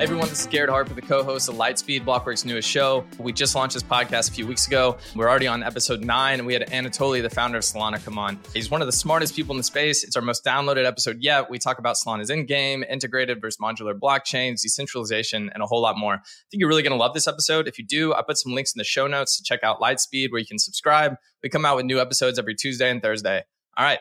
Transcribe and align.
Everyone, 0.00 0.28
this 0.28 0.40
is 0.40 0.46
Garrett 0.46 0.70
Harper, 0.70 0.94
the 0.94 1.02
co-host 1.02 1.48
of 1.48 1.54
Lightspeed, 1.54 2.04
Blockworks' 2.04 2.44
newest 2.44 2.68
show. 2.68 3.04
We 3.18 3.32
just 3.32 3.54
launched 3.54 3.74
this 3.74 3.84
podcast 3.84 4.30
a 4.30 4.32
few 4.32 4.46
weeks 4.46 4.66
ago. 4.66 4.96
We're 5.14 5.28
already 5.28 5.46
on 5.46 5.62
episode 5.62 6.00
nine, 6.00 6.40
and 6.40 6.46
we 6.46 6.54
had 6.54 6.68
Anatoly, 6.70 7.22
the 7.22 7.30
founder 7.30 7.58
of 7.58 7.62
Solana, 7.62 8.02
come 8.02 8.18
on. 8.18 8.40
He's 8.52 8.68
one 8.68 8.80
of 8.80 8.86
the 8.86 8.92
smartest 8.92 9.36
people 9.36 9.52
in 9.52 9.58
the 9.58 9.62
space. 9.62 10.02
It's 10.02 10.16
our 10.16 10.22
most 10.22 10.44
downloaded 10.44 10.86
episode 10.86 11.18
yet. 11.20 11.48
We 11.50 11.58
talk 11.58 11.78
about 11.78 11.96
Solana's 11.96 12.30
in-game, 12.30 12.82
integrated 12.90 13.40
versus 13.40 13.58
modular 13.62 13.96
blockchains, 13.96 14.62
decentralization, 14.62 15.50
and 15.54 15.62
a 15.62 15.66
whole 15.66 15.82
lot 15.82 15.96
more. 15.96 16.14
I 16.14 16.20
think 16.50 16.60
you're 16.60 16.68
really 16.68 16.82
going 16.82 16.92
to 16.92 16.98
love 16.98 17.14
this 17.14 17.28
episode. 17.28 17.68
If 17.68 17.78
you 17.78 17.86
do, 17.86 18.12
I 18.12 18.22
put 18.22 18.38
some 18.38 18.54
links 18.54 18.74
in 18.74 18.78
the 18.78 18.84
show 18.84 19.06
notes 19.06 19.36
to 19.36 19.44
check 19.44 19.62
out 19.62 19.78
Lightspeed, 19.78 20.32
where 20.32 20.40
you 20.40 20.46
can 20.46 20.58
subscribe. 20.58 21.14
We 21.44 21.48
come 21.48 21.64
out 21.64 21.76
with 21.76 21.84
new 21.84 22.00
episodes 22.00 22.40
every 22.40 22.56
Tuesday 22.56 22.90
and 22.90 23.00
Thursday. 23.00 23.44
All 23.76 23.84
right, 23.84 24.00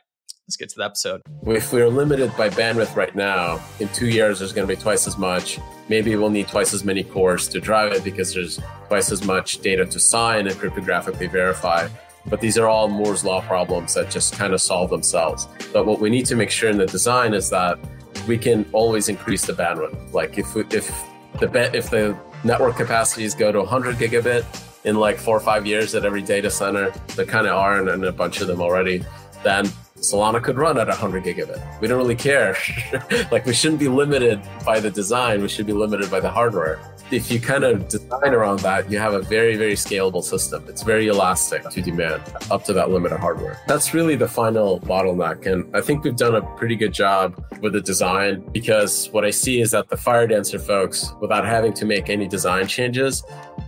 let's 0.52 0.58
get 0.58 0.68
to 0.68 0.76
the 0.76 0.84
episode. 0.84 1.22
If 1.46 1.72
we're 1.72 1.88
limited 1.88 2.36
by 2.36 2.50
bandwidth 2.50 2.94
right 2.98 3.16
now, 3.16 3.64
in 3.80 3.88
two 3.90 4.10
years, 4.10 4.40
there's 4.40 4.52
going 4.52 4.68
to 4.68 4.76
be 4.76 4.80
twice 4.80 5.08
as 5.08 5.18
much. 5.18 5.60
Maybe 5.88 6.14
we'll 6.18 6.30
need 6.30 6.50
twice 6.50 6.74
as 6.74 6.84
many 6.84 7.06
cores 7.06 7.48
to 7.50 7.62
drive 7.62 7.94
it 7.94 8.04
because 8.04 8.34
there's 8.34 8.60
twice 8.90 9.14
as 9.14 9.24
much 9.24 9.60
data 9.60 9.86
to 9.86 9.98
sign 9.98 10.48
and 10.48 10.56
cryptographically 10.58 11.32
verify. 11.32 11.88
But 12.26 12.42
these 12.42 12.58
are 12.58 12.68
all 12.68 12.90
Moore's 12.90 13.24
law 13.24 13.40
problems 13.40 13.94
that 13.94 14.12
just 14.12 14.34
kind 14.34 14.52
of 14.54 14.60
solve 14.60 14.90
themselves. 14.90 15.48
But 15.72 15.86
what 15.86 16.02
we 16.02 16.10
need 16.10 16.26
to 16.26 16.36
make 16.36 16.52
sure 16.52 16.70
in 16.70 16.78
the 16.78 16.86
design 16.86 17.34
is 17.34 17.50
that 17.52 17.80
we 18.28 18.38
can 18.38 18.66
always 18.74 19.08
increase 19.08 19.46
the 19.46 19.54
bandwidth. 19.54 20.12
Like 20.12 20.38
if 20.38 20.54
we, 20.54 20.64
if 20.72 20.92
the 21.40 21.72
if 21.74 21.90
the 21.90 22.18
network 22.44 22.76
capacities 22.76 23.36
go 23.36 23.54
to 23.54 23.60
100 23.60 23.96
gigabit 23.96 24.44
in 24.84 24.98
like 24.98 25.18
four 25.18 25.38
or 25.38 25.40
five 25.40 25.66
years 25.66 25.96
at 25.96 26.04
every 26.04 26.22
data 26.22 26.52
center, 26.52 26.92
there 27.16 27.26
kind 27.26 27.48
of 27.48 27.54
are, 27.54 27.88
and 27.88 28.04
a 28.04 28.12
bunch 28.12 28.42
of 28.42 28.48
them 28.48 28.60
already, 28.60 29.06
then 29.44 29.66
Solana 30.02 30.42
could 30.42 30.58
run 30.58 30.80
at 30.80 30.88
100 30.88 31.24
gigabit. 31.24 31.80
We 31.80 31.88
don't 31.88 32.00
really 32.00 32.16
care. 32.16 32.58
like 33.32 33.46
we 33.46 33.54
shouldn't 33.54 33.80
be 33.80 33.88
limited 33.88 34.42
by 34.66 34.80
the 34.80 34.90
design. 34.90 35.42
We 35.44 35.48
should 35.48 35.68
be 35.68 35.74
limited 35.74 36.10
by 36.10 36.20
the 36.20 36.30
hardware. 36.30 36.80
If 37.12 37.30
you 37.30 37.40
kind 37.40 37.64
of 37.64 37.88
design 37.88 38.34
around 38.34 38.62
that, 38.62 38.90
you 38.90 38.98
have 38.98 39.14
a 39.14 39.22
very, 39.22 39.58
very 39.58 39.74
scalable 39.74 40.24
system. 40.24 40.66
It's 40.68 40.82
very 40.82 41.08
elastic 41.08 41.70
to 41.70 41.82
demand 41.82 42.24
up 42.50 42.64
to 42.66 42.74
that 42.74 42.90
limit 42.90 43.12
of 43.12 43.20
hardware. 43.20 43.60
That's 43.68 43.94
really 43.94 44.16
the 44.16 44.28
final 44.28 44.80
bottleneck. 44.80 45.46
And 45.46 45.76
I 45.76 45.82
think 45.82 46.04
we've 46.04 46.16
done 46.16 46.36
a 46.36 46.42
pretty 46.56 46.76
good 46.76 46.94
job 46.94 47.44
with 47.62 47.74
the 47.74 47.82
design 47.82 48.42
because 48.52 49.10
what 49.12 49.24
I 49.24 49.30
see 49.30 49.62
is 49.62 49.70
that 49.72 49.90
the 49.90 49.98
Firedancer 49.98 50.60
folks, 50.60 51.14
without 51.22 51.46
having 51.46 51.74
to 51.74 51.86
make 51.86 52.10
any 52.10 52.28
design 52.28 52.66
changes, 52.66 53.24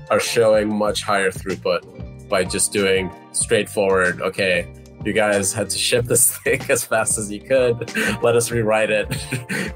are 0.10 0.20
showing 0.20 0.74
much 0.74 1.04
higher 1.04 1.30
throughput 1.30 2.28
by 2.28 2.44
just 2.44 2.72
doing 2.72 3.12
straightforward, 3.34 4.22
okay, 4.22 4.68
you 5.06 5.12
guys 5.12 5.52
had 5.52 5.70
to 5.70 5.78
ship 5.78 6.06
this 6.06 6.38
thing 6.44 6.62
as 6.70 6.86
fast 6.86 7.18
as 7.18 7.30
you 7.30 7.42
could. 7.42 7.94
Let 8.24 8.36
us 8.36 8.52
rewrite 8.52 8.90
it 8.90 9.08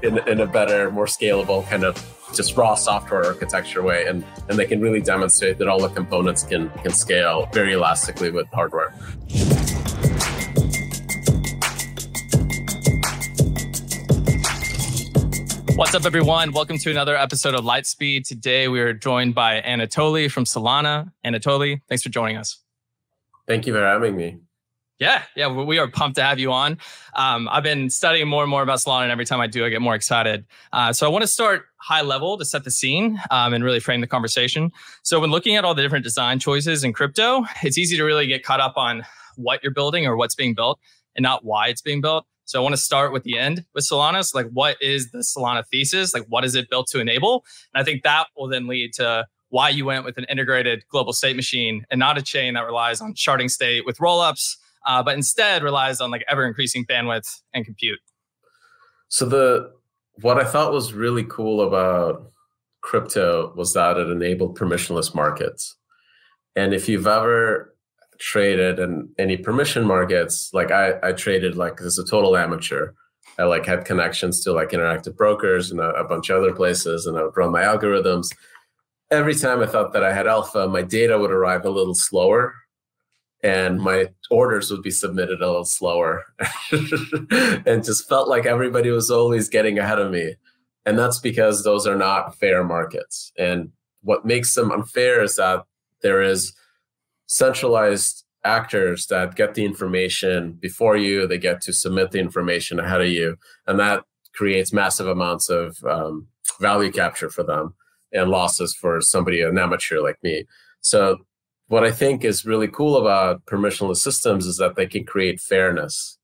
in, 0.02 0.18
in 0.26 0.40
a 0.40 0.46
better, 0.46 0.90
more 0.90 1.04
scalable 1.04 1.68
kind 1.68 1.84
of 1.84 2.02
just 2.34 2.56
raw 2.56 2.74
software 2.74 3.24
architecture 3.24 3.82
way. 3.82 4.06
And, 4.06 4.24
and 4.48 4.58
they 4.58 4.64
can 4.64 4.80
really 4.80 5.02
demonstrate 5.02 5.58
that 5.58 5.68
all 5.68 5.80
the 5.80 5.88
components 5.88 6.44
can, 6.44 6.70
can 6.70 6.92
scale 6.92 7.46
very 7.52 7.74
elastically 7.74 8.30
with 8.30 8.46
hardware. 8.48 8.90
What's 15.76 15.94
up, 15.94 16.06
everyone? 16.06 16.52
Welcome 16.52 16.78
to 16.78 16.90
another 16.90 17.16
episode 17.16 17.54
of 17.54 17.64
Lightspeed. 17.64 18.26
Today, 18.26 18.66
we 18.68 18.80
are 18.80 18.94
joined 18.94 19.34
by 19.34 19.60
Anatoly 19.60 20.30
from 20.30 20.44
Solana. 20.44 21.12
Anatoly, 21.24 21.82
thanks 21.88 22.02
for 22.02 22.08
joining 22.08 22.36
us. 22.36 22.62
Thank 23.46 23.66
you 23.66 23.74
for 23.74 23.82
having 23.82 24.16
me. 24.16 24.38
Yeah, 24.98 25.22
yeah, 25.36 25.46
we 25.46 25.78
are 25.78 25.86
pumped 25.86 26.16
to 26.16 26.24
have 26.24 26.40
you 26.40 26.50
on. 26.50 26.76
Um, 27.14 27.48
I've 27.52 27.62
been 27.62 27.88
studying 27.88 28.26
more 28.26 28.42
and 28.42 28.50
more 28.50 28.62
about 28.62 28.80
Solana, 28.80 29.04
and 29.04 29.12
every 29.12 29.24
time 29.24 29.40
I 29.40 29.46
do, 29.46 29.64
I 29.64 29.68
get 29.68 29.80
more 29.80 29.94
excited. 29.94 30.44
Uh, 30.72 30.92
so 30.92 31.06
I 31.06 31.08
want 31.08 31.22
to 31.22 31.28
start 31.28 31.66
high 31.76 32.02
level 32.02 32.36
to 32.36 32.44
set 32.44 32.64
the 32.64 32.72
scene 32.72 33.20
um, 33.30 33.54
and 33.54 33.62
really 33.62 33.78
frame 33.78 34.00
the 34.00 34.08
conversation. 34.08 34.72
So 35.04 35.20
when 35.20 35.30
looking 35.30 35.54
at 35.54 35.64
all 35.64 35.72
the 35.72 35.82
different 35.82 36.02
design 36.02 36.40
choices 36.40 36.82
in 36.82 36.92
crypto, 36.92 37.44
it's 37.62 37.78
easy 37.78 37.96
to 37.96 38.02
really 38.02 38.26
get 38.26 38.42
caught 38.42 38.58
up 38.58 38.76
on 38.76 39.04
what 39.36 39.62
you're 39.62 39.72
building 39.72 40.04
or 40.04 40.16
what's 40.16 40.34
being 40.34 40.54
built, 40.54 40.80
and 41.14 41.22
not 41.22 41.44
why 41.44 41.68
it's 41.68 41.82
being 41.82 42.00
built. 42.00 42.26
So 42.44 42.58
I 42.58 42.62
want 42.62 42.74
to 42.74 42.80
start 42.80 43.12
with 43.12 43.22
the 43.22 43.38
end 43.38 43.64
with 43.74 43.86
Solana. 43.86 44.24
So 44.24 44.36
like, 44.36 44.48
what 44.52 44.78
is 44.80 45.12
the 45.12 45.18
Solana 45.18 45.64
thesis? 45.70 46.12
Like, 46.12 46.24
what 46.28 46.44
is 46.44 46.56
it 46.56 46.70
built 46.70 46.88
to 46.88 46.98
enable? 46.98 47.44
And 47.72 47.80
I 47.80 47.84
think 47.84 48.02
that 48.02 48.28
will 48.36 48.48
then 48.48 48.66
lead 48.66 48.94
to 48.94 49.26
why 49.50 49.68
you 49.68 49.84
went 49.84 50.04
with 50.04 50.18
an 50.18 50.24
integrated 50.28 50.84
global 50.88 51.12
state 51.12 51.36
machine 51.36 51.84
and 51.90 52.00
not 52.00 52.18
a 52.18 52.22
chain 52.22 52.54
that 52.54 52.64
relies 52.66 53.00
on 53.00 53.14
sharding 53.14 53.50
state 53.50 53.86
with 53.86 53.98
rollups 53.98 54.56
uh, 54.86 55.02
but 55.02 55.14
instead 55.14 55.62
relies 55.62 56.00
on 56.00 56.10
like 56.10 56.24
ever 56.28 56.46
increasing 56.46 56.84
bandwidth 56.84 57.40
and 57.54 57.64
compute. 57.64 58.00
So 59.08 59.26
the 59.26 59.72
what 60.20 60.38
I 60.38 60.44
thought 60.44 60.72
was 60.72 60.92
really 60.92 61.24
cool 61.24 61.60
about 61.60 62.32
crypto 62.80 63.52
was 63.56 63.72
that 63.74 63.96
it 63.96 64.08
enabled 64.08 64.58
permissionless 64.58 65.14
markets. 65.14 65.76
And 66.56 66.74
if 66.74 66.88
you've 66.88 67.06
ever 67.06 67.74
traded 68.18 68.78
in 68.78 69.08
any 69.18 69.36
permission 69.36 69.84
markets, 69.84 70.50
like 70.52 70.70
I, 70.70 70.94
I 71.02 71.12
traded 71.12 71.56
like 71.56 71.80
as 71.80 71.98
a 71.98 72.04
total 72.04 72.36
amateur. 72.36 72.92
I 73.38 73.44
like 73.44 73.64
had 73.66 73.84
connections 73.84 74.42
to 74.42 74.52
like 74.52 74.70
interactive 74.70 75.16
brokers 75.16 75.70
and 75.70 75.78
a, 75.78 75.90
a 75.90 76.08
bunch 76.08 76.28
of 76.28 76.42
other 76.42 76.52
places, 76.52 77.06
and 77.06 77.16
I 77.16 77.22
would 77.22 77.36
run 77.36 77.52
my 77.52 77.62
algorithms. 77.62 78.28
Every 79.10 79.34
time 79.34 79.60
I 79.60 79.66
thought 79.66 79.92
that 79.92 80.02
I 80.02 80.12
had 80.12 80.26
alpha, 80.26 80.66
my 80.66 80.82
data 80.82 81.16
would 81.18 81.30
arrive 81.30 81.64
a 81.64 81.70
little 81.70 81.94
slower 81.94 82.54
and 83.42 83.80
my 83.80 84.08
orders 84.30 84.70
would 84.70 84.82
be 84.82 84.90
submitted 84.90 85.40
a 85.40 85.46
little 85.46 85.64
slower. 85.64 86.24
And 87.66 87.84
just 87.84 88.08
felt 88.08 88.28
like 88.28 88.46
everybody 88.46 88.90
was 88.90 89.10
always 89.10 89.48
getting 89.48 89.78
ahead 89.78 89.98
of 89.98 90.10
me. 90.10 90.36
And 90.86 90.98
that's 90.98 91.18
because 91.18 91.64
those 91.64 91.86
are 91.86 91.96
not 91.96 92.34
fair 92.36 92.64
markets. 92.64 93.30
And 93.36 93.70
what 94.02 94.24
makes 94.24 94.54
them 94.54 94.72
unfair 94.72 95.22
is 95.22 95.36
that 95.36 95.64
there 96.02 96.22
is 96.22 96.54
centralized 97.26 98.24
actors 98.44 99.06
that 99.06 99.34
get 99.34 99.54
the 99.54 99.64
information 99.64 100.52
before 100.52 100.96
you. 100.96 101.26
They 101.26 101.38
get 101.38 101.60
to 101.62 101.72
submit 101.72 102.12
the 102.12 102.20
information 102.20 102.80
ahead 102.80 103.02
of 103.02 103.08
you. 103.08 103.36
And 103.66 103.78
that 103.78 104.04
creates 104.34 104.72
massive 104.72 105.08
amounts 105.08 105.50
of 105.50 105.76
um, 105.84 106.28
value 106.60 106.90
capture 106.90 107.28
for 107.28 107.42
them 107.42 107.74
and 108.12 108.30
losses 108.30 108.74
for 108.74 109.00
somebody 109.00 109.42
an 109.42 109.58
amateur 109.58 110.00
like 110.00 110.16
me. 110.22 110.44
So 110.80 111.18
what 111.68 111.84
I 111.84 111.90
think 111.90 112.24
is 112.24 112.46
really 112.46 112.68
cool 112.68 112.96
about 112.96 113.44
permissionless 113.46 113.98
systems 113.98 114.46
is 114.46 114.56
that 114.56 114.74
they 114.74 114.86
can 114.86 115.04
create 115.04 115.40
fairness. 115.40 116.18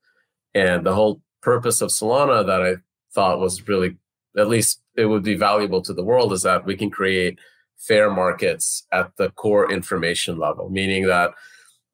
And 0.54 0.84
the 0.84 0.94
whole 0.94 1.20
purpose 1.42 1.80
of 1.80 1.90
Solana 1.90 2.46
that 2.46 2.62
I 2.62 2.76
thought 3.14 3.38
was 3.38 3.68
really, 3.68 3.96
at 4.36 4.48
least 4.48 4.82
it 4.96 5.06
would 5.06 5.22
be 5.22 5.36
valuable 5.36 5.82
to 5.82 5.92
the 5.92 6.04
world, 6.04 6.32
is 6.32 6.42
that 6.42 6.64
we 6.64 6.76
can 6.76 6.90
create 6.90 7.38
fair 7.76 8.10
markets 8.10 8.86
at 8.90 9.10
the 9.18 9.30
core 9.30 9.70
information 9.70 10.38
level, 10.38 10.70
meaning 10.70 11.06
that 11.06 11.32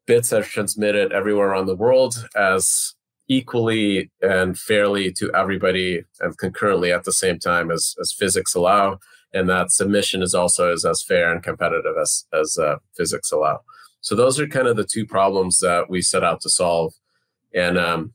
bits 0.06 0.32
are 0.32 0.42
transmitted 0.42 1.12
everywhere 1.12 1.48
around 1.48 1.66
the 1.66 1.76
world 1.76 2.26
as 2.36 2.94
equally 3.28 4.10
and 4.20 4.58
fairly 4.58 5.12
to 5.12 5.30
everybody 5.34 6.02
and 6.20 6.36
concurrently 6.38 6.92
at 6.92 7.04
the 7.04 7.12
same 7.12 7.38
time 7.38 7.70
as, 7.70 7.94
as 8.00 8.12
physics 8.12 8.54
allow 8.54 8.98
and 9.32 9.48
that 9.48 9.70
submission 9.70 10.22
is 10.22 10.34
also 10.34 10.72
as, 10.72 10.84
as 10.84 11.02
fair 11.02 11.32
and 11.32 11.42
competitive 11.42 11.94
as, 12.00 12.26
as 12.32 12.58
uh, 12.58 12.76
physics 12.96 13.30
allow. 13.30 13.60
So 14.00 14.14
those 14.14 14.40
are 14.40 14.46
kind 14.46 14.66
of 14.66 14.76
the 14.76 14.84
two 14.84 15.06
problems 15.06 15.60
that 15.60 15.90
we 15.90 16.02
set 16.02 16.24
out 16.24 16.40
to 16.42 16.50
solve. 16.50 16.94
And 17.54 17.78
um, 17.78 18.12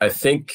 I 0.00 0.08
think 0.08 0.52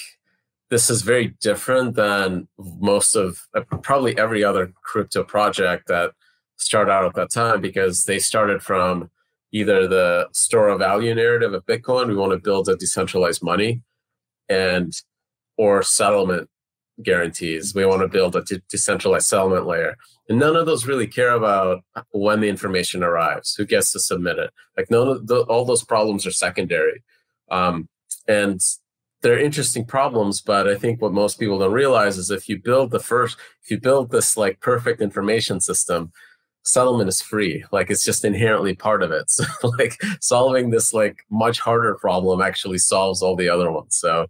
this 0.70 0.90
is 0.90 1.04
very 1.04 1.36
different 1.42 1.96
than 1.96 2.48
most 2.58 3.16
of 3.16 3.48
uh, 3.56 3.62
probably 3.82 4.18
every 4.18 4.44
other 4.44 4.74
crypto 4.84 5.24
project 5.24 5.88
that 5.88 6.12
started 6.58 6.92
out 6.92 7.06
at 7.06 7.14
that 7.16 7.32
time 7.32 7.62
because 7.62 8.06
they 8.06 8.18
started 8.18 8.64
from 8.64 9.12
either 9.52 9.88
the 9.88 10.28
store 10.32 10.70
of 10.70 10.80
value 10.80 11.14
narrative 11.14 11.54
of 11.54 11.66
Bitcoin, 11.66 12.08
we 12.08 12.16
want 12.16 12.32
to 12.32 12.38
build 12.38 12.68
a 12.68 12.76
decentralized 12.76 13.44
money, 13.44 13.82
and 14.50 14.94
or 15.58 15.82
settlement 15.82 16.50
guarantees. 17.04 17.76
We 17.76 17.86
want 17.86 18.02
to 18.02 18.08
build 18.08 18.36
a 18.36 18.44
de- 18.44 18.62
decentralized 18.70 19.28
settlement 19.28 19.66
layer. 19.66 19.96
And 20.30 20.40
none 20.40 20.56
of 20.56 20.66
those 20.66 20.88
really 20.88 21.08
care 21.08 21.32
about 21.32 21.84
when 22.12 22.42
the 22.42 22.50
information 22.50 23.04
arrives, 23.04 23.56
who 23.56 23.66
gets 23.66 23.92
to 23.92 24.00
submit 24.00 24.40
it. 24.40 24.52
Like 24.78 24.90
none 24.90 25.08
of 25.08 25.28
the, 25.28 25.42
all 25.42 25.66
those 25.66 25.84
problems 25.84 26.26
are 26.26 26.32
secondary. 26.32 27.04
Um, 27.52 27.90
and 28.28 28.60
they're 29.22 29.40
interesting 29.40 29.86
problems, 29.86 30.42
but 30.42 30.68
I 30.68 30.76
think 30.76 31.02
what 31.02 31.14
most 31.14 31.40
people 31.40 31.60
don't 31.60 31.72
realize 31.72 32.18
is 32.18 32.32
if 32.32 32.48
you 32.48 32.60
build 32.60 32.92
the 32.92 33.00
first, 33.00 33.38
if 33.64 33.72
you 33.72 33.80
build 33.80 34.12
this 34.12 34.38
like 34.38 34.60
perfect 34.62 35.02
information 35.02 35.60
system, 35.60 36.12
settlement 36.64 37.10
is 37.10 37.22
free. 37.22 37.64
Like 37.72 37.90
it's 37.90 38.04
just 38.04 38.26
inherently 38.26 38.76
part 38.76 39.04
of 39.04 39.12
it. 39.12 39.26
So 39.30 39.46
like 39.80 40.00
solving 40.22 40.70
this 40.70 40.94
like 40.94 41.18
much 41.30 41.60
harder 41.60 41.96
problem 41.96 42.42
actually 42.42 42.80
solves 42.80 43.22
all 43.22 43.36
the 43.36 43.50
other 43.50 43.72
ones. 43.72 43.96
So 43.96 44.28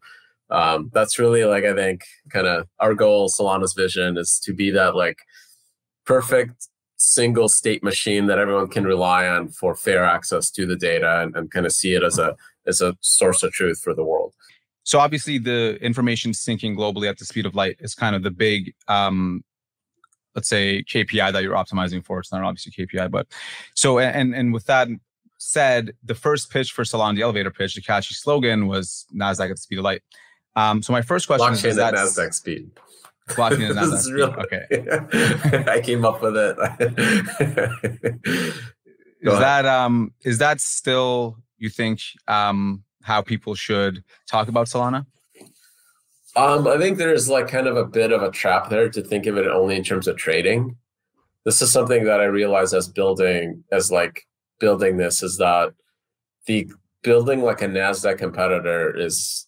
um, 0.49 0.91
that's 0.93 1.19
really 1.19 1.43
like 1.45 1.63
I 1.63 1.73
think 1.73 2.03
kind 2.29 2.47
of 2.47 2.67
our 2.79 2.93
goal, 2.93 3.29
Solana's 3.29 3.73
vision 3.73 4.17
is 4.17 4.39
to 4.43 4.53
be 4.53 4.71
that 4.71 4.95
like 4.95 5.17
perfect 6.05 6.67
single 6.97 7.49
state 7.49 7.83
machine 7.83 8.27
that 8.27 8.39
everyone 8.39 8.67
can 8.67 8.85
rely 8.85 9.27
on 9.27 9.49
for 9.49 9.75
fair 9.75 10.03
access 10.03 10.49
to 10.49 10.65
the 10.65 10.75
data 10.75 11.21
and, 11.21 11.35
and 11.35 11.51
kind 11.51 11.65
of 11.65 11.71
see 11.71 11.93
it 11.93 12.03
as 12.03 12.19
a 12.19 12.35
as 12.67 12.81
a 12.81 12.95
source 13.01 13.43
of 13.43 13.51
truth 13.51 13.79
for 13.83 13.93
the 13.93 14.03
world. 14.03 14.33
So 14.83 14.99
obviously 14.99 15.37
the 15.39 15.77
information 15.81 16.31
syncing 16.31 16.75
globally 16.75 17.09
at 17.09 17.17
the 17.17 17.25
speed 17.25 17.45
of 17.45 17.55
light 17.55 17.77
is 17.79 17.95
kind 17.95 18.15
of 18.15 18.23
the 18.23 18.31
big 18.31 18.73
um, 18.87 19.43
let's 20.35 20.49
say 20.49 20.83
KPI 20.83 21.31
that 21.31 21.43
you're 21.43 21.55
optimizing 21.55 22.05
for. 22.05 22.19
It's 22.19 22.31
not 22.31 22.43
obviously 22.43 22.71
KPI, 22.71 23.09
but 23.09 23.27
so 23.73 23.99
and 23.99 24.35
and 24.35 24.53
with 24.53 24.65
that 24.65 24.87
said, 25.37 25.93
the 26.03 26.15
first 26.15 26.49
pitch 26.51 26.71
for 26.71 26.83
Solana, 26.83 27.15
the 27.15 27.21
elevator 27.21 27.51
pitch, 27.51 27.75
the 27.75 27.81
catchy 27.81 28.13
slogan 28.13 28.67
was 28.67 29.05
Nasdaq 29.15 29.49
at 29.49 29.55
the 29.55 29.57
speed 29.57 29.79
of 29.79 29.83
light. 29.83 30.01
Um, 30.55 30.81
so 30.81 30.93
my 30.93 31.01
first 31.01 31.27
question 31.27 31.47
Blockchain 31.47 31.53
is, 31.53 31.65
is 31.65 31.75
that 31.75 31.93
Nasdaq 31.93 32.33
speed. 32.33 32.71
Blockchain 33.29 33.69
at 33.69 33.75
Nasdaq 33.83 33.99
speed. 33.99 34.13
Real, 34.13 34.35
okay, 34.39 35.65
I 35.71 35.81
came 35.81 36.05
up 36.05 36.21
with 36.21 36.37
it. 36.37 36.57
is 39.21 39.39
that 39.39 39.65
um 39.65 40.13
is 40.23 40.37
that 40.37 40.61
still 40.61 41.37
you 41.57 41.69
think 41.69 41.99
um 42.27 42.83
how 43.03 43.21
people 43.21 43.55
should 43.55 44.03
talk 44.27 44.47
about 44.47 44.67
Solana? 44.67 45.05
Um, 46.35 46.67
I 46.67 46.77
think 46.77 46.97
there's 46.97 47.29
like 47.29 47.47
kind 47.47 47.67
of 47.67 47.77
a 47.77 47.85
bit 47.85 48.11
of 48.11 48.21
a 48.21 48.31
trap 48.31 48.69
there 48.69 48.89
to 48.89 49.01
think 49.01 49.25
of 49.25 49.37
it 49.37 49.47
only 49.47 49.75
in 49.77 49.83
terms 49.83 50.07
of 50.07 50.17
trading. 50.17 50.75
This 51.45 51.61
is 51.61 51.71
something 51.71 52.03
that 52.05 52.19
I 52.19 52.25
realized 52.25 52.73
as 52.73 52.89
building 52.89 53.63
as 53.71 53.91
like 53.91 54.25
building 54.59 54.97
this 54.97 55.21
is 55.21 55.37
that 55.37 55.73
the 56.47 56.69
building 57.03 57.41
like 57.41 57.61
a 57.61 57.67
Nasdaq 57.67 58.17
competitor 58.17 58.95
is 58.95 59.44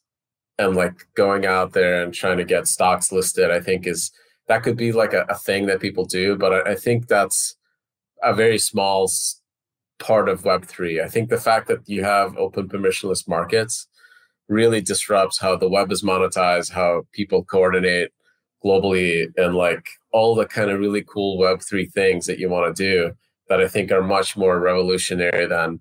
and 0.60 0.76
like 0.76 1.08
going 1.16 1.46
out 1.46 1.74
there 1.74 2.02
and 2.02 2.14
trying 2.14 2.38
to 2.38 2.46
get 2.46 2.68
stocks 2.68 3.12
listed. 3.12 3.52
I 3.52 3.60
think 3.60 3.88
is 3.88 4.12
that 4.48 4.64
could 4.64 4.78
be 4.78 4.92
like 4.92 5.14
a, 5.14 5.26
a 5.30 5.36
thing 5.36 5.66
that 5.68 5.82
people 5.82 6.06
do, 6.06 6.36
but 6.38 6.54
I, 6.54 6.72
I 6.72 6.76
think 6.76 7.08
that's 7.08 7.56
a 8.24 8.34
very 8.34 8.58
small 8.58 9.10
part 10.00 10.30
of 10.30 10.46
Web 10.46 10.66
three. 10.66 11.02
I 11.02 11.08
think 11.08 11.30
the 11.30 11.38
fact 11.38 11.68
that 11.68 11.88
you 11.88 12.04
have 12.04 12.38
open 12.38 12.68
permissionless 12.68 13.28
markets 13.28 13.88
really 14.48 14.82
disrupts 14.82 15.40
how 15.40 15.56
the 15.56 15.70
web 15.70 15.92
is 15.92 16.04
monetized, 16.04 16.72
how 16.72 17.04
people 17.12 17.44
coordinate 17.44 18.12
globally, 18.64 19.28
and 19.38 19.56
like 19.56 19.86
all 20.12 20.36
the 20.36 20.46
kind 20.46 20.72
of 20.72 20.80
really 20.80 21.04
cool 21.04 21.38
Web3 21.38 21.92
things 21.92 22.26
that 22.26 22.40
you 22.40 22.50
want 22.50 22.76
to 22.76 22.84
do 22.84 23.14
that 23.50 23.62
I 23.62 23.68
think 23.68 23.92
are 23.92 24.04
much 24.04 24.36
more 24.36 24.60
revolutionary 24.60 25.46
than, 25.48 25.80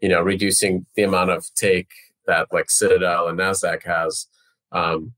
you 0.00 0.08
know, 0.08 0.20
reducing 0.20 0.86
the 0.94 1.02
amount 1.02 1.30
of 1.30 1.46
take 1.54 1.88
that 2.28 2.48
like 2.52 2.70
Citadel 2.70 3.28
and 3.28 3.38
NASDAQ 3.38 3.84
has. 3.84 4.28
Um, 4.72 5.14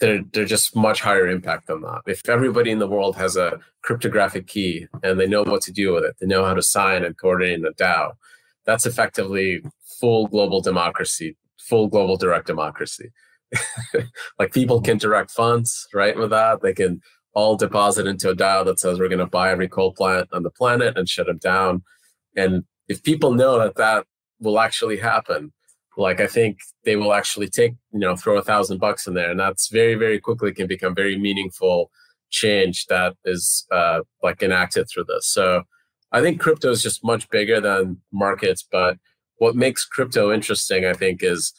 they're, 0.00 0.22
they're 0.32 0.44
just 0.44 0.76
much 0.76 1.00
higher 1.00 1.28
impact 1.28 1.68
than 1.68 1.82
that. 1.82 2.02
If 2.06 2.28
everybody 2.28 2.70
in 2.70 2.80
the 2.80 2.88
world 2.88 3.16
has 3.16 3.36
a 3.36 3.60
cryptographic 3.82 4.46
key 4.48 4.88
and 5.02 5.20
they 5.20 5.28
know 5.28 5.44
what 5.44 5.62
to 5.62 5.72
do 5.72 5.94
with 5.94 6.04
it, 6.04 6.16
they 6.20 6.26
know 6.26 6.44
how 6.44 6.54
to 6.54 6.62
sign 6.62 7.04
and 7.04 7.18
coordinate 7.18 7.60
in 7.60 7.66
a 7.66 7.72
DAO, 7.72 8.12
that's 8.66 8.86
effectively 8.86 9.62
full 10.00 10.28
global 10.28 10.60
democracy 10.60 11.36
full 11.64 11.88
global 11.88 12.16
direct 12.16 12.46
democracy. 12.46 13.10
like 14.38 14.52
people 14.52 14.80
can 14.80 14.98
direct 14.98 15.30
funds, 15.30 15.86
right? 15.94 16.16
With 16.16 16.30
that, 16.30 16.62
they 16.62 16.74
can 16.74 17.00
all 17.34 17.56
deposit 17.56 18.06
into 18.06 18.30
a 18.30 18.36
DAO 18.36 18.64
that 18.64 18.78
says 18.78 18.98
we're 18.98 19.08
going 19.08 19.18
to 19.18 19.26
buy 19.26 19.50
every 19.50 19.68
coal 19.68 19.92
plant 19.92 20.28
on 20.32 20.42
the 20.42 20.50
planet 20.50 20.96
and 20.96 21.08
shut 21.08 21.26
them 21.26 21.38
down. 21.38 21.82
And 22.36 22.64
if 22.88 23.02
people 23.02 23.32
know 23.32 23.58
that 23.58 23.76
that 23.76 24.06
will 24.40 24.60
actually 24.60 24.98
happen, 24.98 25.52
like 25.96 26.20
I 26.20 26.26
think 26.26 26.58
they 26.84 26.96
will 26.96 27.14
actually 27.14 27.48
take, 27.48 27.74
you 27.92 28.00
know, 28.00 28.16
throw 28.16 28.36
a 28.36 28.42
thousand 28.42 28.78
bucks 28.78 29.06
in 29.06 29.14
there, 29.14 29.30
and 29.30 29.40
that's 29.40 29.68
very, 29.68 29.94
very 29.94 30.18
quickly 30.20 30.52
can 30.52 30.66
become 30.66 30.94
very 30.94 31.18
meaningful 31.18 31.90
change 32.30 32.86
that 32.86 33.14
is 33.24 33.66
uh, 33.70 34.00
like 34.22 34.42
enacted 34.42 34.88
through 34.88 35.04
this. 35.04 35.26
So 35.28 35.62
I 36.12 36.20
think 36.20 36.40
crypto 36.40 36.70
is 36.70 36.82
just 36.82 37.04
much 37.04 37.28
bigger 37.30 37.60
than 37.60 38.00
markets, 38.12 38.66
but 38.70 38.98
what 39.36 39.56
makes 39.56 39.84
crypto 39.84 40.32
interesting, 40.32 40.84
I 40.84 40.94
think, 40.94 41.22
is 41.22 41.52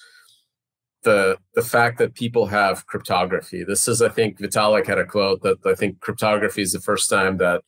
the 1.04 1.38
the 1.54 1.62
fact 1.62 1.98
that 2.00 2.16
people 2.16 2.48
have 2.48 2.86
cryptography. 2.88 3.64
This 3.64 3.88
is, 3.88 4.02
I 4.02 4.10
think, 4.10 4.40
Vitalik 4.40 4.88
had 4.88 4.98
a 4.98 5.06
quote 5.06 5.42
that 5.44 5.58
I 5.66 5.76
think 5.76 6.02
cryptography 6.02 6.62
is 6.62 6.74
the 6.74 6.80
first 6.82 7.10
time 7.10 7.38
that 7.38 7.62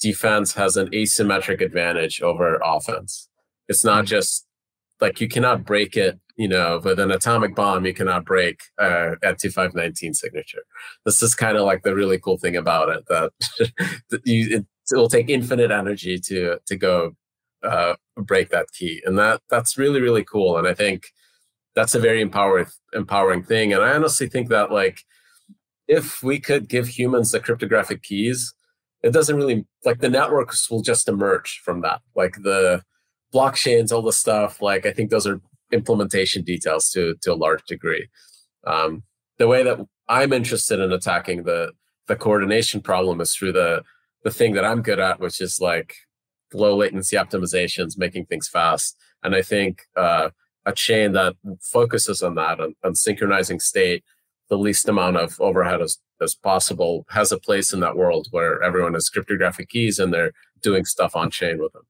defense 0.00 0.54
has 0.54 0.76
an 0.76 0.88
asymmetric 0.88 1.60
advantage 1.60 2.20
over 2.22 2.58
offense. 2.64 3.28
It's 3.68 3.84
not 3.84 4.04
mm-hmm. 4.04 4.16
just 4.16 4.46
like 5.00 5.20
you 5.20 5.28
cannot 5.28 5.64
break 5.64 5.96
it, 5.96 6.18
you 6.36 6.48
know, 6.48 6.80
with 6.82 6.98
an 6.98 7.10
atomic 7.10 7.54
bomb, 7.54 7.86
you 7.86 7.94
cannot 7.94 8.24
break 8.24 8.60
uh, 8.78 9.14
ed25519 9.22 10.14
signature. 10.14 10.62
This 11.04 11.22
is 11.22 11.34
kind 11.34 11.56
of 11.56 11.64
like 11.64 11.82
the 11.82 11.94
really 11.94 12.18
cool 12.18 12.38
thing 12.38 12.56
about 12.56 12.88
it 12.88 13.04
that, 13.08 13.32
that 14.10 14.26
you, 14.26 14.58
it, 14.58 14.66
it 14.92 14.96
will 14.96 15.08
take 15.08 15.28
infinite 15.28 15.70
energy 15.70 16.18
to 16.18 16.58
to 16.66 16.76
go 16.76 17.12
uh, 17.62 17.94
break 18.16 18.50
that 18.50 18.66
key, 18.72 19.02
and 19.04 19.18
that 19.18 19.40
that's 19.50 19.78
really 19.78 20.00
really 20.00 20.24
cool. 20.24 20.56
And 20.56 20.66
I 20.66 20.74
think 20.74 21.08
that's 21.74 21.94
a 21.94 22.00
very 22.00 22.20
empowering 22.20 22.66
empowering 22.92 23.42
thing. 23.42 23.72
And 23.72 23.82
I 23.82 23.94
honestly 23.94 24.28
think 24.28 24.48
that 24.48 24.72
like 24.72 25.02
if 25.88 26.22
we 26.22 26.38
could 26.40 26.68
give 26.68 26.88
humans 26.88 27.32
the 27.32 27.40
cryptographic 27.40 28.02
keys, 28.02 28.54
it 29.02 29.12
doesn't 29.12 29.36
really 29.36 29.66
like 29.84 30.00
the 30.00 30.08
networks 30.08 30.70
will 30.70 30.82
just 30.82 31.08
emerge 31.08 31.60
from 31.64 31.82
that. 31.82 32.00
Like 32.14 32.36
the 32.42 32.82
blockchains, 33.32 33.92
all 33.92 34.02
the 34.02 34.12
stuff. 34.12 34.60
Like 34.60 34.86
I 34.86 34.92
think 34.92 35.10
those 35.10 35.26
are 35.26 35.40
implementation 35.72 36.42
details 36.42 36.90
to 36.90 37.16
to 37.22 37.32
a 37.32 37.34
large 37.34 37.64
degree. 37.64 38.08
Um, 38.66 39.04
the 39.38 39.48
way 39.48 39.62
that 39.62 39.78
I'm 40.08 40.32
interested 40.32 40.80
in 40.80 40.92
attacking 40.92 41.44
the 41.44 41.72
the 42.08 42.16
coordination 42.16 42.80
problem 42.80 43.20
is 43.20 43.34
through 43.34 43.52
the 43.52 43.82
the 44.24 44.30
thing 44.30 44.54
that 44.54 44.64
I'm 44.64 44.82
good 44.82 44.98
at, 44.98 45.20
which 45.20 45.40
is 45.40 45.60
like 45.60 45.94
low 46.52 46.76
latency 46.76 47.16
optimizations, 47.16 47.96
making 47.96 48.26
things 48.26 48.48
fast. 48.48 48.96
And 49.22 49.34
I 49.34 49.42
think 49.42 49.82
uh, 49.96 50.30
a 50.66 50.72
chain 50.72 51.12
that 51.12 51.36
focuses 51.60 52.22
on 52.22 52.34
that 52.34 52.60
and, 52.60 52.74
and, 52.82 52.96
synchronizing 52.96 53.60
state, 53.60 54.04
the 54.48 54.58
least 54.58 54.88
amount 54.88 55.16
of 55.16 55.40
overhead 55.40 55.80
as, 55.80 55.98
as 56.20 56.34
possible, 56.34 57.06
has 57.10 57.32
a 57.32 57.38
place 57.38 57.72
in 57.72 57.80
that 57.80 57.96
world 57.96 58.28
where 58.30 58.62
everyone 58.62 58.94
has 58.94 59.08
cryptographic 59.08 59.68
keys 59.68 59.98
and 59.98 60.12
they're 60.12 60.32
doing 60.62 60.84
stuff 60.84 61.16
on 61.16 61.30
chain 61.30 61.58
with 61.58 61.72
them. 61.72 61.82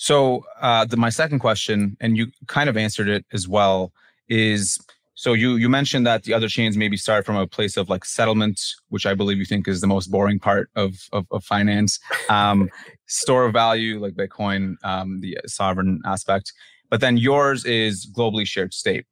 So, 0.00 0.46
uh, 0.62 0.86
the, 0.86 0.96
my 0.96 1.10
second 1.10 1.40
question, 1.40 1.94
and 2.00 2.16
you 2.16 2.28
kind 2.46 2.70
of 2.70 2.78
answered 2.78 3.06
it 3.06 3.26
as 3.34 3.46
well, 3.46 3.92
is 4.30 4.78
so 5.12 5.34
you 5.34 5.56
you 5.56 5.68
mentioned 5.68 6.06
that 6.06 6.22
the 6.22 6.32
other 6.32 6.48
chains 6.48 6.74
maybe 6.74 6.96
start 6.96 7.26
from 7.26 7.36
a 7.36 7.46
place 7.46 7.76
of 7.76 7.90
like 7.90 8.06
settlement, 8.06 8.58
which 8.88 9.04
I 9.04 9.12
believe 9.12 9.36
you 9.36 9.44
think 9.44 9.68
is 9.68 9.82
the 9.82 9.86
most 9.86 10.10
boring 10.10 10.38
part 10.38 10.70
of 10.74 10.94
of, 11.12 11.26
of 11.30 11.44
finance. 11.44 12.00
Um, 12.30 12.70
store 13.08 13.44
of 13.44 13.52
value 13.52 14.00
like 14.00 14.14
Bitcoin, 14.14 14.76
um, 14.84 15.20
the 15.20 15.36
sovereign 15.44 16.00
aspect, 16.06 16.54
but 16.88 17.02
then 17.02 17.18
yours 17.18 17.66
is 17.66 18.10
globally 18.16 18.46
shared 18.46 18.72
state 18.72 19.04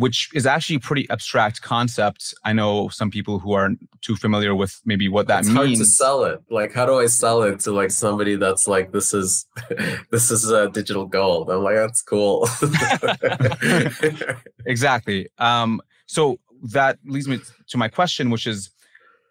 which 0.00 0.30
is 0.32 0.46
actually 0.46 0.76
a 0.76 0.80
pretty 0.80 1.06
abstract 1.10 1.60
concept. 1.60 2.32
I 2.42 2.54
know 2.54 2.88
some 2.88 3.10
people 3.10 3.38
who 3.38 3.52
aren't 3.52 3.86
too 4.00 4.16
familiar 4.16 4.54
with 4.54 4.80
maybe 4.86 5.08
what 5.08 5.26
that 5.26 5.40
it's 5.40 5.48
means. 5.48 5.56
Hard 5.58 5.76
to 5.76 5.84
sell 5.84 6.24
it. 6.24 6.42
Like, 6.48 6.72
how 6.72 6.86
do 6.86 6.98
I 6.98 7.04
sell 7.04 7.42
it 7.42 7.60
to 7.60 7.70
like 7.70 7.90
somebody 7.90 8.36
that's 8.36 8.66
like, 8.66 8.92
this 8.92 9.12
is 9.12 9.46
this 10.10 10.30
is 10.30 10.50
a 10.50 10.70
digital 10.70 11.04
gold? 11.04 11.50
I'm 11.50 11.62
like, 11.62 11.76
that's 11.76 12.00
cool. 12.00 12.48
exactly. 14.66 15.28
Um, 15.36 15.82
so 16.06 16.38
that 16.72 16.98
leads 17.04 17.28
me 17.28 17.40
to 17.68 17.76
my 17.76 17.88
question, 17.88 18.30
which 18.30 18.46
is, 18.46 18.70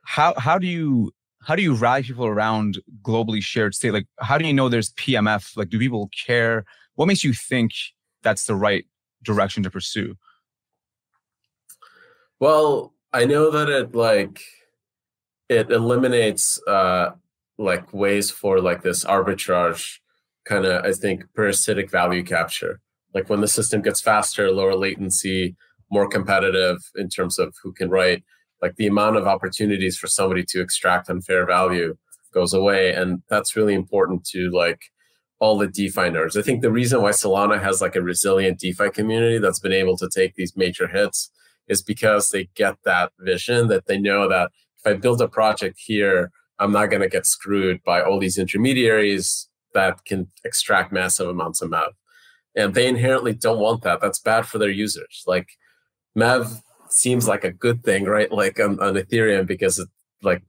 how 0.06 0.36
how 0.38 0.60
do 0.60 0.68
you 0.68 1.12
how 1.42 1.56
do 1.56 1.64
you 1.64 1.74
rally 1.74 2.04
people 2.04 2.28
around 2.28 2.78
globally 3.02 3.42
shared 3.42 3.74
state? 3.74 3.92
Like, 3.92 4.06
how 4.20 4.38
do 4.38 4.46
you 4.46 4.54
know 4.54 4.70
there's 4.70 4.94
PMF? 4.94 5.58
Like, 5.58 5.70
do 5.70 5.80
people 5.80 6.12
care? 6.28 6.64
What 6.94 7.08
makes 7.08 7.24
you 7.24 7.34
think 7.34 7.72
that's 8.22 8.46
the 8.46 8.54
right 8.54 8.86
direction 9.24 9.64
to 9.64 9.72
pursue? 9.72 10.16
Well, 12.39 12.93
I 13.12 13.25
know 13.25 13.51
that 13.51 13.69
it 13.69 13.96
like 13.96 14.41
it 15.50 15.72
eliminates 15.72 16.60
uh 16.67 17.12
like 17.58 17.91
ways 17.93 18.31
for 18.31 18.62
like 18.62 18.81
this 18.81 19.03
arbitrage 19.03 19.98
kind 20.46 20.65
of 20.65 20.86
I 20.86 20.93
think 20.93 21.24
parasitic 21.36 21.91
value 21.91 22.24
capture. 22.24 22.79
Like 23.13 23.29
when 23.29 23.41
the 23.41 23.48
system 23.48 23.81
gets 23.81 24.01
faster, 24.01 24.51
lower 24.51 24.75
latency, 24.75 25.55
more 25.91 26.08
competitive 26.08 26.77
in 26.96 27.10
terms 27.10 27.39
of 27.39 27.53
who 27.63 27.74
can 27.74 27.89
write, 27.89 28.24
like 28.62 28.75
the 28.75 28.88
amount 28.88 29.17
of 29.17 29.27
opportunities 29.27 29.98
for 29.98 30.08
somebody 30.08 30.43
to 30.50 30.62
extract 30.62 31.10
unfair 31.10 31.46
value 31.46 31.98
goes 32.34 32.53
away. 32.53 32.93
And 32.93 33.22
that's 33.29 33.55
really 33.55 33.74
important 33.74 34.24
to 34.27 34.50
like 34.51 34.81
all 35.39 35.58
the 35.58 35.67
DeFi 35.67 36.10
nerds. 36.12 36.38
I 36.38 36.41
think 36.43 36.62
the 36.62 36.72
reason 36.72 37.01
why 37.01 37.12
Solana 37.12 37.62
has 37.62 37.81
like 37.81 37.96
a 37.96 38.01
resilient 38.01 38.60
DeFi 38.60 38.91
community 38.91 39.39
that's 39.39 39.60
been 39.60 39.74
able 39.74 39.98
to 39.98 40.10
take 40.10 40.36
these 40.36 40.55
major 40.55 40.88
hits 40.88 41.31
is 41.70 41.82
because 41.82 42.30
they 42.30 42.50
get 42.56 42.76
that 42.84 43.12
vision 43.20 43.68
that 43.68 43.86
they 43.86 43.98
know 43.98 44.28
that 44.28 44.52
if 44.78 44.92
I 44.92 44.98
build 44.98 45.22
a 45.22 45.28
project 45.28 45.80
here, 45.80 46.32
I'm 46.58 46.72
not 46.72 46.88
going 46.88 47.02
to 47.02 47.10
get 47.10 47.26
screwed 47.26 47.82
by 47.84 48.02
all 48.02 48.20
these 48.20 48.38
intermediaries 48.38 49.48
that 49.74 50.04
can 50.06 50.28
extract 50.44 50.92
massive 50.92 51.30
amounts 51.30 51.62
of 51.62 51.70
MEV. 51.70 51.92
And 52.56 52.74
they 52.74 52.88
inherently 52.88 53.34
don't 53.34 53.60
want 53.60 53.84
that. 53.84 54.02
That's 54.02 54.20
bad 54.20 54.46
for 54.46 54.58
their 54.58 54.72
users. 54.72 55.24
Like 55.28 55.50
MEV 56.18 56.62
seems 56.90 57.28
like 57.28 57.44
a 57.44 57.52
good 57.52 57.84
thing, 57.84 58.06
right? 58.06 58.32
Like 58.32 58.60
on, 58.60 58.80
on 58.80 58.96
Ethereum 58.96 59.46
because 59.46 59.80
it, 59.80 59.88
like 60.22 60.42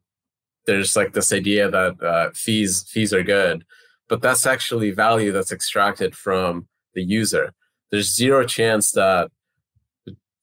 there's 0.66 0.96
like 0.96 1.12
this 1.12 1.32
idea 1.32 1.70
that 1.70 2.02
uh, 2.02 2.30
fees 2.34 2.84
fees 2.88 3.12
are 3.12 3.22
good, 3.22 3.64
but 4.08 4.22
that's 4.22 4.46
actually 4.46 4.90
value 4.90 5.32
that's 5.32 5.52
extracted 5.52 6.16
from 6.16 6.66
the 6.94 7.02
user. 7.02 7.52
There's 7.90 8.14
zero 8.14 8.44
chance 8.44 8.92
that 8.92 9.30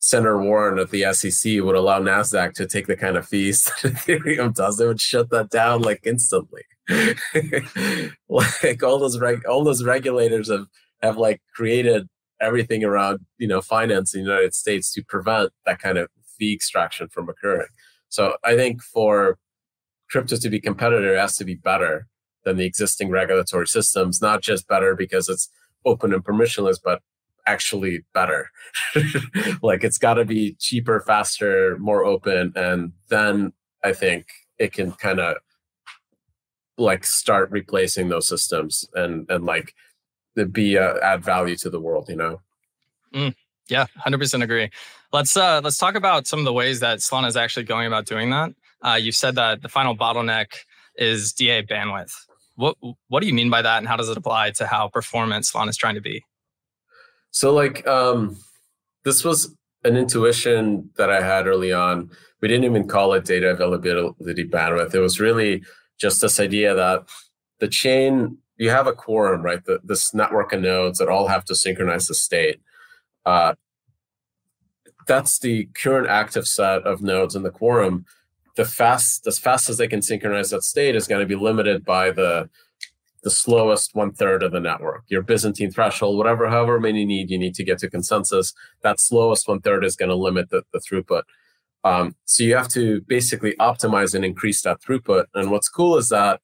Senator 0.08 0.42
Warren 0.42 0.80
at 0.80 0.90
the 0.90 1.04
SEC 1.12 1.62
would 1.62 1.76
allow 1.76 2.00
Nasdaq 2.00 2.54
to 2.54 2.66
take 2.66 2.88
the 2.88 2.96
kind 2.96 3.18
of 3.18 3.28
fees 3.28 3.66
that 3.84 3.92
Ethereum 3.92 4.56
does, 4.56 4.78
they 4.78 4.88
would 4.88 5.02
shut 5.02 5.30
that 5.32 5.50
down 5.50 5.82
like 5.82 6.00
instantly. 6.06 6.62
like 8.30 8.84
all 8.84 9.00
those 9.00 9.20
reg- 9.20 9.46
all 9.46 9.66
those 9.66 9.84
regulators 9.84 10.50
have 10.50 10.68
have 11.02 11.18
like 11.18 11.42
created 11.54 12.08
everything 12.40 12.86
around 12.86 13.20
you 13.38 13.50
know 13.50 13.60
finance 13.60 14.16
in 14.16 14.24
the 14.24 14.30
United 14.30 14.54
States 14.54 14.94
to 14.94 15.04
prevent 15.04 15.52
that 15.66 15.80
kind 15.80 15.98
of 15.98 16.08
fee 16.40 16.54
extraction 16.54 17.10
from 17.10 17.28
occurring. 17.28 17.68
So 18.08 18.38
I 18.46 18.56
think 18.56 18.82
for 18.82 19.38
crypto 20.10 20.38
to 20.38 20.50
be 20.50 20.62
competitive, 20.62 21.12
it 21.12 21.20
has 21.20 21.36
to 21.36 21.44
be 21.44 21.56
better 21.56 22.08
than 22.46 22.56
the 22.56 22.66
existing 22.66 23.10
regulatory 23.10 23.68
systems. 23.68 24.22
Not 24.22 24.42
just 24.42 24.70
better 24.70 24.96
because 24.96 25.28
it's 25.28 25.50
open 25.86 26.14
and 26.14 26.24
permissionless, 26.24 26.78
but 26.82 27.02
actually 27.48 28.04
better. 28.14 28.52
like 29.62 29.84
it's 29.84 29.98
got 29.98 30.16
to 30.16 30.26
be 30.26 30.56
cheaper, 30.60 31.00
faster, 31.00 31.78
more 31.80 32.04
open, 32.06 32.54
and 32.56 32.92
then 33.10 33.54
I 33.84 33.94
think 33.94 34.28
it 34.60 34.74
can 34.74 34.92
kind 34.92 35.20
of 35.20 35.38
like 36.78 37.06
start 37.06 37.50
replacing 37.50 38.10
those 38.10 38.28
systems 38.28 38.88
and 38.94 39.30
and 39.30 39.46
like 39.46 39.74
be 40.52 40.78
uh, 40.78 40.96
add 41.02 41.24
value 41.24 41.56
to 41.58 41.70
the 41.70 41.80
world. 41.80 42.10
You 42.10 42.18
know. 42.18 42.42
Mm, 43.14 43.36
yeah, 43.68 43.88
hundred 43.98 44.20
percent 44.20 44.44
agree. 44.44 44.70
Let's 45.12 45.36
uh 45.36 45.62
let's 45.64 45.78
talk 45.78 45.96
about 45.96 46.28
some 46.28 46.40
of 46.40 46.46
the 46.46 46.54
ways 46.54 46.80
that 46.82 47.00
Solana 47.00 47.28
is 47.28 47.38
actually 47.38 47.64
going 47.64 47.88
about 47.88 48.06
doing 48.06 48.30
that. 48.32 48.52
Uh, 48.82 49.00
you 49.02 49.12
said 49.12 49.36
that 49.36 49.62
the 49.62 49.70
final 49.70 49.96
bottleneck 49.96 50.54
is 50.96 51.34
DA 51.34 51.64
bandwidth. 51.64 52.14
What 52.56 52.76
what 53.08 53.22
do 53.22 53.28
you 53.28 53.34
mean 53.34 53.50
by 53.50 53.62
that, 53.62 53.78
and 53.78 53.88
how 53.88 53.96
does 53.96 54.10
it 54.10 54.18
apply 54.18 54.52
to 54.52 54.68
how 54.68 54.90
performance 54.90 55.52
Solana 55.52 55.70
is 55.70 55.78
trying 55.78 55.96
to 55.96 56.02
be? 56.02 56.24
So 57.32 57.54
like 57.54 57.86
um, 57.88 58.38
this 59.06 59.24
was 59.24 59.56
an 59.84 59.96
intuition 59.96 60.90
that 60.98 61.10
I 61.10 61.22
had 61.22 61.48
early 61.48 61.72
on. 61.72 62.10
We 62.42 62.48
didn't 62.48 62.66
even 62.66 62.88
call 62.88 63.14
it 63.14 63.26
data 63.26 63.50
availability 63.50 64.48
bandwidth. 64.48 64.94
It 64.94 65.00
was 65.00 65.20
really 65.20 65.64
just 66.00 66.22
this 66.22 66.40
idea 66.40 66.76
that 66.76 67.08
the 67.60 67.68
chain 67.68 68.38
you 68.58 68.70
have 68.72 68.88
a 68.88 68.94
quorum, 68.94 69.44
right? 69.44 69.64
The, 69.64 69.80
this 69.84 70.14
network 70.14 70.52
of 70.52 70.62
nodes 70.62 71.00
that 71.00 71.10
all 71.10 71.28
have 71.28 71.46
to 71.46 71.56
synchronize 71.56 72.08
the 72.08 72.16
state. 72.16 72.60
Uh, 73.26 73.54
that's 75.06 75.40
the 75.40 75.66
current 75.74 76.08
active 76.08 76.48
set 76.48 76.84
of 76.84 77.02
nodes 77.02 77.36
in 77.36 77.44
the 77.44 77.52
quorum. 77.52 78.06
The 78.56 78.66
fast, 78.66 79.28
as 79.28 79.38
fast 79.38 79.70
as 79.70 79.78
they 79.78 79.88
can 79.88 80.02
synchronize 80.02 80.50
that 80.50 80.64
state 80.64 80.96
is 80.96 81.08
going 81.08 81.22
to 81.22 81.28
be 81.28 81.42
limited 81.42 81.86
by 81.86 82.12
the 82.12 82.50
the 83.28 83.32
slowest 83.32 83.94
one 83.94 84.14
third 84.14 84.42
of 84.42 84.54
the 84.54 84.60
network. 84.62 85.04
Your 85.10 85.22
Byzantine 85.22 85.70
threshold, 85.70 86.18
whatever, 86.18 86.48
however 86.48 86.80
many 86.80 87.02
you 87.02 87.06
need, 87.06 87.30
you 87.30 87.38
need 87.38 87.56
to 87.56 87.64
get 87.66 87.78
to 87.80 87.90
consensus. 87.90 88.54
That 88.84 89.02
slowest 89.02 89.50
one 89.50 89.60
third 89.60 89.84
is 89.84 89.98
going 89.98 90.08
to 90.08 90.16
limit 90.16 90.50
the, 90.50 90.64
the 90.72 90.80
throughput. 90.80 91.24
Um, 91.84 92.16
so 92.24 92.46
you 92.46 92.56
have 92.56 92.70
to 92.70 93.02
basically 93.02 93.54
optimize 93.60 94.16
and 94.16 94.24
increase 94.24 94.62
that 94.62 94.82
throughput. 94.82 95.26
And 95.34 95.52
what's 95.52 95.68
cool 95.68 95.98
is 95.98 96.08
that 96.08 96.40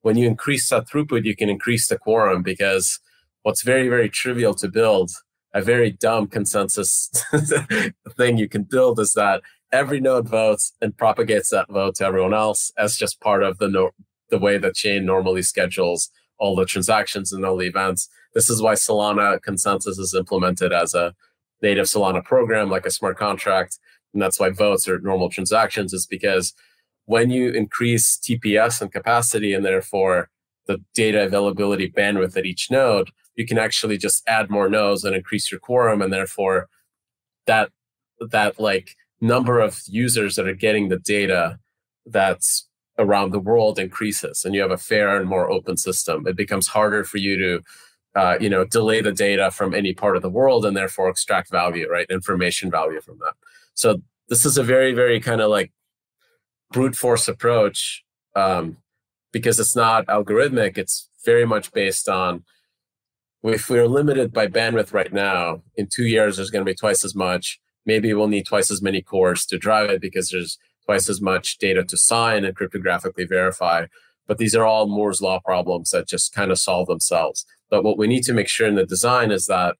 when 0.00 0.16
you 0.16 0.26
increase 0.26 0.70
that 0.70 0.88
throughput, 0.88 1.26
you 1.26 1.36
can 1.36 1.50
increase 1.50 1.88
the 1.88 1.98
quorum 1.98 2.42
because 2.42 2.98
what's 3.42 3.60
very, 3.60 3.88
very 3.88 4.08
trivial 4.08 4.54
to 4.54 4.68
build, 4.68 5.10
a 5.52 5.60
very 5.60 5.90
dumb 5.90 6.28
consensus 6.28 7.10
thing 8.16 8.38
you 8.38 8.48
can 8.48 8.62
build 8.62 8.98
is 8.98 9.12
that 9.12 9.42
every 9.70 10.00
node 10.00 10.30
votes 10.30 10.72
and 10.80 10.96
propagates 10.96 11.50
that 11.50 11.68
vote 11.68 11.96
to 11.96 12.06
everyone 12.06 12.32
else 12.32 12.72
as 12.78 12.96
just 12.96 13.20
part 13.20 13.42
of 13.42 13.58
the 13.58 13.68
no- 13.68 13.90
the 14.30 14.38
way 14.38 14.56
the 14.56 14.72
chain 14.72 15.04
normally 15.04 15.42
schedules 15.42 16.10
all 16.42 16.56
the 16.56 16.66
transactions 16.66 17.32
and 17.32 17.44
all 17.46 17.56
the 17.56 17.68
events. 17.68 18.08
This 18.34 18.50
is 18.50 18.60
why 18.60 18.74
Solana 18.74 19.40
consensus 19.40 19.96
is 19.96 20.12
implemented 20.12 20.72
as 20.72 20.92
a 20.92 21.14
native 21.62 21.86
Solana 21.86 22.24
program, 22.24 22.68
like 22.68 22.84
a 22.84 22.90
smart 22.90 23.16
contract. 23.16 23.78
And 24.12 24.20
that's 24.20 24.40
why 24.40 24.50
votes 24.50 24.88
are 24.88 24.98
normal 24.98 25.30
transactions, 25.30 25.92
is 25.92 26.04
because 26.04 26.52
when 27.04 27.30
you 27.30 27.50
increase 27.50 28.18
TPS 28.18 28.82
and 28.82 28.90
capacity 28.90 29.54
and 29.54 29.64
therefore 29.64 30.30
the 30.66 30.82
data 30.94 31.22
availability 31.24 31.88
bandwidth 31.88 32.36
at 32.36 32.44
each 32.44 32.72
node, 32.72 33.10
you 33.36 33.46
can 33.46 33.56
actually 33.56 33.96
just 33.96 34.24
add 34.26 34.50
more 34.50 34.68
nodes 34.68 35.04
and 35.04 35.14
increase 35.14 35.48
your 35.48 35.60
quorum. 35.60 36.02
And 36.02 36.12
therefore 36.12 36.68
that 37.46 37.70
that 38.20 38.58
like 38.58 38.96
number 39.20 39.60
of 39.60 39.80
users 39.86 40.34
that 40.34 40.48
are 40.48 40.54
getting 40.54 40.88
the 40.88 40.98
data 40.98 41.60
that's 42.04 42.68
around 42.98 43.30
the 43.30 43.40
world 43.40 43.78
increases 43.78 44.44
and 44.44 44.54
you 44.54 44.60
have 44.60 44.70
a 44.70 44.76
fair 44.76 45.16
and 45.16 45.28
more 45.28 45.50
open 45.50 45.76
system 45.76 46.26
it 46.26 46.36
becomes 46.36 46.68
harder 46.68 47.04
for 47.04 47.18
you 47.18 47.38
to 47.38 47.62
uh, 48.14 48.36
you 48.40 48.48
know 48.48 48.64
delay 48.64 49.00
the 49.00 49.12
data 49.12 49.50
from 49.50 49.74
any 49.74 49.94
part 49.94 50.16
of 50.16 50.22
the 50.22 50.30
world 50.30 50.64
and 50.64 50.76
therefore 50.76 51.08
extract 51.08 51.50
value 51.50 51.88
right? 51.88 52.06
Information 52.10 52.70
value 52.70 53.00
from 53.00 53.18
that. 53.18 53.34
So 53.74 54.02
this 54.28 54.44
is 54.44 54.58
a 54.58 54.62
very 54.62 54.92
very 54.92 55.20
kind 55.20 55.40
of 55.40 55.50
like 55.50 55.72
brute 56.70 56.96
force 56.96 57.28
approach 57.28 58.04
um, 58.34 58.78
because 59.32 59.58
it's 59.58 59.76
not 59.76 60.06
algorithmic 60.06 60.76
it's 60.76 61.08
very 61.24 61.46
much 61.46 61.72
based 61.72 62.08
on 62.08 62.44
if 63.42 63.68
we're 63.68 63.88
limited 63.88 64.32
by 64.32 64.46
bandwidth 64.46 64.92
right 64.92 65.12
now 65.12 65.62
in 65.76 65.86
two 65.86 66.04
years 66.04 66.36
there's 66.36 66.50
going 66.50 66.64
to 66.64 66.70
be 66.70 66.74
twice 66.74 67.04
as 67.04 67.14
much 67.14 67.60
maybe 67.86 68.12
we'll 68.14 68.28
need 68.28 68.46
twice 68.46 68.70
as 68.70 68.82
many 68.82 69.02
cores 69.02 69.44
to 69.46 69.58
drive 69.58 69.90
it 69.90 70.00
because 70.00 70.30
there's 70.30 70.58
twice 70.84 71.08
as 71.08 71.20
much 71.20 71.58
data 71.58 71.84
to 71.84 71.96
sign 71.96 72.44
and 72.44 72.56
cryptographically 72.56 73.28
verify. 73.28 73.86
But 74.26 74.38
these 74.38 74.54
are 74.54 74.64
all 74.64 74.86
Moore's 74.86 75.20
law 75.20 75.40
problems 75.40 75.90
that 75.90 76.08
just 76.08 76.32
kind 76.32 76.50
of 76.50 76.58
solve 76.58 76.86
themselves. 76.86 77.44
But 77.70 77.84
what 77.84 77.98
we 77.98 78.06
need 78.06 78.22
to 78.24 78.32
make 78.32 78.48
sure 78.48 78.68
in 78.68 78.74
the 78.74 78.86
design 78.86 79.30
is 79.30 79.46
that 79.46 79.76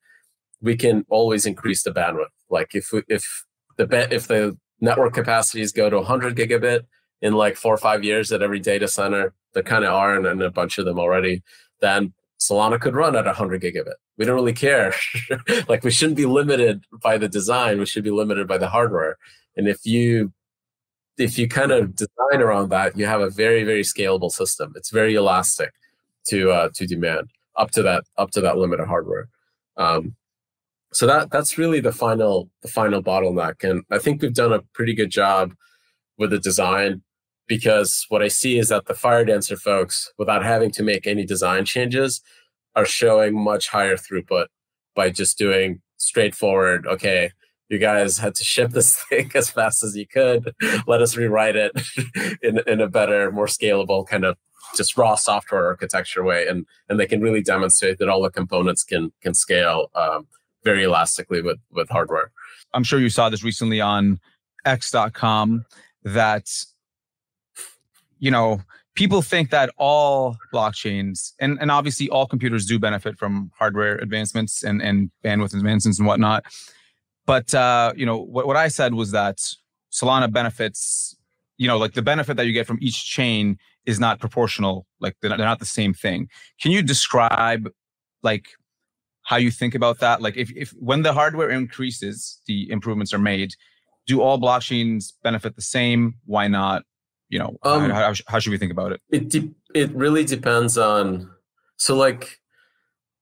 we 0.61 0.76
can 0.76 1.04
always 1.09 1.47
increase 1.47 1.82
the 1.82 1.90
bandwidth. 1.90 2.26
Like 2.49 2.75
if 2.75 2.92
we, 2.92 3.02
if 3.09 3.44
the 3.76 4.14
if 4.14 4.28
the 4.28 4.56
network 4.80 5.14
capacities 5.14 5.73
go 5.73 5.90
to 5.90 5.97
100 5.97 6.37
gigabit 6.37 6.82
in 7.21 7.35
like 7.35 7.56
four 7.56 7.75
or 7.75 7.78
five 7.78 8.02
years 8.02 8.32
at 8.32 8.42
every 8.42 8.61
data 8.61 8.88
center, 8.88 9.32
there 9.54 9.62
kind 9.62 9.85
of 9.85 9.92
are, 9.92 10.16
and, 10.16 10.26
and 10.26 10.42
a 10.42 10.50
bunch 10.50 10.78
of 10.78 10.85
them 10.85 10.99
already, 10.99 11.42
then 11.80 12.12
Solana 12.40 12.80
could 12.80 12.94
run 12.94 13.14
at 13.14 13.26
100 13.26 13.62
gigabit. 13.62 13.94
We 14.18 14.25
don't 14.25 14.35
really 14.35 14.52
care. 14.52 14.94
like 15.68 15.85
we 15.85 15.90
shouldn't 15.90 16.16
be 16.16 16.26
limited 16.26 16.85
by 17.02 17.16
the 17.18 17.28
design. 17.28 17.78
We 17.78 17.87
should 17.87 18.04
be 18.04 18.11
limited 18.11 18.49
by 18.49 18.59
the 18.59 18.68
hardware. 18.68 19.16
And 19.56 19.68
if 19.68 19.85
you 19.85 20.32
if 21.19 21.38
you 21.38 21.49
kind 21.49 21.73
of 21.73 21.95
design 21.95 22.40
around 22.40 22.71
that, 22.71 22.97
you 22.97 23.07
have 23.07 23.21
a 23.21 23.31
very 23.31 23.64
very 23.64 23.83
scalable 23.83 24.31
system. 24.31 24.73
It's 24.76 24.90
very 24.90 25.14
elastic 25.14 25.73
to 26.28 26.50
uh, 26.50 26.69
to 26.75 26.87
demand 26.87 27.31
up 27.57 27.71
to 27.73 27.83
that 27.83 28.04
up 28.16 28.31
to 28.33 28.40
that 28.40 28.59
limit 28.59 28.81
of 28.81 28.88
hardware. 28.88 29.28
Um, 29.76 30.14
so 30.92 31.07
that 31.07 31.31
that's 31.31 31.59
really 31.59 31.81
the 31.81 31.92
final 31.92 32.50
the 32.62 32.69
final 32.69 33.02
bottleneck, 33.02 33.64
and 33.69 33.85
I 33.90 33.99
think 33.99 34.23
we've 34.23 34.35
done 34.35 34.52
a 34.52 34.62
pretty 34.75 34.95
good 34.95 35.11
job 35.11 35.54
with 36.19 36.31
the 36.31 36.38
design 36.38 37.02
because 37.47 38.07
what 38.09 38.23
I 38.23 38.28
see 38.28 38.59
is 38.59 38.69
that 38.69 38.87
the 38.87 38.95
Firedancer 38.95 39.59
folks, 39.59 40.12
without 40.19 40.45
having 40.45 40.71
to 40.73 40.83
make 40.83 41.07
any 41.07 41.25
design 41.25 41.64
changes, 41.64 42.23
are 42.76 42.87
showing 42.87 43.35
much 43.35 43.69
higher 43.69 43.97
throughput 43.97 44.47
by 44.95 45.11
just 45.11 45.38
doing 45.38 45.81
straightforward. 45.97 46.87
Okay, 46.87 47.33
you 47.72 47.78
guys 47.78 48.18
had 48.18 48.34
to 48.34 48.44
ship 48.44 48.70
this 48.70 49.02
thing 49.08 49.30
as 49.34 49.50
fast 49.50 49.82
as 49.82 49.96
you 49.96 50.06
could. 50.06 50.54
Let 50.86 51.00
us 51.00 51.16
rewrite 51.16 51.56
it 51.56 51.72
in, 52.42 52.60
in 52.66 52.80
a 52.80 52.88
better, 52.88 53.32
more 53.32 53.46
scalable 53.46 54.06
kind 54.06 54.24
of 54.24 54.36
just 54.76 54.96
raw 54.96 55.14
software 55.14 55.66
architecture 55.66 56.22
way. 56.22 56.46
And, 56.46 56.66
and 56.88 57.00
they 57.00 57.06
can 57.06 57.20
really 57.20 57.42
demonstrate 57.42 57.98
that 57.98 58.08
all 58.08 58.22
the 58.22 58.30
components 58.30 58.84
can, 58.84 59.12
can 59.22 59.34
scale 59.34 59.90
um, 59.94 60.26
very 60.64 60.84
elastically 60.84 61.42
with, 61.42 61.58
with 61.70 61.88
hardware. 61.88 62.30
I'm 62.74 62.84
sure 62.84 63.00
you 63.00 63.10
saw 63.10 63.28
this 63.28 63.42
recently 63.42 63.80
on 63.80 64.20
x.com 64.64 65.64
that, 66.04 66.48
you 68.18 68.30
know, 68.30 68.60
people 68.94 69.22
think 69.22 69.50
that 69.50 69.70
all 69.76 70.36
blockchains 70.52 71.32
and, 71.40 71.58
and 71.60 71.70
obviously 71.70 72.08
all 72.10 72.26
computers 72.26 72.66
do 72.66 72.78
benefit 72.78 73.18
from 73.18 73.50
hardware 73.58 73.96
advancements 73.96 74.62
and, 74.62 74.82
and 74.82 75.10
bandwidth 75.24 75.54
advancements 75.54 75.98
and 75.98 76.06
whatnot 76.06 76.44
but 77.26 77.54
uh, 77.54 77.92
you 77.96 78.06
know 78.06 78.18
what, 78.18 78.46
what 78.46 78.56
I 78.56 78.68
said 78.68 78.94
was 78.94 79.10
that 79.12 79.38
Solana 79.92 80.32
benefits, 80.32 81.16
you 81.56 81.68
know, 81.68 81.78
like 81.78 81.94
the 81.94 82.02
benefit 82.02 82.36
that 82.36 82.46
you 82.46 82.52
get 82.52 82.66
from 82.66 82.78
each 82.80 83.04
chain 83.04 83.58
is 83.86 84.00
not 84.00 84.20
proportional. 84.20 84.86
Like 85.00 85.16
they're 85.20 85.30
not, 85.30 85.38
they're 85.38 85.46
not 85.46 85.58
the 85.58 85.66
same 85.66 85.94
thing. 85.94 86.28
Can 86.60 86.72
you 86.72 86.82
describe 86.82 87.68
like 88.22 88.46
how 89.24 89.36
you 89.36 89.50
think 89.50 89.74
about 89.74 90.00
that? 90.00 90.22
Like 90.22 90.36
if, 90.36 90.50
if 90.56 90.70
when 90.78 91.02
the 91.02 91.12
hardware 91.12 91.50
increases, 91.50 92.40
the 92.46 92.70
improvements 92.70 93.12
are 93.12 93.18
made. 93.18 93.54
Do 94.06 94.20
all 94.20 94.40
blockchains 94.40 95.12
benefit 95.22 95.54
the 95.54 95.62
same? 95.62 96.14
Why 96.24 96.48
not? 96.48 96.82
You 97.28 97.38
know, 97.38 97.56
um, 97.62 97.88
how, 97.90 98.12
how, 98.12 98.14
how 98.26 98.38
should 98.40 98.50
we 98.50 98.58
think 98.58 98.72
about 98.72 98.92
it? 98.92 99.00
It 99.10 99.28
de- 99.30 99.54
it 99.74 99.94
really 99.94 100.24
depends 100.24 100.76
on. 100.76 101.30
So 101.76 101.96
like 101.96 102.40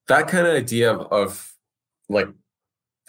that 0.08 0.26
kind 0.26 0.46
of 0.46 0.54
idea 0.54 0.92
of, 0.92 1.12
of 1.12 1.52
like 2.08 2.28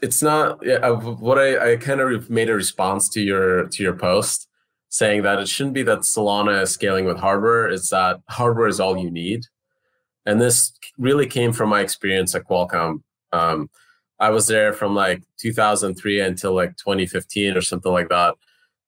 it's 0.02 0.22
not 0.22 0.60
yeah, 0.64 0.90
what 0.90 1.38
I, 1.38 1.74
I 1.74 1.78
kind 1.78 2.02
of 2.02 2.30
made 2.30 2.50
a 2.50 2.56
response 2.56 3.10
to 3.10 3.22
your 3.22 3.68
to 3.68 3.84
your 3.84 3.96
post 3.96 4.48
saying 4.90 5.22
that 5.24 5.40
it 5.40 5.48
shouldn't 5.48 5.74
be 5.76 5.84
that 5.84 6.00
Solana 6.00 6.62
is 6.62 6.72
scaling 6.72 7.06
with 7.06 7.18
hardware. 7.18 7.68
It's 7.70 7.90
that 7.92 8.20
hardware 8.30 8.68
is 8.68 8.80
all 8.80 8.98
you 8.98 9.12
need, 9.12 9.46
and 10.26 10.42
this 10.42 10.74
really 10.98 11.28
came 11.28 11.54
from 11.54 11.70
my 11.70 11.82
experience 11.82 12.36
at 12.36 12.48
Qualcomm. 12.48 13.04
Um, 13.32 13.70
I 14.22 14.30
was 14.30 14.48
there 14.48 14.72
from 14.72 14.94
like 14.94 15.24
2003 15.40 16.22
until 16.22 16.54
like 16.54 16.78
2015 16.78 17.58
or 17.58 17.62
something 17.62 17.92
like 17.92 18.10
that. 18.10 18.36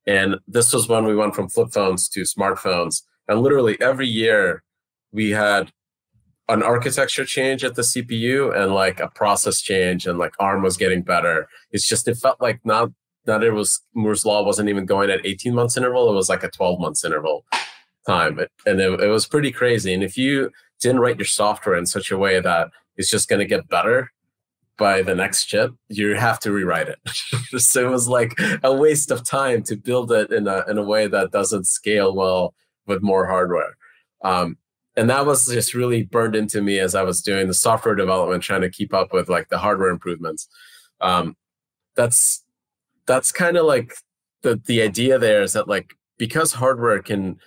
And 0.05 0.35
this 0.47 0.71
was 0.73 0.87
when 0.87 1.05
we 1.05 1.15
went 1.15 1.33
from 1.33 1.49
flip 1.49 1.69
phones 1.71 2.07
to 2.09 2.21
smartphones. 2.21 3.01
And 3.27 3.41
literally 3.41 3.75
every 3.81 4.07
year 4.07 4.63
we 5.11 5.31
had 5.31 5.71
an 6.49 6.61
architecture 6.61 7.25
change 7.25 7.63
at 7.63 7.75
the 7.75 7.81
CPU 7.81 8.55
and 8.55 8.73
like 8.73 8.99
a 8.99 9.07
process 9.07 9.61
change 9.61 10.05
and 10.05 10.19
like 10.19 10.33
ARM 10.39 10.61
was 10.61 10.77
getting 10.77 11.01
better. 11.01 11.47
It's 11.71 11.87
just 11.87 12.07
it 12.07 12.15
felt 12.15 12.41
like 12.41 12.59
not 12.65 12.91
that 13.25 13.43
it 13.43 13.51
was 13.51 13.81
Moore's 13.93 14.25
law 14.25 14.43
wasn't 14.43 14.69
even 14.69 14.85
going 14.85 15.09
at 15.09 15.25
18 15.25 15.53
months 15.53 15.77
interval. 15.77 16.09
It 16.09 16.15
was 16.15 16.29
like 16.29 16.43
a 16.43 16.49
12 16.49 16.79
months 16.79 17.05
interval 17.05 17.45
time. 18.05 18.39
And 18.65 18.81
it, 18.81 18.99
it 18.99 19.07
was 19.07 19.25
pretty 19.25 19.51
crazy. 19.51 19.93
And 19.93 20.03
if 20.03 20.17
you 20.17 20.51
didn't 20.81 20.99
write 20.99 21.17
your 21.17 21.25
software 21.25 21.77
in 21.77 21.85
such 21.85 22.11
a 22.11 22.17
way 22.17 22.41
that 22.41 22.69
it's 22.97 23.09
just 23.09 23.29
going 23.29 23.39
to 23.39 23.45
get 23.45 23.69
better 23.69 24.11
by 24.77 25.01
the 25.01 25.15
next 25.15 25.45
chip, 25.45 25.71
you 25.87 26.15
have 26.15 26.39
to 26.39 26.51
rewrite 26.51 26.89
it. 26.89 26.99
so 27.61 27.87
it 27.87 27.89
was 27.89 28.09
like 28.09 28.37
a 28.63 28.73
waste 28.73 29.11
of 29.11 29.27
time 29.27 29.63
to 29.63 29.77
build 29.77 30.11
it 30.11 30.31
in 30.31 30.47
a 30.47 30.63
in 30.67 30.77
a 30.77 30.83
way 30.83 31.07
that 31.07 31.31
doesn't 31.31 31.65
scale 31.65 32.13
well 32.13 32.53
with 32.85 33.01
more 33.01 33.27
hardware. 33.27 33.77
Um, 34.23 34.57
and 34.95 35.09
that 35.09 35.25
was 35.25 35.47
just 35.47 35.73
really 35.73 36.03
burned 36.03 36.35
into 36.35 36.61
me 36.61 36.79
as 36.79 36.93
I 36.95 37.03
was 37.03 37.21
doing 37.21 37.47
the 37.47 37.53
software 37.53 37.95
development, 37.95 38.43
trying 38.43 38.61
to 38.61 38.69
keep 38.69 38.93
up 38.93 39.11
with 39.11 39.29
like 39.29 39.49
the 39.49 39.57
hardware 39.57 39.89
improvements. 39.89 40.47
Um, 41.01 41.35
that's 41.95 42.43
that's 43.05 43.31
kind 43.31 43.57
of 43.57 43.65
like 43.65 43.93
the 44.41 44.61
the 44.65 44.81
idea 44.81 45.17
there 45.17 45.41
is 45.41 45.53
that 45.53 45.67
like 45.67 45.93
because 46.17 46.53
hardware 46.53 47.01
can 47.01 47.39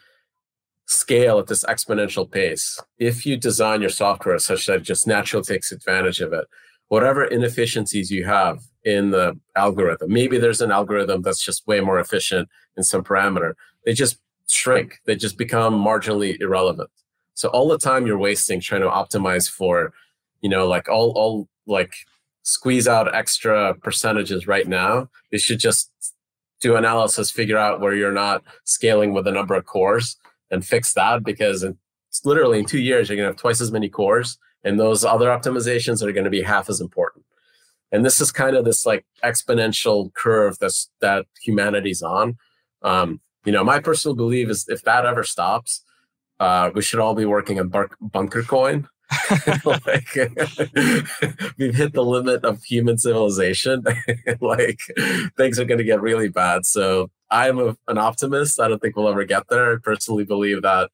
scale 0.87 1.38
at 1.38 1.47
this 1.47 1.65
exponential 1.65 2.31
pace, 2.31 2.81
if 2.99 3.26
you 3.26 3.37
design 3.37 3.81
your 3.81 3.91
software 3.91 4.38
such 4.38 4.67
that 4.67 4.76
it 4.76 4.83
just 4.83 5.07
naturally 5.07 5.45
takes 5.45 5.73
advantage 5.73 6.21
of 6.21 6.33
it, 6.33 6.47
whatever 6.88 7.25
inefficiencies 7.25 8.11
you 8.11 8.25
have 8.25 8.61
in 8.85 9.11
the 9.11 9.38
algorithm, 9.57 10.12
maybe 10.12 10.38
there's 10.38 10.61
an 10.61 10.71
algorithm 10.71 11.23
that's 11.23 11.45
just 11.45 11.67
way 11.67 11.81
more 11.81 11.99
efficient 11.99 12.49
in 12.76 12.85
some 12.85 13.03
parameter, 13.03 13.55
they 13.85 13.93
just 13.93 14.19
shrink, 14.49 15.00
they 15.07 15.17
just 15.17 15.37
become 15.37 15.75
marginally 15.75 16.41
irrelevant. 16.41 16.91
So 17.37 17.49
all 17.50 17.69
the 17.69 17.78
time 17.78 18.07
you're 18.07 18.19
wasting 18.19 18.61
trying 18.61 18.81
to 18.81 18.88
optimize 18.88 19.49
for, 19.49 19.93
you 20.40 20.49
know, 20.49 20.66
like 20.66 20.88
all 20.88 21.12
all 21.12 21.49
like 21.66 21.95
squeeze 22.43 22.88
out 22.88 23.14
extra 23.14 23.75
percentages 23.75 24.47
right 24.47 24.66
now. 24.66 25.09
You 25.31 25.38
should 25.38 25.61
just 25.61 25.93
do 26.61 26.76
analysis, 26.76 27.31
figure 27.31 27.59
out 27.59 27.81
where 27.81 27.95
you're 27.95 28.12
not 28.12 28.43
scaling 28.64 29.12
with 29.12 29.26
the 29.26 29.33
number 29.33 29.55
of 29.55 29.66
cores 29.66 30.16
and 30.50 30.64
fix 30.66 30.95
that 30.95 31.25
because 31.25 31.62
it's 31.62 32.25
literally 32.25 32.59
in 32.59 32.64
two 32.64 32.81
years 32.81 33.09
you're 33.09 33.16
gonna 33.16 33.28
have 33.28 33.37
twice 33.37 33.61
as 33.61 33.73
many 33.73 33.88
cores 33.88 34.38
and 34.64 34.81
those 34.81 35.05
other 35.05 35.28
optimizations 35.28 36.02
are 36.02 36.12
to 36.12 36.31
be 36.31 36.43
half 36.43 36.71
as 36.71 36.81
important 36.81 37.25
and 37.93 38.05
this 38.05 38.21
is 38.21 38.33
kind 38.33 38.57
of 38.57 38.64
this 38.64 38.87
like 38.87 39.05
exponential 39.25 40.12
curve 40.14 40.57
that's 40.61 40.90
that 41.00 41.26
humanity's 41.43 42.02
on 42.02 42.37
um, 42.83 43.21
you 43.45 43.52
know 43.52 43.64
my 43.64 43.78
personal 43.81 44.14
belief 44.14 44.49
is 44.49 44.66
if 44.69 44.83
that 44.83 45.05
ever 45.05 45.25
stops 45.25 45.85
uh, 46.40 46.71
we 46.75 46.83
should 46.83 47.00
all 47.00 47.14
be 47.14 47.25
working 47.25 47.59
on 47.59 47.73
bunker 48.00 48.43
coin. 48.43 48.88
Like 49.64 50.14
we've 51.59 51.75
hit 51.75 51.93
the 51.93 52.05
limit 52.05 52.45
of 52.45 52.62
human 52.64 52.99
civilization. 52.99 53.85
Like 54.40 54.81
things 55.37 55.59
are 55.59 55.64
going 55.64 55.78
to 55.78 55.85
get 55.85 56.00
really 56.00 56.28
bad. 56.28 56.66
So 56.66 57.11
i'm 57.31 57.59
a, 57.59 57.76
an 57.88 57.99
optimist. 57.99 58.61
I 58.61 58.69
don't 58.69 58.81
think 58.81 58.97
we'll 58.97 59.09
ever 59.09 59.25
get 59.25 59.45
there. 59.49 59.75
I 59.75 59.76
personally 59.83 60.25
believe 60.25 60.62
that 60.62 60.90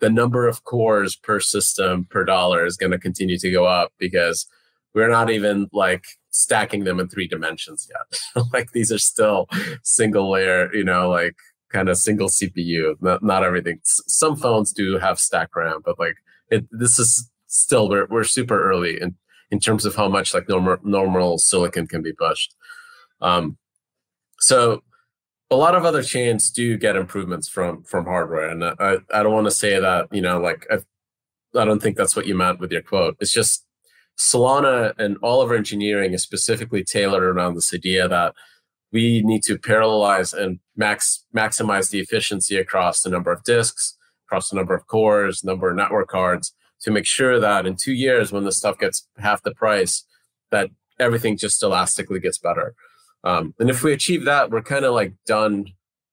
the 0.00 0.10
number 0.10 0.48
of 0.48 0.64
cores 0.64 1.14
per 1.14 1.40
system 1.40 2.06
per 2.06 2.24
dollar 2.24 2.66
is 2.66 2.76
going 2.76 2.92
to 2.92 2.98
continue 2.98 3.38
to 3.38 3.50
go 3.50 3.66
up 3.66 3.92
because 3.98 4.46
we're 4.94 5.08
not 5.08 5.30
even 5.30 5.68
like 5.72 6.04
stacking 6.30 6.84
them 6.84 6.98
in 7.00 7.08
three 7.08 7.28
dimensions 7.28 7.88
yet. 7.88 8.44
Like 8.52 8.72
these 8.72 8.90
are 8.90 8.98
still 8.98 9.48
single 9.82 10.30
layer 10.30 10.74
you 10.74 10.84
know 10.84 11.08
like 11.10 11.36
kind 11.72 11.88
of 11.88 11.96
single 11.96 12.28
cpu 12.28 12.94
not, 13.00 13.22
not 13.22 13.42
everything 13.42 13.78
some 13.84 14.36
phones 14.36 14.72
do 14.72 14.98
have 14.98 15.18
stack 15.18 15.54
ram 15.56 15.80
but 15.84 15.98
like 15.98 16.16
it, 16.52 16.66
this 16.70 16.98
is 16.98 17.30
still 17.46 17.88
we're, 17.88 18.06
we're 18.06 18.24
super 18.24 18.62
early 18.62 19.00
in, 19.00 19.14
in 19.50 19.60
terms 19.60 19.84
of 19.84 19.94
how 19.94 20.08
much 20.08 20.34
like 20.34 20.48
normal 20.48 20.76
normal 20.82 21.38
silicon 21.38 21.86
can 21.86 22.02
be 22.02 22.12
pushed. 22.12 22.54
Um, 23.20 23.58
so 24.38 24.82
a 25.50 25.56
lot 25.56 25.74
of 25.74 25.84
other 25.84 26.02
chains 26.02 26.50
do 26.50 26.76
get 26.76 26.96
improvements 26.96 27.48
from 27.48 27.82
from 27.84 28.06
hardware, 28.06 28.48
and 28.48 28.64
I 28.64 28.98
I 29.12 29.22
don't 29.22 29.32
want 29.32 29.46
to 29.46 29.50
say 29.50 29.78
that 29.78 30.08
you 30.12 30.22
know 30.22 30.40
like 30.40 30.66
I, 30.70 30.78
I 31.58 31.64
don't 31.64 31.82
think 31.82 31.96
that's 31.96 32.16
what 32.16 32.26
you 32.26 32.34
meant 32.34 32.60
with 32.60 32.72
your 32.72 32.82
quote. 32.82 33.16
It's 33.20 33.32
just 33.32 33.64
Solana 34.18 34.94
and 34.98 35.16
all 35.22 35.40
of 35.40 35.50
our 35.50 35.56
engineering 35.56 36.12
is 36.12 36.22
specifically 36.22 36.84
tailored 36.84 37.22
around 37.22 37.54
this 37.54 37.72
idea 37.74 38.08
that 38.08 38.34
we 38.92 39.22
need 39.24 39.42
to 39.44 39.56
parallelize 39.56 40.34
and 40.34 40.60
max 40.76 41.24
maximize 41.34 41.90
the 41.90 41.98
efficiency 41.98 42.56
across 42.56 43.02
the 43.02 43.10
number 43.10 43.32
of 43.32 43.42
disks, 43.44 43.96
across 44.26 44.50
the 44.50 44.56
number 44.56 44.74
of 44.74 44.86
cores, 44.86 45.42
number 45.42 45.70
of 45.70 45.76
network 45.76 46.08
cards, 46.08 46.54
to 46.82 46.90
make 46.90 47.06
sure 47.06 47.40
that 47.40 47.66
in 47.66 47.76
two 47.76 47.92
years, 47.92 48.32
when 48.32 48.44
the 48.44 48.52
stuff 48.52 48.78
gets 48.78 49.08
half 49.18 49.42
the 49.42 49.54
price, 49.54 50.04
that 50.50 50.70
everything 51.00 51.36
just 51.36 51.62
elastically 51.62 52.20
gets 52.20 52.38
better. 52.38 52.74
Um, 53.24 53.54
and 53.58 53.70
if 53.70 53.82
we 53.82 53.92
achieve 53.92 54.24
that, 54.24 54.50
we're 54.50 54.62
kind 54.62 54.84
of 54.84 54.94
like 54.94 55.14
done 55.26 55.66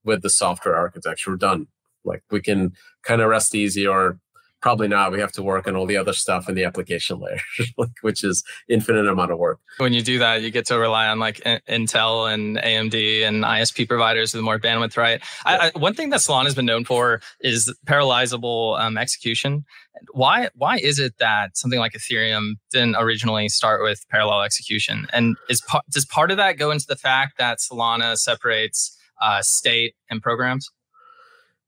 with 0.04 0.22
the 0.22 0.30
software 0.30 0.76
architecture. 0.76 1.32
We're 1.32 1.38
done. 1.38 1.68
Like 2.06 2.24
we 2.32 2.42
can 2.42 2.74
kind 3.04 3.22
of 3.22 3.30
rest 3.30 3.54
easy, 3.54 3.86
or 3.86 4.20
probably 4.62 4.88
not. 4.88 5.12
We 5.12 5.20
have 5.20 5.32
to 5.34 5.44
work 5.44 5.68
on 5.68 5.76
all 5.76 5.86
the 5.86 5.98
other 5.98 6.14
stuff 6.14 6.50
in 6.50 6.56
the 6.56 6.64
application 6.64 7.20
layer, 7.20 7.40
which 8.02 8.24
is 8.24 8.44
infinite 8.68 9.08
amount 9.08 9.32
of 9.32 9.38
work. 9.38 9.60
When 9.78 9.94
you 9.94 10.02
do 10.02 10.20
that, 10.20 10.42
you 10.42 10.52
get 10.52 10.66
to 10.68 10.78
rely 10.78 11.08
on 11.08 11.20
like 11.20 11.38
Intel 11.70 12.32
and 12.32 12.58
AMD 12.58 13.24
and 13.24 13.44
ISP 13.44 13.88
providers 13.88 14.34
with 14.34 14.44
more 14.44 14.60
bandwidth, 14.60 14.98
right? 14.98 15.22
Yeah. 15.46 15.52
I, 15.52 15.72
I, 15.76 15.80
one 15.80 15.94
thing 15.94 16.10
that 16.10 16.20
Solana 16.20 16.46
has 16.46 16.56
been 16.56 16.66
known 16.66 16.86
for 16.86 17.22
is 17.40 17.74
parallelizable 17.86 18.80
um, 18.80 18.98
execution. 18.98 19.66
Why 20.12 20.50
why 20.56 20.78
is 20.78 21.00
it 21.00 21.16
that 21.20 21.58
something 21.58 21.80
like 21.80 21.94
Ethereum 21.94 22.54
didn't 22.72 22.96
originally 22.98 23.50
start 23.50 23.82
with 23.84 24.06
parallel 24.10 24.42
execution? 24.44 25.08
And 25.12 25.36
is 25.50 25.62
does 25.92 26.06
part 26.06 26.32
of 26.32 26.38
that 26.38 26.58
go 26.58 26.72
into 26.72 26.86
the 26.88 26.96
fact 26.96 27.38
that 27.38 27.60
Solana 27.60 28.18
separates 28.18 28.96
uh, 29.22 29.42
state 29.42 29.96
and 30.10 30.22
programs? 30.22 30.70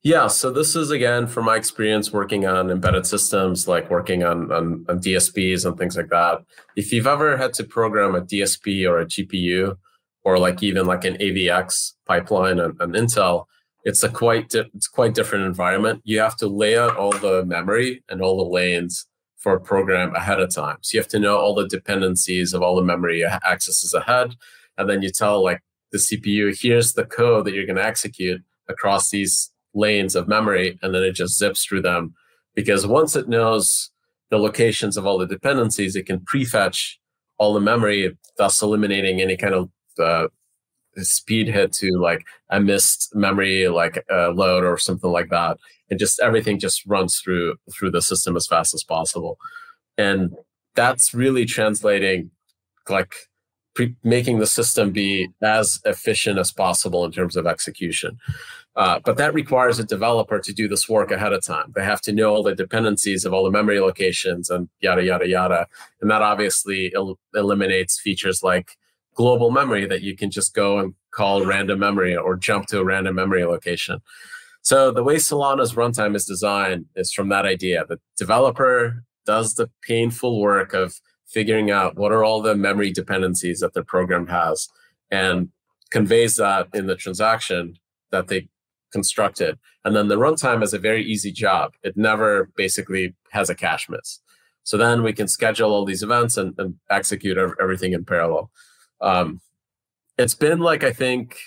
Yeah, 0.04 0.28
so 0.28 0.50
this 0.50 0.76
is 0.76 0.90
again 0.90 1.28
from 1.28 1.46
my 1.46 1.56
experience 1.56 2.12
working 2.12 2.48
on 2.48 2.72
embedded 2.72 3.06
systems, 3.06 3.68
like 3.68 3.92
working 3.92 4.24
on, 4.24 4.52
on, 4.52 4.84
on 4.90 5.00
DSPs 5.00 5.64
and 5.64 5.78
things 5.78 5.96
like 5.96 6.10
that. 6.10 6.40
If 6.76 6.92
you've 6.92 7.06
ever 7.06 7.38
had 7.38 7.54
to 7.56 7.64
program 7.64 8.16
a 8.16 8.22
DSP 8.22 8.90
or 8.90 9.00
a 9.00 9.06
GPU, 9.06 9.78
or 10.24 10.40
like 10.40 10.64
even 10.64 10.86
like 10.86 11.06
an 11.06 11.18
AVX 11.18 11.94
pipeline 12.08 12.60
on 12.60 12.74
Intel, 12.74 13.46
it's 13.84 14.04
a 14.04 14.10
quite 14.10 14.50
di- 14.50 14.70
it's 14.74 14.88
quite 14.88 15.14
different 15.14 15.46
environment. 15.46 16.02
You 16.04 16.20
have 16.20 16.38
to 16.38 16.48
lay 16.48 16.78
out 16.78 16.98
all 16.98 17.12
the 17.12 17.46
memory 17.46 18.04
and 18.10 18.22
all 18.22 18.38
the 18.38 18.50
lanes 18.50 19.06
for 19.38 19.56
a 19.56 19.62
program 19.62 20.16
ahead 20.16 20.40
of 20.40 20.54
time. 20.54 20.78
So 20.82 20.96
you 20.96 21.02
have 21.02 21.10
to 21.10 21.20
know 21.20 21.38
all 21.38 21.56
the 21.56 21.68
dependencies 21.68 22.54
of 22.54 22.62
all 22.62 22.76
the 22.76 22.84
memory 22.84 23.24
accesses 23.26 23.94
ahead, 23.94 24.36
and 24.78 24.90
then 24.90 25.02
you 25.02 25.10
tell 25.12 25.44
like 25.44 25.62
the 25.92 25.98
CPU, 25.98 26.60
here's 26.60 26.94
the 26.94 27.06
code 27.06 27.46
that 27.46 27.54
you're 27.54 27.66
going 27.66 27.76
to 27.76 27.86
execute 27.86 28.42
across 28.68 29.10
these 29.10 29.51
lanes 29.74 30.16
of 30.16 30.28
memory 30.28 30.78
and 30.82 30.94
then 30.94 31.04
it 31.04 31.14
just 31.14 31.38
zips 31.38 31.66
through 31.66 31.82
them. 31.82 32.14
Because 32.56 32.86
once 32.86 33.16
it 33.16 33.30
knows 33.30 33.92
the 34.30 34.38
locations 34.38 34.98
of 34.98 35.06
all 35.06 35.18
the 35.18 35.28
dependencies 35.28 35.96
it 35.96 36.06
can 36.06 36.20
prefetch 36.22 36.96
all 37.38 37.54
the 37.54 37.60
memory 37.60 38.18
thus 38.38 38.62
eliminating 38.62 39.22
any 39.22 39.36
kind 39.38 39.54
of 39.54 39.70
uh, 40.00 40.28
speed 40.98 41.48
hit 41.48 41.72
to 41.74 41.92
like 42.00 42.26
a 42.50 42.60
missed 42.60 43.14
memory 43.16 43.68
like 43.68 44.04
uh, 44.12 44.32
load 44.32 44.64
or 44.64 44.78
something 44.78 45.12
like 45.12 45.30
that. 45.30 45.58
And 45.90 46.00
just 46.00 46.20
everything 46.20 46.60
just 46.60 46.86
runs 46.86 47.20
through 47.20 47.56
through 47.74 47.92
the 47.92 48.02
system 48.02 48.36
as 48.36 48.48
fast 48.48 48.74
as 48.74 48.84
possible. 48.84 49.38
And 49.98 50.32
that's 50.76 51.14
really 51.14 51.46
translating 51.46 52.32
like 52.90 53.14
pre- 53.76 53.96
making 54.04 54.40
the 54.40 54.48
system 54.48 54.92
be 54.92 55.30
as 55.42 55.80
efficient 55.86 56.40
as 56.40 56.52
possible 56.52 57.06
in 57.06 57.12
terms 57.12 57.36
of 57.36 57.46
execution 57.46 58.18
uh, 58.76 59.00
but 59.04 59.18
that 59.18 59.34
requires 59.34 59.80
a 59.80 59.84
developer 59.84 60.40
to 60.40 60.54
do 60.54 60.68
this 60.68 60.88
work 60.88 61.12
ahead 61.12 61.34
of 61.34 61.46
time. 61.46 61.74
They 61.76 61.84
have 61.84 62.02
to 62.02 62.14
know 62.14 62.34
all 62.34 62.44
the 62.44 62.56
dependencies 62.56 63.26
of 63.26 63.34
all 63.34 63.44
the 63.44 63.52
memory 63.52 63.80
locations 63.80 64.50
and 64.50 64.70
yada, 64.80 65.04
yada, 65.04 65.28
yada. 65.28 65.68
And 66.00 66.10
that 66.10 66.22
obviously 66.22 66.94
el- 66.96 67.20
eliminates 67.36 68.00
features 68.00 68.42
like 68.44 68.78
global 69.14 69.52
memory 69.52 69.86
that 69.86 70.02
you 70.02 70.16
can 70.16 70.32
just 70.32 70.54
go 70.54 70.80
and 70.80 70.94
call 71.12 71.46
random 71.46 71.80
memory 71.80 72.16
or 72.16 72.38
jump 72.38 72.68
to 72.68 72.80
a 72.80 72.86
random 72.86 73.16
memory 73.16 73.44
location. 73.44 74.00
So 74.62 74.92
the 74.92 75.04
way 75.04 75.16
Solana's 75.16 75.74
runtime 75.74 76.16
is 76.16 76.26
designed 76.26 76.86
is 76.96 77.12
from 77.12 77.30
that 77.30 77.46
idea. 77.46 77.86
The 77.86 78.00
developer 78.18 79.04
does 79.26 79.56
the 79.56 79.70
painful 79.82 80.40
work 80.40 80.74
of 80.74 81.02
figuring 81.28 81.72
out 81.72 81.98
what 81.98 82.12
are 82.12 82.24
all 82.24 82.42
the 82.42 82.56
memory 82.56 82.92
dependencies 82.92 83.60
that 83.60 83.74
the 83.74 83.84
program 83.84 84.28
has 84.28 84.68
and 85.10 85.50
conveys 85.90 86.36
that 86.38 86.68
in 86.74 86.88
the 86.88 86.96
transaction 86.96 87.78
that 88.12 88.28
they 88.28 88.48
constructed. 88.92 89.58
And 89.84 89.96
then 89.96 90.08
the 90.08 90.18
runtime 90.18 90.64
is 90.64 90.74
a 90.74 90.80
very 90.80 91.04
easy 91.04 91.32
job. 91.32 91.74
It 91.84 91.98
never 91.98 92.50
basically 92.56 93.16
has 93.32 93.50
a 93.50 93.56
cache 93.56 93.90
miss. 93.90 94.20
So 94.64 94.78
then 94.78 95.04
we 95.04 95.14
can 95.14 95.28
schedule 95.28 95.72
all 95.72 95.86
these 95.86 96.04
events 96.04 96.38
and, 96.38 96.54
and 96.58 96.76
execute 96.90 97.38
everything 97.38 97.94
in 97.94 98.06
parallel. 98.06 98.52
Um, 99.02 99.42
it's 100.18 100.36
been 100.36 100.60
like 100.60 100.84
I 100.84 100.92
think 100.92 101.38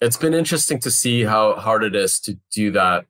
it's 0.00 0.16
been 0.16 0.34
interesting 0.34 0.78
to 0.80 0.90
see 0.90 1.24
how 1.24 1.56
hard 1.56 1.82
it 1.82 1.96
is 1.96 2.20
to 2.20 2.38
do 2.52 2.70
that 2.72 3.06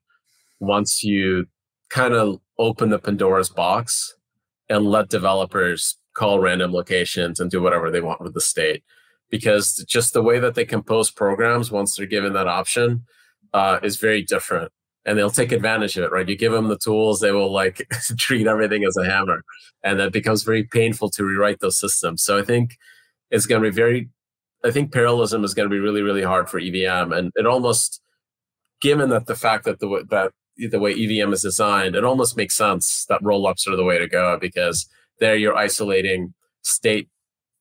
once 0.61 1.04
you 1.04 1.46
kind 1.90 2.14
of 2.14 2.40
open 2.58 2.90
the 2.90 2.98
Pandora's 2.98 3.50
box 3.50 4.14
and 4.68 4.87
let 4.87 5.08
developers 5.08 5.98
call 6.14 6.40
random 6.40 6.72
locations 6.72 7.38
and 7.38 7.50
do 7.50 7.62
whatever 7.62 7.90
they 7.90 8.00
want 8.00 8.20
with 8.20 8.34
the 8.34 8.40
state. 8.40 8.82
Because 9.30 9.76
just 9.88 10.12
the 10.12 10.22
way 10.22 10.38
that 10.38 10.54
they 10.54 10.64
compose 10.64 11.10
programs 11.10 11.70
once 11.70 11.96
they're 11.96 12.06
given 12.06 12.32
that 12.32 12.48
option 12.48 13.04
uh, 13.52 13.78
is 13.82 13.96
very 13.96 14.22
different. 14.22 14.72
And 15.04 15.18
they'll 15.18 15.30
take 15.30 15.52
advantage 15.52 15.96
of 15.96 16.04
it, 16.04 16.12
right? 16.12 16.28
You 16.28 16.36
give 16.36 16.52
them 16.52 16.68
the 16.68 16.78
tools, 16.78 17.20
they 17.20 17.32
will 17.32 17.52
like 17.52 17.86
treat 18.18 18.46
everything 18.46 18.84
as 18.84 18.96
a 18.96 19.04
hammer. 19.04 19.42
And 19.82 20.00
that 20.00 20.12
becomes 20.12 20.42
very 20.42 20.64
painful 20.64 21.10
to 21.10 21.24
rewrite 21.24 21.60
those 21.60 21.78
systems. 21.78 22.22
So 22.22 22.38
I 22.38 22.42
think 22.42 22.76
it's 23.30 23.46
going 23.46 23.62
to 23.62 23.70
be 23.70 23.74
very, 23.74 24.10
I 24.64 24.70
think 24.70 24.92
parallelism 24.92 25.44
is 25.44 25.54
going 25.54 25.68
to 25.68 25.74
be 25.74 25.78
really, 25.78 26.02
really 26.02 26.22
hard 26.22 26.50
for 26.50 26.58
EVM. 26.58 27.12
And 27.12 27.32
it 27.36 27.46
almost, 27.46 28.02
given 28.80 29.08
that 29.10 29.26
the 29.26 29.36
fact 29.36 29.64
that 29.64 29.80
the, 29.80 30.04
that 30.10 30.32
the 30.58 30.80
way 30.80 30.92
EVM 30.92 31.32
is 31.32 31.42
designed, 31.42 31.94
it 31.94 32.04
almost 32.04 32.36
makes 32.36 32.54
sense 32.54 33.06
that 33.08 33.22
rollups 33.22 33.66
are 33.66 33.76
the 33.76 33.84
way 33.84 33.98
to 33.98 34.08
go 34.08 34.36
because 34.38 34.88
there 35.20 35.36
you're 35.36 35.56
isolating 35.56 36.34
state 36.62 37.08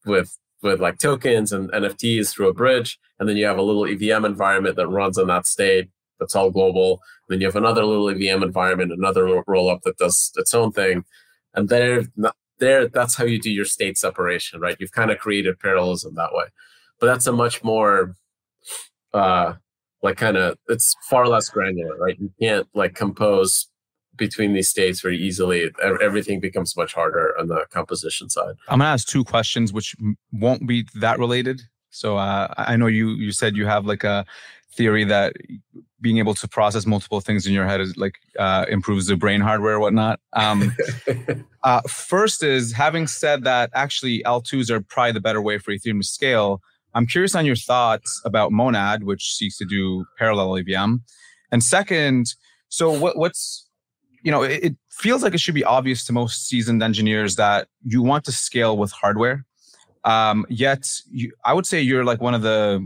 with 0.05 0.37
with 0.61 0.79
like 0.79 0.97
tokens 0.99 1.51
and 1.51 1.71
NFTs 1.71 2.31
through 2.31 2.49
a 2.49 2.53
bridge, 2.53 2.99
and 3.19 3.27
then 3.27 3.37
you 3.37 3.45
have 3.45 3.57
a 3.57 3.61
little 3.61 3.85
EVM 3.85 4.25
environment 4.25 4.75
that 4.75 4.87
runs 4.87 5.17
on 5.17 5.27
that 5.27 5.45
state 5.45 5.89
that's 6.19 6.35
all 6.35 6.49
global. 6.49 7.01
And 7.27 7.35
then 7.35 7.41
you 7.41 7.47
have 7.47 7.55
another 7.55 7.85
little 7.85 8.09
EVM 8.09 8.43
environment, 8.43 8.91
another 8.91 9.43
rollup 9.47 9.81
that 9.83 9.97
does 9.97 10.31
its 10.35 10.53
own 10.53 10.71
thing, 10.71 11.03
and 11.53 11.69
there, 11.69 12.03
there, 12.59 12.87
that's 12.87 13.15
how 13.15 13.25
you 13.25 13.39
do 13.39 13.51
your 13.51 13.65
state 13.65 13.97
separation, 13.97 14.59
right? 14.59 14.77
You've 14.79 14.91
kind 14.91 15.11
of 15.11 15.17
created 15.17 15.59
parallelism 15.59 16.15
that 16.15 16.33
way, 16.33 16.45
but 16.99 17.07
that's 17.07 17.27
a 17.27 17.31
much 17.31 17.63
more 17.63 18.15
uh, 19.13 19.53
like 20.03 20.17
kind 20.17 20.37
of 20.37 20.57
it's 20.67 20.95
far 21.09 21.27
less 21.27 21.49
granular, 21.49 21.97
right? 21.97 22.17
You 22.19 22.31
can't 22.39 22.67
like 22.73 22.95
compose 22.95 23.67
between 24.17 24.53
these 24.53 24.67
states 24.67 25.01
very 25.01 25.17
easily. 25.17 25.71
Everything 26.01 26.39
becomes 26.39 26.75
much 26.75 26.93
harder 26.93 27.37
on 27.39 27.47
the 27.47 27.65
composition 27.69 28.29
side. 28.29 28.55
I'm 28.67 28.79
gonna 28.79 28.89
ask 28.89 29.07
two 29.07 29.23
questions, 29.23 29.71
which 29.71 29.95
won't 30.31 30.67
be 30.67 30.87
that 30.95 31.19
related. 31.19 31.61
So 31.89 32.17
uh, 32.17 32.53
I 32.57 32.75
know 32.75 32.87
you 32.87 33.09
you 33.11 33.31
said 33.31 33.55
you 33.55 33.65
have 33.65 33.85
like 33.85 34.03
a 34.03 34.25
theory 34.73 35.03
that 35.05 35.33
being 35.99 36.19
able 36.19 36.35
to 36.35 36.47
process 36.47 36.85
multiple 36.85 37.19
things 37.19 37.47
in 37.47 37.53
your 37.53 37.65
head 37.65 37.81
is 37.81 37.97
like 37.97 38.15
uh, 38.37 38.65
improves 38.69 39.07
the 39.07 39.15
brain 39.15 39.41
hardware 39.41 39.75
or 39.75 39.79
whatnot. 39.79 40.19
Um, 40.33 40.75
uh, 41.63 41.81
first 41.87 42.43
is 42.43 42.71
having 42.73 43.07
said 43.07 43.43
that 43.43 43.71
actually 43.73 44.21
L2s 44.23 44.69
are 44.69 44.81
probably 44.81 45.13
the 45.13 45.21
better 45.21 45.41
way 45.41 45.57
for 45.57 45.71
Ethereum 45.71 46.01
to 46.01 46.07
scale. 46.07 46.61
I'm 46.93 47.07
curious 47.07 47.35
on 47.35 47.45
your 47.45 47.55
thoughts 47.55 48.21
about 48.25 48.51
Monad, 48.51 49.03
which 49.03 49.33
seeks 49.35 49.57
to 49.57 49.65
do 49.65 50.05
parallel 50.17 50.57
EVM. 50.57 50.95
And 51.51 51.63
second, 51.63 52.35
so 52.69 52.91
what, 52.91 53.17
what's, 53.17 53.66
you 54.27 54.31
know, 54.31 54.43
it, 54.43 54.61
it 54.61 54.75
feels 54.89 55.23
like 55.23 55.33
it 55.33 55.39
should 55.39 55.55
be 55.55 55.63
obvious 55.63 56.03
to 56.03 56.11
most 56.11 56.49
seasoned 56.49 56.83
engineers 56.83 57.37
that 57.37 57.69
you 57.85 58.01
want 58.01 58.25
to 58.25 58.33
scale 58.33 58.77
with 58.77 58.91
hardware. 58.91 59.45
Um, 60.03 60.45
yet, 60.49 60.85
you, 61.09 61.31
I 61.45 61.53
would 61.53 61.65
say 61.65 61.79
you're 61.79 62.03
like 62.03 62.19
one 62.19 62.33
of 62.33 62.41
the, 62.41 62.85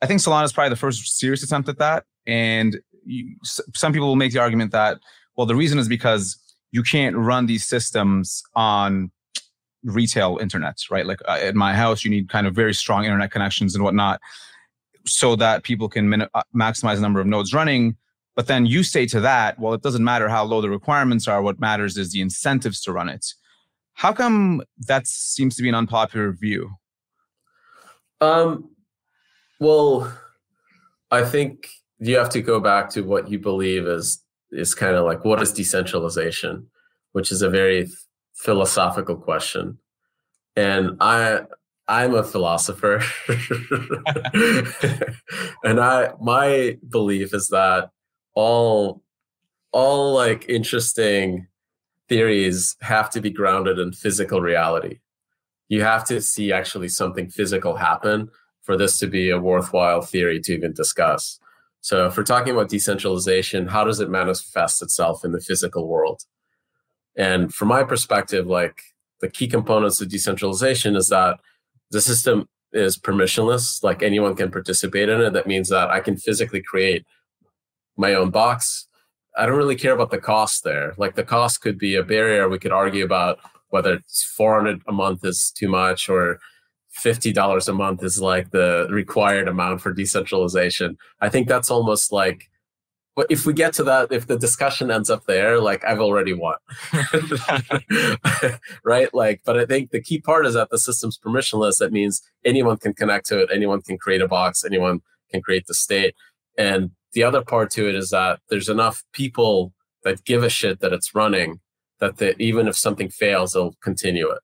I 0.00 0.06
think 0.06 0.22
Solana 0.22 0.44
is 0.44 0.54
probably 0.54 0.70
the 0.70 0.76
first 0.76 1.18
serious 1.18 1.42
attempt 1.42 1.68
at 1.68 1.76
that. 1.80 2.06
And 2.26 2.80
you, 3.04 3.36
some 3.42 3.92
people 3.92 4.08
will 4.08 4.16
make 4.16 4.32
the 4.32 4.38
argument 4.38 4.72
that, 4.72 5.00
well, 5.36 5.46
the 5.46 5.54
reason 5.54 5.78
is 5.78 5.86
because 5.86 6.38
you 6.72 6.82
can't 6.82 7.14
run 7.14 7.44
these 7.44 7.66
systems 7.66 8.42
on 8.54 9.10
retail 9.84 10.38
internet, 10.40 10.78
right? 10.90 11.04
Like 11.04 11.20
uh, 11.28 11.40
at 11.42 11.54
my 11.54 11.74
house, 11.74 12.06
you 12.06 12.10
need 12.10 12.30
kind 12.30 12.46
of 12.46 12.54
very 12.54 12.72
strong 12.72 13.04
internet 13.04 13.32
connections 13.32 13.74
and 13.74 13.84
whatnot 13.84 14.18
so 15.04 15.36
that 15.36 15.62
people 15.62 15.90
can 15.90 16.08
min- 16.08 16.28
uh, 16.32 16.42
maximize 16.56 16.94
the 16.94 17.02
number 17.02 17.20
of 17.20 17.26
nodes 17.26 17.52
running. 17.52 17.98
But 18.36 18.46
then 18.46 18.66
you 18.66 18.82
say 18.82 19.06
to 19.06 19.20
that, 19.20 19.58
well, 19.58 19.74
it 19.74 19.82
doesn't 19.82 20.04
matter 20.04 20.28
how 20.28 20.44
low 20.44 20.60
the 20.60 20.70
requirements 20.70 21.26
are. 21.28 21.42
What 21.42 21.60
matters 21.60 21.96
is 21.96 22.12
the 22.12 22.20
incentives 22.20 22.80
to 22.82 22.92
run 22.92 23.08
it. 23.08 23.26
How 23.94 24.12
come 24.12 24.62
that 24.86 25.06
seems 25.06 25.56
to 25.56 25.62
be 25.62 25.68
an 25.68 25.74
unpopular 25.74 26.32
view? 26.32 26.70
Um, 28.20 28.70
well, 29.58 30.12
I 31.10 31.24
think 31.24 31.68
you 31.98 32.16
have 32.16 32.30
to 32.30 32.40
go 32.40 32.60
back 32.60 32.90
to 32.90 33.02
what 33.02 33.30
you 33.30 33.38
believe 33.38 33.86
is 33.86 34.22
is 34.52 34.74
kind 34.74 34.96
of 34.96 35.04
like 35.04 35.24
what 35.24 35.40
is 35.42 35.52
decentralization, 35.52 36.66
which 37.12 37.30
is 37.30 37.42
a 37.42 37.50
very 37.50 37.88
philosophical 38.34 39.16
question. 39.16 39.78
And 40.56 40.96
I 41.00 41.42
I'm 41.88 42.14
a 42.14 42.22
philosopher. 42.22 43.02
and 45.64 45.80
I 45.80 46.12
my 46.20 46.78
belief 46.88 47.34
is 47.34 47.48
that 47.48 47.90
all 48.34 49.02
all 49.72 50.12
like 50.12 50.48
interesting 50.48 51.46
theories 52.08 52.76
have 52.80 53.08
to 53.10 53.20
be 53.20 53.30
grounded 53.30 53.78
in 53.78 53.92
physical 53.92 54.40
reality. 54.40 54.98
You 55.68 55.82
have 55.82 56.04
to 56.06 56.20
see 56.20 56.52
actually 56.52 56.88
something 56.88 57.30
physical 57.30 57.76
happen 57.76 58.30
for 58.62 58.76
this 58.76 58.98
to 58.98 59.06
be 59.06 59.30
a 59.30 59.38
worthwhile 59.38 60.02
theory 60.02 60.40
to 60.40 60.52
even 60.52 60.72
discuss. 60.72 61.38
So 61.80 62.06
if 62.06 62.16
we're 62.16 62.24
talking 62.24 62.52
about 62.52 62.68
decentralization, 62.68 63.68
how 63.68 63.84
does 63.84 64.00
it 64.00 64.10
manifest 64.10 64.82
itself 64.82 65.24
in 65.24 65.32
the 65.32 65.40
physical 65.40 65.86
world? 65.86 66.22
And 67.16 67.54
from 67.54 67.68
my 67.68 67.84
perspective, 67.84 68.46
like 68.46 68.82
the 69.20 69.30
key 69.30 69.46
components 69.46 70.00
of 70.00 70.08
decentralization 70.08 70.96
is 70.96 71.08
that 71.08 71.40
the 71.90 72.00
system 72.00 72.48
is 72.72 72.98
permissionless, 72.98 73.82
like 73.82 74.02
anyone 74.02 74.36
can 74.36 74.50
participate 74.50 75.08
in 75.08 75.20
it. 75.20 75.32
That 75.32 75.46
means 75.46 75.68
that 75.70 75.90
I 75.90 76.00
can 76.00 76.16
physically 76.16 76.62
create 76.62 77.06
my 78.00 78.14
own 78.14 78.30
box. 78.30 78.86
I 79.36 79.46
don't 79.46 79.56
really 79.56 79.76
care 79.76 79.94
about 79.94 80.10
the 80.10 80.18
cost 80.18 80.64
there. 80.64 80.94
Like 80.96 81.14
the 81.14 81.24
cost 81.24 81.60
could 81.60 81.78
be 81.78 81.94
a 81.94 82.02
barrier. 82.02 82.48
We 82.48 82.58
could 82.58 82.72
argue 82.72 83.04
about 83.04 83.38
whether 83.68 83.94
it's 83.94 84.24
400 84.24 84.82
a 84.88 84.92
month 84.92 85.24
is 85.24 85.52
too 85.52 85.68
much 85.68 86.08
or 86.08 86.40
$50 86.98 87.68
a 87.68 87.72
month 87.72 88.02
is 88.02 88.20
like 88.20 88.50
the 88.50 88.88
required 88.90 89.46
amount 89.46 89.80
for 89.80 89.92
decentralization. 89.92 90.96
I 91.20 91.28
think 91.28 91.46
that's 91.46 91.70
almost 91.70 92.10
like 92.10 92.50
but 93.16 93.26
if 93.28 93.44
we 93.44 93.52
get 93.52 93.74
to 93.74 93.84
that, 93.84 94.12
if 94.12 94.28
the 94.28 94.38
discussion 94.38 94.90
ends 94.90 95.10
up 95.10 95.26
there, 95.26 95.60
like 95.60 95.84
I've 95.84 96.00
already 96.00 96.32
won. 96.32 96.54
right? 98.84 99.12
Like, 99.12 99.42
but 99.44 99.58
I 99.58 99.66
think 99.66 99.90
the 99.90 100.00
key 100.00 100.20
part 100.20 100.46
is 100.46 100.54
that 100.54 100.70
the 100.70 100.78
system's 100.78 101.18
permissionless. 101.18 101.78
That 101.78 101.92
means 101.92 102.22
anyone 102.44 102.78
can 102.78 102.94
connect 102.94 103.26
to 103.26 103.40
it, 103.40 103.50
anyone 103.52 103.82
can 103.82 103.98
create 103.98 104.22
a 104.22 104.28
box, 104.28 104.64
anyone 104.64 105.00
can 105.30 105.42
create 105.42 105.66
the 105.66 105.74
state. 105.74 106.14
And 106.56 106.92
the 107.12 107.24
other 107.24 107.42
part 107.42 107.70
to 107.72 107.88
it 107.88 107.94
is 107.94 108.10
that 108.10 108.40
there's 108.50 108.68
enough 108.68 109.02
people 109.12 109.72
that 110.04 110.24
give 110.24 110.42
a 110.42 110.50
shit 110.50 110.80
that 110.80 110.92
it's 110.92 111.14
running 111.14 111.60
that 112.00 112.16
the, 112.16 112.40
even 112.40 112.66
if 112.66 112.76
something 112.76 113.08
fails, 113.08 113.52
they'll 113.52 113.76
continue 113.82 114.28
it. 114.30 114.40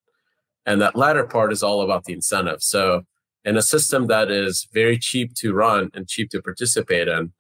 And 0.67 0.81
that 0.81 0.97
latter 0.97 1.25
part 1.25 1.53
is 1.53 1.63
all 1.63 1.81
about 1.81 2.05
the 2.05 2.13
incentive. 2.13 2.63
So 2.63 3.07
in 3.45 3.57
a 3.57 3.63
system 3.63 4.09
that 4.09 4.31
is 4.31 4.69
very 4.73 4.99
cheap 4.99 5.35
to 5.37 5.55
run 5.55 5.91
and 5.95 6.09
cheap 6.09 6.31
to 6.31 6.43
participate 6.43 7.09
in, 7.09 7.33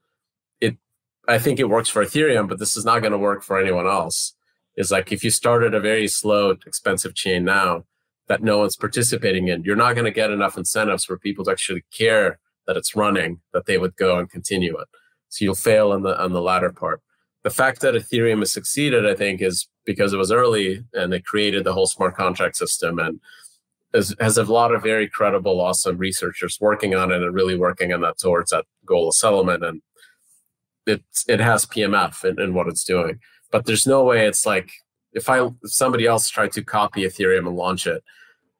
it 0.60 0.76
I 1.28 1.38
think 1.38 1.58
it 1.58 1.68
works 1.68 1.88
for 1.88 2.04
Ethereum, 2.04 2.48
but 2.48 2.58
this 2.58 2.76
is 2.76 2.84
not 2.84 3.00
going 3.00 3.12
to 3.12 3.18
work 3.18 3.42
for 3.42 3.60
anyone 3.60 3.86
else. 3.86 4.34
Is 4.76 4.90
like 4.90 5.10
if 5.10 5.24
you 5.24 5.30
started 5.30 5.74
a 5.74 5.80
very 5.80 6.06
slow, 6.06 6.50
expensive 6.66 7.14
chain 7.14 7.44
now 7.44 7.84
that 8.28 8.42
no 8.42 8.58
one's 8.58 8.76
participating 8.76 9.48
in, 9.48 9.64
you're 9.64 9.76
not 9.76 9.94
going 9.94 10.04
to 10.04 10.10
get 10.10 10.30
enough 10.30 10.56
incentives 10.56 11.04
for 11.04 11.18
people 11.18 11.44
to 11.44 11.50
actually 11.50 11.84
care 11.92 12.38
that 12.66 12.76
it's 12.76 12.94
running, 12.94 13.40
that 13.52 13.66
they 13.66 13.78
would 13.78 13.96
go 13.96 14.18
and 14.18 14.30
continue 14.30 14.76
it. 14.76 14.88
So 15.28 15.44
you'll 15.44 15.54
fail 15.54 15.92
on 15.92 16.02
the 16.02 16.20
on 16.20 16.32
the 16.32 16.40
latter 16.40 16.72
part. 16.72 17.00
The 17.42 17.50
fact 17.50 17.80
that 17.82 17.94
Ethereum 17.94 18.40
has 18.40 18.52
succeeded, 18.52 19.06
I 19.06 19.14
think, 19.14 19.40
is 19.40 19.68
because 19.84 20.12
it 20.12 20.16
was 20.16 20.32
early 20.32 20.84
and 20.92 21.14
it 21.14 21.24
created 21.24 21.64
the 21.64 21.72
whole 21.72 21.86
smart 21.86 22.16
contract 22.16 22.56
system 22.56 22.98
and 22.98 23.20
has, 23.94 24.14
has 24.18 24.36
a 24.36 24.44
lot 24.44 24.74
of 24.74 24.82
very 24.82 25.08
credible, 25.08 25.60
awesome 25.60 25.96
researchers 25.96 26.58
working 26.60 26.94
on 26.94 27.12
it 27.12 27.22
and 27.22 27.34
really 27.34 27.56
working 27.56 27.92
on 27.92 28.00
that 28.00 28.18
towards 28.18 28.50
that 28.50 28.64
goal 28.84 29.08
of 29.08 29.14
settlement. 29.14 29.64
And 29.64 29.80
it 30.86 31.02
it 31.28 31.40
has 31.40 31.66
PMF 31.66 32.24
in, 32.24 32.40
in 32.40 32.54
what 32.54 32.68
it's 32.68 32.84
doing. 32.84 33.20
But 33.50 33.64
there's 33.64 33.86
no 33.86 34.04
way 34.04 34.26
it's 34.26 34.46
like 34.46 34.70
if 35.12 35.28
I 35.28 35.44
if 35.44 35.52
somebody 35.64 36.06
else 36.06 36.28
tried 36.28 36.52
to 36.52 36.64
copy 36.64 37.02
Ethereum 37.02 37.46
and 37.46 37.56
launch 37.56 37.86
it, 37.86 38.02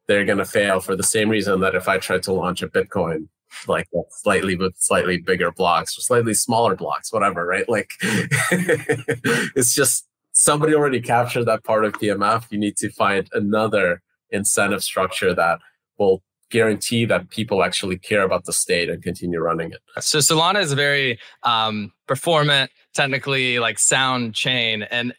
they're 0.06 0.24
going 0.24 0.38
to 0.38 0.44
fail 0.44 0.80
for 0.80 0.96
the 0.96 1.02
same 1.02 1.28
reason 1.28 1.60
that 1.60 1.74
if 1.74 1.88
I 1.88 1.98
tried 1.98 2.22
to 2.24 2.32
launch 2.32 2.62
a 2.62 2.68
Bitcoin, 2.68 3.28
like 3.66 3.88
slightly 4.10 4.56
with 4.56 4.74
slightly 4.76 5.18
bigger 5.18 5.52
blocks 5.52 5.96
or 5.96 6.02
slightly 6.02 6.34
smaller 6.34 6.76
blocks, 6.76 7.12
whatever, 7.12 7.46
right? 7.46 7.68
Like 7.68 7.90
it's 8.02 9.74
just 9.74 10.06
somebody 10.32 10.74
already 10.74 11.00
captured 11.00 11.44
that 11.44 11.64
part 11.64 11.84
of 11.84 11.94
PMF. 11.94 12.46
You 12.50 12.58
need 12.58 12.76
to 12.78 12.90
find 12.90 13.28
another 13.32 14.02
incentive 14.30 14.82
structure 14.82 15.34
that 15.34 15.60
will 15.98 16.22
guarantee 16.50 17.04
that 17.06 17.30
people 17.30 17.64
actually 17.64 17.98
care 17.98 18.22
about 18.22 18.44
the 18.44 18.52
state 18.52 18.88
and 18.88 19.02
continue 19.02 19.40
running 19.40 19.72
it. 19.72 19.80
So 20.00 20.18
Solana 20.18 20.60
is 20.60 20.72
a 20.72 20.76
very 20.76 21.18
um, 21.42 21.92
performant, 22.06 22.70
technically 22.94 23.58
like 23.58 23.78
sound 23.78 24.34
chain, 24.34 24.82
and 24.84 25.12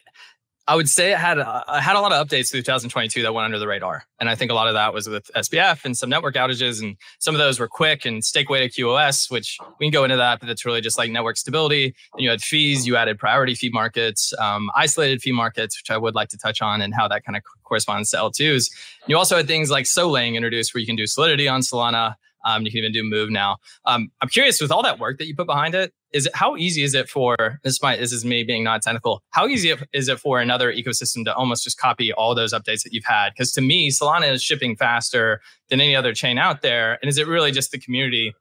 I 0.68 0.76
would 0.76 0.88
say 0.90 1.12
it 1.12 1.18
had 1.18 1.38
uh, 1.38 1.80
had 1.80 1.96
a 1.96 2.00
lot 2.00 2.12
of 2.12 2.28
updates 2.28 2.50
through 2.50 2.60
2022 2.60 3.22
that 3.22 3.32
went 3.32 3.46
under 3.46 3.58
the 3.58 3.66
radar, 3.66 4.04
and 4.20 4.28
I 4.28 4.34
think 4.34 4.50
a 4.50 4.54
lot 4.54 4.68
of 4.68 4.74
that 4.74 4.92
was 4.92 5.08
with 5.08 5.30
SBF 5.34 5.82
and 5.86 5.96
some 5.96 6.10
network 6.10 6.34
outages, 6.34 6.82
and 6.82 6.94
some 7.20 7.34
of 7.34 7.38
those 7.38 7.58
were 7.58 7.70
QUIC 7.70 8.04
and 8.04 8.22
stake 8.22 8.50
weighted 8.50 8.72
QoS, 8.72 9.30
which 9.30 9.58
we 9.80 9.86
can 9.86 9.92
go 9.92 10.04
into 10.04 10.16
that, 10.16 10.40
but 10.40 10.46
that's 10.46 10.66
really 10.66 10.82
just 10.82 10.98
like 10.98 11.10
network 11.10 11.38
stability. 11.38 11.94
And 12.12 12.22
you 12.22 12.28
had 12.28 12.42
fees, 12.42 12.86
you 12.86 12.96
added 12.96 13.18
priority 13.18 13.54
fee 13.54 13.70
markets, 13.70 14.34
um, 14.38 14.70
isolated 14.76 15.22
fee 15.22 15.32
markets, 15.32 15.80
which 15.80 15.90
I 15.90 15.96
would 15.96 16.14
like 16.14 16.28
to 16.28 16.38
touch 16.38 16.60
on, 16.60 16.82
and 16.82 16.94
how 16.94 17.08
that 17.08 17.24
kind 17.24 17.38
of 17.38 17.42
corresponds 17.64 18.10
to 18.10 18.18
L2s. 18.18 18.70
You 19.06 19.16
also 19.16 19.38
had 19.38 19.46
things 19.46 19.70
like 19.70 19.86
Solang 19.86 20.34
introduced, 20.34 20.74
where 20.74 20.80
you 20.80 20.86
can 20.86 20.96
do 20.96 21.06
Solidity 21.06 21.48
on 21.48 21.62
Solana. 21.62 22.16
Um, 22.44 22.64
you 22.64 22.70
can 22.70 22.78
even 22.78 22.92
do 22.92 23.02
Move 23.02 23.30
now. 23.30 23.56
Um, 23.84 24.10
I'm 24.20 24.28
curious 24.28 24.60
with 24.60 24.70
all 24.70 24.82
that 24.82 24.98
work 24.98 25.18
that 25.18 25.26
you 25.26 25.34
put 25.34 25.46
behind 25.46 25.74
it, 25.74 25.92
is 26.12 26.26
it 26.26 26.34
how 26.34 26.56
easy 26.56 26.82
is 26.82 26.94
it 26.94 27.08
for 27.08 27.60
this 27.64 27.82
might 27.82 27.98
this 27.98 28.12
is 28.12 28.24
me 28.24 28.42
being 28.42 28.64
not 28.64 28.82
technical 28.82 29.22
how 29.30 29.46
easy 29.46 29.74
is 29.92 30.08
it 30.08 30.18
for 30.18 30.40
another 30.40 30.72
ecosystem 30.72 31.24
to 31.24 31.34
almost 31.34 31.64
just 31.64 31.78
copy 31.78 32.12
all 32.12 32.34
those 32.34 32.52
updates 32.52 32.82
that 32.82 32.92
you've 32.92 33.04
had? 33.04 33.30
Because 33.30 33.52
to 33.52 33.60
me 33.60 33.90
solana 33.90 34.32
is 34.32 34.42
shipping 34.42 34.76
faster 34.76 35.40
than 35.68 35.80
any 35.80 35.94
other 35.94 36.14
chain 36.14 36.38
out 36.38 36.62
there 36.62 36.98
and 37.02 37.08
is 37.08 37.18
it 37.18 37.26
really 37.26 37.52
just 37.52 37.70
the 37.70 37.78
community 37.78 38.34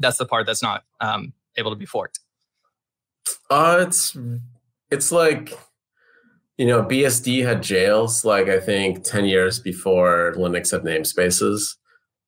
that's 0.00 0.18
the 0.18 0.26
part 0.26 0.46
that's 0.46 0.62
not 0.62 0.84
um, 1.00 1.32
able 1.56 1.70
to 1.70 1.76
be 1.76 1.86
forked? 1.86 2.20
Uh 3.50 3.84
it's 3.86 4.16
it's 4.90 5.10
like 5.10 5.58
you 6.58 6.66
know 6.66 6.82
bsd 6.82 7.44
had 7.44 7.62
jails 7.62 8.24
like 8.24 8.48
i 8.48 8.58
think 8.58 9.04
10 9.04 9.24
years 9.26 9.58
before 9.58 10.32
linux 10.36 10.70
had 10.70 10.82
namespaces 10.82 11.74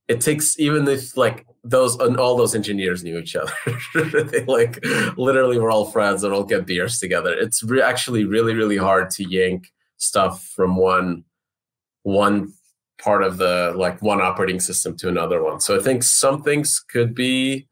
it 0.09 0.21
takes 0.21 0.59
even 0.59 0.89
if 0.89 1.17
like 1.17 1.47
those 1.63 1.97
and 1.97 2.17
all 2.17 2.37
those 2.37 2.55
engineers 2.55 3.05
knew 3.05 3.19
each 3.19 3.37
other. 3.37 3.53
they 3.95 4.45
like 4.47 4.83
literally 5.17 5.59
were 5.59 5.71
all 5.71 5.91
friends 5.91 6.25
and 6.25 6.33
all 6.33 6.45
get 6.45 6.67
beers 6.67 6.99
together. 6.99 7.33
It's 7.33 7.63
re- 7.63 7.83
actually 7.83 8.25
really 8.25 8.55
really 8.55 8.79
hard 8.79 9.11
to 9.11 9.25
yank 9.29 9.69
stuff 9.99 10.45
from 10.45 10.77
one 10.77 11.25
one 12.03 12.53
part 13.03 13.23
of 13.23 13.37
the 13.37 13.75
like 13.77 14.01
one 14.03 14.21
operating 14.21 14.61
system 14.61 14.97
to 14.97 15.09
another 15.09 15.43
one. 15.43 15.61
So 15.61 15.77
I 15.77 15.83
think 15.83 16.03
some 16.03 16.43
things 16.43 16.81
could 16.81 17.15
be 17.15 17.69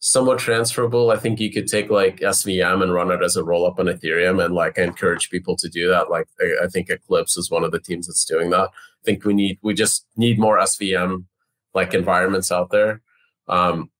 somewhat 0.00 0.38
transferable. 0.38 1.10
I 1.10 1.16
think 1.16 1.40
you 1.40 1.52
could 1.52 1.66
take 1.66 1.90
like 1.90 2.18
SVM 2.18 2.82
and 2.82 2.92
run 2.92 3.10
it 3.10 3.22
as 3.22 3.36
a 3.36 3.44
roll 3.44 3.66
up 3.66 3.78
on 3.78 3.86
Ethereum 3.86 4.44
and 4.44 4.54
like 4.54 4.78
I 4.78 4.82
encourage 4.82 5.30
people 5.30 5.56
to 5.56 5.68
do 5.68 5.88
that. 5.88 6.10
Like 6.10 6.26
I, 6.40 6.64
I 6.64 6.66
think 6.68 6.90
Eclipse 6.90 7.36
is 7.36 7.50
one 7.50 7.64
of 7.64 7.70
the 7.70 7.80
teams 7.80 8.08
that's 8.08 8.24
doing 8.24 8.50
that. 8.50 8.68
I 8.70 9.04
think 9.04 9.24
we 9.24 9.32
need 9.32 9.58
we 9.62 9.74
just 9.74 10.06
need 10.16 10.38
more 10.38 10.58
SVM 10.58 11.24
like 11.80 11.94
environments 11.94 12.50
out 12.50 12.70
there 12.70 13.00
um, 13.48 13.90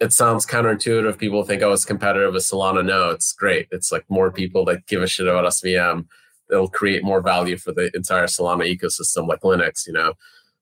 it 0.00 0.12
sounds 0.12 0.46
counterintuitive. 0.46 1.18
People 1.18 1.42
think, 1.42 1.62
oh, 1.62 1.72
it's 1.72 1.84
competitive 1.84 2.32
with 2.32 2.44
Solana. 2.44 2.84
No, 2.84 3.10
it's 3.10 3.32
great. 3.32 3.66
It's 3.72 3.90
like 3.90 4.04
more 4.08 4.30
people 4.30 4.64
that 4.66 4.86
give 4.86 5.02
a 5.02 5.06
shit 5.06 5.26
about 5.26 5.44
SVM. 5.44 6.06
It'll 6.50 6.68
create 6.68 7.02
more 7.02 7.20
value 7.20 7.58
for 7.58 7.72
the 7.72 7.90
entire 7.94 8.26
Solana 8.26 8.64
ecosystem, 8.64 9.26
like 9.26 9.40
Linux, 9.40 9.86
you 9.86 9.92
know. 9.92 10.12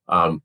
Um, 0.09 0.43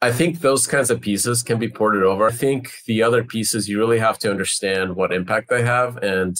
I 0.00 0.12
think 0.12 0.40
those 0.40 0.66
kinds 0.66 0.90
of 0.90 1.00
pieces 1.00 1.42
can 1.42 1.58
be 1.58 1.68
ported 1.68 2.04
over. 2.04 2.28
I 2.28 2.32
think 2.32 2.70
the 2.86 3.02
other 3.02 3.24
pieces, 3.24 3.68
you 3.68 3.78
really 3.78 3.98
have 3.98 4.18
to 4.20 4.30
understand 4.30 4.94
what 4.94 5.12
impact 5.12 5.48
they 5.48 5.64
have 5.64 5.96
and 5.96 6.36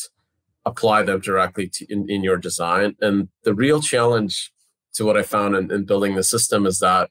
apply 0.64 1.02
them 1.02 1.20
directly 1.20 1.68
to, 1.68 1.86
in, 1.92 2.08
in 2.08 2.22
your 2.22 2.36
design. 2.36 2.94
And 3.00 3.28
the 3.42 3.54
real 3.54 3.80
challenge 3.80 4.52
to 4.94 5.04
what 5.04 5.16
I 5.16 5.22
found 5.22 5.56
in, 5.56 5.72
in 5.72 5.86
building 5.86 6.14
the 6.14 6.22
system 6.22 6.66
is 6.66 6.78
that 6.80 7.10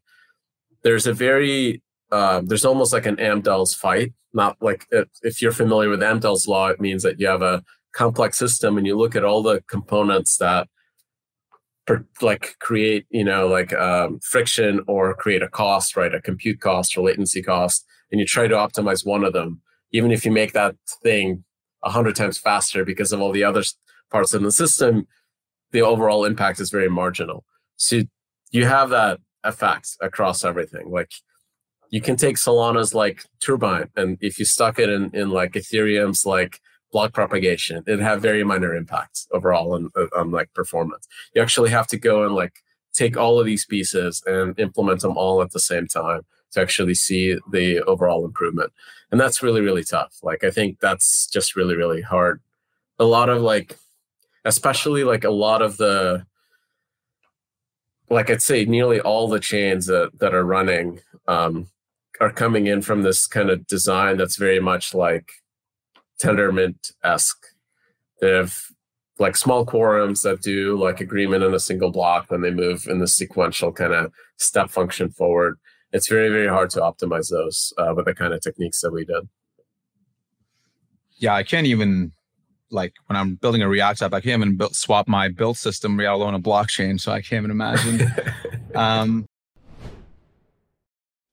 there's 0.84 1.08
a 1.08 1.14
very 1.14 1.82
uh, 2.12 2.42
there's 2.46 2.66
almost 2.66 2.94
like 2.94 3.06
an 3.06 3.18
Amdahl's 3.18 3.74
fight. 3.74 4.14
Not 4.34 4.58
like 4.62 4.86
if, 4.92 5.08
if 5.24 5.42
you're 5.42 5.52
familiar 5.52 5.90
with 5.90 6.00
Amdahl's 6.02 6.48
law, 6.48 6.68
it 6.68 6.80
means 6.80 7.04
that 7.04 7.20
you 7.20 7.28
have 7.28 7.42
a 7.42 7.64
complex 7.94 8.38
system 8.38 8.78
and 8.78 8.86
you 8.86 8.96
look 8.96 9.16
at 9.16 9.26
all 9.26 9.42
the 9.42 9.64
components 9.68 10.38
that 10.38 10.68
per, 11.86 12.06
like 12.22 12.56
create, 12.60 13.06
you 13.10 13.24
know, 13.24 13.48
like 13.48 13.74
um, 13.74 14.20
friction 14.22 14.82
or 14.88 15.16
create 15.16 15.42
a 15.42 15.50
cost, 15.50 15.98
right? 15.98 16.14
A 16.14 16.22
compute 16.22 16.60
cost 16.60 16.98
or 16.98 17.06
latency 17.06 17.42
cost, 17.42 17.86
and 18.12 18.20
you 18.20 18.26
try 18.26 18.48
to 18.48 18.56
optimize 18.56 19.06
one 19.06 19.24
of 19.24 19.34
them, 19.34 19.62
even 19.92 20.12
if 20.12 20.26
you 20.26 20.32
make 20.32 20.54
that 20.54 20.76
thing 21.02 21.44
a 21.84 21.90
hundred 21.90 22.16
times 22.16 22.38
faster 22.38 22.86
because 22.86 23.12
of 23.12 23.22
all 23.22 23.32
the 23.32 23.44
other 23.44 23.64
parts 24.12 24.34
in 24.34 24.44
the 24.44 24.52
system, 24.52 25.08
the 25.72 25.82
overall 25.82 26.26
impact 26.26 26.60
is 26.60 26.70
very 26.70 26.90
marginal. 26.90 27.46
So 27.78 28.02
you 28.52 28.66
have 28.66 28.90
that 28.90 29.20
effect 29.48 29.98
across 30.02 30.44
everything. 30.44 30.92
Like 30.92 31.12
you 31.90 32.02
can 32.02 32.16
take 32.16 32.36
Solana's 32.36 32.94
like 32.94 33.24
turbine, 33.40 33.90
and 33.96 34.18
if 34.22 34.40
you 34.40 34.46
stuck 34.46 34.78
it 34.80 34.90
in, 34.90 35.10
in 35.14 35.30
like 35.30 35.54
Ethereum's 35.54 36.26
like 36.26 36.60
block 36.92 37.14
propagation, 37.14 37.84
it'd 37.88 38.00
have 38.00 38.22
very 38.22 38.44
minor 38.44 38.74
impacts 38.76 39.28
overall 39.32 39.74
on, 39.74 39.90
uh, 39.96 40.08
on 40.16 40.32
like 40.32 40.54
performance. 40.54 41.08
You 41.34 41.42
actually 41.42 41.70
have 41.70 41.88
to 41.88 41.98
go 41.98 42.24
and 42.24 42.34
like 42.36 42.56
take 42.94 43.16
all 43.16 43.40
of 43.40 43.46
these 43.46 43.66
pieces 43.66 44.24
and 44.26 44.60
implement 44.60 45.02
them 45.02 45.18
all 45.18 45.42
at 45.42 45.52
the 45.52 45.60
same 45.60 45.88
time 45.88 46.22
to 46.52 46.62
actually 46.62 46.96
see 46.96 47.38
the 47.52 47.82
overall 47.84 48.26
improvement. 48.26 48.72
And 49.12 49.20
that's 49.22 49.44
really, 49.44 49.62
really 49.62 49.84
tough. 49.84 50.16
Like, 50.24 50.44
I 50.44 50.52
think 50.52 50.80
that's 50.80 51.28
just 51.28 51.56
really, 51.56 51.76
really 51.76 52.02
hard. 52.02 52.42
A 53.00 53.06
lot 53.06 53.30
of 53.30 53.42
like, 53.42 53.78
especially 54.46 55.04
like 55.04 55.24
a 55.24 55.30
lot 55.30 55.62
of 55.62 55.78
the, 55.78 56.26
like 58.10 58.30
I'd 58.30 58.42
say 58.42 58.66
nearly 58.66 59.00
all 59.00 59.28
the 59.28 59.40
chains 59.40 59.86
that, 59.88 60.20
that 60.20 60.34
are 60.34 60.46
running 60.46 61.02
um, 61.28 61.68
are 62.20 62.32
coming 62.32 62.68
in 62.68 62.82
from 62.82 63.02
this 63.02 63.28
kind 63.28 63.50
of 63.50 63.68
design 63.68 64.18
that's 64.18 64.38
very 64.38 64.60
much 64.60 64.94
like 64.94 65.30
Tendermint 66.22 66.94
esque. 67.04 67.46
They 68.22 68.32
have 68.32 68.58
like 69.20 69.36
small 69.36 69.66
quorums 69.66 70.22
that 70.22 70.42
do 70.42 70.78
like 70.78 71.02
agreement 71.02 71.44
in 71.44 71.54
a 71.54 71.60
single 71.60 71.92
block, 71.92 72.30
then 72.30 72.42
they 72.42 72.52
move 72.52 72.88
in 72.88 73.00
the 73.00 73.08
sequential 73.08 73.72
kind 73.72 73.94
of 73.94 74.12
step 74.38 74.70
function 74.70 75.10
forward. 75.10 75.58
It's 75.92 76.08
very, 76.08 76.30
very 76.30 76.48
hard 76.48 76.70
to 76.72 76.80
optimize 76.80 77.30
those 77.30 77.74
uh, 77.78 77.94
with 77.96 78.06
the 78.06 78.14
kind 78.14 78.34
of 78.34 78.42
techniques 78.42 78.82
that 78.82 78.92
we 78.92 79.06
did. 79.06 79.28
Yeah, 81.18 81.34
I 81.34 81.44
can't 81.44 81.66
even 81.66 82.12
like 82.72 82.94
when 83.08 83.18
I'm 83.18 83.36
building 83.36 83.62
a 83.62 83.70
React 83.70 84.04
app, 84.04 84.14
I 84.14 84.22
can't 84.22 84.42
even 84.42 84.58
build, 84.58 84.76
swap 84.76 85.08
my 85.08 85.30
build 85.30 85.58
system, 85.58 85.98
let 85.98 86.08
alone 86.08 86.34
a 86.34 86.40
blockchain. 86.40 87.00
So 87.00 87.12
I 87.12 87.22
can't 87.22 87.40
even 87.44 87.52
imagine. 87.52 88.12
um, 88.76 89.26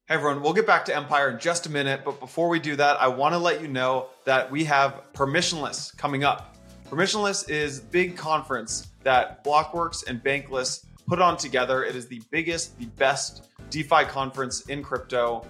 Hey 0.07 0.13
everyone, 0.13 0.43
we'll 0.43 0.53
get 0.53 0.67
back 0.67 0.85
to 0.85 0.95
Empire 0.95 1.31
in 1.31 1.39
just 1.39 1.65
a 1.65 1.71
minute, 1.71 2.01
but 2.05 2.19
before 2.19 2.47
we 2.47 2.59
do 2.59 2.75
that, 2.75 3.01
I 3.01 3.07
want 3.07 3.33
to 3.33 3.39
let 3.39 3.59
you 3.59 3.67
know 3.67 4.09
that 4.25 4.51
we 4.51 4.63
have 4.65 5.01
Permissionless 5.13 5.97
coming 5.97 6.23
up. 6.23 6.55
Permissionless 6.91 7.49
is 7.49 7.79
big 7.79 8.15
conference 8.15 8.89
that 9.01 9.43
Blockworks 9.43 10.05
and 10.07 10.23
Bankless 10.23 10.85
put 11.07 11.19
on 11.19 11.37
together. 11.37 11.83
It 11.83 11.95
is 11.95 12.07
the 12.07 12.21
biggest, 12.29 12.77
the 12.77 12.85
best 12.85 13.47
DeFi 13.71 14.03
conference 14.05 14.61
in 14.67 14.83
crypto. 14.83 15.43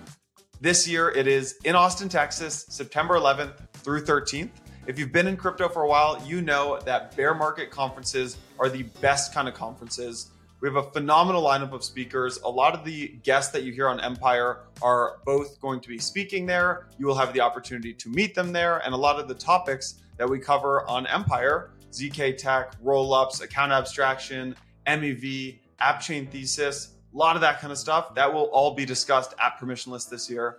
This 0.61 0.87
year 0.87 1.09
it 1.09 1.27
is 1.27 1.57
in 1.65 1.75
Austin, 1.75 2.07
Texas, 2.07 2.65
September 2.69 3.15
11th 3.15 3.55
through 3.73 4.03
13th. 4.03 4.51
If 4.87 4.99
you've 4.99 5.11
been 5.11 5.25
in 5.25 5.35
crypto 5.35 5.67
for 5.67 5.81
a 5.81 5.87
while, 5.87 6.21
you 6.27 6.41
know 6.41 6.79
that 6.85 7.15
bear 7.15 7.33
market 7.33 7.71
conferences 7.71 8.37
are 8.59 8.69
the 8.69 8.83
best 9.01 9.33
kind 9.33 9.47
of 9.47 9.55
conferences. 9.55 10.29
We 10.61 10.69
have 10.69 10.75
a 10.75 10.91
phenomenal 10.91 11.41
lineup 11.41 11.71
of 11.71 11.83
speakers. 11.83 12.37
A 12.43 12.49
lot 12.49 12.75
of 12.75 12.85
the 12.85 13.07
guests 13.23 13.51
that 13.53 13.63
you 13.63 13.73
hear 13.73 13.87
on 13.87 13.99
Empire 13.99 14.59
are 14.83 15.17
both 15.25 15.59
going 15.59 15.79
to 15.79 15.89
be 15.89 15.97
speaking 15.97 16.45
there. 16.45 16.87
You 16.99 17.07
will 17.07 17.15
have 17.15 17.33
the 17.33 17.41
opportunity 17.41 17.93
to 17.95 18.09
meet 18.09 18.35
them 18.35 18.51
there. 18.51 18.77
And 18.77 18.93
a 18.93 18.97
lot 18.97 19.19
of 19.19 19.27
the 19.27 19.33
topics 19.33 19.95
that 20.17 20.29
we 20.29 20.37
cover 20.37 20.87
on 20.87 21.07
Empire 21.07 21.71
ZK 21.91 22.37
Tech, 22.37 22.73
roll 22.81 23.11
ups, 23.13 23.41
account 23.41 23.71
abstraction, 23.71 24.55
MEV, 24.85 25.57
app 25.79 25.99
chain 25.99 26.27
thesis, 26.27 26.95
a 27.13 27.17
lot 27.17 27.35
of 27.35 27.41
that 27.41 27.59
kind 27.59 27.71
of 27.71 27.79
stuff 27.79 28.13
that 28.13 28.31
will 28.31 28.49
all 28.51 28.75
be 28.75 28.85
discussed 28.85 29.33
at 29.41 29.57
Permissionless 29.59 30.09
this 30.09 30.29
year. 30.29 30.57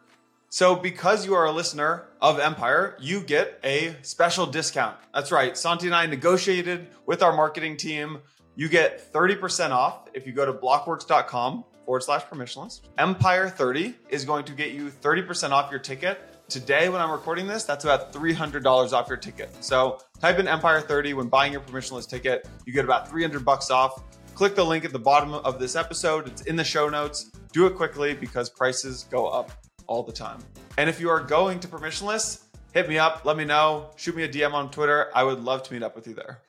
So, 0.49 0.77
because 0.77 1.27
you 1.27 1.35
are 1.35 1.47
a 1.47 1.53
listener 1.53 2.07
of 2.21 2.39
Empire, 2.39 2.97
you 3.01 3.21
get 3.21 3.59
a 3.65 3.97
special 4.03 4.47
discount. 4.47 4.97
That's 5.13 5.33
right. 5.33 5.57
Santi 5.57 5.87
and 5.87 5.95
I 5.95 6.07
negotiated 6.07 6.89
with 7.05 7.23
our 7.23 7.35
marketing 7.35 7.77
team 7.77 8.21
you 8.59 8.71
get 8.71 9.13
30% 9.13 9.71
off 9.71 10.09
if 10.15 10.27
you 10.27 10.33
go 10.33 10.47
to 10.47 10.53
blockworks.com 10.55 11.65
forward 11.85 12.03
slash 12.03 12.25
permissionless. 12.25 12.81
Empire 12.97 13.51
30 13.51 13.95
is 14.09 14.25
going 14.25 14.47
to 14.47 14.53
get 14.53 14.73
you 14.73 14.89
30% 14.89 15.51
off 15.51 15.71
your 15.71 15.79
ticket. 15.79 16.19
Today, 16.49 16.89
when 16.89 17.03
I'm 17.03 17.11
recording 17.11 17.47
this, 17.47 17.65
that's 17.65 17.85
about 17.85 18.15
$300 18.15 18.93
off 18.95 19.09
your 19.09 19.19
ticket. 19.19 19.51
So 19.63 20.01
type 20.21 20.39
in 20.39 20.49
Empire 20.49 20.81
30 20.81 21.13
when 21.15 21.29
buying 21.29 21.53
your 21.53 21.61
permissionless 21.61 22.09
ticket. 22.09 22.49
You 22.65 22.73
get 22.73 22.87
about 22.87 23.11
300 23.11 23.45
bucks 23.45 23.71
off. 23.71 24.03
Click 24.35 24.55
the 24.55 24.65
link 24.65 24.87
at 24.87 24.93
the 24.93 24.99
bottom 24.99 25.35
of 25.35 25.59
this 25.59 25.77
episode. 25.77 26.27
It's 26.27 26.43
in 26.43 26.57
the 26.57 26.65
show 26.65 26.89
notes. 26.89 27.31
Do 27.53 27.67
it 27.67 27.75
quickly 27.75 28.15
because 28.15 28.49
prices 28.49 29.07
go 29.11 29.27
up 29.27 29.53
all 29.87 30.03
the 30.03 30.13
time. 30.13 30.39
And 30.79 30.89
if 30.91 31.01
you 31.01 31.09
are 31.09 31.21
going 31.21 31.61
to 31.61 31.69
permissionless, 31.69 32.43
hit 32.73 32.89
me 32.89 32.99
up, 32.99 33.25
let 33.25 33.37
me 33.37 33.45
know, 33.45 33.91
shoot 33.97 34.15
me 34.17 34.25
a 34.25 34.29
DM 34.29 34.53
on 34.53 34.71
Twitter. 34.71 35.11
I 35.15 35.25
would 35.25 35.41
love 35.41 35.63
to 35.65 35.73
meet 35.73 35.83
up 35.83 35.97
with 35.97 36.07
you 36.07 36.15
there. 36.15 36.43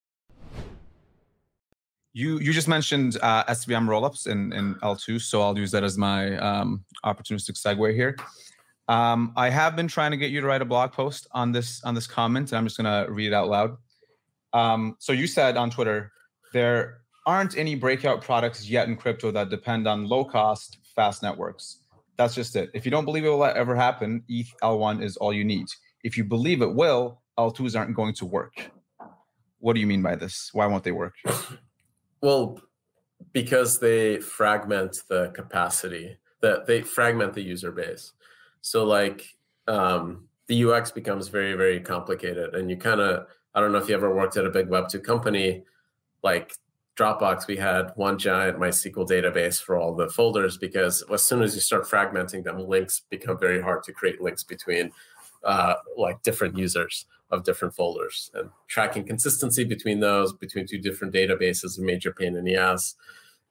You 2.13 2.39
you 2.39 2.51
just 2.51 2.67
mentioned 2.67 3.17
uh, 3.21 3.43
SVM 3.43 3.87
rollups 3.87 4.25
in, 4.25 4.51
in 4.51 4.73
L2, 4.75 5.21
so 5.21 5.41
I'll 5.41 5.57
use 5.57 5.69
that 5.71 5.83
as 5.83 5.97
my 5.97 6.35
um, 6.37 6.83
opportunistic 7.05 7.61
segue 7.61 7.93
here. 7.93 8.17
Um, 8.87 9.33
I 9.35 9.49
have 9.49 9.75
been 9.75 9.87
trying 9.87 10.11
to 10.11 10.17
get 10.17 10.31
you 10.31 10.41
to 10.41 10.47
write 10.47 10.61
a 10.61 10.65
blog 10.65 10.93
post 10.93 11.27
on 11.31 11.51
this 11.51 11.83
on 11.83 11.93
this 11.93 12.07
comment, 12.07 12.51
and 12.51 12.57
I'm 12.57 12.65
just 12.65 12.75
gonna 12.75 13.05
read 13.09 13.27
it 13.27 13.33
out 13.33 13.49
loud. 13.49 13.77
Um, 14.51 14.95
so 14.99 15.13
you 15.13 15.27
said 15.27 15.57
on 15.57 15.69
Twitter, 15.69 16.11
there 16.53 17.01
aren't 17.27 17.57
any 17.57 17.75
breakout 17.75 18.21
products 18.21 18.67
yet 18.67 18.87
in 18.87 18.95
crypto 18.95 19.29
that 19.31 19.49
depend 19.49 19.87
on 19.87 20.07
low 20.07 20.25
cost, 20.25 20.77
fast 20.95 21.21
networks. 21.21 21.83
That's 22.17 22.33
just 22.33 22.55
it. 22.55 22.69
If 22.73 22.83
you 22.85 22.91
don't 22.91 23.05
believe 23.05 23.25
it 23.25 23.29
will 23.29 23.43
ever 23.43 23.75
happen, 23.75 24.23
ETH 24.27 24.51
L1 24.63 25.03
is 25.03 25.17
all 25.17 25.31
you 25.31 25.45
need. 25.45 25.67
If 26.03 26.17
you 26.17 26.23
believe 26.23 26.61
it 26.61 26.73
will, 26.73 27.21
L2s 27.37 27.77
aren't 27.77 27.95
going 27.95 28.15
to 28.15 28.25
work. 28.25 28.71
What 29.59 29.73
do 29.73 29.79
you 29.79 29.87
mean 29.87 30.01
by 30.01 30.15
this? 30.15 30.49
Why 30.53 30.65
won't 30.65 30.83
they 30.83 30.91
work? 30.91 31.13
Well, 32.19 32.59
because 33.31 33.77
they 33.77 34.17
fragment 34.17 34.97
the 35.07 35.29
capacity, 35.35 36.17
that 36.41 36.65
they 36.65 36.81
fragment 36.81 37.35
the 37.35 37.43
user 37.43 37.71
base. 37.71 38.13
So 38.61 38.85
like 38.85 39.23
um, 39.67 40.27
the 40.47 40.65
UX 40.65 40.89
becomes 40.89 41.27
very, 41.27 41.53
very 41.53 41.79
complicated. 41.79 42.55
And 42.55 42.71
you 42.71 42.77
kind 42.77 43.01
of, 43.01 43.27
I 43.53 43.61
don't 43.61 43.71
know 43.71 43.77
if 43.77 43.87
you 43.87 43.93
ever 43.93 44.15
worked 44.15 44.35
at 44.35 44.45
a 44.45 44.49
big 44.49 44.67
Web2 44.67 45.03
company, 45.03 45.63
like 46.23 46.55
Dropbox, 46.97 47.45
we 47.45 47.57
had 47.57 47.91
one 47.95 48.17
giant 48.17 48.57
MySQL 48.57 49.07
database 49.07 49.61
for 49.61 49.77
all 49.77 49.93
the 49.93 50.09
folders 50.09 50.57
because 50.57 51.03
as 51.13 51.23
soon 51.23 51.43
as 51.43 51.53
you 51.53 51.61
start 51.61 51.83
fragmenting 51.85 52.43
them, 52.43 52.59
links 52.59 53.01
become 53.11 53.37
very 53.37 53.61
hard 53.61 53.83
to 53.83 53.93
create 53.93 54.19
links 54.19 54.43
between 54.43 54.91
uh, 55.43 55.75
like 55.95 56.21
different 56.23 56.57
users 56.57 57.05
of 57.29 57.43
different 57.43 57.75
folders 57.75 58.31
and 58.33 58.49
tracking 58.67 59.05
consistency 59.05 59.63
between 59.63 59.99
those 59.99 60.33
between 60.33 60.65
two 60.65 60.79
different 60.79 61.13
databases 61.13 61.65
is 61.65 61.77
a 61.77 61.83
major 61.83 62.11
pain 62.11 62.35
in 62.35 62.43
the 62.43 62.55
ass. 62.55 62.95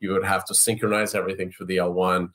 You 0.00 0.10
would 0.12 0.24
have 0.24 0.44
to 0.46 0.54
synchronize 0.54 1.14
everything 1.14 1.52
through 1.52 1.66
the 1.66 1.76
L1, 1.76 2.30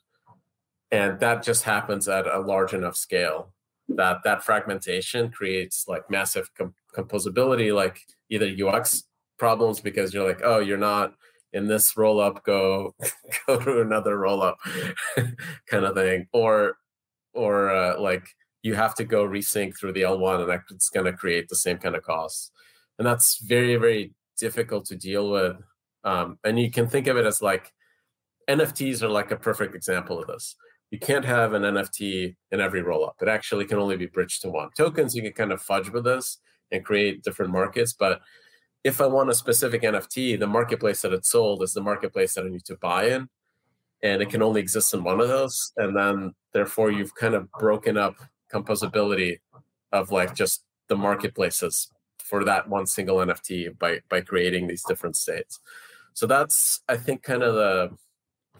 and 0.90 1.20
that 1.20 1.42
just 1.42 1.64
happens 1.64 2.08
at 2.08 2.26
a 2.26 2.38
large 2.38 2.72
enough 2.72 2.96
scale 2.96 3.52
that 3.88 4.22
that 4.24 4.42
fragmentation 4.42 5.30
creates 5.30 5.86
like 5.88 6.08
massive 6.10 6.50
com- 6.54 6.74
composability, 6.96 7.74
like 7.74 8.00
either 8.30 8.46
UX 8.46 9.04
problems 9.42 9.80
because 9.80 10.14
you're 10.14 10.28
like, 10.28 10.40
oh, 10.44 10.60
you're 10.60 10.78
not 10.78 11.14
in 11.52 11.66
this 11.66 11.96
roll 11.96 12.20
up, 12.20 12.44
go 12.44 12.94
go 13.48 13.58
to 13.58 13.80
another 13.80 14.16
roll 14.16 14.40
up, 14.40 14.56
kind 15.66 15.84
of 15.84 15.96
thing, 15.96 16.28
or 16.32 16.76
or 17.34 17.70
uh, 17.70 18.00
like 18.00 18.24
you 18.62 18.74
have 18.74 18.94
to 18.94 19.04
go 19.04 19.26
resync 19.26 19.76
through 19.76 19.94
the 19.94 20.02
L1 20.02 20.44
and 20.44 20.62
it's 20.70 20.90
going 20.90 21.06
to 21.06 21.12
create 21.12 21.48
the 21.48 21.56
same 21.56 21.78
kind 21.78 21.96
of 21.96 22.04
costs. 22.04 22.52
And 22.98 23.04
that's 23.04 23.38
very, 23.38 23.74
very 23.74 24.12
difficult 24.38 24.84
to 24.86 24.96
deal 24.96 25.28
with. 25.28 25.56
Um, 26.04 26.38
and 26.44 26.60
you 26.60 26.70
can 26.70 26.86
think 26.86 27.08
of 27.08 27.16
it 27.16 27.26
as 27.26 27.42
like 27.42 27.72
NFTs 28.48 29.02
are 29.02 29.08
like 29.08 29.32
a 29.32 29.36
perfect 29.36 29.74
example 29.74 30.20
of 30.20 30.28
this. 30.28 30.54
You 30.92 31.00
can't 31.00 31.24
have 31.24 31.54
an 31.54 31.62
NFT 31.62 32.36
in 32.52 32.60
every 32.60 32.82
rollup. 32.82 33.14
It 33.20 33.26
actually 33.26 33.64
can 33.64 33.78
only 33.78 33.96
be 33.96 34.06
bridged 34.06 34.42
to 34.42 34.50
one. 34.50 34.68
Tokens, 34.76 35.16
you 35.16 35.22
can 35.22 35.32
kind 35.32 35.52
of 35.52 35.60
fudge 35.60 35.90
with 35.90 36.04
this 36.04 36.38
and 36.70 36.84
create 36.84 37.24
different 37.24 37.50
markets. 37.50 37.92
But 37.92 38.20
if 38.84 39.00
I 39.00 39.06
want 39.06 39.30
a 39.30 39.34
specific 39.34 39.82
NFT, 39.82 40.38
the 40.38 40.46
marketplace 40.46 41.02
that 41.02 41.12
it's 41.12 41.30
sold 41.30 41.62
is 41.62 41.72
the 41.72 41.80
marketplace 41.80 42.34
that 42.34 42.44
I 42.44 42.48
need 42.48 42.64
to 42.66 42.76
buy 42.76 43.08
in. 43.08 43.28
And 44.02 44.20
it 44.20 44.24
mm-hmm. 44.26 44.32
can 44.32 44.42
only 44.42 44.60
exist 44.60 44.92
in 44.94 45.04
one 45.04 45.20
of 45.20 45.28
those. 45.28 45.72
And 45.76 45.96
then 45.96 46.34
therefore 46.52 46.90
you've 46.90 47.14
kind 47.14 47.34
of 47.34 47.50
broken 47.52 47.96
up 47.96 48.16
composability 48.52 49.38
of 49.92 50.10
like 50.10 50.34
just 50.34 50.64
the 50.88 50.96
marketplaces 50.96 51.90
for 52.18 52.44
that 52.44 52.68
one 52.68 52.86
single 52.86 53.16
NFT 53.16 53.78
by 53.78 54.00
by 54.08 54.20
creating 54.20 54.66
these 54.66 54.82
different 54.86 55.16
states. 55.16 55.60
So 56.14 56.26
that's 56.26 56.82
I 56.88 56.96
think 56.96 57.22
kind 57.22 57.42
of 57.42 57.54
the 57.54 57.90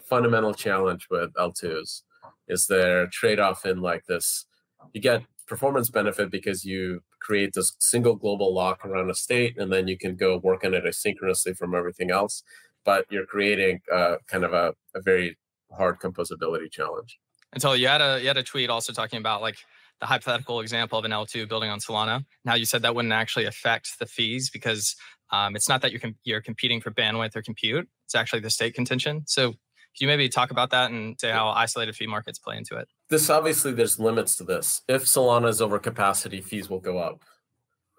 fundamental 0.08 0.54
challenge 0.54 1.08
with 1.10 1.32
L2s 1.34 2.02
is 2.48 2.66
their 2.66 3.06
trade-off 3.06 3.64
in 3.64 3.80
like 3.80 4.04
this 4.06 4.46
you 4.92 5.00
get 5.00 5.22
performance 5.46 5.90
benefit 5.90 6.30
because 6.30 6.64
you 6.64 7.00
create 7.22 7.52
this 7.54 7.72
single 7.78 8.14
global 8.14 8.52
lock 8.52 8.84
around 8.84 9.10
a 9.10 9.14
state 9.14 9.56
and 9.58 9.72
then 9.72 9.86
you 9.88 9.96
can 9.96 10.16
go 10.16 10.38
work 10.38 10.64
on 10.64 10.74
it 10.74 10.84
asynchronously 10.84 11.56
from 11.56 11.74
everything 11.74 12.10
else 12.10 12.42
but 12.84 13.06
you're 13.10 13.26
creating 13.26 13.80
uh, 13.92 14.16
kind 14.26 14.44
of 14.44 14.52
a, 14.52 14.74
a 14.94 15.00
very 15.00 15.38
hard 15.70 16.00
composability 16.00 16.70
challenge 16.70 17.18
until 17.52 17.76
you 17.76 17.88
had 17.88 18.00
a 18.00 18.20
you 18.20 18.26
had 18.26 18.36
a 18.36 18.42
tweet 18.42 18.70
also 18.70 18.92
talking 18.92 19.18
about 19.18 19.40
like 19.40 19.58
the 20.00 20.06
hypothetical 20.06 20.60
example 20.60 20.98
of 20.98 21.04
an 21.04 21.12
L2 21.12 21.48
building 21.48 21.70
on 21.70 21.78
Solana. 21.78 22.24
Now 22.44 22.54
you 22.54 22.64
said 22.64 22.82
that 22.82 22.92
wouldn't 22.92 23.12
actually 23.12 23.44
affect 23.44 24.00
the 24.00 24.06
fees 24.06 24.50
because 24.50 24.96
um, 25.30 25.54
it's 25.54 25.68
not 25.68 25.80
that 25.82 25.92
you're 25.92 26.00
com- 26.00 26.16
you're 26.24 26.40
competing 26.40 26.80
for 26.80 26.90
bandwidth 26.90 27.36
or 27.36 27.42
compute. 27.42 27.88
It's 28.04 28.16
actually 28.16 28.40
the 28.40 28.50
state 28.50 28.74
contention. 28.74 29.22
So 29.26 29.50
can 29.50 29.58
you 30.00 30.06
maybe 30.08 30.28
talk 30.28 30.50
about 30.50 30.70
that 30.70 30.90
and 30.90 31.16
say 31.20 31.30
how 31.30 31.48
isolated 31.50 31.94
fee 31.94 32.08
markets 32.08 32.38
play 32.38 32.56
into 32.56 32.76
it? 32.76 32.88
This 33.12 33.28
obviously 33.28 33.72
there's 33.72 33.98
limits 33.98 34.36
to 34.36 34.44
this. 34.44 34.80
If 34.88 35.04
Solana 35.04 35.48
is 35.50 35.60
over 35.60 35.78
capacity, 35.78 36.40
fees 36.40 36.70
will 36.70 36.80
go 36.80 36.96
up. 36.96 37.22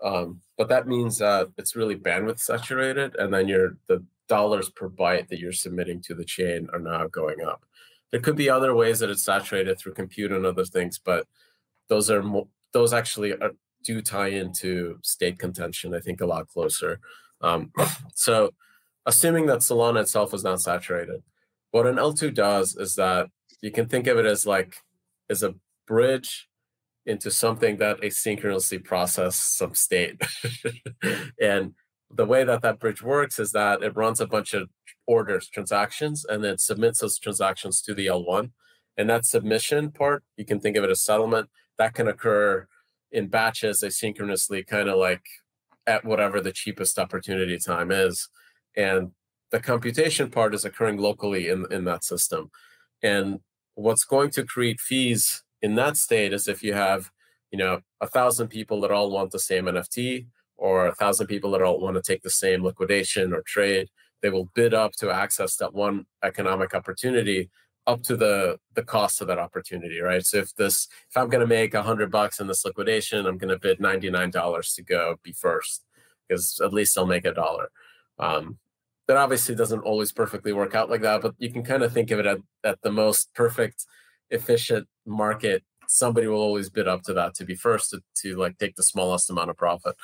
Um, 0.04 0.42
but 0.58 0.70
that 0.70 0.88
means 0.88 1.20
that 1.20 1.50
it's 1.56 1.76
really 1.76 1.96
bandwidth 1.96 2.40
saturated, 2.40 3.16
and 3.18 3.32
then 3.32 3.48
your 3.48 3.78
the 3.88 4.04
dollars 4.28 4.70
per 4.70 4.90
byte 4.90 5.28
that 5.28 5.38
you're 5.38 5.52
submitting 5.52 6.02
to 6.02 6.16
the 6.16 6.26
chain 6.26 6.68
are 6.74 6.80
now 6.80 7.06
going 7.06 7.44
up. 7.44 7.64
There 8.10 8.22
could 8.22 8.36
be 8.36 8.50
other 8.50 8.74
ways 8.74 8.98
that 9.00 9.12
it's 9.12 9.24
saturated 9.24 9.78
through 9.78 9.94
compute 9.94 10.32
and 10.32 10.48
other 10.48 10.66
things, 10.66 10.98
but 10.98 11.28
those 11.90 12.10
are 12.10 12.24
mo- 12.24 12.50
those 12.72 12.92
actually 12.92 13.34
are, 13.34 13.52
do 13.84 14.02
tie 14.02 14.30
into 14.30 14.98
state 15.04 15.38
contention. 15.38 15.94
I 15.94 16.00
think 16.00 16.22
a 16.22 16.26
lot 16.26 16.48
closer. 16.48 17.00
Um, 17.40 17.72
so, 18.16 18.50
assuming 19.06 19.46
that 19.46 19.60
Solana 19.60 20.02
itself 20.02 20.34
is 20.34 20.44
not 20.44 20.60
saturated, 20.60 21.22
what 21.70 21.86
an 21.86 21.98
L2 21.98 22.34
does 22.34 22.76
is 22.78 22.96
that 22.96 23.30
you 23.62 23.70
can 23.70 23.88
think 23.88 24.08
of 24.08 24.18
it 24.18 24.26
as 24.26 24.48
like 24.48 24.76
as 25.30 25.44
a 25.44 25.56
bridge 25.88 26.48
into 27.06 27.30
something 27.30 27.78
that 27.78 28.02
asynchronously 28.02 28.84
process 28.84 29.36
some 29.36 29.76
state. 29.76 30.22
and 31.42 31.74
the 32.10 32.26
way 32.26 32.44
that 32.44 32.62
that 32.62 32.80
bridge 32.80 33.02
works 33.02 33.40
is 33.40 33.52
that 33.52 33.84
it 33.84 33.96
runs 33.96 34.22
a 34.22 34.28
bunch 34.28 34.54
of 34.54 34.70
orders, 35.06 35.50
transactions, 35.50 36.26
and 36.26 36.44
then 36.44 36.58
submits 36.58 37.00
those 37.00 37.20
transactions 37.20 37.82
to 37.82 37.94
the 37.94 38.08
L1. 38.08 38.52
And 38.98 39.10
that 39.10 39.26
submission 39.26 39.92
part, 39.92 40.24
you 40.38 40.46
can 40.46 40.60
think 40.60 40.78
of 40.78 40.84
it 40.84 40.90
as 40.90 41.02
settlement 41.02 41.50
that 41.78 41.94
can 41.94 42.08
occur 42.08 42.68
in 43.12 43.28
batches 43.28 43.82
asynchronously, 43.84 44.66
kind 44.66 44.90
of 44.90 44.98
like 44.98 45.24
at 45.88 46.06
whatever 46.06 46.40
the 46.40 46.52
cheapest 46.52 46.98
opportunity 47.00 47.58
time 47.58 47.92
is. 47.92 48.30
And 48.78 49.12
the 49.52 49.60
computation 49.60 50.30
part 50.30 50.56
is 50.56 50.66
occurring 50.66 50.98
locally 50.98 51.50
in, 51.50 51.66
in 51.72 51.84
that 51.86 52.04
system. 52.04 52.50
And 53.02 53.40
what's 53.76 54.04
going 54.04 54.30
to 54.32 54.44
create 54.44 54.80
fees 54.80 55.44
in 55.62 55.76
that 55.76 55.98
state 55.98 56.34
is 56.34 56.48
if 56.48 56.64
you 56.64 56.74
have, 56.74 57.12
you 57.52 57.58
know, 57.58 57.82
a 58.02 58.08
thousand 58.08 58.50
people 58.50 58.82
that 58.82 58.92
all 58.92 59.12
want 59.12 59.32
the 59.32 59.40
same 59.40 59.66
NFT 59.66 60.28
or 60.58 60.88
a 60.88 60.96
thousand 60.96 61.28
people 61.28 61.52
that 61.52 61.62
all 61.62 61.80
want 61.80 61.96
to 61.96 62.02
take 62.02 62.22
the 62.22 62.30
same 62.30 62.64
liquidation 62.64 63.34
or 63.34 63.42
trade, 63.42 63.90
they 64.22 64.30
will 64.30 64.50
bid 64.56 64.74
up 64.74 64.94
to 64.94 65.12
access 65.12 65.56
that 65.58 65.74
one 65.74 66.06
economic 66.24 66.74
opportunity 66.74 67.50
up 67.86 68.02
to 68.02 68.16
the 68.16 68.58
the 68.76 68.84
cost 68.84 69.22
of 69.22 69.28
that 69.28 69.40
opportunity, 69.40 70.00
right? 70.00 70.26
So 70.26 70.38
if 70.38 70.56
this 70.56 70.88
if 71.10 71.18
I'm 71.18 71.30
going 71.30 71.42
to 71.42 71.48
make 71.48 71.74
a 71.74 71.84
hundred 71.84 72.12
bucks 72.12 72.40
in 72.40 72.48
this 72.48 72.64
liquidation, 72.64 73.26
I'm 73.26 73.38
going 73.38 73.50
to 73.50 73.60
bid 73.60 73.80
ninety 73.80 74.10
nine 74.10 74.30
dollars 74.30 74.74
to 74.76 74.84
go 74.84 75.18
be 75.24 75.34
first 75.34 75.84
because 76.28 76.60
at 76.64 76.74
least 76.74 76.98
I'll 76.98 77.06
make 77.06 77.26
a 77.26 77.34
dollar. 77.34 77.70
Um, 78.20 78.58
that 79.08 79.18
obviously 79.18 79.56
doesn't 79.56 79.82
always 79.82 80.12
perfectly 80.12 80.54
work 80.54 80.76
out 80.76 80.90
like 80.90 81.02
that, 81.02 81.22
but 81.22 81.36
you 81.38 81.52
can 81.52 81.64
kind 81.64 81.84
of 81.84 81.92
think 81.92 82.12
of 82.12 82.20
it 82.20 82.26
at, 82.26 82.38
at 82.64 82.82
the 82.82 82.92
most 82.92 83.34
perfect, 83.34 83.86
efficient 84.30 84.88
market. 85.06 85.64
Somebody 85.88 86.28
will 86.28 86.40
always 86.40 86.70
bid 86.70 86.88
up 86.88 87.04
to 87.04 87.14
that 87.14 87.34
to 87.36 87.46
be 87.46 87.56
first 87.56 87.92
to, 87.92 88.02
to 88.22 88.36
like 88.38 88.58
take 88.58 88.76
the 88.76 88.84
smallest 88.84 89.30
amount 89.30 89.50
of 89.50 89.58
profit. 89.58 89.96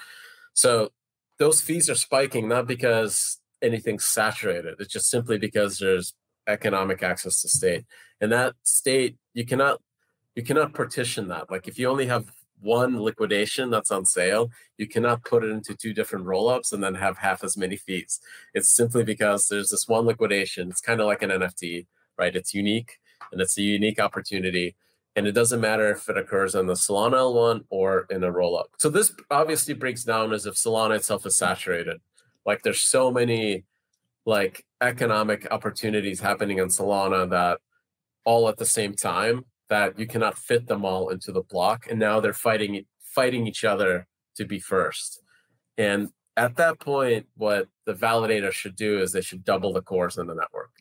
So 0.54 0.90
those 1.38 1.62
fees 1.62 1.90
are 1.90 1.96
spiking 1.96 2.50
not 2.50 2.68
because 2.68 3.40
anything's 3.62 4.06
saturated. 4.06 4.76
It's 4.80 4.92
just 4.92 5.10
simply 5.10 5.38
because 5.38 5.80
there's 5.80 6.14
economic 6.48 7.04
access 7.04 7.42
to 7.42 7.48
state 7.48 7.86
and 8.22 8.32
that 8.32 8.56
state 8.64 9.18
you 9.34 9.46
cannot 9.46 9.80
you 10.36 10.44
cannot 10.44 10.74
partition 10.74 11.28
that 11.28 11.50
like 11.52 11.68
if 11.68 11.78
you 11.78 11.88
only 11.88 12.08
have 12.08 12.32
one 12.62 13.02
liquidation 13.02 13.70
that's 13.70 13.92
on 13.92 14.06
sale 14.06 14.50
you 14.78 14.88
cannot 14.88 15.24
put 15.24 15.44
it 15.44 15.50
into 15.50 15.76
two 15.76 15.94
different 15.94 16.26
roll-ups 16.26 16.72
and 16.72 16.84
then 16.84 16.96
have 16.96 17.18
half 17.18 17.44
as 17.44 17.58
many 17.58 17.76
fees. 17.76 18.20
It's 18.54 18.74
simply 18.74 19.04
because 19.04 19.48
there's 19.48 19.70
this 19.70 19.88
one 19.88 20.06
liquidation. 20.06 20.70
It's 20.70 20.82
kind 20.82 21.00
of 21.00 21.08
like 21.08 21.22
an 21.22 21.30
nft 21.30 21.86
right? 22.18 22.36
It's 22.36 22.54
unique 22.54 23.00
and 23.32 23.40
it's 23.40 23.58
a 23.58 23.62
unique 23.62 24.00
opportunity 24.00 24.76
and 25.16 25.26
it 25.26 25.32
doesn't 25.32 25.62
matter 25.62 25.90
if 25.92 26.08
it 26.10 26.18
occurs 26.18 26.54
on 26.54 26.68
the 26.68 26.74
solana 26.74 27.16
l1 27.16 27.64
or 27.70 28.06
in 28.10 28.24
a 28.24 28.32
roll-up. 28.32 28.68
So 28.78 28.90
this 28.90 29.14
obviously 29.32 29.74
breaks 29.74 30.04
down 30.04 30.34
as 30.34 30.46
if 30.46 30.56
solana 30.56 30.98
itself 30.98 31.26
is 31.26 31.36
saturated. 31.36 32.02
Like 32.46 32.62
there's 32.64 32.82
so 32.82 33.12
many 33.12 33.64
like 34.26 34.66
economic 34.82 35.48
opportunities 35.52 36.20
happening 36.20 36.60
in 36.60 36.68
Solana 36.68 37.30
that 37.30 37.60
all 38.26 38.48
at 38.48 38.58
the 38.58 38.66
same 38.66 38.94
time 38.96 39.46
that 39.70 39.98
you 40.00 40.08
cannot 40.08 40.38
fit 40.38 40.68
them 40.68 40.86
all 40.86 41.10
into 41.10 41.32
the 41.32 41.42
block 41.42 41.86
and 41.90 42.00
now 42.00 42.20
they're 42.20 42.34
fighting 42.34 42.86
fighting 43.02 43.48
each 43.48 43.64
other 43.64 44.08
to 44.36 44.46
be 44.46 44.60
first 44.60 45.22
and 45.78 46.10
at 46.38 46.56
that 46.56 46.80
point 46.80 47.26
what 47.36 47.68
the 47.86 47.94
validator 47.94 48.52
should 48.52 48.76
do 48.76 49.00
is 49.00 49.12
they 49.12 49.22
should 49.22 49.44
double 49.44 49.74
the 49.74 49.82
cores 49.82 50.18
in 50.18 50.28
the 50.28 50.36
network 50.36 50.72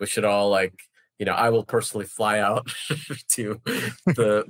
we 0.00 0.06
should 0.06 0.24
all 0.24 0.48
like 0.50 0.74
you 1.18 1.26
know, 1.26 1.32
I 1.32 1.50
will 1.50 1.64
personally 1.64 2.06
fly 2.06 2.38
out 2.38 2.70
to 3.30 3.60
the 4.06 4.44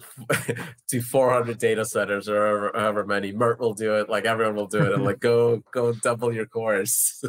to 0.88 1.00
400 1.00 1.58
data 1.58 1.84
centers 1.84 2.28
or 2.28 2.46
however, 2.46 2.72
however, 2.74 3.06
many. 3.06 3.32
Mert 3.32 3.58
will 3.58 3.72
do 3.72 3.94
it. 3.94 4.08
Like 4.08 4.26
everyone 4.26 4.54
will 4.54 4.66
do 4.66 4.82
it, 4.84 4.92
and 4.92 5.04
like 5.04 5.20
go 5.20 5.62
go 5.72 5.92
double 5.92 6.32
your 6.32 6.46
cores. 6.46 7.24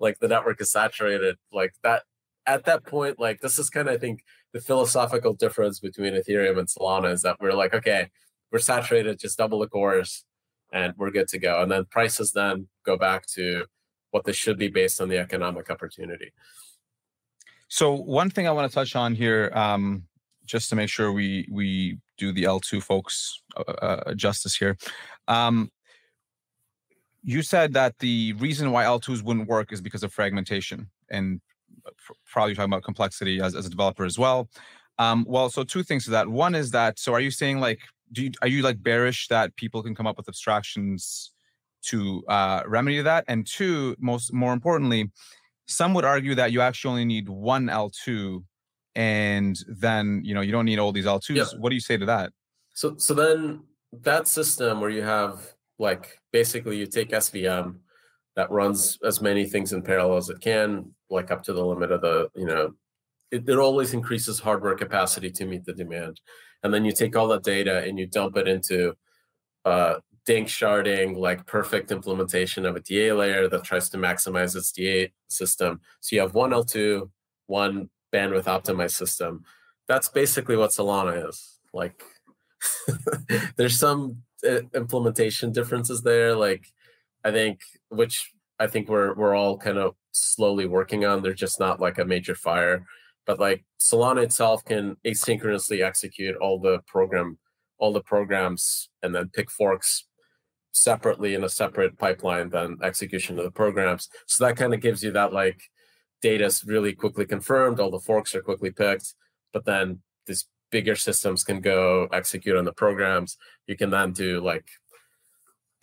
like 0.00 0.18
the 0.18 0.28
network 0.28 0.60
is 0.60 0.72
saturated. 0.72 1.36
Like 1.52 1.74
that. 1.82 2.02
At 2.46 2.64
that 2.64 2.84
point, 2.84 3.18
like 3.18 3.40
this 3.40 3.58
is 3.58 3.70
kind 3.70 3.88
of 3.88 3.94
I 3.94 3.98
think 3.98 4.24
the 4.52 4.60
philosophical 4.60 5.32
difference 5.34 5.80
between 5.80 6.14
Ethereum 6.14 6.58
and 6.58 6.68
Solana 6.68 7.12
is 7.12 7.22
that 7.22 7.40
we're 7.40 7.52
like, 7.52 7.74
okay, 7.74 8.10
we're 8.52 8.58
saturated, 8.58 9.18
just 9.18 9.38
double 9.38 9.58
the 9.58 9.66
cores, 9.66 10.24
and 10.72 10.94
we're 10.96 11.10
good 11.10 11.28
to 11.28 11.38
go. 11.38 11.62
And 11.62 11.70
then 11.70 11.86
prices 11.86 12.32
then 12.32 12.68
go 12.84 12.96
back 12.96 13.26
to 13.34 13.64
what 14.10 14.24
they 14.24 14.32
should 14.32 14.58
be 14.58 14.68
based 14.68 15.00
on 15.00 15.08
the 15.08 15.18
economic 15.18 15.70
opportunity. 15.70 16.32
So 17.68 17.92
one 17.92 18.30
thing 18.30 18.46
I 18.46 18.52
want 18.52 18.70
to 18.70 18.74
touch 18.74 18.94
on 18.94 19.14
here, 19.14 19.50
um, 19.54 20.04
just 20.44 20.68
to 20.70 20.76
make 20.76 20.88
sure 20.88 21.10
we 21.10 21.48
we 21.50 21.98
do 22.16 22.30
the 22.30 22.44
L2 22.44 22.82
folks 22.82 23.42
uh, 23.56 23.72
uh, 23.72 24.14
justice 24.14 24.54
here. 24.54 24.76
Um, 25.26 25.72
you 27.22 27.42
said 27.42 27.72
that 27.72 27.98
the 27.98 28.34
reason 28.34 28.70
why 28.70 28.84
L2s 28.84 29.22
wouldn't 29.22 29.48
work 29.48 29.72
is 29.72 29.80
because 29.80 30.04
of 30.04 30.12
fragmentation, 30.12 30.90
and 31.10 31.40
probably 32.26 32.54
talking 32.54 32.72
about 32.72 32.84
complexity 32.84 33.40
as, 33.40 33.54
as 33.54 33.66
a 33.66 33.70
developer 33.70 34.04
as 34.04 34.18
well. 34.18 34.48
Um, 34.98 35.24
well, 35.28 35.50
so 35.50 35.64
two 35.64 35.82
things 35.82 36.04
to 36.04 36.10
that. 36.12 36.28
One 36.28 36.54
is 36.54 36.70
that 36.70 36.98
so 36.98 37.12
are 37.14 37.20
you 37.20 37.30
saying 37.30 37.60
like 37.60 37.80
do 38.12 38.24
you, 38.24 38.30
are 38.42 38.48
you 38.48 38.62
like 38.62 38.82
bearish 38.82 39.28
that 39.28 39.54
people 39.56 39.82
can 39.82 39.94
come 39.94 40.06
up 40.06 40.16
with 40.16 40.28
abstractions 40.28 41.32
to 41.86 42.22
uh, 42.28 42.62
remedy 42.66 43.02
that? 43.02 43.24
And 43.28 43.46
two, 43.46 43.96
most 43.98 44.32
more 44.32 44.52
importantly, 44.52 45.10
some 45.66 45.94
would 45.94 46.04
argue 46.04 46.34
that 46.36 46.52
you 46.52 46.60
actually 46.60 46.90
only 46.90 47.04
need 47.04 47.28
one 47.28 47.66
L2 47.66 48.44
and 48.96 49.58
then 49.66 50.22
you 50.24 50.34
know 50.34 50.40
you 50.40 50.52
don't 50.52 50.66
need 50.66 50.78
all 50.78 50.92
these 50.92 51.06
L2s. 51.06 51.34
Yeah. 51.34 51.44
What 51.58 51.70
do 51.70 51.74
you 51.74 51.80
say 51.80 51.96
to 51.96 52.06
that? 52.06 52.32
So 52.74 52.94
so 52.96 53.14
then 53.14 53.64
that 54.02 54.28
system 54.28 54.80
where 54.80 54.90
you 54.90 55.02
have 55.02 55.54
like 55.78 56.20
basically 56.32 56.76
you 56.76 56.86
take 56.86 57.10
SVM 57.10 57.76
that 58.36 58.50
runs 58.50 58.98
as 59.04 59.20
many 59.20 59.44
things 59.46 59.72
in 59.72 59.82
parallel 59.82 60.16
as 60.16 60.28
it 60.28 60.40
can, 60.40 60.92
like 61.10 61.30
up 61.30 61.42
to 61.44 61.52
the 61.52 61.64
limit 61.64 61.92
of 61.92 62.00
the, 62.00 62.28
you 62.34 62.46
know, 62.46 62.74
it, 63.30 63.48
it 63.48 63.58
always 63.58 63.94
increases 63.94 64.40
hardware 64.40 64.74
capacity 64.74 65.30
to 65.30 65.46
meet 65.46 65.64
the 65.64 65.72
demand. 65.72 66.20
And 66.62 66.72
then 66.72 66.84
you 66.84 66.92
take 66.92 67.16
all 67.16 67.28
that 67.28 67.44
data 67.44 67.84
and 67.84 67.98
you 67.98 68.06
dump 68.06 68.36
it 68.36 68.48
into 68.48 68.94
uh, 69.64 69.96
danksharding, 70.26 71.16
like 71.16 71.46
perfect 71.46 71.92
implementation 71.92 72.66
of 72.66 72.76
a 72.76 72.80
DA 72.80 73.12
layer 73.12 73.48
that 73.48 73.64
tries 73.64 73.88
to 73.90 73.98
maximize 73.98 74.56
its 74.56 74.72
DA 74.72 75.12
system. 75.28 75.80
So 76.00 76.16
you 76.16 76.22
have 76.22 76.34
one 76.34 76.50
L2, 76.50 77.10
one 77.46 77.90
bandwidth 78.12 78.44
optimized 78.44 78.92
system. 78.92 79.44
That's 79.86 80.08
basically 80.08 80.56
what 80.56 80.70
Solana 80.70 81.28
is. 81.28 81.58
Like, 81.72 82.02
there's 83.56 83.78
some 83.78 84.22
uh, 84.48 84.60
implementation 84.74 85.52
differences 85.52 86.02
there. 86.02 86.34
Like, 86.34 86.66
I 87.24 87.30
think, 87.30 87.60
which 87.88 88.32
I 88.58 88.66
think 88.66 88.88
we're 88.88 89.14
we're 89.14 89.34
all 89.34 89.56
kind 89.58 89.78
of 89.78 89.94
slowly 90.12 90.66
working 90.66 91.04
on. 91.04 91.22
They're 91.22 91.34
just 91.34 91.58
not 91.60 91.80
like 91.80 91.98
a 91.98 92.04
major 92.04 92.34
fire. 92.34 92.86
But 93.26 93.40
like 93.40 93.64
Solana 93.80 94.22
itself 94.22 94.64
can 94.64 94.96
asynchronously 95.06 95.82
execute 95.82 96.36
all 96.36 96.60
the 96.60 96.80
program, 96.86 97.38
all 97.78 97.92
the 97.92 98.02
programs, 98.02 98.90
and 99.02 99.14
then 99.14 99.30
pick 99.34 99.50
forks 99.50 100.06
separately 100.72 101.34
in 101.34 101.44
a 101.44 101.48
separate 101.48 101.98
pipeline 101.98 102.50
than 102.50 102.78
execution 102.82 103.38
of 103.38 103.44
the 103.44 103.50
programs. 103.50 104.08
So 104.26 104.44
that 104.44 104.56
kind 104.56 104.74
of 104.74 104.80
gives 104.80 105.02
you 105.02 105.12
that 105.12 105.32
like 105.32 105.60
data 106.20 106.44
is 106.44 106.64
really 106.64 106.92
quickly 106.92 107.26
confirmed, 107.26 107.80
all 107.80 107.90
the 107.90 108.00
forks 108.00 108.34
are 108.34 108.42
quickly 108.42 108.70
picked, 108.70 109.14
but 109.52 109.64
then 109.64 110.00
these 110.26 110.46
bigger 110.70 110.96
systems 110.96 111.44
can 111.44 111.60
go 111.60 112.08
execute 112.12 112.56
on 112.56 112.64
the 112.64 112.72
programs. 112.72 113.36
You 113.66 113.76
can 113.76 113.90
then 113.90 114.12
do 114.12 114.40
like 114.40 114.66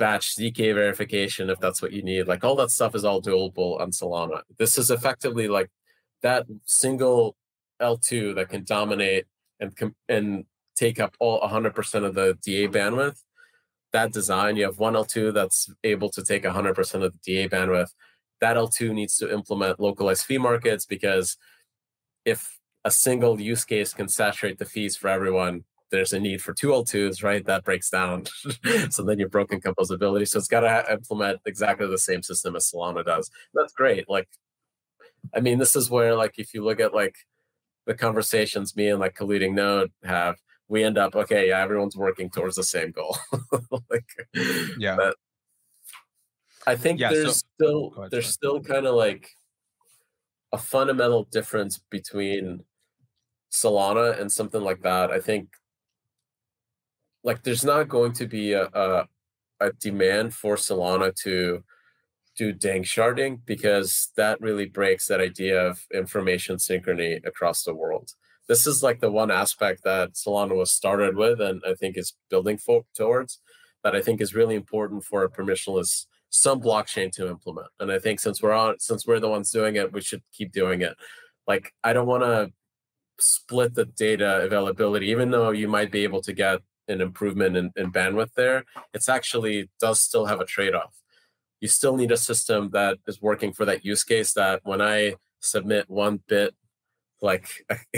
batch 0.03 0.35
ZK 0.35 0.73
verification 0.73 1.49
if 1.49 1.59
that's 1.59 1.81
what 1.81 1.93
you 1.93 2.03
need. 2.03 2.27
Like 2.27 2.43
all 2.43 2.55
that 2.55 2.71
stuff 2.71 2.95
is 2.95 3.05
all 3.05 3.21
doable 3.21 3.79
on 3.79 3.91
Solana. 3.91 4.41
This 4.57 4.77
is 4.77 4.89
effectively 4.89 5.47
like 5.47 5.69
that 6.23 6.45
single 6.65 7.35
L2 7.81 8.35
that 8.35 8.49
can 8.49 8.63
dominate 8.63 9.25
and 9.59 9.71
and 10.09 10.45
take 10.75 10.99
up 10.99 11.15
all 11.19 11.39
100% 11.41 12.05
of 12.05 12.15
the 12.15 12.37
DA 12.43 12.67
bandwidth 12.67 13.19
that 13.91 14.13
design, 14.13 14.55
you 14.55 14.63
have 14.63 14.79
one 14.79 14.93
L2 14.93 15.33
that's 15.33 15.69
able 15.83 16.09
to 16.11 16.23
take 16.23 16.43
100% 16.43 16.93
of 17.03 17.13
the 17.13 17.19
DA 17.23 17.47
bandwidth. 17.47 17.91
That 18.39 18.57
L2 18.57 18.93
needs 18.93 19.17
to 19.17 19.31
implement 19.31 19.79
localized 19.79 20.25
fee 20.25 20.37
markets 20.37 20.85
because 20.85 21.37
if 22.25 22.59
a 22.83 22.91
single 22.91 23.39
use 23.39 23.65
case 23.65 23.93
can 23.93 24.07
saturate 24.07 24.57
the 24.57 24.65
fees 24.65 24.95
for 24.95 25.09
everyone, 25.09 25.65
there's 25.91 26.13
a 26.13 26.19
need 26.19 26.41
for 26.41 26.53
two 26.53 26.69
L2s, 26.69 27.23
right? 27.23 27.45
That 27.45 27.63
breaks 27.63 27.89
down. 27.89 28.25
so 28.89 29.03
then 29.03 29.19
you're 29.19 29.29
broken 29.29 29.61
composability. 29.61 30.27
So 30.27 30.39
it's 30.39 30.47
got 30.47 30.61
to 30.61 30.91
implement 30.91 31.39
exactly 31.45 31.87
the 31.87 31.97
same 31.97 32.23
system 32.23 32.55
as 32.55 32.71
Solana 32.71 33.05
does. 33.05 33.29
That's 33.53 33.73
great. 33.73 34.09
Like, 34.09 34.29
I 35.35 35.39
mean, 35.41 35.59
this 35.59 35.75
is 35.75 35.89
where, 35.89 36.15
like, 36.15 36.39
if 36.39 36.53
you 36.53 36.63
look 36.63 36.79
at 36.79 36.93
like 36.93 37.15
the 37.85 37.93
conversations 37.93 38.75
me 38.75 38.87
and 38.87 38.99
like 38.99 39.15
colluding 39.15 39.53
node 39.53 39.91
have, 40.03 40.37
we 40.71 40.85
end 40.85 40.97
up 40.97 41.15
okay 41.15 41.49
yeah 41.49 41.61
everyone's 41.61 41.97
working 41.97 42.29
towards 42.29 42.55
the 42.55 42.63
same 42.63 42.91
goal 42.91 43.17
like 43.91 44.05
yeah 44.79 44.95
but 44.95 45.15
i 46.65 46.75
think 46.75 46.97
yeah, 46.99 47.11
there's 47.11 47.39
so, 47.39 47.47
still 47.55 47.93
ahead, 47.97 48.11
there's 48.11 48.25
sorry. 48.25 48.31
still 48.31 48.61
kind 48.61 48.87
of 48.87 48.95
like 48.95 49.29
a 50.53 50.57
fundamental 50.57 51.25
difference 51.25 51.81
between 51.89 52.63
solana 53.51 54.17
and 54.19 54.31
something 54.31 54.61
like 54.61 54.81
that 54.81 55.11
i 55.11 55.19
think 55.19 55.49
like 57.23 57.43
there's 57.43 57.65
not 57.65 57.87
going 57.87 58.13
to 58.13 58.27
be 58.27 58.53
a, 58.53 58.65
a, 58.73 59.07
a 59.59 59.71
demand 59.73 60.33
for 60.33 60.55
solana 60.55 61.13
to 61.15 61.63
do 62.37 62.53
danksharding 62.53 63.39
because 63.45 64.09
that 64.15 64.39
really 64.41 64.65
breaks 64.65 65.07
that 65.07 65.19
idea 65.19 65.61
of 65.67 65.85
information 65.93 66.55
synchrony 66.55 67.25
across 67.25 67.63
the 67.63 67.73
world 67.73 68.11
this 68.51 68.67
is 68.67 68.83
like 68.83 68.99
the 68.99 69.09
one 69.09 69.31
aspect 69.31 69.83
that 69.85 70.13
Solana 70.13 70.57
was 70.57 70.71
started 70.71 71.15
with, 71.15 71.39
and 71.39 71.61
I 71.65 71.73
think 71.73 71.97
is 71.97 72.13
building 72.29 72.59
towards 72.93 73.39
that 73.83 73.95
I 73.95 74.01
think 74.01 74.19
is 74.19 74.35
really 74.35 74.55
important 74.55 75.05
for 75.05 75.23
a 75.23 75.29
permissionless 75.29 76.05
some 76.29 76.61
blockchain 76.61 77.11
to 77.13 77.29
implement. 77.29 77.67
And 77.79 77.91
I 77.91 77.97
think 77.97 78.19
since 78.19 78.41
we're 78.41 78.51
on, 78.51 78.77
since 78.79 79.07
we're 79.07 79.21
the 79.21 79.29
ones 79.29 79.51
doing 79.51 79.77
it, 79.77 79.93
we 79.93 80.01
should 80.01 80.21
keep 80.33 80.51
doing 80.51 80.81
it. 80.81 80.95
Like 81.47 81.73
I 81.83 81.93
don't 81.93 82.07
want 82.07 82.23
to 82.23 82.51
split 83.19 83.73
the 83.73 83.85
data 83.85 84.41
availability, 84.41 85.07
even 85.07 85.31
though 85.31 85.51
you 85.51 85.69
might 85.69 85.91
be 85.91 86.03
able 86.03 86.21
to 86.23 86.33
get 86.33 86.59
an 86.87 87.01
improvement 87.01 87.57
in, 87.57 87.71
in 87.75 87.91
bandwidth 87.91 88.33
there. 88.35 88.65
It's 88.93 89.09
actually 89.09 89.69
does 89.79 90.01
still 90.01 90.25
have 90.25 90.39
a 90.39 90.45
trade 90.45 90.73
off. 90.73 90.95
You 91.59 91.67
still 91.67 91.95
need 91.95 92.11
a 92.11 92.17
system 92.17 92.71
that 92.71 92.97
is 93.07 93.21
working 93.21 93.53
for 93.53 93.65
that 93.65 93.85
use 93.85 94.03
case. 94.03 94.33
That 94.33 94.61
when 94.63 94.81
I 94.81 95.15
submit 95.39 95.89
one 95.89 96.21
bit 96.27 96.55
like 97.21 97.47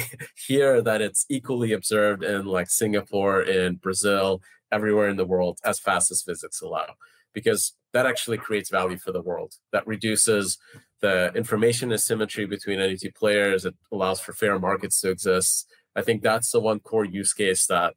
here 0.47 0.81
that 0.81 1.01
it's 1.01 1.25
equally 1.29 1.71
observed 1.71 2.23
in 2.23 2.45
like 2.45 2.69
Singapore, 2.69 3.41
in 3.41 3.75
Brazil, 3.75 4.41
everywhere 4.71 5.07
in 5.07 5.17
the 5.17 5.25
world 5.25 5.59
as 5.63 5.79
fast 5.79 6.11
as 6.11 6.23
physics 6.23 6.61
allow, 6.61 6.95
because 7.33 7.73
that 7.93 8.05
actually 8.05 8.37
creates 8.37 8.69
value 8.69 8.97
for 8.97 9.11
the 9.11 9.21
world. 9.21 9.53
That 9.71 9.87
reduces 9.87 10.57
the 11.01 11.31
information 11.35 11.91
asymmetry 11.91 12.45
between 12.45 12.79
any 12.79 12.97
two 12.97 13.11
players. 13.11 13.65
It 13.65 13.75
allows 13.91 14.19
for 14.19 14.33
fair 14.33 14.57
markets 14.59 14.99
to 15.01 15.11
exist. 15.11 15.67
I 15.95 16.01
think 16.01 16.23
that's 16.23 16.51
the 16.51 16.59
one 16.59 16.79
core 16.79 17.05
use 17.05 17.33
case 17.33 17.67
that 17.67 17.93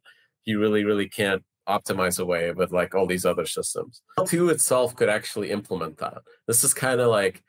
you 0.47 0.59
really, 0.59 0.85
really 0.85 1.09
can't 1.09 1.43
optimize 1.67 2.19
away 2.19 2.51
with 2.53 2.71
like 2.71 2.95
all 2.95 3.05
these 3.05 3.25
other 3.25 3.45
systems. 3.45 4.01
L2 4.17 4.49
itself 4.49 4.95
could 4.95 5.09
actually 5.09 5.51
implement 5.51 5.97
that. 5.97 6.19
This 6.47 6.63
is 6.63 6.73
kind 6.73 7.01
of 7.01 7.09
like 7.09 7.43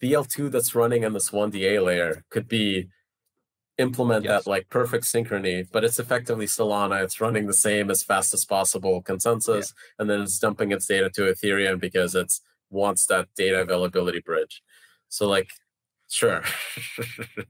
the 0.00 0.12
L2 0.14 0.50
that's 0.50 0.74
running 0.74 1.04
in 1.04 1.12
this 1.12 1.32
one 1.32 1.50
DA 1.50 1.78
layer 1.78 2.24
could 2.28 2.48
be 2.48 2.88
implement 3.78 4.24
yes. 4.24 4.44
that 4.44 4.50
like 4.50 4.68
perfect 4.68 5.04
synchrony, 5.04 5.66
but 5.70 5.84
it's 5.84 6.00
effectively 6.00 6.46
Solana. 6.46 7.04
It's 7.04 7.20
running 7.20 7.46
the 7.46 7.54
same 7.54 7.88
as 7.88 8.02
fast 8.02 8.34
as 8.34 8.44
possible 8.44 9.00
consensus, 9.00 9.72
yeah. 9.72 10.02
and 10.02 10.10
then 10.10 10.20
it's 10.22 10.38
dumping 10.38 10.72
its 10.72 10.86
data 10.86 11.08
to 11.10 11.22
Ethereum 11.22 11.80
because 11.80 12.16
it 12.16 12.32
wants 12.68 13.06
that 13.06 13.28
data 13.36 13.60
availability 13.60 14.20
bridge. 14.20 14.60
So 15.08 15.28
like, 15.28 15.50
sure. 16.08 16.42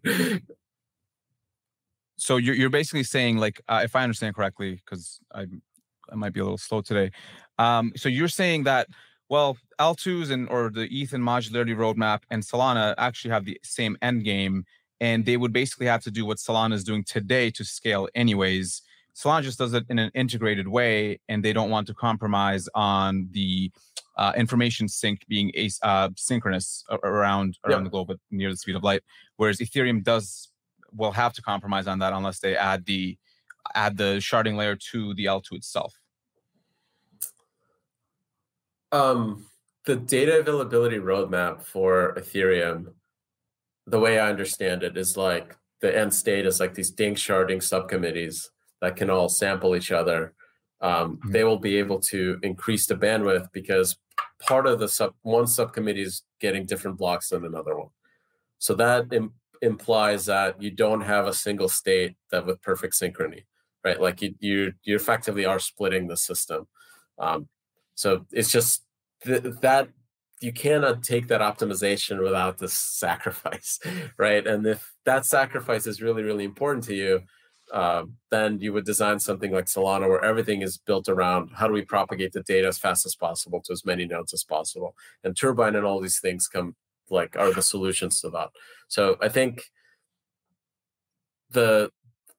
so 2.21 2.37
you're 2.37 2.55
you're 2.55 2.71
basically 2.71 3.05
saying 3.05 3.39
like, 3.39 3.61
uh, 3.68 3.81
if 3.83 3.97
I 3.97 4.03
understand 4.03 4.35
correctly, 4.35 4.81
because 4.85 5.21
I 5.35 5.47
I 6.11 6.14
might 6.14 6.33
be 6.33 6.41
a 6.41 6.45
little 6.45 6.59
slow 6.59 6.81
today. 6.81 7.11
Um, 7.59 7.93
so 7.97 8.09
you're 8.09 8.29
saying 8.29 8.64
that 8.64 8.89
well, 9.29 9.57
L2s 9.79 10.31
and 10.31 10.49
or 10.49 10.71
the 10.71 10.89
ETH 10.91 11.12
and 11.12 11.23
modularity 11.23 11.77
roadmap 11.77 12.23
and 12.31 12.43
Solana 12.43 12.95
actually 12.99 13.31
have 13.31 13.45
the 13.45 13.61
same 13.62 13.97
end 14.03 14.25
game 14.25 14.64
and 15.01 15.25
they 15.25 15.37
would 15.37 15.53
basically 15.53 15.87
have 15.87 16.03
to 16.03 16.11
do 16.11 16.27
what 16.27 16.39
Solana 16.39 16.75
is 16.75 16.85
doing 16.85 17.05
today 17.05 17.51
to 17.53 17.64
scale 17.64 18.09
anyways. 18.14 18.83
Solana 19.14 19.43
just 19.43 19.59
does 19.59 19.73
it 19.75 19.85
in 19.89 19.99
an 19.99 20.11
integrated 20.14 20.68
way, 20.68 21.21
and 21.29 21.45
they 21.45 21.53
don't 21.53 21.71
want 21.71 21.87
to 21.89 21.95
compromise 21.95 22.68
on 22.75 23.29
the 23.33 23.71
uh, 24.16 24.33
information 24.37 24.89
sync 24.89 25.27
being 25.29 25.51
uh, 25.83 26.11
synchronous 26.16 26.85
around 27.03 27.59
around 27.64 27.85
the 27.85 27.91
globe, 27.91 28.09
but 28.09 28.18
near 28.31 28.51
the 28.51 28.57
speed 28.57 28.77
of 28.77 28.85
light. 28.85 29.03
Whereas 29.37 29.59
Ethereum 29.59 30.05
does 30.05 30.50
will 30.95 31.12
have 31.12 31.32
to 31.34 31.43
compromise 31.43 31.86
on 31.86 31.99
that 32.01 32.12
unless 32.12 32.41
they 32.41 32.57
add 32.57 32.84
the 32.86 33.16
add 33.74 33.97
the 33.97 34.18
sharding 34.18 34.57
layer 34.57 34.76
to 34.76 35.14
the 35.14 35.26
L2 35.26 35.53
itself? 35.53 35.95
Um, 38.93 39.47
the 39.84 39.97
data 39.97 40.41
availability 40.41 40.99
roadmap 40.99 41.62
for 41.62 42.14
Ethereum, 42.18 42.93
the 43.86 44.01
way 44.01 44.18
I 44.18 44.28
understand 44.28 44.82
it, 44.82 44.97
is 44.97 45.16
like 45.16 45.57
the 45.80 45.97
end 45.97 46.12
state 46.12 46.47
is 46.47 46.61
like 46.61 46.74
these 46.74 46.93
danksharding 46.93 47.62
subcommittees 47.62 48.51
that 48.80 48.97
can 48.97 49.11
all 49.11 49.28
sample 49.28 49.76
each 49.76 49.93
other. 49.93 50.34
Um, 50.80 51.16
mm-hmm. 51.16 51.32
They 51.32 51.45
will 51.45 51.59
be 51.59 51.76
able 51.76 52.01
to 52.01 52.38
increase 52.43 52.86
the 52.86 52.97
bandwidth 52.97 53.49
because 53.53 53.97
part 54.41 54.66
of 54.66 54.80
the 54.80 54.88
sub 54.88 55.14
one 55.22 55.47
subcommittee 55.47 56.03
is 56.03 56.22
getting 56.41 56.66
different 56.66 56.99
blocks 56.99 57.28
than 57.28 57.45
another 57.45 57.76
one. 57.76 57.91
So 58.59 58.74
that 58.74 59.12
Im- 59.12 59.34
implies 59.63 60.27
that 60.27 60.61
you 60.63 60.71
don't 60.71 61.03
have 61.03 61.27
a 61.27 61.35
single 61.35 61.69
state 61.69 62.17
that 62.31 62.47
with 62.47 62.63
perfect 62.63 62.95
synchrony, 62.95 63.45
right? 63.85 64.01
Like 64.01 64.23
you 64.23 64.35
you 64.41 64.73
you 64.83 64.97
effectively 64.97 65.45
are 65.45 65.59
splitting 65.59 66.09
the 66.09 66.17
system. 66.17 66.67
Um, 67.19 67.49
so 67.95 68.27
it's 68.33 68.51
just 68.51 68.85
th- 69.25 69.43
that 69.61 69.89
you 70.41 70.53
cannot 70.53 71.03
take 71.03 71.29
that 71.29 71.43
optimization 71.43 72.23
without 72.23 72.57
this 72.59 72.73
sacrifice, 72.73 73.79
right? 74.17 74.47
And 74.47 74.67
if 74.67 74.95
that 75.05 75.27
sacrifice 75.27 75.87
is 75.87 76.01
really 76.01 76.23
really 76.23 76.45
important 76.45 76.85
to 76.85 76.95
you, 76.95 77.21
uh, 77.73 78.05
then 78.31 78.59
you 78.61 78.73
would 78.73 78.85
design 78.85 79.19
something 79.21 79.53
like 79.53 79.67
Solana 79.67 80.09
where 80.09 80.25
everything 80.25 80.63
is 80.63 80.79
built 80.79 81.09
around 81.09 81.51
how 81.55 81.69
do 81.69 81.73
we 81.73 81.85
propagate 81.85 82.33
the 82.33 82.43
data 82.43 82.67
as 82.67 82.79
fast 82.79 83.07
as 83.07 83.15
possible 83.15 83.61
to 83.63 83.73
as 83.73 83.85
many 83.85 84.07
nodes 84.07 84.33
as 84.33 84.43
possible. 84.43 84.95
And 85.23 85.37
Turbine 85.37 85.77
and 85.77 85.87
all 85.87 86.01
these 86.01 86.19
things 86.19 86.49
come 86.49 86.75
like 87.11 87.37
are 87.37 87.53
the 87.53 87.63
solutions 87.63 88.21
to 88.21 88.31
that. 88.31 88.51
So 88.89 89.17
I 89.21 89.29
think 89.29 89.63
the 91.51 91.91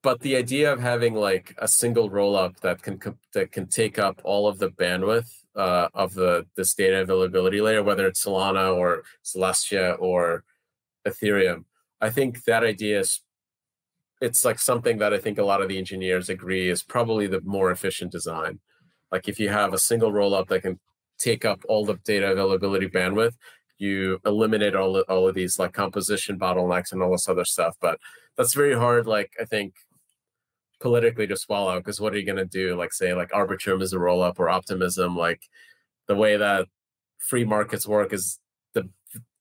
but 0.02 0.20
the 0.20 0.36
idea 0.36 0.72
of 0.72 0.80
having 0.80 1.14
like 1.14 1.54
a 1.58 1.68
single 1.68 2.10
rollup 2.10 2.58
that 2.60 2.82
can 2.82 2.98
that 3.34 3.52
can 3.52 3.68
take 3.68 3.98
up 3.98 4.20
all 4.24 4.48
of 4.48 4.58
the 4.58 4.70
bandwidth 4.70 5.30
uh, 5.54 5.88
of 5.94 6.14
the 6.14 6.46
this 6.56 6.74
data 6.74 7.02
availability 7.02 7.60
layer, 7.60 7.82
whether 7.82 8.06
it's 8.06 8.24
Solana 8.24 8.74
or 8.76 9.04
Celestia 9.24 9.96
or 10.00 10.44
Ethereum, 11.06 11.64
I 12.00 12.10
think 12.10 12.44
that 12.44 12.64
idea 12.64 13.00
is 13.00 13.20
it's 14.20 14.44
like 14.44 14.58
something 14.58 14.98
that 14.98 15.12
I 15.12 15.18
think 15.18 15.38
a 15.38 15.44
lot 15.44 15.62
of 15.62 15.68
the 15.68 15.78
engineers 15.78 16.28
agree 16.28 16.68
is 16.68 16.82
probably 16.82 17.26
the 17.26 17.40
more 17.42 17.70
efficient 17.70 18.12
design. 18.12 18.60
Like 19.10 19.28
if 19.28 19.38
you 19.38 19.48
have 19.48 19.72
a 19.72 19.78
single 19.78 20.12
rollup 20.12 20.48
that 20.48 20.62
can 20.62 20.78
take 21.18 21.44
up 21.44 21.64
all 21.68 21.84
the 21.84 21.98
data 22.04 22.30
availability 22.30 22.88
bandwidth, 22.88 23.34
you 23.82 24.20
eliminate 24.24 24.76
all, 24.76 25.00
all 25.00 25.28
of 25.28 25.34
these 25.34 25.58
like 25.58 25.72
composition 25.72 26.38
bottlenecks 26.38 26.92
and 26.92 27.02
all 27.02 27.10
this 27.10 27.28
other 27.28 27.44
stuff. 27.44 27.76
But 27.80 27.98
that's 28.36 28.54
very 28.54 28.74
hard, 28.74 29.08
like 29.08 29.32
I 29.40 29.44
think 29.44 29.74
politically 30.80 31.26
to 31.26 31.36
swallow 31.36 31.78
because 31.78 32.00
what 32.00 32.14
are 32.14 32.18
you 32.18 32.24
going 32.24 32.36
to 32.36 32.44
do? 32.44 32.76
Like 32.76 32.92
say 32.92 33.12
like 33.12 33.30
Arbitrum 33.30 33.82
is 33.82 33.92
a 33.92 33.98
roll 33.98 34.22
up 34.22 34.38
or 34.38 34.48
Optimism, 34.48 35.16
like 35.16 35.42
the 36.06 36.14
way 36.14 36.36
that 36.36 36.68
free 37.18 37.44
markets 37.44 37.86
work 37.86 38.12
is 38.12 38.38
the 38.72 38.88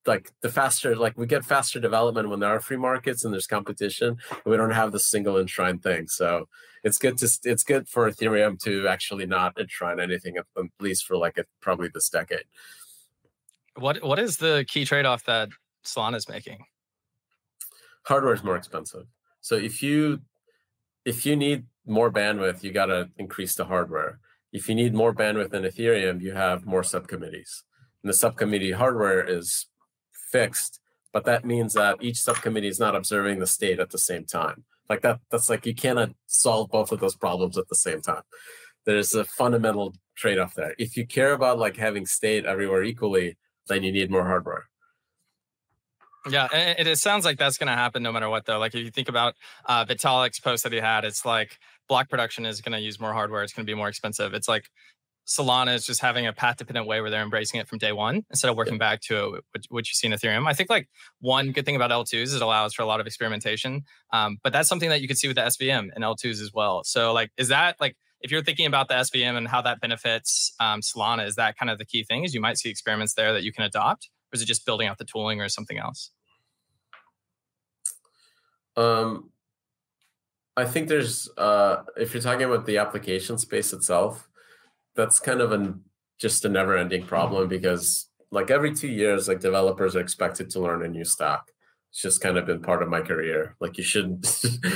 like 0.07 0.31
the 0.41 0.49
faster 0.49 0.95
like 0.95 1.15
we 1.17 1.27
get 1.27 1.45
faster 1.45 1.79
development 1.79 2.29
when 2.29 2.39
there 2.39 2.49
are 2.49 2.59
free 2.59 2.77
markets 2.77 3.23
and 3.23 3.31
there's 3.31 3.45
competition 3.45 4.17
and 4.31 4.45
we 4.45 4.57
don't 4.57 4.71
have 4.71 4.91
the 4.91 4.99
single 4.99 5.37
enshrined 5.37 5.83
thing 5.83 6.07
so 6.07 6.47
it's 6.83 6.97
good 6.97 7.17
to 7.19 7.29
it's 7.43 7.63
good 7.63 7.87
for 7.87 8.09
ethereum 8.09 8.59
to 8.59 8.87
actually 8.87 9.27
not 9.27 9.55
enshrine 9.59 9.99
anything 9.99 10.37
at, 10.37 10.45
least 10.79 11.05
for 11.05 11.17
like 11.17 11.37
a, 11.37 11.45
probably 11.61 11.87
this 11.93 12.09
decade 12.09 12.45
what 13.75 14.03
what 14.03 14.19
is 14.19 14.37
the 14.37 14.65
key 14.67 14.85
trade-off 14.85 15.23
that 15.25 15.49
solana 15.85 16.15
is 16.15 16.27
making 16.29 16.59
hardware 18.05 18.33
is 18.33 18.43
more 18.43 18.55
expensive 18.55 19.05
so 19.41 19.55
if 19.55 19.81
you 19.81 20.19
if 21.05 21.25
you 21.25 21.35
need 21.35 21.65
more 21.85 22.11
bandwidth 22.11 22.63
you 22.63 22.71
got 22.71 22.87
to 22.87 23.09
increase 23.17 23.55
the 23.55 23.65
hardware 23.65 24.19
if 24.51 24.67
you 24.67 24.75
need 24.75 24.93
more 24.93 25.13
bandwidth 25.13 25.53
in 25.53 25.63
ethereum 25.63 26.21
you 26.21 26.33
have 26.33 26.65
more 26.65 26.83
subcommittees 26.83 27.63
and 28.03 28.09
the 28.09 28.17
subcommittee 28.17 28.71
hardware 28.71 29.23
is 29.23 29.67
fixed, 30.31 30.79
but 31.13 31.25
that 31.25 31.45
means 31.45 31.73
that 31.73 31.97
each 32.01 32.19
subcommittee 32.19 32.67
is 32.67 32.79
not 32.79 32.95
observing 32.95 33.39
the 33.39 33.47
state 33.47 33.79
at 33.79 33.91
the 33.91 33.97
same 33.97 34.25
time. 34.25 34.63
Like 34.89 35.01
that, 35.01 35.19
that's 35.29 35.49
like 35.49 35.65
you 35.65 35.75
cannot 35.75 36.09
uh, 36.09 36.13
solve 36.27 36.69
both 36.69 36.91
of 36.91 36.99
those 36.99 37.15
problems 37.15 37.57
at 37.57 37.67
the 37.69 37.75
same 37.75 38.01
time. 38.01 38.23
There's 38.85 39.13
a 39.13 39.23
fundamental 39.23 39.93
trade-off 40.17 40.55
there. 40.55 40.73
If 40.77 40.97
you 40.97 41.05
care 41.05 41.33
about 41.33 41.59
like 41.59 41.77
having 41.77 42.05
state 42.05 42.45
everywhere 42.45 42.83
equally, 42.83 43.37
then 43.71 43.83
you 43.83 43.91
need 43.91 44.11
more 44.11 44.25
hardware. 44.25 44.67
Yeah, 46.29 46.47
it, 46.51 46.85
it 46.85 46.97
sounds 46.97 47.25
like 47.25 47.39
that's 47.39 47.57
going 47.57 47.67
to 47.67 47.73
happen 47.73 48.03
no 48.03 48.11
matter 48.11 48.29
what, 48.29 48.45
though. 48.45 48.59
Like 48.59 48.75
if 48.75 48.83
you 48.83 48.91
think 48.91 49.09
about 49.09 49.33
uh, 49.65 49.85
Vitalik's 49.85 50.39
post 50.39 50.63
that 50.63 50.71
he 50.71 50.79
had, 50.79 51.03
it's 51.03 51.25
like 51.25 51.57
block 51.89 52.09
production 52.09 52.45
is 52.45 52.61
going 52.61 52.73
to 52.73 52.79
use 52.79 52.99
more 52.99 53.13
hardware. 53.13 53.43
It's 53.43 53.53
going 53.53 53.65
to 53.65 53.69
be 53.69 53.75
more 53.75 53.89
expensive. 53.89 54.33
It's 54.35 54.47
like 54.47 54.65
Solana 55.27 55.73
is 55.73 55.85
just 55.85 56.01
having 56.01 56.27
a 56.27 56.33
path 56.33 56.57
dependent 56.57 56.87
way 56.87 57.01
where 57.01 57.09
they're 57.09 57.23
embracing 57.23 57.59
it 57.59 57.67
from 57.67 57.77
day 57.77 57.91
one 57.91 58.23
instead 58.29 58.49
of 58.49 58.57
working 58.57 58.77
back 58.77 59.01
to 59.01 59.39
what, 59.51 59.65
what 59.69 59.87
you 59.87 59.93
see 59.93 60.07
in 60.07 60.13
Ethereum. 60.13 60.47
I 60.47 60.53
think 60.53 60.69
like 60.69 60.89
one 61.19 61.51
good 61.51 61.65
thing 61.65 61.75
about 61.75 61.89
L2s 61.89 62.23
is 62.23 62.33
it 62.35 62.41
allows 62.41 62.73
for 62.73 62.83
a 62.83 62.85
lot 62.85 62.99
of 62.99 63.07
experimentation. 63.07 63.83
Um, 64.13 64.37
but 64.43 64.53
that's 64.53 64.69
something 64.69 64.89
that 64.89 65.01
you 65.01 65.07
can 65.07 65.17
see 65.17 65.27
with 65.27 65.37
the 65.37 65.43
SVM 65.43 65.89
and 65.95 66.03
L2s 66.03 66.41
as 66.41 66.51
well. 66.53 66.83
So 66.83 67.13
like, 67.13 67.31
is 67.37 67.47
that 67.47 67.77
like, 67.79 67.95
if 68.23 68.31
you're 68.31 68.43
thinking 68.43 68.65
about 68.65 68.87
the 68.87 68.95
SVM 68.95 69.37
and 69.37 69.47
how 69.47 69.61
that 69.61 69.81
benefits 69.81 70.53
um, 70.59 70.81
Solana, 70.81 71.25
is 71.27 71.35
that 71.35 71.57
kind 71.57 71.69
of 71.69 71.77
the 71.77 71.85
key 71.85 72.03
thing? 72.03 72.23
Is 72.23 72.33
you 72.33 72.41
might 72.41 72.57
see 72.57 72.69
experiments 72.69 73.13
there 73.13 73.33
that 73.33 73.43
you 73.43 73.51
can 73.51 73.63
adopt, 73.63 74.09
or 74.31 74.35
is 74.35 74.41
it 74.41 74.45
just 74.45 74.65
building 74.65 74.87
out 74.87 74.97
the 74.97 75.05
tooling 75.05 75.41
or 75.41 75.49
something 75.49 75.77
else? 75.77 76.11
Um, 78.77 79.31
I 80.55 80.65
think 80.65 80.87
there's 80.87 81.29
uh, 81.37 81.83
if 81.97 82.13
you're 82.13 82.23
talking 82.23 82.45
about 82.45 82.65
the 82.65 82.77
application 82.77 83.37
space 83.37 83.73
itself, 83.73 84.27
that's 84.95 85.19
kind 85.19 85.41
of 85.41 85.51
an 85.51 85.83
just 86.19 86.45
a 86.45 86.49
never 86.49 86.77
ending 86.77 87.05
problem 87.05 87.47
because 87.47 88.07
like 88.31 88.51
every 88.51 88.73
two 88.73 88.87
years, 88.87 89.27
like 89.27 89.39
developers 89.39 89.95
are 89.95 89.99
expected 89.99 90.49
to 90.51 90.59
learn 90.59 90.85
a 90.85 90.87
new 90.87 91.03
stack. 91.03 91.41
It's 91.89 92.01
just 92.01 92.21
kind 92.21 92.37
of 92.37 92.45
been 92.45 92.61
part 92.61 92.81
of 92.81 92.89
my 92.89 93.01
career. 93.01 93.55
Like 93.59 93.77
you 93.77 93.83
should, 93.83 94.25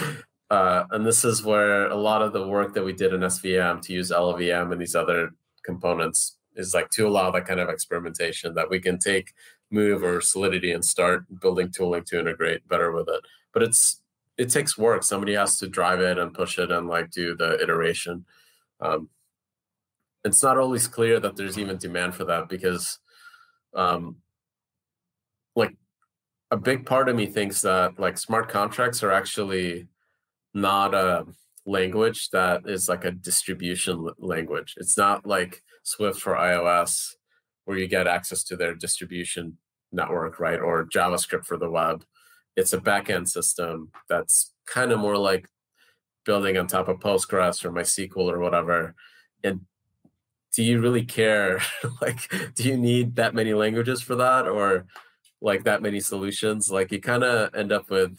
uh, 0.49 0.83
and 0.91 1.05
this 1.05 1.25
is 1.25 1.43
where 1.43 1.87
a 1.87 1.95
lot 1.95 2.21
of 2.21 2.33
the 2.33 2.47
work 2.47 2.73
that 2.73 2.83
we 2.83 2.93
did 2.93 3.13
in 3.13 3.21
SVM 3.21 3.81
to 3.81 3.93
use 3.93 4.11
LLVM 4.11 4.71
and 4.71 4.79
these 4.79 4.95
other 4.95 5.31
components 5.63 6.37
is 6.55 6.73
like 6.73 6.89
to 6.91 7.07
allow 7.07 7.31
that 7.31 7.45
kind 7.45 7.59
of 7.59 7.69
experimentation 7.69 8.53
that 8.53 8.69
we 8.69 8.79
can 8.79 8.99
take 8.99 9.33
move 9.71 10.03
or 10.03 10.21
solidity 10.21 10.71
and 10.71 10.85
start 10.85 11.25
building 11.41 11.71
tooling 11.71 12.03
to 12.05 12.19
integrate 12.19 12.67
better 12.67 12.91
with 12.91 13.07
it. 13.09 13.21
But 13.53 13.63
it's 13.63 14.01
it 14.37 14.49
takes 14.49 14.77
work. 14.77 15.03
Somebody 15.03 15.33
has 15.33 15.57
to 15.59 15.67
drive 15.67 16.01
it 16.01 16.17
and 16.17 16.33
push 16.33 16.59
it 16.59 16.71
and 16.71 16.87
like 16.87 17.09
do 17.09 17.35
the 17.35 17.61
iteration. 17.61 18.25
Um, 18.81 19.09
it's 20.25 20.43
not 20.43 20.57
always 20.57 20.87
clear 20.87 21.19
that 21.19 21.35
there's 21.35 21.57
even 21.57 21.77
demand 21.77 22.15
for 22.15 22.25
that 22.25 22.49
because 22.49 22.99
um 23.75 24.17
like 25.55 25.75
a 26.51 26.57
big 26.57 26.85
part 26.85 27.09
of 27.09 27.15
me 27.15 27.25
thinks 27.25 27.61
that 27.61 27.99
like 27.99 28.17
smart 28.17 28.49
contracts 28.49 29.03
are 29.03 29.11
actually 29.11 29.87
not 30.55 30.95
a 30.95 31.25
language 31.65 32.29
that 32.29 32.61
is 32.65 32.87
like 32.87 33.05
a 33.05 33.11
distribution 33.11 34.07
language 34.19 34.75
it's 34.77 34.97
not 34.97 35.25
like 35.25 35.61
swift 35.83 36.19
for 36.19 36.33
ios 36.35 37.11
where 37.65 37.77
you 37.77 37.87
get 37.87 38.07
access 38.07 38.43
to 38.43 38.55
their 38.55 38.75
distribution 38.75 39.57
network 39.91 40.39
right 40.39 40.59
or 40.59 40.85
javascript 40.85 41.45
for 41.45 41.57
the 41.57 41.69
web 41.69 42.03
it's 42.55 42.73
a 42.73 42.77
backend 42.77 43.27
system 43.27 43.91
that's 44.07 44.53
kind 44.65 44.91
of 44.91 44.99
more 44.99 45.17
like 45.17 45.47
building 46.23 46.57
on 46.57 46.67
top 46.67 46.87
of 46.87 46.99
postgres 46.99 47.63
or 47.65 47.71
mysql 47.71 48.31
or 48.31 48.39
whatever 48.39 48.95
and 49.43 49.61
do 50.55 50.63
you 50.63 50.79
really 50.79 51.03
care? 51.03 51.59
like, 52.01 52.31
do 52.55 52.63
you 52.63 52.77
need 52.77 53.17
that 53.17 53.35
many 53.35 53.53
languages 53.53 54.01
for 54.01 54.15
that 54.15 54.47
or 54.47 54.85
like 55.41 55.65
that 55.65 55.81
many 55.81 55.99
solutions? 55.99 56.71
Like, 56.71 56.91
you 56.91 57.01
kind 57.01 57.23
of 57.23 57.53
end 57.53 57.71
up 57.71 57.89
with 57.89 58.17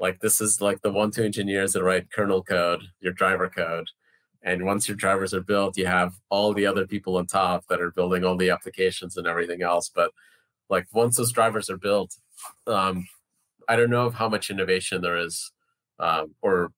like 0.00 0.20
this 0.20 0.40
is 0.40 0.60
like 0.60 0.82
the 0.82 0.92
one 0.92 1.10
two 1.10 1.24
engineers 1.24 1.72
that 1.72 1.82
write 1.82 2.10
kernel 2.12 2.42
code, 2.42 2.82
your 3.00 3.12
driver 3.12 3.48
code. 3.48 3.88
And 4.42 4.64
once 4.64 4.88
your 4.88 4.96
drivers 4.96 5.34
are 5.34 5.42
built, 5.42 5.76
you 5.76 5.86
have 5.86 6.14
all 6.30 6.54
the 6.54 6.66
other 6.66 6.86
people 6.86 7.16
on 7.16 7.26
top 7.26 7.64
that 7.68 7.80
are 7.80 7.90
building 7.90 8.24
all 8.24 8.36
the 8.36 8.50
applications 8.50 9.16
and 9.16 9.26
everything 9.26 9.62
else. 9.62 9.90
But 9.92 10.12
like 10.70 10.86
once 10.92 11.16
those 11.16 11.32
drivers 11.32 11.68
are 11.68 11.76
built, 11.76 12.14
um, 12.66 13.06
I 13.68 13.76
don't 13.76 13.90
know 13.90 14.06
of 14.06 14.14
how 14.14 14.28
much 14.28 14.50
innovation 14.50 15.02
there 15.02 15.18
is, 15.18 15.50
um, 15.98 16.34
or 16.40 16.72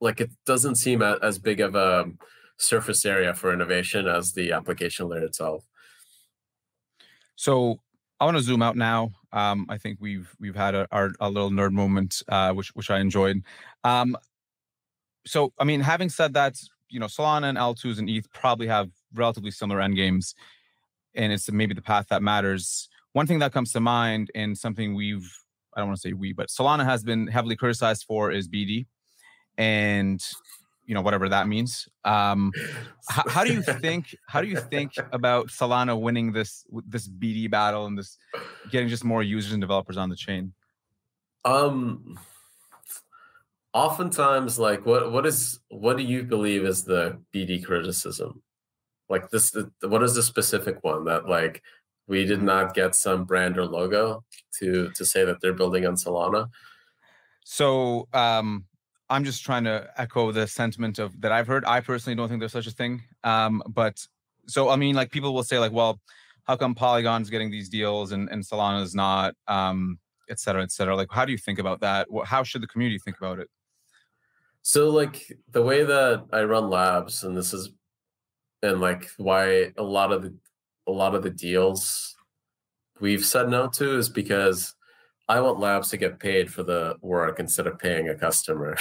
like 0.00 0.20
it 0.20 0.30
doesn't 0.44 0.76
seem 0.76 1.00
as 1.00 1.38
big 1.38 1.60
of 1.60 1.74
a 1.74 2.10
surface 2.58 3.04
area 3.04 3.34
for 3.34 3.52
innovation 3.52 4.06
as 4.06 4.32
the 4.32 4.52
application 4.52 5.08
layer 5.08 5.24
itself. 5.24 5.64
So 7.34 7.80
I 8.22 8.24
want 8.24 8.36
to 8.36 8.42
zoom 8.44 8.62
out 8.62 8.76
now. 8.76 9.10
Um, 9.32 9.66
I 9.68 9.78
think 9.78 9.98
we've 10.00 10.32
we've 10.38 10.54
had 10.54 10.76
a, 10.76 10.86
our, 10.92 11.10
a 11.18 11.28
little 11.28 11.50
nerd 11.50 11.72
moment, 11.72 12.22
uh, 12.28 12.52
which 12.52 12.68
which 12.68 12.88
I 12.88 13.00
enjoyed. 13.00 13.42
Um, 13.82 14.16
so 15.26 15.52
I 15.58 15.64
mean, 15.64 15.80
having 15.80 16.08
said 16.08 16.32
that, 16.34 16.54
you 16.88 17.00
know, 17.00 17.06
Solana 17.06 17.48
and 17.48 17.58
L2s 17.58 17.98
and 17.98 18.08
ETH 18.08 18.32
probably 18.32 18.68
have 18.68 18.90
relatively 19.12 19.50
similar 19.50 19.80
end 19.80 19.96
games, 19.96 20.36
and 21.16 21.32
it's 21.32 21.50
maybe 21.50 21.74
the 21.74 21.82
path 21.82 22.06
that 22.10 22.22
matters. 22.22 22.88
One 23.12 23.26
thing 23.26 23.40
that 23.40 23.52
comes 23.52 23.72
to 23.72 23.80
mind, 23.80 24.30
and 24.36 24.56
something 24.56 24.94
we've 24.94 25.28
I 25.74 25.80
don't 25.80 25.88
want 25.88 26.00
to 26.00 26.08
say 26.08 26.12
we, 26.12 26.32
but 26.32 26.46
Solana 26.46 26.84
has 26.84 27.02
been 27.02 27.26
heavily 27.26 27.56
criticized 27.56 28.04
for 28.06 28.30
is 28.30 28.46
BD, 28.46 28.86
and 29.58 30.22
you 30.92 30.94
know 30.94 31.00
whatever 31.00 31.26
that 31.30 31.48
means. 31.48 31.88
Um, 32.04 32.52
how, 33.08 33.26
how 33.26 33.44
do 33.44 33.52
you 33.54 33.62
think? 33.80 34.14
How 34.28 34.42
do 34.42 34.46
you 34.46 34.60
think 34.60 34.92
about 35.10 35.46
Solana 35.46 35.98
winning 35.98 36.32
this 36.32 36.66
this 36.86 37.08
BD 37.08 37.50
battle 37.50 37.86
and 37.86 37.96
this 37.96 38.18
getting 38.70 38.90
just 38.90 39.02
more 39.02 39.22
users 39.22 39.52
and 39.52 39.62
developers 39.62 39.96
on 39.96 40.10
the 40.10 40.16
chain? 40.16 40.52
Um, 41.46 42.20
oftentimes, 43.72 44.58
like 44.58 44.84
what 44.84 45.10
what 45.10 45.24
is 45.24 45.60
what 45.70 45.96
do 45.96 46.02
you 46.02 46.24
believe 46.24 46.66
is 46.66 46.84
the 46.84 47.18
BD 47.34 47.64
criticism? 47.64 48.42
Like 49.08 49.30
this, 49.30 49.56
what 49.80 50.02
is 50.02 50.14
the 50.14 50.22
specific 50.22 50.84
one 50.84 51.06
that 51.06 51.26
like 51.26 51.62
we 52.06 52.26
did 52.26 52.42
not 52.42 52.74
get 52.74 52.94
some 52.94 53.24
brand 53.24 53.56
or 53.56 53.64
logo 53.64 54.24
to 54.58 54.90
to 54.94 55.06
say 55.06 55.24
that 55.24 55.40
they're 55.40 55.54
building 55.54 55.86
on 55.86 55.96
Solana? 55.96 56.50
So 57.44 58.08
um, 58.12 58.66
I'm 59.12 59.24
just 59.24 59.44
trying 59.44 59.64
to 59.64 59.90
echo 59.98 60.32
the 60.32 60.46
sentiment 60.46 60.98
of 60.98 61.20
that 61.20 61.32
I've 61.32 61.46
heard. 61.46 61.64
I 61.66 61.80
personally 61.80 62.16
don't 62.16 62.28
think 62.28 62.40
there's 62.40 62.52
such 62.52 62.66
a 62.66 62.70
thing. 62.70 63.02
Um, 63.22 63.62
but 63.68 64.04
so 64.46 64.70
I 64.70 64.76
mean, 64.76 64.94
like 64.94 65.10
people 65.10 65.34
will 65.34 65.42
say, 65.44 65.58
like, 65.58 65.72
well, 65.72 66.00
how 66.44 66.56
come 66.56 66.74
Polygon's 66.74 67.28
getting 67.28 67.50
these 67.50 67.68
deals 67.68 68.12
and, 68.12 68.28
and 68.30 68.42
Solana 68.42 68.82
is 68.82 68.94
not, 68.94 69.34
um, 69.46 69.98
et 70.30 70.40
cetera, 70.40 70.62
et 70.62 70.72
cetera. 70.72 70.96
Like, 70.96 71.08
how 71.10 71.24
do 71.26 71.32
you 71.32 71.38
think 71.38 71.58
about 71.58 71.80
that? 71.80 72.08
How 72.24 72.42
should 72.42 72.62
the 72.62 72.66
community 72.66 72.98
think 72.98 73.18
about 73.18 73.38
it? 73.38 73.48
So, 74.62 74.88
like 74.88 75.30
the 75.50 75.62
way 75.62 75.84
that 75.84 76.24
I 76.32 76.44
run 76.44 76.70
labs, 76.70 77.22
and 77.22 77.36
this 77.36 77.52
is, 77.52 77.70
and 78.62 78.80
like 78.80 79.10
why 79.18 79.72
a 79.76 79.82
lot 79.82 80.12
of 80.12 80.22
the 80.22 80.34
a 80.86 80.92
lot 80.92 81.14
of 81.14 81.22
the 81.22 81.30
deals 81.30 82.16
we've 83.00 83.24
said 83.24 83.48
no 83.48 83.68
to 83.68 83.98
is 83.98 84.08
because 84.08 84.74
I 85.32 85.40
want 85.40 85.60
labs 85.60 85.88
to 85.88 85.96
get 85.96 86.18
paid 86.18 86.52
for 86.52 86.62
the 86.62 86.96
work 87.00 87.40
instead 87.40 87.66
of 87.66 87.78
paying 87.78 88.10
a 88.10 88.14
customer. 88.14 88.76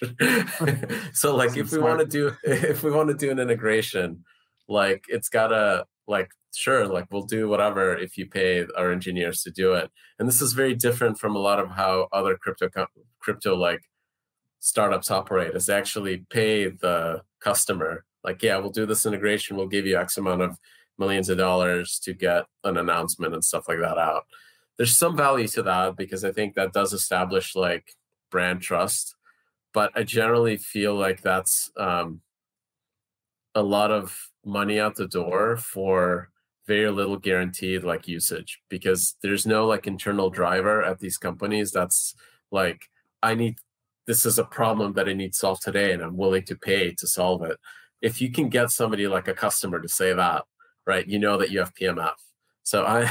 so 1.12 1.34
like 1.34 1.56
if 1.56 1.72
we 1.72 1.78
want 1.78 1.98
to 1.98 2.06
do 2.06 2.30
if 2.44 2.84
we 2.84 2.92
want 2.92 3.08
to 3.08 3.14
do 3.16 3.32
an 3.32 3.40
integration, 3.40 4.24
like 4.68 5.04
it's 5.08 5.28
gotta 5.28 5.84
like 6.06 6.30
sure 6.54 6.86
like 6.86 7.06
we'll 7.10 7.24
do 7.24 7.48
whatever 7.48 7.96
if 7.96 8.16
you 8.16 8.26
pay 8.26 8.64
our 8.76 8.92
engineers 8.92 9.42
to 9.42 9.50
do 9.50 9.74
it. 9.74 9.90
And 10.20 10.28
this 10.28 10.40
is 10.40 10.52
very 10.52 10.76
different 10.76 11.18
from 11.18 11.34
a 11.34 11.40
lot 11.40 11.58
of 11.58 11.70
how 11.70 12.06
other 12.12 12.36
crypto 12.36 12.68
crypto 13.18 13.56
like 13.56 13.82
startups 14.60 15.10
operate 15.10 15.56
is 15.56 15.68
actually 15.68 16.18
pay 16.30 16.68
the 16.68 17.20
customer 17.40 18.04
like 18.22 18.42
yeah 18.42 18.56
we'll 18.56 18.70
do 18.70 18.86
this 18.86 19.04
integration 19.04 19.58
we'll 19.58 19.66
give 19.66 19.84
you 19.84 19.98
x 19.98 20.16
amount 20.16 20.40
of 20.40 20.58
millions 20.96 21.28
of 21.28 21.36
dollars 21.36 21.98
to 21.98 22.14
get 22.14 22.44
an 22.64 22.78
announcement 22.78 23.34
and 23.34 23.44
stuff 23.44 23.68
like 23.68 23.78
that 23.78 23.98
out 23.98 24.22
there's 24.76 24.96
some 24.96 25.16
value 25.16 25.48
to 25.48 25.62
that 25.62 25.96
because 25.96 26.24
I 26.24 26.32
think 26.32 26.54
that 26.54 26.72
does 26.72 26.92
establish 26.92 27.54
like 27.54 27.94
brand 28.30 28.60
trust. 28.60 29.14
But 29.72 29.92
I 29.94 30.04
generally 30.04 30.56
feel 30.56 30.94
like 30.94 31.20
that's 31.22 31.70
um, 31.76 32.20
a 33.54 33.62
lot 33.62 33.90
of 33.90 34.30
money 34.44 34.78
out 34.78 34.96
the 34.96 35.08
door 35.08 35.56
for 35.56 36.30
very 36.66 36.90
little 36.90 37.18
guaranteed 37.18 37.84
like 37.84 38.08
usage 38.08 38.60
because 38.68 39.16
there's 39.22 39.46
no 39.46 39.66
like 39.66 39.86
internal 39.86 40.30
driver 40.30 40.82
at 40.82 40.98
these 40.98 41.18
companies 41.18 41.70
that's 41.70 42.14
like 42.50 42.88
I 43.22 43.34
need 43.34 43.56
this 44.06 44.26
is 44.26 44.38
a 44.38 44.44
problem 44.44 44.92
that 44.94 45.08
I 45.08 45.14
need 45.14 45.34
solved 45.34 45.62
today 45.62 45.92
and 45.92 46.02
I'm 46.02 46.16
willing 46.16 46.44
to 46.44 46.56
pay 46.56 46.92
to 46.92 47.06
solve 47.06 47.42
it. 47.42 47.58
If 48.02 48.20
you 48.20 48.30
can 48.30 48.48
get 48.48 48.70
somebody 48.70 49.06
like 49.06 49.28
a 49.28 49.34
customer 49.34 49.80
to 49.80 49.88
say 49.88 50.12
that, 50.12 50.44
right, 50.86 51.06
you 51.06 51.18
know 51.18 51.38
that 51.38 51.50
you 51.50 51.58
have 51.58 51.74
PMF. 51.74 52.12
So 52.62 52.84
I 52.84 53.10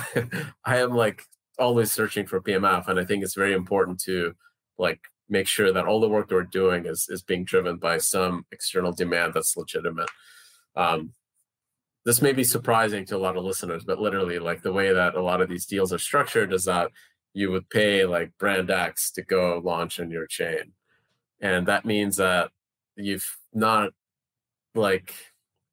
I 0.66 0.78
am 0.78 0.92
like 0.92 1.24
always 1.60 1.92
searching 1.92 2.26
for 2.26 2.42
PMF, 2.42 2.88
and 2.88 3.00
I 3.00 3.06
think 3.06 3.24
it's 3.24 3.36
very 3.36 3.54
important 3.54 4.00
to 4.02 4.34
like 4.78 5.00
make 5.30 5.48
sure 5.48 5.72
that 5.72 5.86
all 5.86 6.00
the 6.00 6.10
work 6.10 6.30
that 6.30 6.36
we're 6.36 6.44
doing 6.44 6.86
is 6.86 7.08
is 7.10 7.22
being 7.22 7.44
driven 7.46 7.78
by 7.78 7.98
some 7.98 8.46
external 8.52 8.92
demand 8.92 9.34
that's 9.34 9.58
legitimate. 9.58 10.10
Um, 10.76 11.14
this 12.06 12.22
may 12.22 12.34
be 12.34 12.44
surprising 12.44 13.06
to 13.06 13.16
a 13.16 13.20
lot 13.20 13.38
of 13.38 13.44
listeners, 13.44 13.84
but 13.84 14.00
literally, 14.00 14.40
like 14.40 14.62
the 14.62 14.74
way 14.74 14.92
that 14.92 15.16
a 15.16 15.22
lot 15.22 15.42
of 15.42 15.50
these 15.50 15.66
deals 15.66 15.94
are 15.94 16.00
structured 16.00 16.52
is 16.54 16.66
that 16.66 16.92
you 17.34 17.52
would 17.52 17.70
pay 17.70 18.06
like 18.06 18.38
brand 18.38 18.70
X 18.70 19.12
to 19.12 19.22
go 19.24 19.62
launch 19.64 20.00
on 20.00 20.12
your 20.12 20.28
chain, 20.28 20.74
and 21.42 21.68
that 21.68 21.86
means 21.86 22.18
that 22.18 22.52
you've 22.96 23.38
not 23.54 23.92
like 24.76 25.14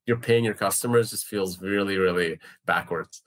you're 0.05 0.17
paying 0.17 0.43
your 0.43 0.53
customers 0.53 1.11
just 1.11 1.25
feels 1.25 1.61
really 1.61 1.97
really 1.97 2.39
backwards 2.65 3.21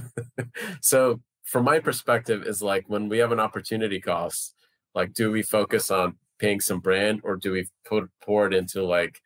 so 0.80 1.20
from 1.48 1.64
my 1.64 1.78
perspective 1.78 2.42
is 2.42 2.62
like 2.62 2.84
when 2.88 3.08
we 3.08 3.18
have 3.18 3.32
an 3.32 3.40
opportunity 3.40 4.00
cost 4.00 4.54
like 4.94 5.12
do 5.12 5.30
we 5.30 5.42
focus 5.42 5.90
on 5.90 6.16
paying 6.38 6.60
some 6.60 6.80
brand 6.80 7.20
or 7.24 7.36
do 7.36 7.52
we 7.52 7.66
put 7.84 8.08
pour 8.22 8.46
it 8.46 8.54
into 8.54 8.82
like 8.84 9.20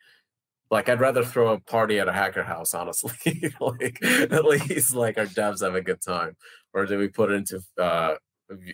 like 0.73 0.89
I'd 0.89 0.99
rather 0.99 1.23
throw 1.23 1.53
a 1.53 1.59
party 1.59 1.99
at 1.99 2.07
a 2.07 2.11
hacker 2.11 2.41
house, 2.41 2.73
honestly. 2.73 3.11
like 3.59 4.03
at 4.03 4.43
least 4.43 4.95
like 4.95 5.19
our 5.19 5.27
devs 5.27 5.61
have 5.61 5.75
a 5.75 5.81
good 5.81 6.01
time. 6.01 6.35
Or 6.73 6.87
do 6.87 6.97
we 6.97 7.09
put 7.09 7.29
it 7.29 7.35
into 7.35 7.61
uh 7.77 8.15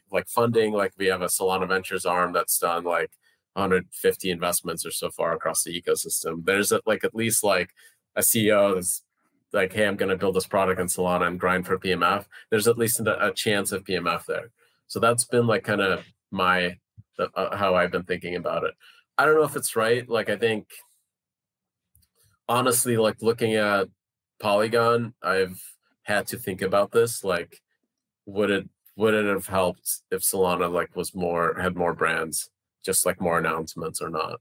like 0.09 0.29
funding? 0.29 0.71
Like 0.71 0.93
we 0.97 1.07
have 1.07 1.21
a 1.21 1.25
Solana 1.25 1.67
Ventures 1.67 2.05
arm 2.05 2.31
that's 2.31 2.57
done 2.57 2.85
like 2.85 3.11
150 3.53 4.31
investments 4.31 4.85
or 4.85 4.91
so 4.91 5.09
far 5.09 5.33
across 5.33 5.63
the 5.63 5.79
ecosystem. 5.79 6.45
There's 6.45 6.71
a, 6.71 6.79
like 6.85 7.03
at 7.03 7.13
least 7.13 7.43
like 7.43 7.71
a 8.15 8.21
CEO 8.21 8.75
that's 8.75 9.03
like, 9.53 9.73
hey, 9.73 9.87
I'm 9.87 9.95
going 9.95 10.09
to 10.09 10.17
build 10.17 10.35
this 10.35 10.47
product 10.47 10.79
in 10.79 10.87
Solana 10.87 11.27
and 11.27 11.39
grind 11.39 11.65
for 11.65 11.77
PMF, 11.77 12.25
there's 12.49 12.67
at 12.67 12.77
least 12.77 12.99
a, 12.99 13.33
chance 13.35 13.71
of 13.71 13.83
PMF 13.83 14.25
there. 14.25 14.51
So 14.87 14.99
that's 14.99 15.25
been 15.25 15.47
like 15.47 15.63
kind 15.63 15.81
of 15.81 16.05
my 16.31 16.77
uh, 17.17 17.55
how 17.55 17.75
I've 17.75 17.91
been 17.91 18.03
thinking 18.03 18.35
about 18.35 18.63
it. 18.63 18.73
I 19.17 19.25
don't 19.25 19.35
know 19.35 19.43
if 19.43 19.55
it's 19.55 19.75
right. 19.75 20.07
Like 20.07 20.29
I 20.29 20.37
think 20.37 20.67
honestly, 22.47 22.97
like 22.97 23.21
looking 23.21 23.55
at 23.55 23.87
Polygon, 24.39 25.13
I've 25.21 25.61
had 26.03 26.27
to 26.27 26.37
think 26.37 26.61
about 26.61 26.91
this. 26.91 27.23
Like, 27.23 27.61
would 28.25 28.49
it 28.49 28.69
would 28.95 29.13
it 29.13 29.25
have 29.25 29.47
helped 29.47 30.01
if 30.11 30.21
Solana 30.21 30.71
like 30.71 30.95
was 30.95 31.13
more 31.13 31.59
had 31.59 31.75
more 31.75 31.93
brands, 31.93 32.49
just 32.83 33.05
like 33.05 33.21
more 33.21 33.37
announcements 33.37 34.01
or 34.01 34.09
not? 34.09 34.39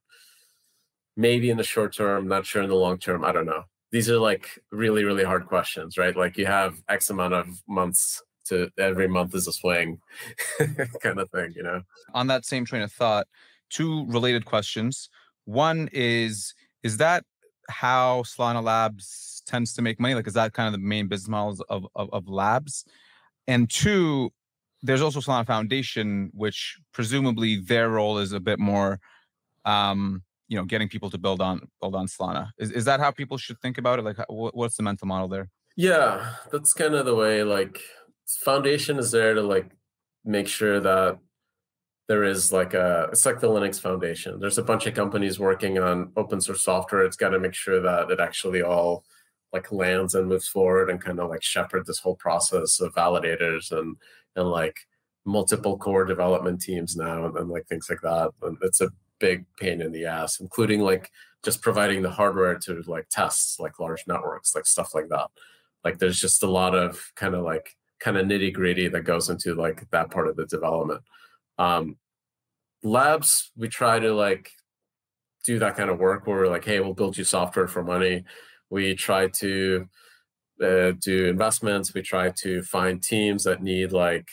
Maybe 1.17 1.51
in 1.51 1.57
the 1.57 1.65
short 1.65 1.95
term, 1.95 2.29
not 2.29 2.47
sure 2.47 2.63
in 2.63 2.69
the 2.69 2.77
long 2.77 2.99
term. 2.99 3.25
I 3.25 3.33
don't 3.33 3.47
know 3.47 3.65
these 3.91 4.11
are 4.11 4.19
like 4.19 4.63
really 4.71 5.05
really 5.05 5.25
hard 5.25 5.47
questions 5.47 5.97
right? 5.97 6.17
Like 6.17 6.37
you 6.37 6.47
have 6.47 6.83
x 6.89 7.11
amount 7.11 7.35
of 7.35 7.47
months 7.69 8.23
to 8.47 8.71
every 8.79 9.09
month 9.09 9.35
is 9.35 9.47
a 9.47 9.53
swing 9.53 10.01
kind 11.03 11.19
of 11.19 11.31
thing 11.31 11.53
you 11.57 11.63
know? 11.63 11.83
On 12.15 12.27
that 12.29 12.45
same 12.45 12.65
train 12.65 12.83
of 12.83 12.93
thought 12.93 13.27
two 13.71 14.07
related 14.07 14.45
questions. 14.45 15.09
One 15.45 15.89
is 15.93 16.55
is 16.83 16.99
that 16.99 17.25
how 17.69 18.23
solana 18.23 18.63
labs 18.63 19.43
tends 19.47 19.75
to 19.75 19.83
make 19.83 20.01
money? 20.01 20.15
Like 20.15 20.27
is 20.27 20.35
that 20.35 20.53
kind 20.53 20.67
of 20.67 20.73
the 20.73 20.87
main 20.87 21.09
business 21.09 21.29
models 21.29 21.61
of, 21.69 21.87
of, 21.95 22.11
of 22.13 22.29
labs? 22.29 22.85
And 23.47 23.69
two 23.71 24.31
there's 24.83 25.03
also 25.03 25.21
solana 25.21 25.47
foundation 25.47 26.31
which 26.35 26.79
presumably 26.93 27.57
their 27.57 27.91
role 27.91 28.19
is 28.19 28.33
a 28.33 28.41
bit 28.41 28.59
more 28.59 29.01
um 29.65 30.23
you 30.49 30.57
know 30.57 30.65
getting 30.65 30.89
people 30.89 31.11
to 31.11 31.19
build 31.19 31.41
on 31.41 31.69
build 31.81 31.95
on 31.95 32.07
Solana. 32.07 32.51
Is 32.59 32.73
is 32.73 32.85
that 32.87 33.01
how 33.01 33.11
people 33.11 33.39
should 33.39 33.61
think 33.61 33.79
about 33.79 33.99
it? 33.99 34.05
Like, 34.05 34.17
what's 34.29 34.77
the 34.77 34.83
mental 34.83 35.07
model 35.07 35.29
there? 35.29 35.49
Yeah, 35.77 36.35
that's 36.51 36.73
kind 36.73 36.95
of 36.95 37.07
the 37.07 37.15
way. 37.15 37.45
Like, 37.45 37.81
foundation 38.27 38.99
is 38.99 39.11
there 39.11 39.35
to 39.35 39.43
like 39.43 39.71
make 40.25 40.49
sure 40.49 40.81
that 40.81 41.19
there 42.09 42.25
is 42.25 42.53
like 42.53 42.75
a 42.75 43.09
it's 43.13 43.27
like 43.27 43.41
the 43.41 43.49
Linux 43.49 43.81
Foundation. 43.81 44.41
There's 44.41 44.59
a 44.59 44.63
bunch 44.63 44.87
of 44.87 44.95
companies 44.95 45.39
working 45.39 45.79
on 45.79 46.13
open 46.17 46.41
source 46.41 46.65
software. 46.65 47.05
It's 47.05 47.17
got 47.17 47.31
to 47.31 47.39
make 47.39 47.55
sure 47.55 47.81
that 47.81 48.11
it 48.11 48.19
actually 48.19 48.63
all 48.63 49.05
like 49.53 49.71
lands 49.73 50.15
and 50.15 50.29
moves 50.29 50.49
forward 50.49 50.91
and 50.91 51.01
kind 51.01 51.21
of 51.21 51.31
like 51.31 51.43
shepherd 51.43 51.87
this 51.87 52.01
whole 52.01 52.17
process 52.17 52.81
of 52.81 52.95
validators 52.95 53.71
and 53.71 53.97
and 54.37 54.51
like 54.51 54.77
multiple 55.27 55.77
core 55.77 56.07
development 56.07 56.61
teams 56.61 56.97
now 56.97 57.27
and, 57.27 57.37
and 57.37 57.51
like 57.51 57.67
things 57.67 57.89
like 57.91 58.01
that. 58.03 58.31
And 58.43 58.57
it's 58.63 58.81
a 58.81 58.91
big 59.19 59.45
pain 59.59 59.81
in 59.81 59.93
the 59.93 60.07
ass, 60.07 60.41
including 60.41 60.81
like 60.81 61.11
just 61.45 61.63
providing 61.63 62.03
the 62.03 62.11
hardware 62.11 62.59
to 62.59 62.83
like 62.87 63.09
tests 63.11 63.61
like 63.61 63.79
large 63.79 64.05
networks, 64.07 64.55
like 64.55 64.67
stuff 64.67 64.95
like 64.95 65.09
that. 65.09 65.29
Like 65.85 65.99
there's 65.99 66.21
just 66.21 66.43
a 66.43 66.51
lot 66.51 66.75
of 66.75 67.13
kind 67.15 67.35
of 67.35 67.45
like 67.45 67.77
kind 68.01 68.17
of 68.17 68.27
nitty 68.27 68.53
gritty 68.53 68.89
that 68.89 69.03
goes 69.03 69.29
into 69.29 69.55
like 69.55 69.89
that 69.91 70.11
part 70.11 70.29
of 70.29 70.37
the 70.37 70.47
development. 70.47 71.03
Um, 71.59 71.97
labs, 72.83 73.51
we 73.57 73.69
try 73.69 73.99
to 73.99 74.15
like 74.15 74.51
do 75.45 75.59
that 75.59 75.77
kind 75.77 75.91
of 75.91 75.99
work 75.99 76.27
where 76.27 76.39
we're 76.39 76.49
like, 76.49 76.65
hey, 76.65 76.81
we'll 76.81 76.95
build 76.95 77.17
you 77.17 77.25
software 77.25 77.69
for 77.69 77.83
money. 77.83 78.25
We 78.71 78.95
try 78.95 79.29
to 79.29 79.89
uh, 80.63 80.93
do 81.01 81.27
investments. 81.27 81.95
We 81.95 82.03
try 82.03 82.31
to 82.31 82.63
find 82.63 83.03
teams 83.03 83.45
that 83.45 83.63
need 83.63 83.93
like 83.93 84.29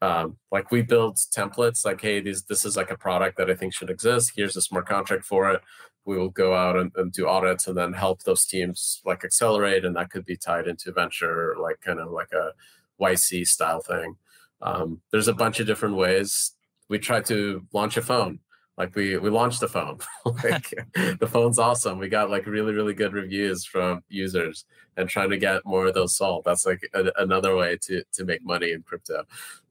um, 0.00 0.36
like 0.52 0.70
we 0.70 0.82
build 0.82 1.16
templates 1.16 1.84
like 1.84 2.00
hey 2.00 2.20
these 2.20 2.44
this 2.44 2.64
is 2.64 2.76
like 2.76 2.90
a 2.90 2.96
product 2.96 3.36
that 3.36 3.50
i 3.50 3.54
think 3.54 3.74
should 3.74 3.90
exist 3.90 4.32
here's 4.36 4.56
a 4.56 4.62
smart 4.62 4.86
contract 4.88 5.24
for 5.24 5.50
it 5.50 5.60
we 6.04 6.16
will 6.16 6.30
go 6.30 6.54
out 6.54 6.76
and, 6.76 6.90
and, 6.96 7.12
do 7.12 7.28
audits 7.28 7.66
and 7.66 7.76
then 7.76 7.92
help 7.92 8.22
those 8.22 8.46
teams 8.46 9.02
like 9.04 9.24
accelerate 9.24 9.84
and 9.84 9.96
that 9.96 10.10
could 10.10 10.24
be 10.24 10.36
tied 10.36 10.66
into 10.66 10.92
venture 10.92 11.54
like 11.60 11.80
kind 11.80 11.98
of 12.00 12.10
like 12.10 12.32
a 12.32 12.52
yc 13.00 13.46
style 13.46 13.80
thing 13.80 14.16
Um, 14.62 15.00
there's 15.12 15.28
a 15.28 15.34
bunch 15.34 15.60
of 15.60 15.66
different 15.66 15.96
ways. 15.96 16.54
We 16.88 16.98
try 16.98 17.20
to 17.22 17.64
launch 17.72 17.96
a 17.96 18.02
phone. 18.02 18.40
Like 18.78 18.94
we 18.94 19.18
we 19.18 19.28
launched 19.28 19.58
the 19.58 19.68
phone. 19.68 19.98
like 20.44 20.72
the 20.94 21.28
phone's 21.28 21.58
awesome. 21.58 21.98
We 21.98 22.08
got 22.08 22.30
like 22.30 22.46
really 22.46 22.72
really 22.72 22.94
good 22.94 23.12
reviews 23.12 23.64
from 23.64 24.04
users 24.08 24.64
and 24.96 25.08
trying 25.08 25.30
to 25.30 25.36
get 25.36 25.66
more 25.66 25.86
of 25.86 25.94
those 25.94 26.16
sold. 26.16 26.44
That's 26.44 26.64
like 26.64 26.88
a, 26.94 27.10
another 27.16 27.56
way 27.56 27.76
to 27.82 28.04
to 28.12 28.24
make 28.24 28.44
money 28.44 28.70
in 28.70 28.82
crypto. 28.82 29.24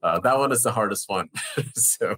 Uh, 0.04 0.20
that 0.20 0.38
one 0.38 0.52
is 0.52 0.64
the 0.64 0.74
hardest 0.74 1.10
one. 1.10 1.30
so 1.76 2.18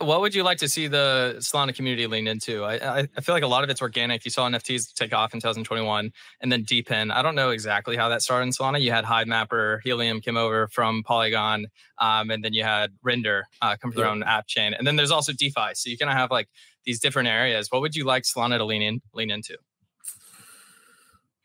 what 0.00 0.20
would 0.22 0.34
you 0.34 0.42
like 0.42 0.58
to 0.58 0.68
see 0.68 0.86
the 0.86 1.36
Solana 1.38 1.74
community 1.74 2.06
lean 2.06 2.26
into? 2.26 2.64
I, 2.64 3.06
I 3.16 3.20
feel 3.20 3.34
like 3.34 3.42
a 3.42 3.48
lot 3.48 3.64
of 3.64 3.70
it's 3.70 3.82
organic. 3.82 4.24
You 4.24 4.30
saw 4.30 4.48
NFTs 4.48 4.94
take 4.94 5.12
off 5.12 5.34
in 5.34 5.40
2021 5.40 6.10
and 6.40 6.50
then 6.50 6.64
DePIN. 6.64 7.12
I 7.12 7.20
don't 7.20 7.34
know 7.34 7.50
exactly 7.50 7.96
how 7.96 8.08
that 8.08 8.22
started 8.22 8.44
in 8.46 8.52
Solana. 8.52 8.80
You 8.80 8.92
had 8.92 9.04
Hivemapper, 9.04 9.80
Helium 9.84 10.20
came 10.20 10.36
over 10.36 10.68
from 10.68 11.02
Polygon, 11.02 11.66
um, 11.98 12.30
and 12.30 12.42
then 12.42 12.54
you 12.54 12.64
had 12.64 12.92
Render 13.02 13.44
uh, 13.60 13.76
come 13.80 13.92
from 13.92 14.00
their 14.00 14.10
own 14.10 14.22
app 14.22 14.46
chain. 14.46 14.72
And 14.72 14.86
then 14.86 14.96
there's 14.96 15.10
also 15.10 15.32
DeFi. 15.32 15.74
So 15.74 15.90
you 15.90 15.98
kind 15.98 16.10
of 16.10 16.16
have 16.16 16.30
like 16.30 16.48
these 16.84 16.98
different 16.98 17.28
areas. 17.28 17.68
What 17.70 17.82
would 17.82 17.94
you 17.94 18.04
like 18.04 18.22
Solana 18.22 18.56
to 18.56 18.64
lean 18.64 18.82
in, 18.82 19.02
lean 19.12 19.30
into? 19.30 19.56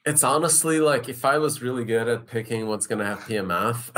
It's 0.06 0.24
honestly 0.24 0.80
like 0.80 1.10
if 1.10 1.26
I 1.26 1.40
was 1.40 1.64
really 1.64 1.84
good 1.84 2.08
at 2.08 2.28
picking 2.28 2.68
what's 2.68 2.86
going 2.86 3.00
to 3.00 3.06
have 3.06 3.22
PMF, 3.22 3.90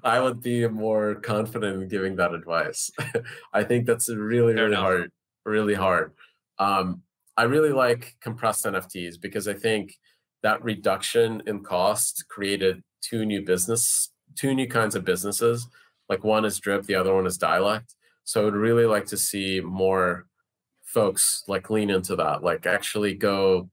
I 0.04 0.18
would 0.18 0.42
be 0.42 0.66
more 0.66 1.14
confident 1.14 1.82
in 1.82 1.88
giving 1.88 2.16
that 2.16 2.34
advice. 2.34 2.90
I 3.52 3.62
think 3.62 3.86
that's 3.86 4.08
really, 4.12 4.54
really 4.54 4.74
hard. 4.74 5.12
Really 5.44 5.74
hard. 5.74 6.12
Um, 6.58 7.02
I 7.36 7.44
really 7.44 7.70
like 7.70 8.16
compressed 8.20 8.64
NFTs 8.64 9.20
because 9.20 9.46
I 9.46 9.54
think 9.54 9.94
that 10.42 10.62
reduction 10.64 11.42
in 11.46 11.62
cost 11.62 12.24
created 12.28 12.82
two 13.00 13.24
new 13.24 13.42
business, 13.42 14.10
two 14.34 14.54
new 14.54 14.66
kinds 14.66 14.96
of 14.96 15.04
businesses. 15.04 15.68
Like 16.08 16.24
one 16.24 16.44
is 16.44 16.58
drip, 16.58 16.84
the 16.84 16.96
other 16.96 17.14
one 17.14 17.26
is 17.26 17.38
dialect. 17.38 17.94
So 18.24 18.40
I 18.40 18.44
would 18.44 18.54
really 18.54 18.86
like 18.86 19.06
to 19.06 19.16
see 19.16 19.60
more 19.60 20.26
folks 20.84 21.44
like 21.46 21.70
lean 21.70 21.90
into 21.90 22.16
that, 22.16 22.42
like 22.42 22.66
actually 22.66 23.14
go 23.14 23.70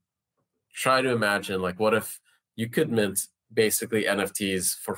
try 0.77 1.01
to 1.01 1.09
imagine 1.09 1.59
like 1.61 1.79
what 1.79 1.95
if 1.95 2.19
you 2.55 2.69
could 2.69 2.91
mint 2.91 3.19
basically 3.51 4.03
NFTs 4.03 4.75
for 4.75 4.97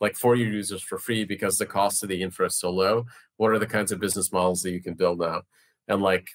like 0.00 0.14
for 0.14 0.36
your 0.36 0.48
users 0.48 0.82
for 0.82 0.98
free 0.98 1.24
because 1.24 1.58
the 1.58 1.66
cost 1.66 2.02
of 2.02 2.08
the 2.08 2.22
infra 2.22 2.46
is 2.46 2.58
so 2.58 2.70
low. 2.70 3.06
What 3.36 3.50
are 3.50 3.58
the 3.58 3.66
kinds 3.66 3.92
of 3.92 4.00
business 4.00 4.32
models 4.32 4.62
that 4.62 4.70
you 4.70 4.82
can 4.82 4.94
build 4.94 5.18
now? 5.18 5.42
And 5.88 6.02
like 6.02 6.28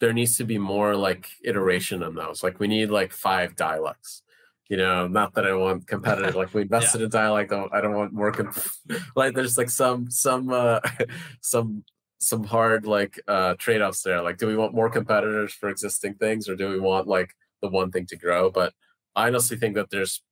there 0.00 0.12
needs 0.12 0.36
to 0.38 0.44
be 0.44 0.58
more 0.58 0.96
like 0.96 1.28
iteration 1.44 2.02
on 2.02 2.14
those. 2.14 2.42
Like 2.42 2.58
we 2.58 2.68
need 2.68 2.90
like 2.90 3.12
five 3.12 3.56
dialects. 3.56 4.22
You 4.68 4.76
know, 4.76 5.08
not 5.08 5.34
that 5.34 5.46
I 5.46 5.54
want 5.54 5.86
competitive. 5.86 6.36
Like 6.36 6.52
we 6.54 6.62
invested 6.68 7.00
yeah. 7.00 7.04
in 7.06 7.10
dialect. 7.10 7.52
I 7.52 7.80
don't 7.80 7.94
want 7.94 8.12
more. 8.12 8.32
Comp- 8.32 8.56
like 9.16 9.34
there's 9.34 9.58
like 9.58 9.70
some 9.70 10.10
some 10.10 10.50
uh 10.50 10.80
some 11.40 11.84
some 12.18 12.44
hard 12.44 12.86
like 12.86 13.20
uh 13.28 13.54
trade-offs 13.54 14.02
there. 14.02 14.20
Like 14.20 14.38
do 14.38 14.46
we 14.46 14.56
want 14.56 14.74
more 14.74 14.90
competitors 14.90 15.52
for 15.52 15.68
existing 15.68 16.14
things 16.14 16.48
or 16.48 16.56
do 16.56 16.68
we 16.68 16.78
want 16.78 17.06
like 17.06 17.34
the 17.62 17.68
one 17.68 17.90
thing 17.90 18.06
to 18.06 18.16
grow. 18.16 18.50
But 18.50 18.72
I 19.14 19.28
honestly 19.28 19.56
think 19.56 19.74
that 19.74 19.90
there's 19.90 20.22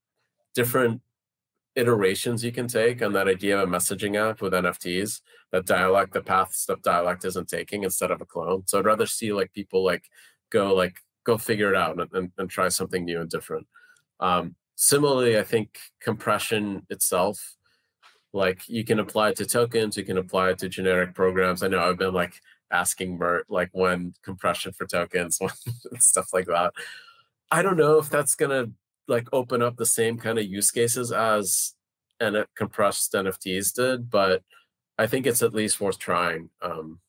different 0.54 1.02
iterations 1.76 2.44
you 2.44 2.52
can 2.52 2.66
take 2.66 3.02
on 3.02 3.12
that 3.12 3.28
idea 3.28 3.58
of 3.58 3.68
a 3.68 3.72
messaging 3.72 4.16
app 4.16 4.40
with 4.40 4.52
NFTs, 4.52 5.20
that 5.52 5.64
dialect, 5.64 6.12
the 6.12 6.20
paths 6.20 6.66
that 6.66 6.82
dialect 6.82 7.24
isn't 7.24 7.48
taking 7.48 7.84
instead 7.84 8.10
of 8.10 8.20
a 8.20 8.26
clone. 8.26 8.64
So 8.66 8.78
I'd 8.78 8.84
rather 8.84 9.06
see 9.06 9.32
like 9.32 9.52
people 9.52 9.84
like 9.84 10.04
go 10.50 10.74
like 10.74 10.96
go 11.24 11.38
figure 11.38 11.72
it 11.72 11.76
out 11.76 12.00
and, 12.00 12.10
and, 12.12 12.32
and 12.38 12.50
try 12.50 12.68
something 12.68 13.04
new 13.04 13.20
and 13.20 13.30
different. 13.30 13.66
Um, 14.18 14.56
similarly, 14.74 15.38
I 15.38 15.44
think 15.44 15.78
compression 16.00 16.86
itself, 16.90 17.56
like 18.32 18.62
you 18.66 18.84
can 18.84 18.98
apply 18.98 19.30
it 19.30 19.36
to 19.36 19.46
tokens, 19.46 19.96
you 19.96 20.04
can 20.04 20.18
apply 20.18 20.50
it 20.50 20.58
to 20.58 20.68
generic 20.68 21.14
programs. 21.14 21.62
I 21.62 21.68
know 21.68 21.80
I've 21.80 21.98
been 21.98 22.14
like 22.14 22.34
asking 22.70 23.18
Mert 23.18 23.46
like 23.48 23.70
when 23.72 24.14
compression 24.22 24.72
for 24.72 24.86
tokens, 24.86 25.38
stuff 25.98 26.32
like 26.32 26.46
that. 26.46 26.72
I 27.50 27.62
don't 27.62 27.76
know 27.76 27.98
if 27.98 28.10
that's 28.10 28.34
gonna 28.34 28.70
like 29.06 29.28
open 29.32 29.62
up 29.62 29.76
the 29.76 29.86
same 29.86 30.18
kind 30.18 30.38
of 30.38 30.46
use 30.46 30.70
cases 30.70 31.12
as 31.12 31.74
and 32.20 32.44
compressed 32.56 33.12
NFTs 33.12 33.74
did, 33.74 34.10
but 34.10 34.42
I 34.98 35.06
think 35.06 35.26
it's 35.26 35.42
at 35.42 35.54
least 35.54 35.80
worth 35.80 35.98
trying. 35.98 36.50
Um, 36.60 37.00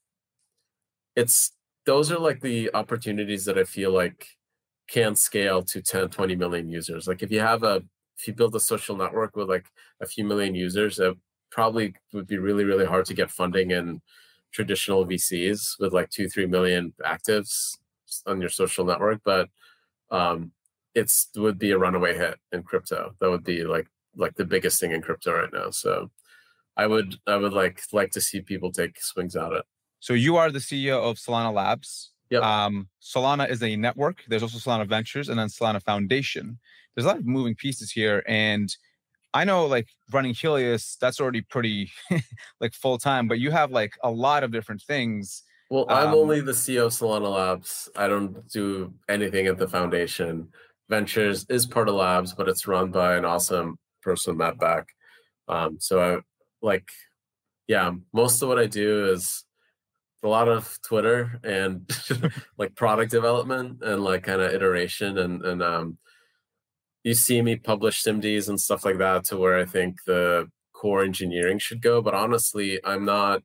it's 1.16 1.52
those 1.86 2.12
are 2.12 2.20
like 2.20 2.42
the 2.42 2.70
opportunities 2.74 3.46
that 3.46 3.58
I 3.58 3.64
feel 3.64 3.92
like 3.92 4.28
can 4.88 5.16
scale 5.16 5.62
to 5.64 5.82
10, 5.82 6.10
20 6.10 6.36
million 6.36 6.70
users. 6.70 7.08
Like 7.08 7.24
if 7.24 7.32
you 7.32 7.40
have 7.40 7.64
a 7.64 7.84
if 8.18 8.28
you 8.28 8.34
build 8.34 8.56
a 8.56 8.60
social 8.60 8.98
network 8.98 9.36
with 9.36 9.50
like 9.50 9.66
a 10.02 10.06
few 10.06 10.26
million 10.26 10.54
users, 10.54 11.00
it 11.00 11.16
probably 11.52 11.94
would 12.14 12.28
be 12.28 12.38
really, 12.38 12.66
really 12.66 12.86
hard 12.86 13.06
to 13.06 13.14
get 13.14 13.32
funding 13.32 13.72
in 13.72 14.02
traditional 14.52 15.06
VCs 15.06 15.80
with 15.80 15.94
like 15.94 16.10
two, 16.10 16.28
three 16.28 16.46
million 16.46 16.94
actives 17.06 17.78
on 18.26 18.42
your 18.42 18.50
social 18.50 18.86
network. 18.86 19.22
But 19.24 19.50
um, 20.12 20.52
it's 20.96 21.30
would 21.36 21.60
be 21.60 21.72
a 21.72 21.78
runaway 21.78 22.18
hit 22.18 22.38
in 22.52 22.64
crypto. 22.64 23.14
That 23.20 23.30
would 23.30 23.44
be 23.44 23.64
like 23.64 23.88
like 24.16 24.36
the 24.36 24.46
biggest 24.46 24.80
thing 24.80 24.92
in 24.92 25.02
crypto 25.02 25.34
right 25.34 25.54
now. 25.54 25.70
So 25.70 26.10
I 26.78 26.88
would 26.88 27.16
I 27.28 27.38
would 27.38 27.54
like 27.54 27.82
like 27.92 28.12
to 28.12 28.22
see 28.22 28.42
people 28.42 28.72
take 28.72 29.02
swings 29.02 29.36
at 29.36 29.52
it. 29.52 29.66
So 30.00 30.14
you 30.14 30.38
are 30.38 30.52
the 30.52 30.60
CEO 30.60 31.02
of 31.02 31.18
Solana 31.18 31.54
Labs. 31.54 32.12
Yep. 32.30 32.44
Um, 32.44 32.90
Solana 33.02 33.50
is 33.50 33.64
a 33.64 33.76
network. 33.76 34.24
There's 34.28 34.44
also 34.44 34.58
Solana 34.58 34.88
Ventures 34.88 35.30
and 35.30 35.40
then 35.40 35.48
Solana 35.48 35.82
Foundation. 35.82 36.60
There's 36.96 37.06
a 37.06 37.10
lot 37.10 37.18
of 37.18 37.26
moving 37.26 37.56
pieces 37.56 37.92
here, 37.92 38.24
and 38.28 38.76
I 39.34 39.44
know 39.46 39.66
like 39.66 39.88
running 40.12 40.34
Helius, 40.34 40.98
that's 41.00 41.20
already 41.20 41.42
pretty 41.42 41.92
like 42.62 42.74
full 42.74 42.98
time, 42.98 43.28
but 43.28 43.40
you 43.40 43.52
have 43.52 43.72
like 43.72 43.94
a 44.04 44.12
lot 44.12 44.44
of 44.44 44.52
different 44.52 44.82
things 44.82 45.44
well, 45.70 45.86
I'm 45.90 46.10
um, 46.10 46.16
only 46.16 46.42
the 46.42 46.52
CEO 46.52 46.88
of 46.88 46.92
Solana 46.92 47.32
Labs. 47.32 47.90
I 47.96 48.08
don't 48.08 48.48
do 48.50 48.94
anything 49.08 49.48
at 49.48 49.58
the 49.58 49.68
foundation. 49.68 50.50
Ventures 50.90 51.46
is 51.50 51.68
part 51.68 51.88
of 51.88 51.96
Labs, 51.96 52.34
but 52.34 52.50
it's 52.50 52.68
run 52.68 52.92
by 52.92 53.16
an 53.16 53.26
awesome 53.26 53.78
person, 54.02 54.38
Matt 54.38 54.60
Back. 54.60 54.88
Um, 55.48 55.78
so 55.80 56.02
I 56.02 56.20
like, 56.66 56.90
yeah, 57.68 57.92
most 58.14 58.42
of 58.42 58.50
what 58.50 58.58
I 58.58 58.66
do 58.66 59.12
is 59.12 59.46
a 60.24 60.28
lot 60.28 60.48
of 60.48 60.78
Twitter 60.84 61.40
and 61.44 61.90
like 62.58 62.76
product 62.76 63.12
development 63.12 63.84
and 63.84 64.04
like 64.04 64.24
kind 64.24 64.42
of 64.42 64.52
iteration 64.52 65.18
and 65.18 65.46
and 65.46 65.64
um, 65.64 65.98
you 67.04 67.14
see 67.14 67.42
me 67.42 67.56
publish 67.56 68.04
SIMDs 68.04 68.50
and 68.50 68.60
stuff 68.60 68.84
like 68.84 68.98
that 68.98 69.24
to 69.26 69.38
where 69.38 69.58
I 69.58 69.66
think 69.66 69.98
the 70.06 70.50
core 70.74 71.04
engineering 71.04 71.60
should 71.60 71.82
go. 71.82 72.02
But 72.02 72.16
honestly, 72.16 72.80
I'm 72.84 73.06
not 73.06 73.44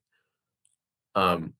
um 1.15 1.53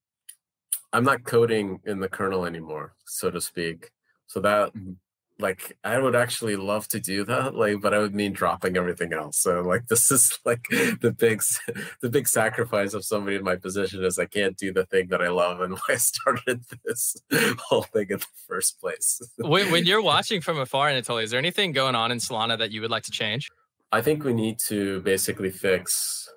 I'm 0.95 1.05
not 1.05 1.25
coding 1.25 1.81
in 1.85 1.99
the 1.99 2.09
kernel 2.09 2.47
anymore, 2.47 2.95
so 3.05 3.29
to 3.31 3.41
speak. 3.41 3.91
So 4.29 4.41
that 4.41 4.69
mm-hmm. 4.75 4.93
like 5.41 5.77
I 5.83 5.99
would 5.99 6.15
actually 6.15 6.55
love 6.55 6.87
to 6.89 7.01
do 7.01 7.25
that, 7.25 7.57
like, 7.57 7.81
but 7.81 7.93
I 7.93 7.99
would 7.99 8.15
mean 8.15 8.33
dropping 8.33 8.77
everything 8.77 9.13
else. 9.13 9.39
So 9.39 9.61
like 9.63 9.87
this 9.89 10.13
is 10.13 10.39
like 10.45 10.63
the 10.71 11.15
big 11.19 11.43
the 12.01 12.09
big 12.09 12.29
sacrifice 12.29 12.95
of 12.95 13.05
somebody 13.05 13.37
in 13.37 13.43
my 13.43 13.57
position 13.57 14.05
is 14.05 14.21
I 14.21 14.27
can't 14.27 14.57
do 14.57 14.73
the 14.73 14.87
thing 14.87 15.09
that 15.09 15.21
I 15.21 15.29
love 15.29 15.61
and 15.61 15.75
why 15.87 15.95
I 15.95 15.97
started 15.97 16.65
this 16.85 17.17
whole 17.59 17.83
thing 17.83 18.07
in 18.11 18.19
the 18.19 18.27
first 18.47 18.81
place. 18.81 19.21
when, 19.39 19.73
when 19.73 19.87
you're 19.87 20.03
watching 20.03 20.41
from 20.41 20.61
afar, 20.61 20.91
Anatoly, 20.91 21.25
is 21.25 21.33
there 21.33 21.41
anything 21.41 21.73
going 21.73 21.97
on 21.97 22.13
in 22.13 22.19
Solana 22.19 22.57
that 22.59 22.71
you 22.71 22.81
would 22.81 22.93
like 22.93 23.03
to 23.05 23.11
change? 23.11 23.51
I 23.91 24.01
think 24.01 24.23
we 24.23 24.33
need 24.33 24.59
to 24.69 25.01
basically 25.01 25.51
fix 25.51 26.29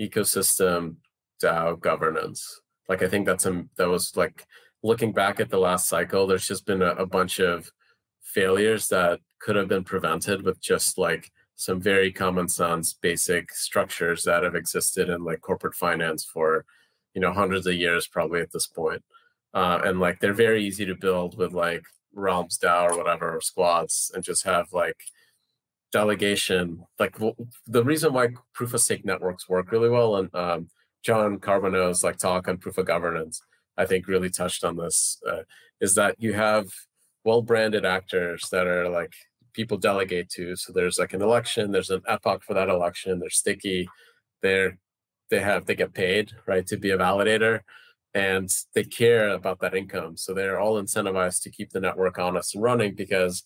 ecosystem 0.00 0.96
DAO 1.42 1.78
governance. 1.78 2.60
Like 2.88 3.02
I 3.02 3.08
think 3.08 3.26
that's 3.26 3.46
a 3.46 3.64
that 3.76 3.88
was 3.88 4.16
like 4.16 4.46
looking 4.82 5.12
back 5.12 5.40
at 5.40 5.50
the 5.50 5.58
last 5.58 5.88
cycle. 5.88 6.26
There's 6.26 6.46
just 6.46 6.66
been 6.66 6.82
a, 6.82 6.92
a 6.92 7.06
bunch 7.06 7.40
of 7.40 7.70
failures 8.22 8.88
that 8.88 9.20
could 9.40 9.56
have 9.56 9.68
been 9.68 9.84
prevented 9.84 10.42
with 10.42 10.60
just 10.60 10.98
like 10.98 11.30
some 11.56 11.80
very 11.80 12.12
common 12.12 12.48
sense 12.48 12.92
basic 12.94 13.52
structures 13.52 14.22
that 14.22 14.44
have 14.44 14.54
existed 14.54 15.08
in 15.08 15.24
like 15.24 15.40
corporate 15.40 15.74
finance 15.74 16.24
for 16.24 16.64
you 17.14 17.20
know 17.20 17.32
hundreds 17.32 17.66
of 17.66 17.74
years 17.74 18.06
probably 18.06 18.40
at 18.40 18.52
this 18.52 18.66
point. 18.66 19.02
Uh, 19.54 19.80
and 19.84 19.98
like 20.00 20.20
they're 20.20 20.34
very 20.34 20.64
easy 20.64 20.84
to 20.86 20.94
build 20.94 21.36
with 21.36 21.52
like 21.52 21.82
realms 22.14 22.58
DAO 22.58 22.90
or 22.90 22.98
whatever 22.98 23.36
or 23.36 23.40
squads 23.40 24.10
and 24.14 24.22
just 24.24 24.44
have 24.44 24.66
like 24.72 24.96
delegation 25.90 26.84
like 26.98 27.16
the 27.66 27.84
reason 27.84 28.12
why 28.12 28.28
proof 28.52 28.74
of 28.74 28.80
stake 28.80 29.04
networks 29.04 29.48
work 29.48 29.72
really 29.72 29.88
well 29.88 30.16
and 30.16 30.34
um, 30.34 30.68
Jon 31.08 31.38
Charbonneau's 31.38 32.04
like 32.04 32.18
talk 32.18 32.48
on 32.48 32.58
proof 32.58 32.76
of 32.76 32.84
governance, 32.84 33.40
I 33.78 33.86
think 33.86 34.06
really 34.06 34.28
touched 34.28 34.62
on 34.62 34.76
this, 34.76 35.18
uh, 35.26 35.44
is 35.80 35.94
that 35.94 36.16
you 36.18 36.34
have 36.34 36.66
well-branded 37.24 37.86
actors 37.86 38.46
that 38.52 38.66
are 38.66 38.90
like 38.90 39.14
people 39.54 39.78
delegate 39.78 40.28
to. 40.32 40.54
So 40.54 40.70
there's 40.74 40.98
like 40.98 41.14
an 41.14 41.22
election, 41.22 41.72
there's 41.72 41.88
an 41.88 42.02
epoch 42.06 42.42
for 42.42 42.52
that 42.52 42.68
election, 42.68 43.20
they're 43.20 43.30
sticky, 43.30 43.88
they're 44.42 44.76
they 45.30 45.40
have 45.40 45.64
they 45.64 45.74
get 45.74 45.94
paid 45.94 46.32
right 46.46 46.66
to 46.66 46.76
be 46.76 46.90
a 46.90 46.98
validator 46.98 47.60
and 48.12 48.50
they 48.74 48.84
care 48.84 49.30
about 49.30 49.60
that 49.60 49.74
income 49.74 50.16
so 50.16 50.32
they're 50.32 50.58
all 50.58 50.82
incentivized 50.82 51.42
to 51.42 51.50
keep 51.50 51.70
the 51.70 51.80
network 51.80 52.18
honest 52.18 52.54
and 52.54 52.64
running 52.64 52.94
because 52.94 53.44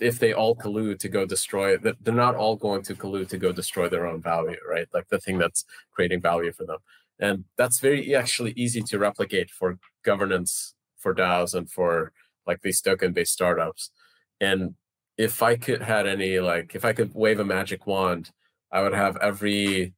if 0.00 0.18
they 0.18 0.32
all 0.32 0.56
collude 0.56 0.98
to 0.98 1.08
go 1.08 1.24
destroy 1.24 1.74
it, 1.74 2.04
they're 2.04 2.14
not 2.14 2.34
all 2.34 2.56
going 2.56 2.82
to 2.82 2.94
collude 2.94 3.28
to 3.28 3.38
go 3.38 3.52
destroy 3.52 3.88
their 3.88 4.06
own 4.06 4.20
value, 4.20 4.56
right? 4.68 4.88
Like 4.92 5.08
the 5.08 5.20
thing 5.20 5.38
that's 5.38 5.64
creating 5.92 6.20
value 6.20 6.52
for 6.52 6.64
them. 6.64 6.78
And 7.20 7.44
that's 7.56 7.78
very 7.78 8.14
actually 8.14 8.52
easy 8.56 8.82
to 8.82 8.98
replicate 8.98 9.50
for 9.50 9.78
governance 10.04 10.74
for 10.98 11.14
DAOs 11.14 11.54
and 11.54 11.70
for 11.70 12.12
like 12.46 12.62
these 12.62 12.80
token 12.80 13.12
based 13.12 13.32
startups. 13.32 13.90
And 14.40 14.74
if 15.16 15.42
I 15.42 15.56
could 15.56 15.82
had 15.82 16.06
any 16.06 16.40
like 16.40 16.74
if 16.74 16.84
I 16.84 16.92
could 16.92 17.14
wave 17.14 17.38
a 17.38 17.44
magic 17.44 17.86
wand, 17.86 18.30
I 18.72 18.82
would 18.82 18.94
have 18.94 19.16
every 19.18 19.94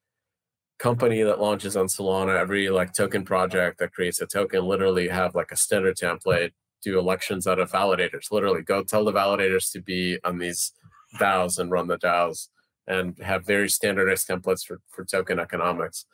company 0.78 1.22
that 1.22 1.40
launches 1.40 1.76
on 1.76 1.86
Solana, 1.86 2.38
every 2.38 2.68
like 2.68 2.92
token 2.92 3.24
project 3.24 3.78
that 3.78 3.92
creates 3.92 4.20
a 4.20 4.26
token 4.26 4.64
literally 4.64 5.08
have 5.08 5.34
like 5.34 5.52
a 5.52 5.56
standard 5.56 5.96
template 5.96 6.50
do 6.82 6.98
elections 6.98 7.46
out 7.46 7.58
of 7.58 7.70
validators. 7.70 8.30
Literally, 8.30 8.62
go 8.62 8.82
tell 8.82 9.04
the 9.04 9.12
validators 9.12 9.70
to 9.72 9.80
be 9.80 10.18
on 10.24 10.38
these 10.38 10.72
DAOs 11.18 11.58
and 11.58 11.70
run 11.70 11.88
the 11.88 11.98
DAOs 11.98 12.48
and 12.86 13.18
have 13.18 13.44
very 13.44 13.68
standardized 13.68 14.28
templates 14.28 14.64
for, 14.64 14.80
for 14.90 15.04
token 15.04 15.38
economics. 15.38 16.06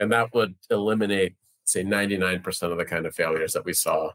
And 0.00 0.12
that 0.12 0.34
would 0.34 0.54
eliminate, 0.70 1.34
say, 1.64 1.82
99% 1.82 2.70
of 2.70 2.78
the 2.78 2.84
kind 2.84 3.06
of 3.06 3.14
failures 3.14 3.52
that 3.52 3.64
we 3.64 3.72
saw 3.72 4.10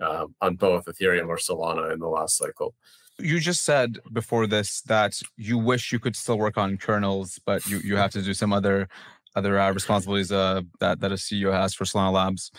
um, 0.00 0.34
on 0.40 0.56
both 0.56 0.86
Ethereum 0.86 1.28
or 1.28 1.36
Solana 1.36 1.92
in 1.92 2.00
the 2.00 2.08
last 2.08 2.36
cycle. 2.36 2.74
You 3.18 3.38
just 3.38 3.64
said 3.64 3.98
before 4.12 4.46
this 4.46 4.80
that 4.82 5.20
you 5.36 5.58
wish 5.58 5.92
you 5.92 5.98
could 5.98 6.16
still 6.16 6.38
work 6.38 6.58
on 6.58 6.76
kernels, 6.76 7.38
but 7.44 7.64
you, 7.66 7.78
you 7.78 7.96
have 7.96 8.10
to 8.12 8.22
do 8.22 8.34
some 8.34 8.52
other 8.52 8.88
other 9.34 9.58
uh, 9.58 9.72
responsibilities 9.72 10.32
uh, 10.32 10.62
that 10.80 11.00
that 11.00 11.12
a 11.12 11.16
CEO 11.16 11.52
has 11.52 11.74
for 11.74 11.84
Solana 11.84 12.12
Labs. 12.12 12.50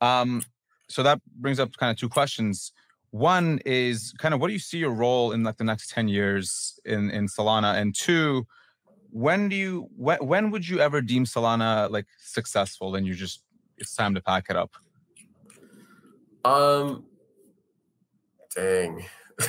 Um, 0.00 0.42
so 0.90 1.02
that 1.04 1.20
brings 1.36 1.60
up 1.60 1.76
kind 1.76 1.90
of 1.90 1.96
two 1.96 2.08
questions. 2.08 2.72
One 3.12 3.60
is 3.64 4.12
kind 4.18 4.34
of 4.34 4.40
what 4.40 4.48
do 4.48 4.52
you 4.52 4.58
see 4.58 4.78
your 4.78 4.90
role 4.90 5.32
in 5.32 5.44
like 5.44 5.56
the 5.56 5.64
next 5.64 5.90
10 5.90 6.08
years 6.08 6.78
in, 6.84 7.10
in 7.10 7.26
Solana? 7.26 7.76
And 7.76 7.94
two, 7.94 8.46
when 9.10 9.48
do 9.48 9.56
you 9.56 9.88
when, 9.96 10.18
when 10.18 10.50
would 10.50 10.68
you 10.68 10.80
ever 10.80 11.00
deem 11.00 11.24
Solana 11.24 11.88
like 11.90 12.06
successful 12.18 12.94
and 12.94 13.06
you 13.06 13.14
just 13.14 13.42
it's 13.78 13.94
time 13.94 14.14
to 14.14 14.20
pack 14.20 14.46
it 14.50 14.56
up? 14.56 14.72
Um 16.44 17.04
dang. 18.54 19.04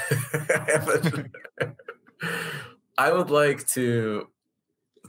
I 2.98 3.12
would 3.12 3.30
like 3.30 3.68
to 3.70 4.28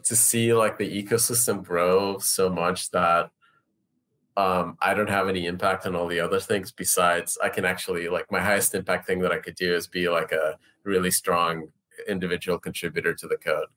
to 0.05 0.17
see 0.17 0.53
like 0.53 0.79
the 0.79 1.03
ecosystem 1.03 1.65
grow 1.65 2.19
so 2.19 2.51
much 2.51 2.91
that 2.91 3.31
um, 4.37 4.79
I 4.81 4.95
don't 4.95 5.11
have 5.11 5.29
any 5.29 5.47
impact 5.47 5.87
on 5.87 5.95
all 5.95 6.07
the 6.07 6.21
other 6.21 6.41
things 6.41 6.73
besides 6.73 7.37
I 7.43 7.49
can 7.51 7.65
actually 7.65 8.09
like 8.09 8.31
my 8.33 8.41
highest 8.41 8.75
impact 8.75 9.07
thing 9.07 9.21
that 9.21 9.33
I 9.33 9.39
could 9.39 9.57
do 9.57 9.75
is 9.75 9.87
be 9.87 10.09
like 10.09 10.33
a 10.33 10.57
really 10.85 11.11
strong 11.11 11.69
individual 12.09 12.59
contributor 12.59 13.15
to 13.15 13.29
the 13.29 13.37
code. 13.37 13.69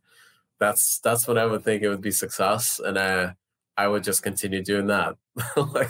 That's 0.59 0.99
that's 0.99 1.27
what 1.27 1.37
I 1.37 1.45
would 1.45 1.63
think 1.63 1.83
it 1.83 1.89
would 1.89 2.01
be 2.01 2.11
success, 2.11 2.79
and 2.83 2.97
I 2.97 3.35
I 3.77 3.87
would 3.87 4.03
just 4.03 4.23
continue 4.23 4.63
doing 4.63 4.87
that. 4.87 5.15
like 5.57 5.89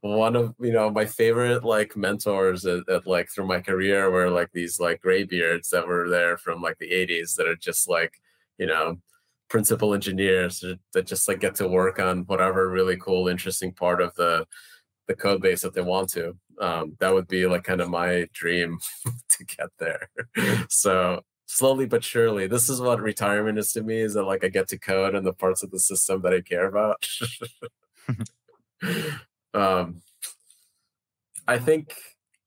one 0.00 0.34
of 0.36 0.54
you 0.58 0.72
know 0.72 0.90
my 0.90 1.04
favorite 1.04 1.64
like 1.64 1.96
mentors 1.96 2.64
at, 2.64 2.88
at, 2.88 3.06
like 3.06 3.28
through 3.28 3.46
my 3.46 3.60
career 3.60 4.10
were 4.10 4.30
like 4.30 4.50
these 4.52 4.80
like 4.80 5.02
graybeards 5.02 5.68
that 5.70 5.86
were 5.86 6.08
there 6.08 6.38
from 6.38 6.62
like 6.62 6.78
the 6.78 6.90
80s 6.90 7.36
that 7.36 7.46
are 7.46 7.56
just 7.56 7.88
like 7.88 8.14
you 8.56 8.66
know 8.66 8.98
principal 9.48 9.94
engineers 9.94 10.64
that 10.92 11.06
just 11.06 11.28
like 11.28 11.40
get 11.40 11.54
to 11.56 11.68
work 11.68 11.98
on 11.98 12.20
whatever 12.26 12.68
really 12.68 12.96
cool, 12.96 13.28
interesting 13.28 13.72
part 13.72 14.00
of 14.00 14.14
the 14.14 14.46
the 15.06 15.14
code 15.14 15.42
base 15.42 15.60
that 15.62 15.74
they 15.74 15.82
want 15.82 16.08
to. 16.10 16.34
Um, 16.60 16.96
that 17.00 17.12
would 17.12 17.28
be 17.28 17.46
like 17.46 17.64
kind 17.64 17.80
of 17.80 17.90
my 17.90 18.26
dream 18.32 18.78
to 19.30 19.44
get 19.44 19.68
there. 19.78 20.08
so 20.68 21.22
slowly 21.46 21.86
but 21.86 22.02
surely, 22.04 22.46
this 22.46 22.68
is 22.68 22.80
what 22.80 23.00
retirement 23.00 23.58
is 23.58 23.72
to 23.72 23.82
me: 23.82 23.98
is 24.00 24.14
that 24.14 24.24
like 24.24 24.44
I 24.44 24.48
get 24.48 24.68
to 24.68 24.78
code 24.78 25.14
and 25.14 25.26
the 25.26 25.32
parts 25.32 25.62
of 25.62 25.70
the 25.70 25.78
system 25.78 26.22
that 26.22 26.34
I 26.34 26.40
care 26.40 26.66
about. 26.66 27.06
um, 29.54 30.02
I 31.46 31.58
think 31.58 31.94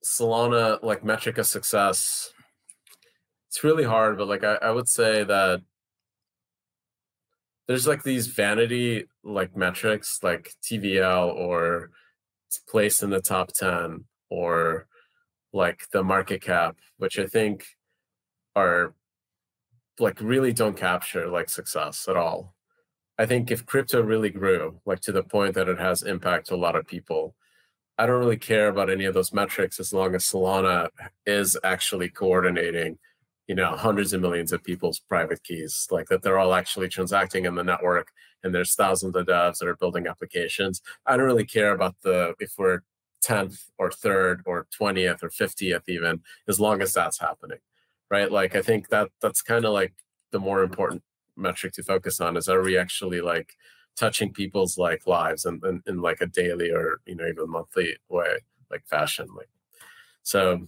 Solana, 0.04 0.82
like 0.82 1.04
metric 1.04 1.38
of 1.38 1.45
success, 1.45 2.32
it's 3.50 3.64
really 3.64 3.84
hard, 3.84 4.18
but 4.18 4.28
like 4.28 4.43
I, 4.43 4.56
I 4.56 4.72
would 4.72 4.89
say 4.89 5.24
that 5.24 5.62
there's 7.68 7.88
like 7.88 8.03
these 8.03 8.28
vanity 8.28 9.05
like 9.24 9.55
metrics 9.55 10.20
like 10.24 10.53
TVL 10.63 11.34
or 11.36 11.91
place 12.70 13.03
in 13.03 13.09
the 13.09 13.22
top 13.22 13.51
10 13.53 14.05
or 14.30 14.88
like 15.53 15.84
the 15.91 16.03
market 16.03 16.41
cap, 16.41 16.78
which 16.97 17.20
I 17.20 17.26
think 17.26 17.65
are 18.55 18.93
like 19.99 20.20
really 20.22 20.53
don't 20.53 20.78
capture 20.78 21.28
like 21.28 21.49
success 21.49 22.07
at 22.07 22.15
all. 22.15 22.55
I 23.18 23.26
think 23.26 23.49
if 23.49 23.65
crypto 23.65 24.01
really 24.01 24.30
grew, 24.30 24.80
like 24.86 25.01
to 25.01 25.11
the 25.11 25.24
point 25.24 25.55
that 25.55 25.68
it 25.68 25.80
has 25.80 26.03
impact 26.03 26.47
to 26.47 26.55
a 26.55 26.57
lot 26.57 26.76
of 26.76 26.86
people, 26.86 27.36
I 27.97 28.05
don't 28.05 28.20
really 28.20 28.38
care 28.38 28.70
about 28.70 28.91
any 28.91 29.05
of 29.05 29.15
those 29.15 29.34
metrics 29.34 29.80
as 29.80 29.91
long 29.91 30.13
as 30.13 30.24
Solana 30.24 30.89
is 31.26 31.57
actually 31.63 32.09
coordinating 32.09 32.99
you 33.48 33.56
know 33.56 33.76
hundreds 33.76 34.14
of 34.14 34.22
millions 34.22 34.52
of 34.52 34.64
people's 34.64 35.00
private 35.00 35.43
keys 35.43 35.88
like 35.91 36.08
that 36.08 36.22
they're 36.22 36.39
all 36.39 36.54
actually 36.54 36.89
transacting 36.89 37.45
in 37.45 37.56
the 37.56 37.64
network 37.64 38.10
and 38.43 38.54
there's 38.54 38.76
thousands 38.76 39.16
of 39.16 39.26
devs 39.26 39.58
that 39.58 39.68
are 39.68 39.76
building 39.76 40.08
applications. 40.08 40.82
I 41.06 41.18
don't 41.18 41.26
really 41.26 41.45
care 41.45 41.72
about 41.74 41.95
the 42.04 42.36
if 42.39 42.54
we're 42.58 42.82
10th 43.24 43.70
or 43.78 43.89
3rd 43.89 44.41
or 44.45 44.68
20th 44.80 45.24
or 45.24 45.30
50th 45.30 45.84
even 45.88 46.22
as 46.48 46.60
long 46.60 46.82
as 46.82 46.93
that's 46.93 47.20
happening 47.20 47.60
right? 48.10 48.32
Like 48.32 48.56
i 48.56 48.62
think 48.62 48.89
that 48.89 49.10
that's 49.22 49.41
kind 49.41 49.66
of 49.66 49.74
like 49.74 49.93
the 50.32 50.39
more 50.39 50.64
important 50.64 51.04
metric 51.36 51.74
to 51.74 51.84
focus 51.84 52.20
on 52.20 52.38
is 52.38 52.50
are 52.50 52.62
we 52.62 52.78
actually 52.78 53.22
like 53.22 53.56
touching 53.95 54.32
people's 54.32 54.78
like 54.78 55.08
lives 55.08 55.45
and 55.45 55.64
in, 55.64 55.70
in, 55.70 55.84
in 55.88 56.02
like 56.02 56.22
a 56.22 56.28
daily 56.28 56.72
or 56.72 57.00
you 57.06 57.16
know 57.16 57.28
even 57.28 57.50
monthly 57.50 57.95
way 58.10 58.38
like 58.72 58.86
fashion 58.86 59.28
like 59.36 59.50
so 60.24 60.68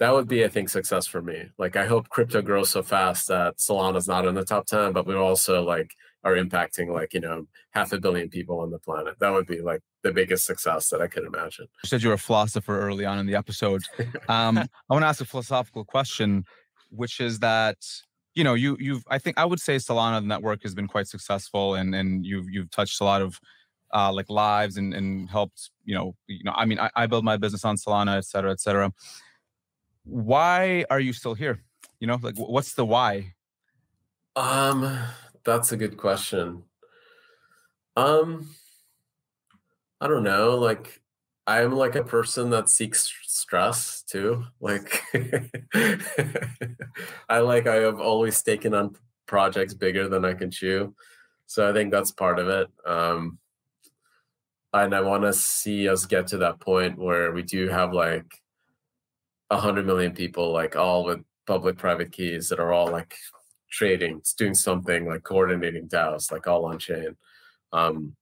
that 0.00 0.14
would 0.14 0.26
be, 0.26 0.44
I 0.44 0.48
think, 0.48 0.70
success 0.70 1.06
for 1.06 1.20
me. 1.20 1.50
Like, 1.58 1.76
I 1.76 1.84
hope 1.84 2.08
crypto 2.08 2.40
grows 2.40 2.70
so 2.70 2.82
fast 2.82 3.28
that 3.28 3.58
Solana's 3.58 4.08
not 4.08 4.26
in 4.26 4.34
the 4.34 4.46
top 4.46 4.66
10, 4.66 4.92
but 4.92 5.06
we 5.06 5.14
also 5.14 5.62
like 5.62 5.94
are 6.24 6.34
impacting 6.34 6.88
like, 6.90 7.12
you 7.12 7.20
know, 7.20 7.46
half 7.72 7.92
a 7.92 8.00
billion 8.00 8.30
people 8.30 8.60
on 8.60 8.70
the 8.70 8.78
planet. 8.78 9.16
That 9.20 9.30
would 9.30 9.46
be 9.46 9.60
like 9.60 9.82
the 10.02 10.10
biggest 10.10 10.46
success 10.46 10.88
that 10.88 11.02
I 11.02 11.06
could 11.06 11.24
imagine. 11.24 11.66
You 11.84 11.88
said 11.88 12.02
you 12.02 12.08
were 12.08 12.14
a 12.14 12.18
philosopher 12.18 12.80
early 12.80 13.04
on 13.04 13.18
in 13.18 13.26
the 13.26 13.36
episode. 13.36 13.82
Um, 14.28 14.58
I 14.58 14.68
want 14.88 15.02
to 15.02 15.08
ask 15.08 15.20
a 15.20 15.24
philosophical 15.24 15.84
question, 15.84 16.44
which 16.90 17.20
is 17.20 17.40
that, 17.40 17.76
you 18.34 18.44
know, 18.44 18.54
you 18.54 18.76
you've 18.78 19.02
I 19.08 19.18
think 19.18 19.38
I 19.38 19.44
would 19.44 19.58
say 19.60 19.76
Solana 19.76 20.20
the 20.20 20.26
network 20.26 20.62
has 20.62 20.74
been 20.74 20.86
quite 20.86 21.08
successful 21.08 21.74
and 21.74 21.94
and 21.94 22.24
you've 22.24 22.48
you've 22.48 22.70
touched 22.70 23.00
a 23.00 23.04
lot 23.04 23.22
of 23.22 23.40
uh, 23.92 24.12
like 24.12 24.30
lives 24.30 24.76
and, 24.76 24.94
and 24.94 25.28
helped, 25.28 25.70
you 25.84 25.96
know, 25.96 26.14
you 26.28 26.44
know, 26.44 26.52
I 26.54 26.64
mean, 26.64 26.78
I, 26.78 26.90
I 26.94 27.06
build 27.06 27.24
my 27.24 27.36
business 27.36 27.64
on 27.64 27.76
Solana, 27.76 28.18
et 28.18 28.24
cetera, 28.24 28.52
et 28.52 28.60
cetera 28.60 28.92
why 30.10 30.84
are 30.90 31.00
you 31.00 31.12
still 31.12 31.34
here? 31.34 31.62
You 32.00 32.06
know, 32.06 32.18
like 32.20 32.36
what's 32.36 32.74
the 32.74 32.84
why? 32.84 33.34
Um, 34.36 34.98
that's 35.44 35.72
a 35.72 35.76
good 35.76 35.96
question. 35.96 36.64
Um, 37.96 38.50
I 40.00 40.08
don't 40.08 40.22
know. 40.22 40.56
Like, 40.56 41.00
I'm 41.46 41.72
like 41.72 41.94
a 41.94 42.04
person 42.04 42.50
that 42.50 42.68
seeks 42.68 43.12
stress 43.22 44.02
too. 44.02 44.44
Like, 44.60 45.02
I 47.28 47.40
like 47.40 47.66
I 47.66 47.76
have 47.76 48.00
always 48.00 48.42
taken 48.42 48.74
on 48.74 48.96
projects 49.26 49.74
bigger 49.74 50.08
than 50.08 50.24
I 50.24 50.34
can 50.34 50.50
chew, 50.50 50.94
so 51.46 51.68
I 51.68 51.72
think 51.72 51.92
that's 51.92 52.12
part 52.12 52.38
of 52.38 52.48
it. 52.48 52.68
Um, 52.86 53.38
and 54.72 54.94
I 54.94 55.00
want 55.00 55.24
to 55.24 55.32
see 55.32 55.88
us 55.88 56.06
get 56.06 56.28
to 56.28 56.38
that 56.38 56.60
point 56.60 56.98
where 56.98 57.32
we 57.32 57.42
do 57.42 57.68
have 57.68 57.92
like 57.92 58.40
100 59.50 59.86
million 59.86 60.12
people 60.12 60.52
like 60.52 60.76
all 60.76 61.04
with 61.04 61.20
public 61.46 61.76
private 61.76 62.12
keys 62.12 62.48
that 62.48 62.60
are 62.60 62.72
all 62.72 62.90
like 62.90 63.14
trading 63.70 64.22
doing 64.38 64.54
something 64.54 65.06
like 65.06 65.22
coordinating 65.22 65.88
DAOs 65.88 66.32
like 66.32 66.46
all 66.46 66.66
on 66.66 66.78
chain. 66.78 67.16
Um 67.72 68.14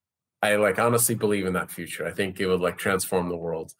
i 0.42 0.54
like 0.56 0.78
honestly 0.78 1.14
believe 1.14 1.46
in 1.46 1.54
that 1.54 1.70
future. 1.70 2.06
I 2.06 2.12
think 2.12 2.40
it 2.40 2.46
would 2.46 2.60
like 2.60 2.78
transform 2.78 3.28
the 3.28 3.36
world. 3.36 3.72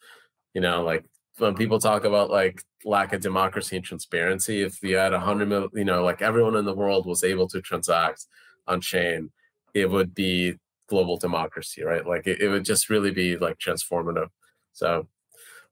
You 0.53 0.61
know 0.61 0.83
like 0.83 1.05
when 1.37 1.55
people 1.55 1.79
talk 1.79 2.03
about 2.03 2.29
like 2.29 2.63
lack 2.85 3.13
of 3.13 3.21
democracy 3.21 3.75
and 3.75 3.85
transparency 3.85 4.61
if 4.61 4.81
you 4.83 4.95
had 4.95 5.13
a 5.13 5.19
hundred 5.19 5.49
million 5.49 5.69
you 5.73 5.85
know 5.85 6.03
like 6.03 6.21
everyone 6.21 6.55
in 6.55 6.65
the 6.65 6.73
world 6.73 7.05
was 7.05 7.23
able 7.23 7.47
to 7.47 7.61
transact 7.61 8.25
on 8.67 8.79
chain 8.81 9.31
it 9.73 9.89
would 9.89 10.13
be 10.15 10.55
global 10.87 11.17
democracy 11.17 11.83
right? 11.83 12.05
Like 12.05 12.27
it, 12.27 12.41
it 12.41 12.49
would 12.49 12.65
just 12.65 12.89
really 12.89 13.11
be 13.11 13.37
like 13.37 13.57
transformative. 13.57 14.29
So 14.73 15.07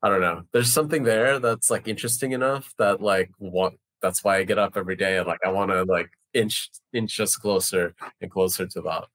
I 0.04 0.10
don't 0.10 0.22
know. 0.22 0.43
There's 0.54 0.72
something 0.72 1.04
there 1.04 1.39
that's 1.39 1.70
like 1.72 1.88
interesting 1.88 2.32
enough 2.32 2.74
that 2.78 3.02
like 3.02 3.32
what 3.39 3.74
that's 4.02 4.24
why 4.24 4.38
I 4.38 4.43
get 4.43 4.60
up 4.60 4.78
every 4.78 4.95
day 4.95 5.18
and 5.18 5.26
like 5.28 5.39
I 5.45 5.50
want 5.50 5.72
to 5.72 5.84
like 5.84 6.10
inch 6.34 6.70
inch 6.93 7.20
us 7.20 7.36
closer 7.36 7.95
and 8.22 8.30
closer 8.30 8.68
to 8.68 8.82
that. 8.82 9.06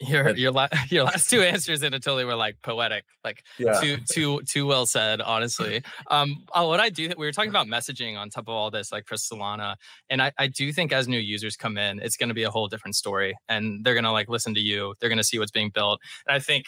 Your 0.00 0.30
your 0.36 0.50
la- 0.50 0.68
your 0.88 1.04
last 1.04 1.30
two 1.30 1.42
answers 1.42 1.82
Anatoly 1.82 2.24
were 2.26 2.34
like 2.34 2.56
poetic, 2.62 3.04
like 3.24 3.42
Yeah. 3.58 3.80
too 3.80 3.98
too 4.10 4.40
too 4.48 4.66
well 4.66 4.84
said. 4.86 5.20
Honestly, 5.20 5.82
um, 6.10 6.44
uh, 6.52 6.64
what 6.64 6.80
I 6.80 6.88
do 6.88 7.08
we 7.16 7.26
were 7.26 7.32
talking 7.32 7.50
about 7.50 7.68
messaging 7.68 8.16
on 8.16 8.28
top 8.28 8.44
of 8.44 8.50
all 8.54 8.70
this, 8.70 8.90
like 8.90 9.06
for 9.06 9.14
Solana, 9.14 9.76
and 10.10 10.20
I 10.20 10.32
I 10.38 10.48
do 10.48 10.72
think 10.72 10.92
as 10.92 11.06
new 11.06 11.20
users 11.20 11.56
come 11.56 11.78
in, 11.78 12.00
it's 12.00 12.16
going 12.16 12.30
to 12.30 12.34
be 12.34 12.42
a 12.42 12.50
whole 12.50 12.66
different 12.68 12.96
story, 12.96 13.36
and 13.48 13.84
they're 13.84 13.94
going 13.94 14.04
to 14.04 14.10
like 14.12 14.28
listen 14.28 14.54
to 14.54 14.60
you. 14.60 14.94
They're 14.98 15.08
going 15.10 15.18
to 15.18 15.24
see 15.24 15.38
what's 15.38 15.52
being 15.52 15.70
built, 15.70 16.00
and 16.26 16.34
I 16.34 16.40
think 16.40 16.64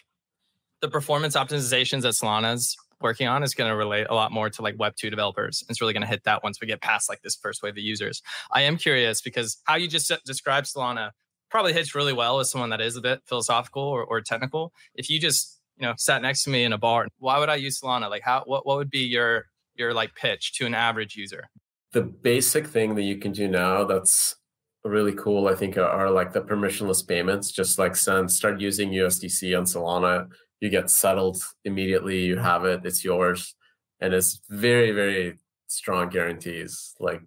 the 0.81 0.89
performance 0.89 1.35
optimizations 1.35 2.03
that 2.03 2.15
Solana's 2.15 2.77
working 3.05 3.29
on 3.29 3.45
is 3.45 3.55
going 3.55 3.71
to 3.71 3.77
relate 3.77 4.09
a 4.11 4.15
lot 4.15 4.33
more 4.33 4.51
to 4.51 4.63
like 4.63 4.77
Web 4.79 4.97
two 4.97 5.11
developers. 5.11 5.63
It's 5.69 5.81
really 5.81 5.93
going 5.93 6.03
to 6.03 6.09
hit 6.09 6.25
that 6.25 6.43
once 6.43 6.61
we 6.61 6.67
get 6.67 6.81
past 6.81 7.09
like 7.09 7.23
this 7.23 7.37
first 7.37 7.63
wave 7.63 7.75
of 7.75 7.79
users. 7.79 8.21
I 8.51 8.63
am 8.63 8.77
curious 8.77 9.21
because 9.21 9.59
how 9.65 9.77
you 9.77 9.87
just 9.87 10.11
described 10.25 10.67
Solana 10.67 11.11
probably 11.51 11.73
hits 11.73 11.95
really 11.95 12.13
well 12.13 12.39
with 12.39 12.49
someone 12.49 12.71
that 12.71 12.81
is 12.81 12.97
a 12.97 13.01
bit 13.01 13.21
philosophical 13.27 13.83
or, 13.83 14.03
or 14.03 14.21
technical. 14.21 14.73
If 14.97 15.09
you 15.09 15.21
just 15.21 15.61
you 15.77 15.87
know 15.87 15.95
sat 15.97 16.23
next 16.23 16.43
to 16.45 16.51
me 16.51 16.65
in 16.65 16.73
a 16.73 16.79
bar, 16.79 17.07
why 17.19 17.39
would 17.39 17.49
I 17.49 17.57
use 17.57 17.81
Solana? 17.81 18.11
Like 18.11 18.23
how 18.23 18.43
what 18.47 18.67
what 18.67 18.79
would 18.79 18.91
be 18.91 19.01
your 19.07 19.45
your 19.77 19.95
like 19.95 20.15
pitch 20.17 20.55
to 20.55 20.67
an 20.67 20.75
average 20.75 21.15
user? 21.15 21.45
The 21.93 22.03
basic 22.03 22.67
thing 22.67 22.97
that 22.97 23.03
you 23.03 23.19
can 23.19 23.31
do 23.31 23.47
now 23.47 23.85
that's 23.85 24.35
really 24.85 25.13
cool, 25.13 25.49
I 25.49 25.55
think, 25.55 25.77
are, 25.77 25.89
are 25.89 26.11
like 26.11 26.33
the 26.33 26.41
permissionless 26.41 27.07
payments. 27.07 27.51
Just 27.51 27.79
like 27.79 27.97
send, 27.97 28.31
start 28.31 28.61
using 28.61 28.91
USDC 28.91 29.57
on 29.57 29.65
Solana. 29.65 30.29
You 30.65 30.71
get 30.71 30.89
settled 30.89 31.43
immediately. 31.67 32.25
You 32.25 32.39
have 32.39 32.65
it. 32.65 32.87
It's 32.87 33.05
yours, 33.05 33.55
and 34.01 34.15
it's 34.15 34.41
very 34.49 34.93
very 34.93 35.37
strong 35.67 36.09
guarantees 36.09 36.95
like 36.99 37.21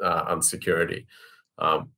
uh, 0.00 0.22
on 0.28 0.40
security. 0.40 1.08
Um, 1.58 1.90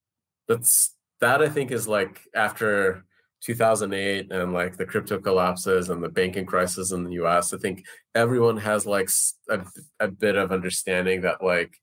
that's 0.49 0.95
that 1.20 1.43
I 1.43 1.51
think 1.51 1.72
is 1.72 1.86
like 1.86 2.22
after 2.34 3.05
2008 3.43 4.32
and 4.32 4.55
like 4.55 4.78
the 4.78 4.86
crypto 4.86 5.18
collapses 5.18 5.91
and 5.91 6.03
the 6.03 6.09
banking 6.09 6.47
crisis 6.47 6.91
in 6.91 7.05
the 7.05 7.22
US, 7.22 7.53
I 7.53 7.59
think 7.59 7.84
everyone 8.14 8.57
has 8.57 8.86
like 8.86 9.11
a, 9.51 9.61
a 10.01 10.09
bit 10.09 10.36
of 10.36 10.53
understanding 10.53 11.20
that 11.20 11.45
like 11.45 11.76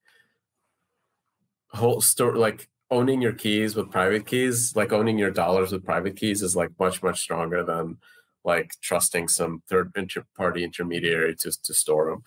whole 1.70 2.02
store 2.02 2.38
like 2.38 2.68
owning 2.90 3.22
your 3.22 3.34
keys 3.34 3.76
with 3.76 3.92
private 3.92 4.26
keys, 4.26 4.76
like 4.76 4.92
owning 4.92 5.20
your 5.20 5.32
dollars 5.32 5.72
with 5.72 5.86
private 5.86 6.16
keys 6.16 6.42
is 6.42 6.56
like 6.56 6.72
much 6.80 7.04
much 7.04 7.20
stronger 7.22 7.64
than 7.64 7.98
like 8.46 8.72
trusting 8.82 9.28
some 9.28 9.62
third 9.68 9.92
party 10.38 10.64
intermediary 10.64 11.36
to 11.36 11.52
to 11.64 11.74
store 11.74 12.12
them. 12.12 12.24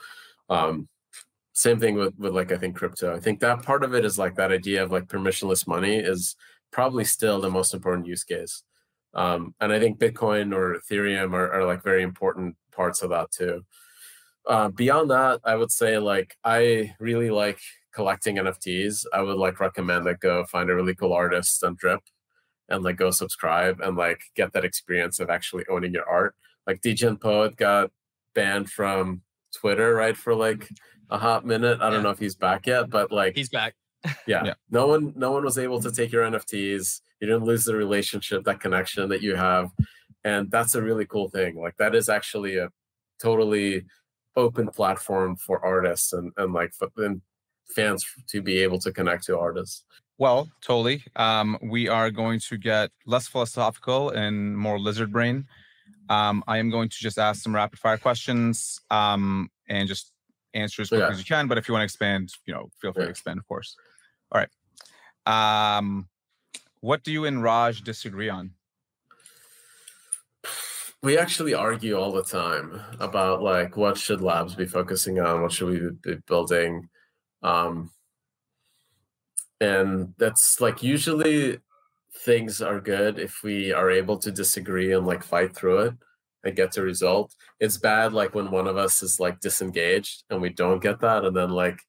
Um, 0.51 0.89
same 1.53 1.81
thing 1.81 1.95
with 1.95 2.15
with 2.19 2.35
like 2.35 2.53
I 2.53 2.59
think 2.59 2.77
crypto. 2.77 3.15
I 3.15 3.21
think 3.21 3.41
that 3.41 3.63
part 3.63 3.85
of 3.85 3.95
it 3.95 4.05
is 4.05 4.19
like 4.19 4.35
that 4.37 4.53
idea 4.53 4.83
of 4.83 4.93
like 4.93 5.07
permissionless 5.07 5.67
money 5.67 5.97
is 5.97 6.37
probably 6.71 7.05
still 7.05 7.41
the 7.41 7.51
most 7.51 7.75
important 7.75 8.07
use 8.07 8.25
case. 8.25 8.63
Um, 9.15 9.55
and 9.61 9.73
I 9.73 9.81
think 9.81 9.99
Bitcoin 9.99 10.55
or 10.55 10.79
Ethereum 10.79 11.33
are, 11.33 11.51
are 11.53 11.65
like 11.65 11.83
very 11.83 12.03
important 12.03 12.57
parts 12.73 13.03
of 13.03 13.11
that 13.11 13.31
too. 13.31 13.65
Uh, 14.47 14.69
beyond 14.69 15.11
that, 15.11 15.41
I 15.45 15.57
would 15.57 15.73
say 15.73 15.99
like 15.99 16.37
I 16.45 16.95
really 17.01 17.31
like 17.31 17.59
collecting 17.93 18.37
NFTs. 18.37 19.07
I 19.13 19.23
would 19.23 19.37
like 19.37 19.61
recommend 19.61 20.07
that 20.07 20.21
go 20.21 20.45
find 20.45 20.71
a 20.71 20.75
really 20.75 20.95
cool 20.95 21.13
artist 21.13 21.65
on 21.65 21.75
Drip 21.75 22.01
and 22.69 22.83
like 22.83 22.97
go 22.97 23.11
subscribe 23.11 23.81
and 23.81 23.97
like 23.97 24.21
get 24.35 24.53
that 24.53 24.65
experience 24.65 25.21
of 25.21 25.31
actually 25.31 25.65
owning 25.71 25.93
your 25.93 26.09
art. 26.09 26.35
Like 26.67 26.81
Degen 26.81 27.17
Poet 27.17 27.57
got 27.57 27.91
banned 28.35 28.71
from 28.71 29.23
Twitter, 29.55 29.95
right, 29.95 30.17
for 30.17 30.35
like 30.35 30.69
a 31.11 31.19
hot 31.19 31.47
minute. 31.47 31.81
I 31.81 31.91
don't 31.91 32.03
know 32.03 32.11
if 32.11 32.19
he's 32.19 32.35
back 32.35 32.67
yet, 32.67 32.91
but 32.91 33.11
like 33.11 33.35
He's 33.35 33.49
back. 33.49 33.75
yeah. 34.27 34.45
Yeah. 34.45 34.55
no 34.71 34.87
one 34.87 35.13
no 35.17 35.33
one 35.33 35.45
was 35.45 35.59
able 35.59 35.81
to 35.81 35.91
take 35.91 36.13
your 36.13 36.23
nfts 36.23 37.01
you 37.21 37.27
didn't 37.27 37.45
lose 37.45 37.65
the 37.65 37.75
relationship 37.75 38.45
that 38.45 38.61
connection 38.61 39.09
that 39.09 39.23
you 39.23 39.35
have 39.35 39.71
and 40.23 40.49
that's 40.53 40.77
a 40.77 40.83
really 40.83 41.05
cool 41.05 41.29
thing 41.29 41.57
like 41.61 41.77
that 41.79 41.97
is 41.97 42.09
actually 42.09 42.59
a 42.59 42.71
totally 43.21 43.85
open 44.37 44.69
platform 44.69 45.35
for 45.35 45.65
artists 45.65 46.13
and 46.13 46.33
and 46.37 46.53
like 46.53 46.73
and 46.97 47.21
fans 47.75 48.07
to 48.29 48.41
be 48.41 48.59
able 48.59 48.79
to 48.79 48.93
connect 48.93 49.25
to 49.25 49.37
artists 49.37 49.85
Well, 50.19 50.51
totally. 50.61 51.05
Um, 51.15 51.57
we 51.63 51.89
are 51.89 52.11
going 52.11 52.41
to 52.49 52.59
get 52.59 52.91
less 53.07 53.29
philosophical 53.29 54.11
and 54.11 54.57
more 54.59 54.79
lizard 54.79 55.13
brain. 55.13 55.47
Um, 56.09 56.43
I 56.49 56.59
am 56.59 56.71
going 56.71 56.89
to 56.89 56.97
just 56.99 57.19
ask 57.19 57.43
some 57.43 57.55
rapid 57.55 57.79
fire 57.79 57.99
questions 57.99 58.81
um, 58.91 59.51
and 59.69 59.87
just 59.87 60.13
answer 60.55 60.83
as 60.83 60.89
quick 60.89 61.01
Yeah. 61.01 61.09
as 61.09 61.19
you 61.19 61.25
can. 61.25 61.47
But 61.47 61.59
if 61.59 61.69
you 61.69 61.73
want 61.75 61.83
to 61.83 61.85
expand, 61.85 62.33
you 62.47 62.55
know, 62.55 62.69
feel 62.81 62.93
free 62.93 63.03
Yeah. 63.03 63.07
to 63.07 63.11
expand, 63.11 63.39
of 63.39 63.47
course. 63.47 63.77
All 64.33 64.41
right. 64.41 65.77
Um, 65.79 66.09
what 66.81 67.05
do 67.05 67.13
you 67.13 67.25
and 67.25 67.43
Raj 67.43 67.83
disagree 67.83 68.29
on? 68.29 68.53
we 71.01 71.17
actually 71.17 71.55
argue 71.55 71.97
all 71.97 72.11
the 72.11 72.25
time 72.25 72.81
about 72.99 73.41
like 73.41 73.77
what 73.77 73.97
should 73.97 74.21
labs 74.21 74.57
be 74.57 74.67
focusing 74.67 75.21
on 75.21 75.43
what 75.43 75.53
should 75.53 75.69
we 75.69 75.91
be 76.03 76.17
building 76.27 76.89
um 77.45 77.89
and 79.61 80.15
that's 80.19 80.61
like 80.61 80.83
usually 80.83 81.59
things 82.15 82.61
are 82.63 82.81
good 82.81 83.19
if 83.19 83.43
we 83.43 83.73
are 83.73 83.91
able 83.91 84.19
to 84.19 84.31
disagree 84.31 84.93
and 84.93 85.07
like 85.07 85.23
fight 85.23 85.55
through 85.55 85.79
it 85.79 85.95
and 86.45 86.57
get 86.57 86.73
to 86.73 86.83
result. 86.83 87.35
It's 87.61 87.77
bad 87.77 88.13
like 88.13 88.35
when 88.35 88.51
one 88.51 88.67
of 88.67 88.77
us 88.77 89.03
is 89.03 89.21
like 89.21 89.41
disengaged 89.41 90.25
and 90.31 90.41
we 90.41 90.51
don't 90.51 90.83
get 90.83 91.01
that 91.01 91.25
and 91.25 91.37
then 91.37 91.51
like 91.51 91.81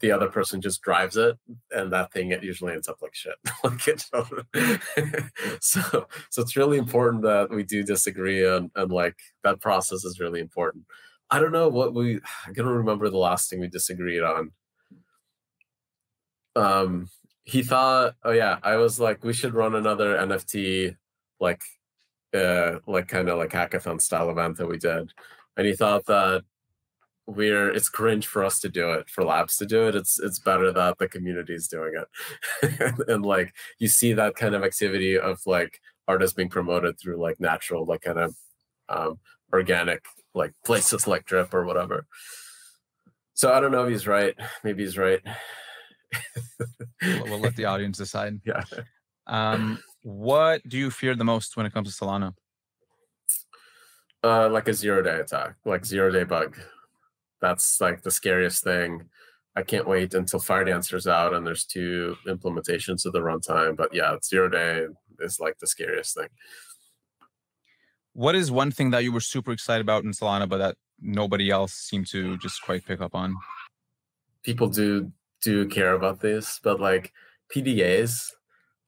the 0.00 0.12
other 0.12 0.28
person 0.28 0.60
just 0.60 0.80
drives 0.82 1.16
it 1.16 1.36
and 1.72 1.92
that 1.92 2.12
thing 2.12 2.30
it 2.30 2.42
usually 2.42 2.72
ends 2.72 2.88
up 2.88 3.02
like 3.02 3.14
shit. 3.14 3.34
Like 3.64 3.80
so 5.60 6.06
so 6.30 6.42
it's 6.42 6.56
really 6.56 6.78
important 6.78 7.22
that 7.22 7.50
we 7.50 7.62
do 7.64 7.82
disagree 7.82 8.46
and, 8.46 8.70
and 8.76 8.90
like 8.90 9.16
that 9.44 9.60
process 9.60 10.04
is 10.04 10.20
really 10.20 10.40
important. 10.40 10.84
I 11.30 11.38
don't 11.38 11.52
know 11.52 11.68
what 11.68 11.94
we 11.94 12.16
i 12.46 12.52
can't 12.52 12.66
remember 12.66 13.08
the 13.10 13.18
last 13.18 13.50
thing 13.50 13.60
we 13.60 13.68
disagreed 13.68 14.22
on 14.22 14.52
um 16.56 17.08
he 17.44 17.62
thought 17.62 18.14
oh 18.24 18.32
yeah 18.32 18.58
i 18.62 18.76
was 18.76 19.00
like 19.00 19.24
we 19.24 19.32
should 19.32 19.54
run 19.54 19.74
another 19.74 20.16
nft 20.16 20.96
like 21.40 21.62
uh 22.34 22.78
like 22.86 23.08
kind 23.08 23.28
of 23.28 23.38
like 23.38 23.50
hackathon 23.50 24.00
style 24.00 24.30
event 24.30 24.56
that 24.58 24.68
we 24.68 24.78
did. 24.78 25.12
And 25.56 25.66
he 25.66 25.74
thought 25.74 26.06
that 26.06 26.44
we're 27.26 27.70
it's 27.70 27.88
cringe 27.88 28.26
for 28.26 28.44
us 28.44 28.58
to 28.60 28.68
do 28.68 28.90
it 28.92 29.08
for 29.08 29.24
labs 29.24 29.56
to 29.58 29.66
do 29.66 29.88
it. 29.88 29.94
It's 29.94 30.18
it's 30.20 30.38
better 30.38 30.72
that 30.72 30.98
the 30.98 31.08
community 31.08 31.54
is 31.54 31.68
doing 31.68 31.94
it. 31.96 33.04
And 33.08 33.24
like 33.24 33.54
you 33.78 33.88
see 33.88 34.12
that 34.14 34.36
kind 34.36 34.54
of 34.54 34.64
activity 34.64 35.18
of 35.18 35.40
like 35.46 35.80
artists 36.08 36.34
being 36.34 36.48
promoted 36.48 36.98
through 36.98 37.20
like 37.20 37.40
natural 37.40 37.84
like 37.84 38.02
kind 38.02 38.18
of 38.18 38.36
um 38.88 39.18
organic 39.52 40.04
like 40.34 40.52
places 40.64 41.06
like 41.06 41.24
drip 41.24 41.52
or 41.52 41.64
whatever. 41.64 42.06
So 43.34 43.52
i 43.52 43.60
don't 43.60 43.72
know 43.72 43.84
if 43.84 43.90
he's 43.90 44.06
right. 44.06 44.34
Maybe 44.64 44.84
he's 44.84 44.98
right 44.98 45.20
We'll, 47.02 47.24
we'll 47.24 47.40
let 47.40 47.56
the 47.56 47.64
audience 47.64 47.98
decide. 47.98 48.40
yeah 48.44 48.62
Um, 49.26 49.82
what 50.02 50.62
do 50.68 50.76
you 50.78 50.90
fear 50.90 51.14
the 51.14 51.24
most 51.24 51.56
when 51.56 51.66
it 51.66 51.72
comes 51.72 51.94
to 51.96 52.04
Solana? 52.04 52.34
uh 54.22 54.48
like 54.50 54.68
a 54.68 54.74
zero 54.74 55.02
day 55.02 55.18
attack 55.20 55.54
like 55.64 55.84
zero 55.86 56.10
day 56.10 56.24
bug 56.24 56.56
that's 57.40 57.80
like 57.80 58.02
the 58.02 58.10
scariest 58.10 58.62
thing 58.62 59.08
i 59.56 59.62
can't 59.62 59.88
wait 59.88 60.12
until 60.12 60.38
firedancer's 60.40 61.06
out 61.06 61.32
and 61.32 61.46
there's 61.46 61.64
two 61.64 62.14
implementations 62.26 63.06
of 63.06 63.12
the 63.14 63.20
runtime 63.20 63.74
but 63.76 63.94
yeah 63.94 64.14
zero 64.22 64.46
day 64.48 64.86
is 65.20 65.40
like 65.40 65.56
the 65.58 65.66
scariest 65.66 66.14
thing 66.16 66.28
What 68.12 68.34
is 68.34 68.50
one 68.50 68.72
thing 68.72 68.90
that 68.90 69.04
you 69.04 69.12
were 69.12 69.20
super 69.22 69.52
excited 69.52 69.80
about 69.82 70.04
in 70.04 70.10
Solana, 70.10 70.46
but 70.48 70.58
that 70.58 70.76
nobody 71.00 71.48
else 71.48 71.72
seemed 71.72 72.08
to 72.08 72.36
just 72.38 72.60
quite 72.62 72.84
pick 72.84 73.00
up 73.00 73.14
on? 73.14 73.36
people 74.42 74.68
do 74.68 75.10
do 75.42 75.66
care 75.66 75.94
about 75.94 76.20
this 76.20 76.60
but 76.62 76.80
like 76.80 77.12
pdas 77.54 78.30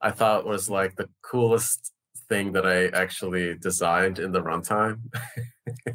i 0.01 0.11
thought 0.11 0.47
was 0.47 0.69
like 0.69 0.97
the 0.97 1.09
coolest 1.23 1.93
thing 2.29 2.53
that 2.53 2.67
i 2.67 2.87
actually 2.89 3.55
designed 3.59 4.19
in 4.19 4.33
the 4.33 4.43
runtime 4.43 5.01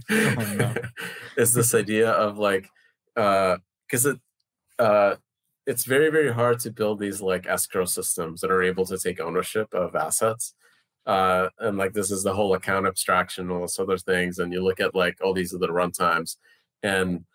Oh, 0.10 0.55
no. 0.58 0.74
is 1.38 1.53
this 1.53 1.74
idea 1.76 2.10
of 2.12 2.38
like 2.38 2.70
uh 3.16 3.58
because 3.88 4.05
it 4.05 4.18
uh 4.80 5.16
it's 5.66 5.84
very 5.86 6.10
very 6.10 6.32
hard 6.34 6.60
to 6.62 6.72
build 6.72 6.99
these 6.99 7.22
like 7.22 7.45
escrow 7.47 7.86
systems 7.86 8.41
that 8.41 8.51
are 8.51 8.64
able 8.64 8.86
to 8.86 8.97
take 8.97 9.20
ownership 9.20 9.74
of 9.74 9.95
assets 9.95 10.53
uh 11.05 11.49
and 11.60 11.78
like 11.78 11.93
this 11.93 12.12
is 12.12 12.24
the 12.24 12.34
whole 12.34 12.53
account 12.53 12.86
abstraction 12.88 13.49
all 13.49 13.62
those 13.62 13.80
other 13.80 13.97
things 13.97 14.39
and 14.39 14.53
you 14.53 14.64
look 14.64 14.80
at 14.80 14.95
like 14.95 15.18
all 15.22 15.34
these 15.34 15.53
other 15.53 15.70
runtimes 15.70 16.38
and 16.84 17.26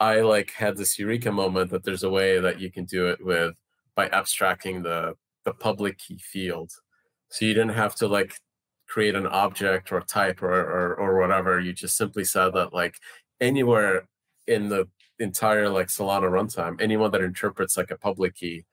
i 0.00 0.20
like 0.20 0.52
had 0.52 0.76
this 0.76 0.98
eureka 0.98 1.30
moment 1.30 1.70
that 1.70 1.84
there's 1.84 2.02
a 2.02 2.10
way 2.10 2.38
that 2.40 2.60
you 2.60 2.70
can 2.70 2.84
do 2.84 3.06
it 3.06 3.24
with 3.24 3.54
by 3.94 4.08
abstracting 4.08 4.82
the 4.82 5.14
the 5.44 5.52
public 5.52 5.98
key 5.98 6.18
field 6.18 6.70
so 7.30 7.44
you 7.44 7.54
didn't 7.54 7.74
have 7.74 7.94
to 7.94 8.06
like 8.06 8.34
create 8.86 9.14
an 9.14 9.26
object 9.26 9.92
or 9.92 10.00
type 10.00 10.42
or, 10.42 10.60
or 10.60 10.94
or 10.96 11.18
whatever 11.18 11.60
you 11.60 11.72
just 11.72 11.96
simply 11.96 12.24
said 12.24 12.50
that 12.54 12.72
like 12.72 12.96
anywhere 13.40 14.08
in 14.46 14.68
the 14.68 14.88
entire 15.18 15.68
like 15.68 15.88
solana 15.88 16.30
runtime 16.30 16.80
anyone 16.80 17.10
that 17.10 17.20
interprets 17.20 17.76
like 17.76 17.90
a 17.90 17.98
public 17.98 18.34
key 18.34 18.64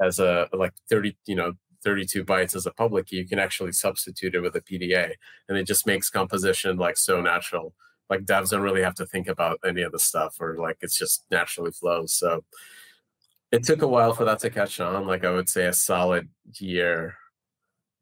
as 0.00 0.18
a 0.18 0.48
like 0.52 0.72
30 0.88 1.16
you 1.26 1.34
know 1.34 1.52
32 1.86 2.24
bytes 2.24 2.56
as 2.56 2.66
a 2.66 2.72
public 2.72 3.06
key, 3.06 3.16
you 3.16 3.28
can 3.28 3.38
actually 3.38 3.70
substitute 3.70 4.34
it 4.34 4.40
with 4.40 4.56
a 4.56 4.60
PDA, 4.60 5.12
and 5.48 5.56
it 5.56 5.66
just 5.66 5.86
makes 5.86 6.10
composition 6.10 6.76
like 6.76 6.96
so 6.96 7.20
natural. 7.20 7.74
Like 8.08 8.22
devs 8.22 8.50
don't 8.50 8.62
really 8.62 8.82
have 8.82 8.94
to 8.96 9.06
think 9.06 9.28
about 9.28 9.58
any 9.64 9.82
of 9.82 9.92
the 9.92 9.98
stuff, 9.98 10.36
or 10.40 10.56
like 10.58 10.78
it's 10.80 10.98
just 10.98 11.24
naturally 11.30 11.72
flows. 11.72 12.12
So 12.12 12.44
it 13.52 13.64
took 13.64 13.82
a 13.82 13.88
while 13.88 14.12
for 14.12 14.24
that 14.24 14.40
to 14.40 14.50
catch 14.50 14.80
on. 14.80 15.06
Like 15.06 15.24
I 15.24 15.32
would 15.32 15.48
say 15.48 15.66
a 15.66 15.72
solid 15.72 16.28
year 16.58 17.16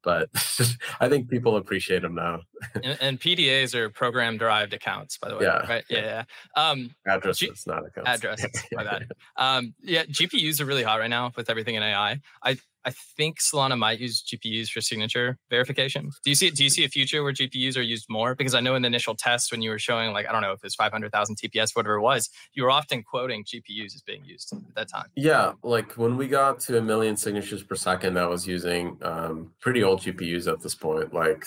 but 0.04 0.28
I 1.00 1.08
think 1.08 1.28
people 1.28 1.56
appreciate 1.56 2.02
them 2.02 2.14
now. 2.14 2.42
and, 2.74 2.98
and, 3.00 3.20
PDAs 3.20 3.74
are 3.74 3.88
program 3.90 4.36
derived 4.36 4.74
accounts, 4.74 5.18
by 5.18 5.28
the 5.28 5.36
way. 5.36 5.44
Yeah. 5.44 5.66
Right. 5.66 5.84
Yeah. 5.88 6.24
yeah. 6.56 6.62
Um, 6.62 6.94
addresses, 7.06 7.64
G- 7.64 7.70
not 7.70 7.86
accounts. 7.86 8.10
Addresses. 8.10 8.62
my 8.72 8.84
bad. 8.84 9.10
Um, 9.36 9.74
yeah. 9.82 10.04
GPUs 10.04 10.60
are 10.60 10.66
really 10.66 10.82
hot 10.82 11.00
right 11.00 11.10
now 11.10 11.32
with 11.34 11.50
everything 11.50 11.74
in 11.74 11.82
AI. 11.82 12.20
I 12.42 12.58
I 12.84 12.90
think 12.90 13.40
Solana 13.40 13.78
might 13.78 13.98
use 13.98 14.22
GPUs 14.22 14.68
for 14.68 14.80
signature 14.80 15.38
verification. 15.48 16.10
Do 16.22 16.30
you 16.30 16.34
see 16.34 16.50
do 16.50 16.62
you 16.62 16.70
see 16.70 16.84
a 16.84 16.88
future 16.88 17.22
where 17.22 17.32
GPUs 17.32 17.76
are 17.76 17.82
used 17.82 18.06
more? 18.08 18.34
Because 18.34 18.54
I 18.54 18.60
know 18.60 18.74
in 18.74 18.82
the 18.82 18.88
initial 18.88 19.14
test 19.14 19.50
when 19.50 19.62
you 19.62 19.70
were 19.70 19.78
showing 19.78 20.12
like 20.12 20.28
I 20.28 20.32
don't 20.32 20.42
know 20.42 20.52
if 20.52 20.62
it's 20.64 20.74
500,000 20.74 21.36
TPS 21.36 21.74
whatever 21.74 21.96
it 21.96 22.02
was, 22.02 22.28
you 22.52 22.62
were 22.62 22.70
often 22.70 23.02
quoting 23.02 23.44
GPUs 23.44 23.94
as 23.94 24.02
being 24.02 24.24
used 24.24 24.52
at 24.52 24.74
that 24.74 24.88
time. 24.88 25.06
Yeah, 25.16 25.52
like 25.62 25.92
when 25.92 26.16
we 26.16 26.28
got 26.28 26.60
to 26.60 26.78
a 26.78 26.82
million 26.82 27.16
signatures 27.16 27.62
per 27.62 27.74
second, 27.74 28.18
I 28.18 28.26
was 28.26 28.46
using 28.46 28.98
um, 29.02 29.52
pretty 29.60 29.82
old 29.82 30.00
GPUs 30.00 30.50
at 30.52 30.60
this 30.60 30.74
point. 30.74 31.14
Like 31.14 31.46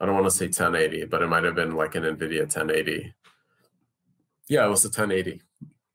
I 0.00 0.06
don't 0.06 0.14
want 0.14 0.26
to 0.26 0.30
say 0.30 0.46
1080, 0.46 1.06
but 1.06 1.22
it 1.22 1.28
might 1.28 1.44
have 1.44 1.54
been 1.54 1.76
like 1.76 1.94
an 1.94 2.04
NVIDIA 2.04 2.40
1080. 2.40 3.14
Yeah, 4.48 4.66
it 4.66 4.68
was 4.68 4.84
a 4.84 4.88
1080 4.88 5.40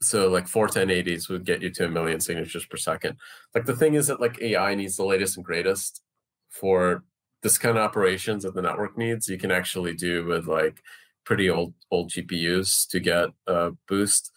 so 0.02 0.30
like 0.30 0.47
four 0.47 0.68
1080s 0.68 1.30
would 1.30 1.45
get 1.45 1.62
you 1.62 1.70
to 1.72 1.86
a 1.86 1.89
million 1.89 2.20
signatures 2.20 2.66
per 2.66 2.78
second. 2.78 3.18
Like 3.54 3.66
the 3.66 3.76
thing 3.76 3.95
is 3.95 4.08
that 4.08 4.22
like 4.22 4.41
ai 4.41 4.76
needs 4.76 4.97
the 4.97 5.06
latest 5.06 5.38
and 5.38 5.45
greatest 5.45 6.02
for 6.50 7.04
this 7.41 7.58
kind 7.58 7.78
of 7.78 7.84
operations 7.84 8.43
that 8.43 8.54
the 8.54 8.62
network 8.62 8.97
needs. 8.97 9.28
You 9.28 9.38
can 9.38 9.52
actually 9.52 9.93
do 9.93 10.26
with 10.26 10.47
like 10.47 10.82
pretty 11.26 11.50
old 11.50 11.74
old 11.91 12.12
gpus 12.12 12.88
to 12.89 13.00
get 13.00 13.30
a 13.47 13.72
boost. 13.88 14.32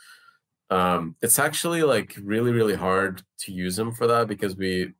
Um, 0.70 1.16
it's 1.22 1.38
actually 1.38 1.82
like 1.82 2.16
really 2.22 2.52
really 2.52 2.74
hard 2.74 3.22
to 3.40 3.52
use 3.52 3.76
them 3.76 3.92
for 3.92 4.06
that 4.06 4.26
because 4.28 4.56
we 4.56 4.92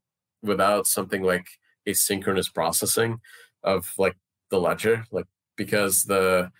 without 0.42 0.86
something 0.86 1.22
like 1.22 1.46
asynchronous 1.88 2.52
processing 2.52 3.20
of 3.64 3.92
like 3.98 4.16
the 4.50 4.60
ledger 4.60 5.04
like 5.10 5.26
because 5.56 6.04
the 6.04 6.50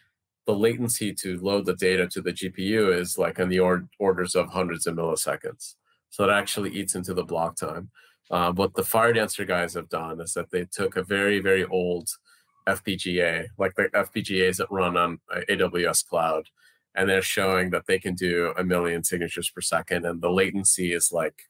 the 0.47 0.55
latency 0.55 1.12
to 1.14 1.38
load 1.40 1.66
the 1.66 1.76
data 1.76 2.07
to 2.09 2.20
the 2.20 2.32
GPU 2.32 2.97
is 2.99 3.16
like 3.16 3.38
in 3.38 3.49
the 3.49 3.61
or- 3.61 3.88
orders 3.99 4.34
of 4.34 4.49
hundreds 4.49 4.86
of 4.86 4.97
milliseconds. 4.97 5.74
So 6.11 6.24
it 6.24 6.30
actually 6.30 6.70
eats 6.70 6.95
into 6.95 7.14
the 7.14 7.24
block 7.24 7.57
time. 7.57 7.90
Uh, 8.30 8.53
what 8.53 8.74
the 8.74 8.82
Firedancer 8.82 9.47
guys 9.47 9.74
have 9.74 9.88
done 9.88 10.20
is 10.20 10.32
that 10.34 10.51
they 10.51 10.64
took 10.64 10.97
a 10.97 11.03
very, 11.03 11.38
very 11.38 11.64
old 11.64 12.09
FPGA, 12.68 13.47
like 13.59 13.74
the 13.74 13.88
FPGAs 13.95 14.57
that 14.57 14.70
run 14.70 14.97
on 14.97 15.20
uh, 15.34 15.40
AWS 15.49 16.07
Cloud, 16.07 16.45
and 16.95 17.09
they're 17.09 17.22
showing 17.22 17.70
that 17.70 17.86
they 17.86 17.99
can 17.99 18.14
do 18.14 18.53
a 18.57 18.64
million 18.64 19.05
signatures 19.05 19.51
per 19.51 19.61
second, 19.61 20.07
and 20.07 20.20
the 20.20 20.30
latency 20.30 20.93
is 20.93 21.11
like 21.12 21.43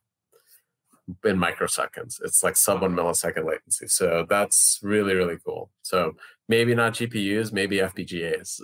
in 1.24 1.36
microseconds. 1.36 2.20
It's 2.24 2.42
like 2.42 2.56
sub 2.56 2.82
one 2.82 2.94
millisecond 2.94 3.46
latency. 3.46 3.88
So 3.88 4.26
that's 4.28 4.78
really, 4.82 5.14
really 5.14 5.38
cool. 5.44 5.70
So 5.82 6.14
maybe 6.52 6.74
not 6.74 6.92
GPUs, 6.92 7.50
maybe 7.50 7.78
FPGAs. 7.78 8.60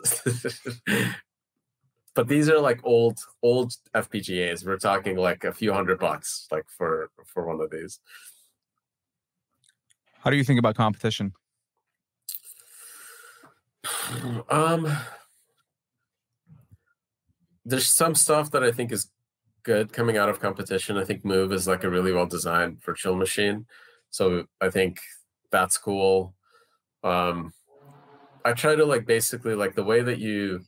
but 2.15 2.29
these 2.29 2.51
are 2.51 2.61
like 2.61 2.81
old, 2.85 3.19
old 3.43 3.73
FPGAs. 3.95 4.67
We're 4.67 4.77
talking 4.77 5.17
like 5.17 5.45
a 5.45 5.55
few 5.55 5.73
hundred 5.73 5.99
bucks, 5.99 6.47
like 6.51 6.67
for 6.69 7.11
for 7.25 7.47
one 7.47 7.63
of 7.63 7.71
these. 7.71 7.99
How 10.23 10.29
do 10.31 10.37
you 10.37 10.45
think 10.45 10.59
about 10.59 10.75
competition? 10.77 11.33
Um, 14.51 14.83
there's 17.65 17.89
some 17.89 18.15
stuff 18.15 18.51
that 18.53 18.65
I 18.65 18.73
think 18.73 18.93
is 18.93 19.11
good 19.63 19.93
coming 19.93 20.17
out 20.17 20.31
of 20.31 20.41
competition. 20.41 20.97
I 20.97 21.05
think 21.05 21.25
Move 21.25 21.53
is 21.53 21.67
like 21.67 21.85
a 21.85 21.91
really 21.91 22.13
well 22.13 22.27
designed 22.27 22.83
virtual 22.83 23.17
machine. 23.17 23.67
So 24.11 24.45
I 24.61 24.71
think 24.71 25.01
that's 25.51 25.77
cool. 25.79 26.35
Um, 27.05 27.53
I 28.45 28.53
try 28.53 28.75
to 28.75 28.85
like 28.85 29.07
basically 29.07 29.55
like 29.55 29.75
the 29.75 29.85
way 29.85 30.03
that 30.03 30.19
you 30.19 30.61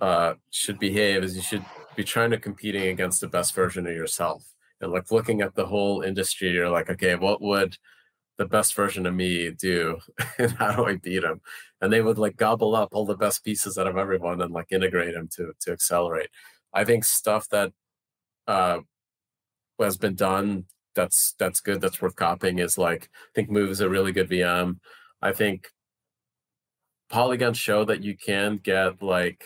uh, 0.00 0.34
should 0.50 0.78
behave 0.78 1.24
is 1.24 1.36
you 1.36 1.42
should 1.42 1.64
be 1.96 2.04
trying 2.04 2.30
to 2.30 2.38
competing 2.38 2.88
against 2.88 3.20
the 3.20 3.28
best 3.28 3.54
version 3.54 3.86
of 3.86 3.94
yourself 3.94 4.44
and 4.80 4.92
like 4.92 5.10
looking 5.10 5.40
at 5.40 5.54
the 5.54 5.66
whole 5.66 6.02
industry. 6.02 6.50
You're 6.50 6.70
like, 6.70 6.90
okay, 6.90 7.14
what 7.14 7.40
would 7.40 7.76
the 8.38 8.46
best 8.46 8.74
version 8.74 9.06
of 9.06 9.14
me 9.14 9.50
do 9.50 9.98
and 10.38 10.52
how 10.52 10.76
do 10.76 10.84
I 10.84 10.96
beat 10.96 11.22
them? 11.22 11.40
And 11.80 11.92
they 11.92 12.02
would 12.02 12.18
like 12.18 12.36
gobble 12.36 12.76
up 12.76 12.90
all 12.92 13.06
the 13.06 13.16
best 13.16 13.44
pieces 13.44 13.78
out 13.78 13.86
of 13.86 13.96
everyone 13.96 14.40
and 14.40 14.52
like 14.52 14.66
integrate 14.70 15.14
them 15.14 15.28
to 15.36 15.52
to 15.60 15.72
accelerate. 15.72 16.28
I 16.72 16.84
think 16.84 17.04
stuff 17.04 17.48
that 17.50 17.72
uh, 18.46 18.80
has 19.80 19.96
been 19.96 20.14
done 20.14 20.64
that's 20.94 21.34
that's 21.38 21.60
good 21.60 21.80
that's 21.80 22.00
worth 22.00 22.16
copying 22.16 22.58
is 22.58 22.78
like 22.78 23.04
i 23.04 23.30
think 23.34 23.50
move 23.50 23.70
is 23.70 23.80
a 23.80 23.88
really 23.88 24.12
good 24.12 24.30
vm 24.30 24.78
i 25.20 25.30
think 25.30 25.68
polygon 27.08 27.54
show 27.54 27.84
that 27.84 28.02
you 28.02 28.16
can 28.16 28.58
get 28.58 29.02
like 29.02 29.44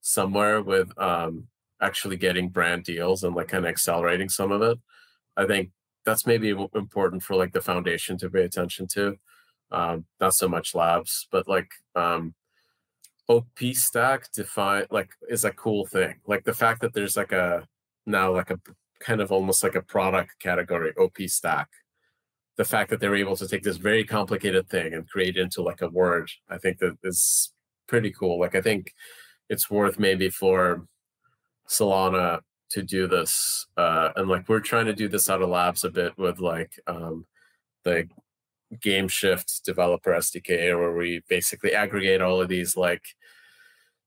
somewhere 0.00 0.62
with 0.62 0.90
um 0.98 1.46
actually 1.80 2.16
getting 2.16 2.48
brand 2.48 2.84
deals 2.84 3.24
and 3.24 3.34
like 3.34 3.48
kind 3.48 3.64
of 3.64 3.70
accelerating 3.70 4.28
some 4.28 4.52
of 4.52 4.60
it. 4.62 4.78
I 5.36 5.46
think 5.46 5.70
that's 6.04 6.26
maybe 6.26 6.50
important 6.74 7.22
for 7.22 7.36
like 7.36 7.52
the 7.52 7.60
foundation 7.60 8.18
to 8.18 8.30
pay 8.30 8.42
attention 8.44 8.86
to. 8.88 9.16
Um 9.70 10.04
not 10.20 10.34
so 10.34 10.48
much 10.48 10.74
labs 10.74 11.26
but 11.30 11.48
like 11.48 11.70
um 11.94 12.34
op 13.28 13.58
stack 13.72 14.30
define 14.32 14.86
like 14.90 15.10
is 15.28 15.44
a 15.44 15.52
cool 15.52 15.86
thing. 15.86 16.16
Like 16.26 16.44
the 16.44 16.54
fact 16.54 16.80
that 16.82 16.92
there's 16.94 17.16
like 17.16 17.32
a 17.32 17.66
now 18.06 18.34
like 18.34 18.50
a 18.50 18.60
kind 19.00 19.20
of 19.20 19.32
almost 19.32 19.62
like 19.62 19.74
a 19.74 19.82
product 19.82 20.38
category 20.40 20.92
op 20.98 21.16
stack 21.28 21.68
the 22.60 22.64
fact 22.66 22.90
that 22.90 23.00
they 23.00 23.08
were 23.08 23.16
able 23.16 23.38
to 23.38 23.48
take 23.48 23.62
this 23.62 23.78
very 23.78 24.04
complicated 24.04 24.68
thing 24.68 24.92
and 24.92 25.08
create 25.08 25.38
it 25.38 25.40
into 25.40 25.62
like 25.62 25.80
a 25.80 25.88
word 25.88 26.30
i 26.50 26.58
think 26.58 26.76
that 26.76 26.94
is 27.02 27.54
pretty 27.88 28.10
cool. 28.10 28.38
Like 28.38 28.54
i 28.54 28.60
think 28.60 28.92
it's 29.48 29.70
worth 29.70 29.98
maybe 29.98 30.28
for 30.28 30.86
solana 31.66 32.40
to 32.68 32.82
do 32.82 33.06
this 33.06 33.66
uh 33.78 34.10
and 34.14 34.28
like 34.28 34.46
we're 34.46 34.60
trying 34.60 34.84
to 34.84 34.92
do 34.92 35.08
this 35.08 35.30
out 35.30 35.40
of 35.40 35.48
labs 35.48 35.84
a 35.84 35.90
bit 35.90 36.12
with 36.18 36.38
like 36.38 36.72
um 36.86 37.24
the 37.84 38.06
GameShift 38.74 39.62
developer 39.62 40.12
sdk 40.12 40.78
where 40.78 40.94
we 40.94 41.22
basically 41.30 41.72
aggregate 41.72 42.20
all 42.20 42.42
of 42.42 42.50
these 42.50 42.76
like 42.76 43.04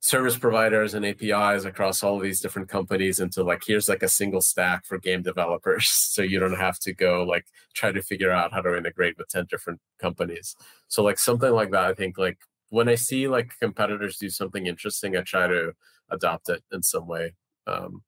service 0.03 0.37
providers 0.37 0.95
and 0.95 1.05
APIs 1.05 1.63
across 1.63 2.03
all 2.03 2.19
these 2.19 2.41
different 2.41 2.67
companies 2.67 3.21
into 3.21 3.41
like 3.41 3.63
here's 3.65 3.87
like 3.87 4.03
a 4.03 4.09
single 4.09 4.41
stack 4.41 4.85
for 4.85 4.97
game 4.97 5.21
developers. 5.21 5.87
So 6.13 6.21
you 6.21 6.39
don't 6.39 6.57
have 6.57 6.77
to 6.79 6.93
go 6.93 7.23
like 7.23 7.45
try 7.73 7.93
to 7.93 8.01
figure 8.01 8.29
out 8.29 8.51
how 8.51 8.61
to 8.61 8.75
integrate 8.77 9.17
with 9.17 9.29
10 9.29 9.47
different 9.49 9.79
companies. 9.99 10.57
So 10.89 11.03
like 11.03 11.17
something 11.17 11.51
like 11.51 11.71
that 11.71 11.85
i 11.85 11.93
think 11.93 12.17
like 12.17 12.37
when 12.69 12.89
i 12.89 12.95
see 12.95 13.29
like 13.29 13.53
competitors 13.61 14.17
do 14.17 14.29
something 14.29 14.67
interesting 14.67 15.15
i 15.15 15.21
try 15.21 15.47
to 15.47 15.71
adopt 16.11 16.49
it 16.49 16.61
in 16.73 16.83
some 16.83 17.07
way 17.07 17.33
um 17.65 18.03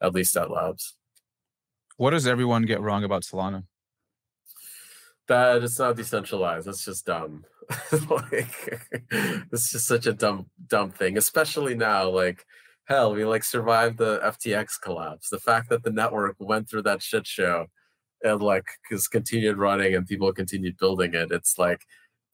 at 0.00 0.14
least 0.14 0.36
at 0.36 0.50
labs. 0.50 0.94
What 1.98 2.10
does 2.10 2.26
everyone 2.26 2.62
get 2.62 2.80
wrong 2.80 3.04
about 3.04 3.22
solana? 3.22 3.64
That 5.28 5.62
it's 5.62 5.78
not 5.78 5.96
decentralized 5.96 6.66
that's 6.66 6.86
just 6.86 7.04
dumb 7.04 7.44
like 8.10 8.80
it's 9.52 9.70
just 9.72 9.86
such 9.86 10.06
a 10.06 10.12
dumb 10.12 10.46
dumb 10.66 10.90
thing 10.90 11.16
especially 11.16 11.74
now 11.74 12.08
like 12.08 12.44
hell 12.86 13.14
we 13.14 13.24
like 13.24 13.44
survived 13.44 13.98
the 13.98 14.18
ftx 14.18 14.80
collapse 14.80 15.30
the 15.30 15.38
fact 15.38 15.68
that 15.70 15.82
the 15.82 15.90
network 15.90 16.36
went 16.38 16.68
through 16.68 16.82
that 16.82 17.02
shit 17.02 17.26
show 17.26 17.66
and 18.22 18.42
like 18.42 18.66
has 18.90 19.08
continued 19.08 19.56
running 19.56 19.94
and 19.94 20.06
people 20.06 20.32
continued 20.32 20.76
building 20.76 21.14
it 21.14 21.30
it's 21.30 21.58
like 21.58 21.80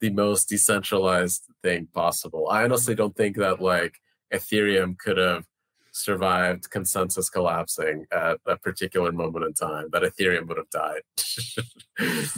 the 0.01 0.11
most 0.11 0.49
decentralized 0.49 1.45
thing 1.63 1.87
possible. 1.93 2.49
I 2.51 2.65
honestly 2.65 2.95
don't 2.95 3.15
think 3.15 3.37
that 3.37 3.61
like 3.61 3.97
ethereum 4.33 4.99
could 4.99 5.19
have 5.19 5.45
survived 5.93 6.71
consensus 6.71 7.29
collapsing 7.29 8.07
at 8.13 8.39
a 8.47 8.57
particular 8.57 9.13
moment 9.13 9.45
in 9.45 9.53
time 9.53 9.89
that 9.93 10.03
ethereum 10.03 10.49
would 10.49 10.59
have 10.59 10.71
died. 10.71 11.03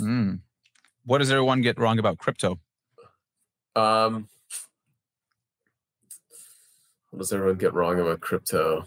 Mm. 0.01 0.41
what 1.05 1.19
does 1.19 1.31
everyone 1.31 1.61
get 1.61 1.79
wrong 1.79 2.01
about 2.01 2.19
crypto 2.19 2.59
um, 3.77 4.29
what 7.11 7.19
does 7.19 7.33
everyone 7.33 7.59
get 7.59 7.75
wrong 7.75 8.01
about 8.01 8.21
crypto? 8.21 8.87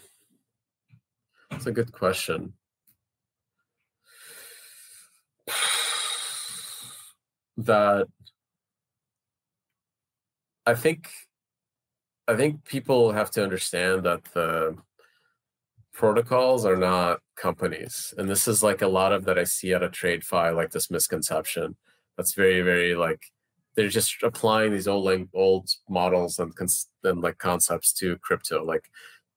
That's 1.49 1.66
a 1.68 1.72
good 1.72 1.91
question. 1.91 2.53
That 7.57 8.07
I 10.66 10.76
think 10.76 11.10
I 12.28 12.36
think 12.36 12.66
people 12.66 13.14
have 13.14 13.32
to 13.32 13.44
understand 13.44 14.03
that 14.03 14.26
the 14.34 14.76
protocols 15.94 16.66
are 16.66 16.76
not 16.76 17.20
companies 17.38 18.14
and 18.18 18.30
this 18.30 18.48
is 18.49 18.62
like 18.62 18.82
a 18.82 18.88
lot 18.88 19.14
of 19.14 19.24
that 19.24 19.40
i 19.40 19.45
see 19.45 19.74
at 19.74 19.82
a 19.82 19.88
TradFi 19.88 20.53
like 20.53 20.72
this 20.72 20.91
misconception 20.91 21.78
that's 22.18 22.34
very 22.34 22.62
very 22.62 22.95
like 22.95 23.22
they're 23.76 23.89
just 23.89 24.23
applying 24.23 24.72
these 24.72 24.88
old 24.88 25.27
old 25.34 25.69
models 25.89 26.39
and, 26.39 26.53
and 27.03 27.22
like 27.22 27.38
concepts 27.38 27.93
to 27.93 28.18
crypto 28.18 28.64
like 28.64 28.89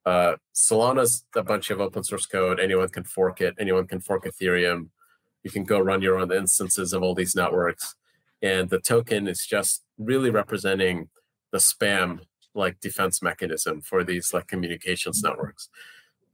uh, 0.06 0.36
solana's 0.54 1.24
a 1.36 1.42
bunch 1.42 1.70
of 1.70 1.80
open 1.80 2.02
source 2.02 2.26
code 2.26 2.60
anyone 2.60 2.88
can 2.88 3.04
fork 3.04 3.40
it 3.40 3.54
anyone 3.58 3.86
can 3.86 4.00
fork 4.00 4.24
ethereum. 4.24 4.88
You 5.44 5.50
can 5.50 5.64
go 5.64 5.78
run 5.78 6.02
your 6.02 6.18
own 6.18 6.32
instances 6.32 6.92
of 6.92 7.02
all 7.02 7.14
these 7.14 7.36
networks 7.36 7.94
and 8.42 8.68
the 8.70 8.80
token 8.80 9.28
is 9.28 9.46
just 9.46 9.84
really 9.98 10.30
representing 10.30 11.08
the 11.52 11.58
spam 11.58 12.20
like 12.54 12.80
defense 12.80 13.22
mechanism 13.22 13.80
for 13.80 14.02
these 14.04 14.32
like 14.32 14.46
communications 14.46 15.22
networks 15.22 15.68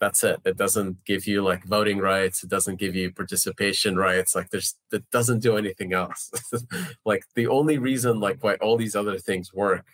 that's 0.01 0.25
it. 0.25 0.41
It 0.45 0.57
doesn't 0.57 1.05
give 1.05 1.27
you 1.27 1.43
like 1.43 1.65
voting 1.65 1.99
rights. 1.99 2.43
It 2.43 2.51
doesn't 2.51 2.79
give 2.79 2.95
you 2.95 3.13
participation 3.13 3.97
rights. 3.97 4.35
Like 4.35 4.51
there's 4.51 4.77
it 4.93 5.09
doesn't 5.11 5.41
do 5.41 5.57
anything 5.57 5.93
else. 5.93 6.31
Like 7.05 7.25
the 7.35 7.47
only 7.49 7.79
reason 7.79 8.21
like 8.21 8.43
why 8.43 8.55
all 8.57 8.77
these 8.77 8.97
other 8.97 9.19
things 9.19 9.53
work 9.53 9.87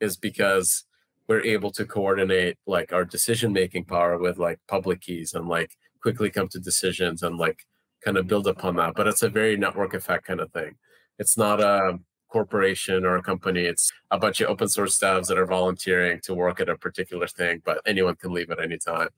is 0.00 0.16
because 0.16 0.84
we're 1.28 1.42
able 1.42 1.70
to 1.72 1.84
coordinate 1.84 2.56
like 2.66 2.92
our 2.92 3.04
decision 3.04 3.52
making 3.52 3.84
power 3.84 4.18
with 4.18 4.38
like 4.38 4.60
public 4.68 5.00
keys 5.00 5.34
and 5.34 5.48
like 5.48 5.72
quickly 6.00 6.30
come 6.30 6.48
to 6.48 6.58
decisions 6.58 7.22
and 7.22 7.36
like 7.38 7.64
kind 8.04 8.16
of 8.16 8.26
build 8.26 8.46
upon 8.46 8.76
that. 8.76 8.94
But 8.94 9.06
it's 9.06 9.22
a 9.22 9.28
very 9.28 9.56
network 9.56 9.94
effect 9.94 10.26
kind 10.26 10.40
of 10.40 10.52
thing. 10.52 10.76
It's 11.18 11.36
not 11.36 11.60
a 11.60 11.98
corporation 12.36 13.04
or 13.04 13.16
a 13.16 13.22
company 13.22 13.64
it's 13.72 13.92
a 14.10 14.18
bunch 14.18 14.40
of 14.40 14.48
open 14.48 14.68
source 14.68 14.98
devs 14.98 15.26
that 15.26 15.38
are 15.38 15.50
volunteering 15.58 16.18
to 16.26 16.32
work 16.34 16.60
at 16.60 16.68
a 16.68 16.76
particular 16.86 17.26
thing 17.26 17.60
but 17.64 17.76
anyone 17.84 18.16
can 18.16 18.32
leave 18.32 18.50
at 18.50 18.60
any 18.68 18.78
time 18.78 19.10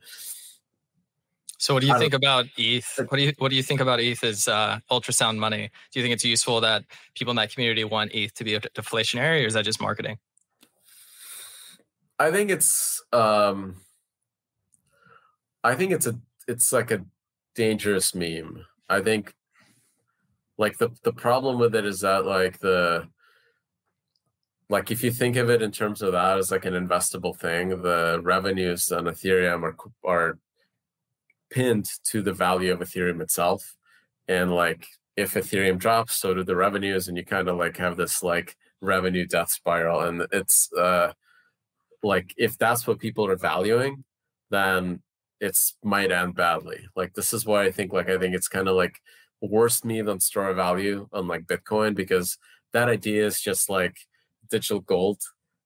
so 1.65 1.73
what 1.73 1.81
do 1.81 1.87
you 1.87 1.99
think 1.99 2.13
about 2.13 2.45
ETH? 2.59 3.01
What 3.09 3.17
do 3.17 3.23
you 3.23 3.33
what 3.39 3.49
do 3.49 3.57
you 3.57 3.63
think 3.63 3.81
about 3.81 3.99
ETH 3.99 4.23
as 4.23 4.49
uh, 4.49 4.81
ultrasound 4.91 5.39
money? 5.39 5.71
Do 5.91 5.99
you 5.99 6.05
think 6.05 6.13
it's 6.13 6.25
useful 6.25 6.61
that 6.61 6.85
people 7.15 7.31
in 7.31 7.37
that 7.37 7.53
community 7.53 7.85
want 7.85 8.15
ETH 8.15 8.35
to 8.35 8.45
be 8.45 8.59
deflationary, 8.59 9.45
or 9.45 9.47
is 9.47 9.55
that 9.55 9.65
just 9.65 9.81
marketing? 9.81 10.19
I 12.19 12.31
think 12.31 12.51
it's 12.51 13.03
um 13.13 13.77
I 15.63 15.75
think 15.75 15.93
it's 15.93 16.07
a 16.07 16.19
it's 16.47 16.73
like 16.73 16.91
a 16.91 17.05
dangerous 17.55 18.15
meme. 18.15 18.67
I 18.91 19.01
think 19.01 19.35
like 20.59 20.79
the 20.79 20.91
the 21.03 21.13
problem 21.13 21.59
with 21.59 21.75
it 21.75 21.85
is 21.85 22.01
that 22.01 22.25
like 22.25 22.59
the 22.61 23.09
like 24.71 24.91
if 24.91 25.05
you 25.05 25.11
think 25.11 25.37
of 25.37 25.51
it 25.51 25.63
in 25.63 25.71
terms 25.71 26.01
of 26.03 26.13
that 26.13 26.39
as 26.39 26.51
like 26.51 26.65
an 26.65 26.75
investable 26.75 27.37
thing, 27.37 27.69
the 27.83 28.21
revenues 28.23 28.91
on 28.91 29.05
Ethereum 29.05 29.63
are 29.63 29.77
are 30.05 30.39
pinned 31.51 31.87
to 32.05 32.23
the 32.23 32.33
value 32.33 32.73
of 32.73 32.81
Ethereum 32.81 33.21
itself. 33.21 33.77
And 34.29 34.53
like 34.53 34.87
if 35.17 35.35
Ethereum 35.35 35.79
drops, 35.79 36.17
so 36.17 36.35
do 36.35 36.45
the 36.45 36.57
revenues, 36.57 37.09
and 37.09 37.17
you 37.17 37.25
kind 37.25 37.49
of 37.49 37.57
like 37.57 37.77
have 37.77 37.97
this 37.97 38.23
like 38.23 38.57
revenue 38.81 39.27
death 39.27 39.51
spiral. 39.51 40.01
And 40.01 40.27
it's 40.33 40.73
uh 40.73 41.13
like 42.03 42.35
if 42.37 42.59
that's 42.59 42.87
what 42.87 42.99
people 42.99 43.27
are 43.27 43.37
valuing, 43.37 44.05
then 44.51 45.03
it's 45.41 45.77
might 45.83 46.13
end 46.13 46.35
badly. 46.35 46.87
Like 46.97 47.15
this 47.15 47.33
is 47.33 47.45
why 47.45 47.65
I 47.65 47.71
think 47.73 47.93
like 47.93 48.09
I 48.09 48.19
think 48.19 48.35
it's 48.35 48.49
kind 48.49 48.69
of 48.69 48.77
like 48.77 49.01
worse 49.41 49.85
me 49.85 50.03
than 50.03 50.21
store 50.21 50.49
of 50.49 50.57
value 50.57 51.09
on 51.13 51.29
like 51.29 51.47
Bitcoin 51.47 51.95
because 51.95 52.39
that 52.73 52.89
idea 52.89 53.27
is 53.27 53.41
just 53.41 53.69
like 53.69 53.97
digital 54.51 54.81
gold. 54.81 55.21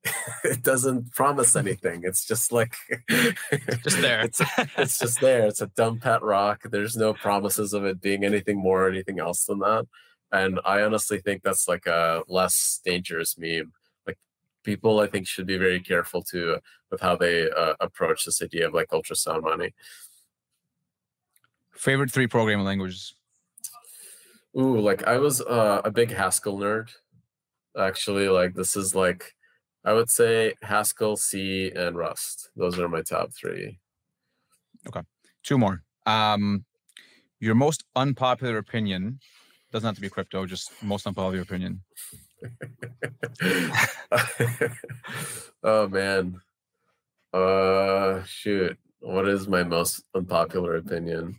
it 0.44 0.62
doesn't 0.62 1.12
promise 1.12 1.56
anything. 1.64 2.02
It's 2.04 2.24
just 2.24 2.52
like 2.52 2.74
just 3.08 4.00
there. 4.00 4.20
it's, 4.20 4.40
it's 4.76 4.98
just 5.04 5.20
there. 5.20 5.46
It's 5.46 5.60
a 5.60 5.66
dumb 5.68 5.98
pet 5.98 6.22
rock. 6.22 6.62
There's 6.64 6.96
no 6.96 7.14
promises 7.14 7.72
of 7.72 7.84
it 7.84 8.00
being 8.00 8.24
anything 8.24 8.58
more 8.58 8.86
or 8.86 8.90
anything 8.90 9.18
else 9.18 9.44
than 9.44 9.58
that. 9.60 9.86
And 10.30 10.60
I 10.64 10.82
honestly 10.82 11.20
think 11.20 11.42
that's 11.42 11.68
like 11.68 11.86
a 11.86 12.22
less 12.28 12.80
dangerous 12.84 13.38
meme 13.38 13.72
Like 14.06 14.18
people 14.62 15.00
I 15.00 15.06
think 15.06 15.26
should 15.26 15.46
be 15.46 15.56
very 15.56 15.80
careful 15.80 16.22
to 16.24 16.58
with 16.90 17.00
how 17.00 17.16
they 17.16 17.50
uh, 17.50 17.74
approach 17.80 18.24
this 18.24 18.42
idea 18.42 18.66
of 18.66 18.74
like 18.74 18.88
ultrasound 18.88 19.42
money. 19.42 19.74
Favorite 21.74 22.10
three 22.10 22.26
programming 22.26 22.66
languages? 22.66 23.14
Ooh, 24.58 24.80
like 24.80 25.06
I 25.06 25.18
was 25.18 25.40
uh, 25.40 25.82
a 25.84 25.90
big 25.90 26.10
Haskell 26.10 26.58
nerd. 26.58 26.90
Actually, 27.78 28.28
like 28.28 28.54
this 28.54 28.76
is 28.76 28.94
like 28.94 29.32
I 29.84 29.92
would 29.92 30.10
say 30.10 30.54
Haskell, 30.62 31.16
C, 31.16 31.70
and 31.70 31.96
Rust. 31.96 32.50
Those 32.56 32.78
are 32.78 32.88
my 32.88 33.02
top 33.02 33.30
three. 33.32 33.78
Okay, 34.86 35.02
two 35.44 35.58
more. 35.58 35.82
Um, 36.06 36.64
your 37.38 37.54
most 37.54 37.84
unpopular 37.94 38.58
opinion 38.58 39.20
doesn't 39.70 39.86
have 39.86 39.94
to 39.94 40.00
be 40.00 40.08
crypto, 40.08 40.44
just 40.44 40.72
most 40.82 41.06
unpopular 41.06 41.42
opinion. 41.42 41.82
oh 45.62 45.88
man. 45.88 46.40
Uh 47.32 48.22
shoot. 48.24 48.76
What 49.00 49.28
is 49.28 49.46
my 49.46 49.62
most 49.62 50.02
unpopular 50.14 50.76
opinion? 50.76 51.36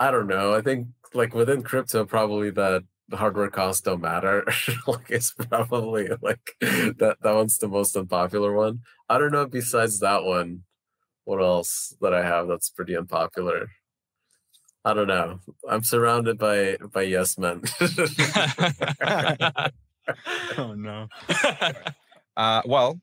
I 0.00 0.10
don't 0.10 0.26
know. 0.26 0.54
I 0.54 0.62
think 0.62 0.88
like 1.12 1.34
within 1.34 1.62
crypto 1.62 2.06
probably 2.06 2.50
that 2.50 2.84
the 3.08 3.18
hardware 3.18 3.50
costs 3.50 3.82
don't 3.82 4.00
matter. 4.00 4.44
like 4.86 5.10
it's 5.10 5.32
probably 5.32 6.08
like 6.22 6.56
that 6.60 7.16
that 7.22 7.34
one's 7.34 7.58
the 7.58 7.68
most 7.68 7.94
unpopular 7.94 8.54
one. 8.54 8.80
I 9.10 9.18
don't 9.18 9.32
know 9.32 9.46
besides 9.46 10.00
that 10.00 10.24
one 10.24 10.62
what 11.24 11.42
else 11.42 11.94
that 12.00 12.14
I 12.14 12.24
have 12.24 12.48
that's 12.48 12.70
pretty 12.70 12.96
unpopular. 12.96 13.68
I 14.86 14.94
don't 14.94 15.08
know. 15.08 15.40
I'm 15.68 15.84
surrounded 15.84 16.38
by 16.38 16.78
by 16.92 17.02
yes 17.02 17.36
men. 17.36 17.62
oh 20.56 20.72
no. 20.74 21.08
uh, 22.38 22.62
well, 22.64 22.98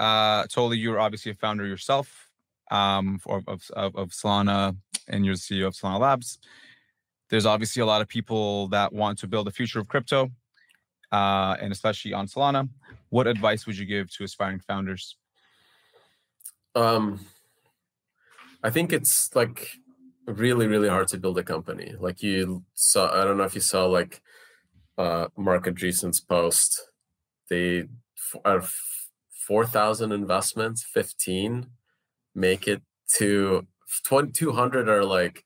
uh, 0.00 0.42
totally. 0.48 0.78
You're 0.78 0.98
obviously 0.98 1.30
a 1.30 1.36
founder 1.36 1.64
yourself 1.64 2.27
um, 2.70 3.20
of, 3.26 3.44
of 3.48 3.70
of 3.96 4.10
Solana, 4.10 4.76
and 5.08 5.24
you're 5.24 5.34
the 5.34 5.40
CEO 5.40 5.66
of 5.66 5.74
Solana 5.74 6.00
Labs. 6.00 6.38
There's 7.30 7.46
obviously 7.46 7.82
a 7.82 7.86
lot 7.86 8.00
of 8.00 8.08
people 8.08 8.68
that 8.68 8.92
want 8.92 9.18
to 9.18 9.26
build 9.26 9.46
the 9.46 9.50
future 9.50 9.78
of 9.78 9.88
crypto, 9.88 10.30
uh, 11.12 11.56
and 11.60 11.72
especially 11.72 12.12
on 12.12 12.26
Solana. 12.26 12.68
What 13.10 13.26
advice 13.26 13.66
would 13.66 13.78
you 13.78 13.86
give 13.86 14.10
to 14.16 14.24
aspiring 14.24 14.60
founders? 14.60 15.16
Um, 16.74 17.20
I 18.62 18.70
think 18.70 18.92
it's 18.92 19.34
like 19.34 19.78
really 20.28 20.66
really 20.66 20.88
hard 20.88 21.08
to 21.08 21.18
build 21.18 21.38
a 21.38 21.42
company 21.42 21.94
like 21.98 22.22
you 22.22 22.62
saw 22.74 23.10
i 23.18 23.24
don't 23.24 23.38
know 23.38 23.44
if 23.44 23.54
you 23.54 23.62
saw 23.62 23.86
like 23.86 24.20
uh 24.98 25.26
marc 25.36 25.66
andreessen's 25.66 26.20
post 26.20 26.90
they 27.48 27.84
are 28.44 28.62
4000 29.46 30.12
investments 30.12 30.84
15 30.84 31.66
make 32.34 32.68
it 32.68 32.82
to 33.16 33.66
200 34.04 34.88
are 34.88 35.04
like 35.04 35.44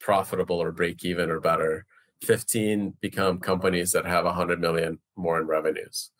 profitable 0.00 0.60
or 0.60 0.72
break 0.72 1.04
even 1.04 1.30
or 1.30 1.40
better 1.40 1.86
15 2.22 2.94
become 3.00 3.38
companies 3.38 3.92
that 3.92 4.06
have 4.06 4.24
100 4.24 4.60
million 4.60 4.98
more 5.16 5.40
in 5.40 5.46
revenues 5.46 6.10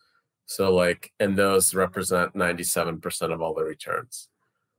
so 0.47 0.73
like 0.75 1.13
and 1.19 1.37
those 1.37 1.75
represent 1.75 2.35
97% 2.35 3.33
of 3.33 3.43
all 3.43 3.55
the 3.55 3.65
returns 3.65 4.29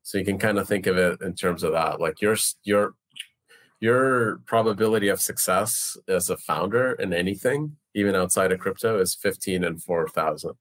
so 0.04 0.18
you 0.18 0.26
can 0.26 0.38
kind 0.38 0.58
of 0.58 0.68
think 0.68 0.88
of 0.88 0.98
it 0.98 1.22
in 1.22 1.34
terms 1.34 1.64
of 1.64 1.74
that 1.74 1.99
like 1.99 2.22
your 2.22 2.36
your 2.64 2.94
your 3.80 4.40
probability 4.45 5.08
of 5.08 5.22
success 5.22 5.98
as 6.08 6.30
a 6.30 6.38
founder 6.38 6.94
in 6.94 7.14
anything, 7.14 7.76
even 7.94 8.16
outside 8.16 8.52
of 8.52 8.60
crypto, 8.60 8.99
is 8.99 9.16
15 9.16 9.64
and 9.64 9.82
4,000. 9.82 10.52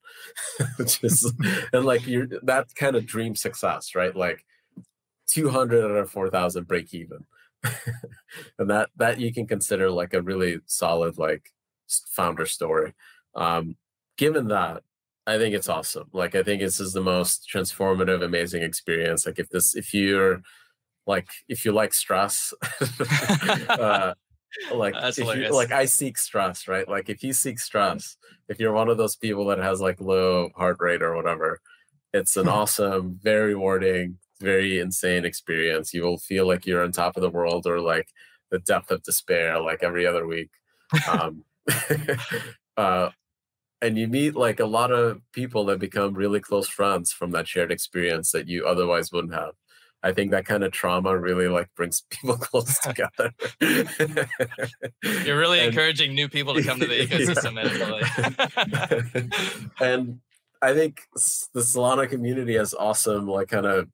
Which 0.77 1.03
is, 1.03 1.33
and 1.73 1.85
like 1.85 2.05
you're 2.05 2.27
that 2.43 2.67
kind 2.75 2.95
of 2.95 3.05
dream 3.05 3.35
success, 3.35 3.95
right? 3.95 4.15
Like 4.15 4.45
200 5.27 5.83
out 5.83 5.97
of 5.97 6.09
4,000 6.09 6.67
break 6.67 6.93
even. 6.93 7.25
and 8.59 8.69
that, 8.69 8.89
that 8.95 9.19
you 9.19 9.33
can 9.33 9.47
consider 9.47 9.89
like 9.89 10.13
a 10.13 10.21
really 10.21 10.59
solid, 10.65 11.17
like 11.17 11.51
founder 12.09 12.45
story. 12.45 12.93
Um, 13.35 13.75
given 14.17 14.47
that, 14.49 14.83
I 15.25 15.37
think 15.37 15.53
it's 15.53 15.69
awesome. 15.69 16.09
Like, 16.13 16.35
I 16.35 16.43
think 16.43 16.61
this 16.61 16.79
is 16.79 16.93
the 16.93 17.01
most 17.01 17.49
transformative, 17.53 18.23
amazing 18.23 18.63
experience. 18.63 19.25
Like, 19.25 19.39
if 19.39 19.49
this, 19.49 19.75
if 19.75 19.93
you're, 19.93 20.41
like 21.07 21.29
if 21.47 21.65
you 21.65 21.71
like 21.71 21.93
stress 21.93 22.53
uh, 23.69 24.13
like 24.73 24.93
if 24.97 25.17
you, 25.17 25.49
like 25.49 25.71
i 25.71 25.85
seek 25.85 26.17
stress 26.17 26.67
right 26.67 26.87
like 26.87 27.09
if 27.09 27.23
you 27.23 27.33
seek 27.33 27.59
stress 27.59 28.17
if 28.49 28.59
you're 28.59 28.73
one 28.73 28.89
of 28.89 28.97
those 28.97 29.15
people 29.15 29.45
that 29.45 29.57
has 29.57 29.81
like 29.81 29.99
low 29.99 30.49
heart 30.55 30.77
rate 30.79 31.01
or 31.01 31.15
whatever 31.15 31.59
it's 32.13 32.37
an 32.37 32.47
awesome 32.47 33.17
very 33.23 33.55
rewarding 33.55 34.17
very 34.39 34.79
insane 34.79 35.25
experience 35.25 35.93
you 35.93 36.03
will 36.03 36.17
feel 36.17 36.47
like 36.47 36.65
you're 36.65 36.83
on 36.83 36.91
top 36.91 37.15
of 37.15 37.21
the 37.21 37.29
world 37.29 37.65
or 37.65 37.79
like 37.79 38.09
the 38.51 38.59
depth 38.59 38.91
of 38.91 39.03
despair 39.03 39.59
like 39.59 39.83
every 39.83 40.05
other 40.05 40.25
week 40.25 40.51
um, 41.09 41.43
uh, 42.77 43.09
and 43.81 43.97
you 43.97 44.07
meet 44.07 44.35
like 44.35 44.59
a 44.59 44.65
lot 44.65 44.91
of 44.91 45.21
people 45.33 45.65
that 45.65 45.79
become 45.79 46.13
really 46.13 46.39
close 46.39 46.67
friends 46.67 47.11
from 47.11 47.31
that 47.31 47.47
shared 47.47 47.71
experience 47.71 48.31
that 48.31 48.47
you 48.47 48.65
otherwise 48.65 49.11
wouldn't 49.11 49.33
have 49.33 49.53
I 50.03 50.13
think 50.13 50.31
that 50.31 50.45
kind 50.45 50.63
of 50.63 50.71
trauma 50.71 51.17
really 51.17 51.47
like 51.47 51.67
brings 51.75 52.01
people 52.09 52.37
close 52.37 52.79
together. 52.79 53.33
You're 53.59 55.37
really 55.37 55.59
and, 55.59 55.69
encouraging 55.69 56.13
new 56.13 56.29
people 56.29 56.53
to 56.53 56.63
come 56.63 56.79
to 56.79 56.87
the 56.87 57.05
ecosystem, 57.05 57.57
yeah. 59.79 59.85
and 59.85 60.19
I 60.61 60.73
think 60.73 61.01
the 61.11 61.61
Solana 61.61 62.07
community 62.09 62.55
has 62.55 62.73
awesome, 62.73 63.27
like 63.27 63.49
kind 63.49 63.65
of 63.65 63.89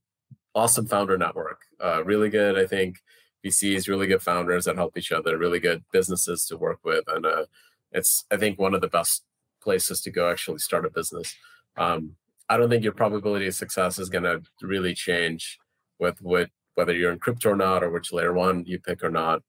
awesome 0.56 0.88
founder 0.88 1.18
network. 1.18 1.62
Uh, 1.84 2.04
really 2.04 2.30
good, 2.30 2.58
I 2.58 2.66
think. 2.66 2.98
VCs, 3.46 3.88
really 3.88 4.08
good 4.08 4.22
founders 4.22 4.66
that 4.66 4.78
help 4.78 4.98
each 4.98 5.12
other, 5.12 5.38
really 5.38 5.60
good 5.60 5.84
businesses 5.92 6.46
to 6.46 6.58
work 6.58 6.80
with, 6.84 7.04
and 7.08 7.26
uh, 7.26 7.46
it's 7.92 8.26
I 8.32 8.38
think 8.38 8.58
one 8.58 8.74
of 8.74 8.82
the 8.82 8.88
best 8.88 9.24
places 9.62 10.02
to 10.02 10.12
go 10.12 10.32
actually 10.32 10.60
start 10.60 10.86
a 10.86 10.90
business. 10.90 11.36
Um, 11.78 12.16
I 12.50 12.58
don't 12.58 12.70
think 12.70 12.84
your 12.84 12.94
probability 12.94 13.48
of 13.48 13.56
success 13.56 14.00
is 14.00 14.10
going 14.10 14.24
to 14.24 14.42
really 14.62 14.94
change 14.94 15.58
with 16.00 16.22
with 16.22 16.50
whether 16.76 16.94
you're 16.94 17.12
in 17.12 17.20
crypto 17.20 17.52
or 17.52 17.56
not, 17.56 17.84
or 17.84 17.90
which 17.92 18.14
layer 18.14 18.34
one 18.34 18.64
you 18.66 18.80
pick 18.80 19.04
or 19.04 19.12
not. 19.12 19.42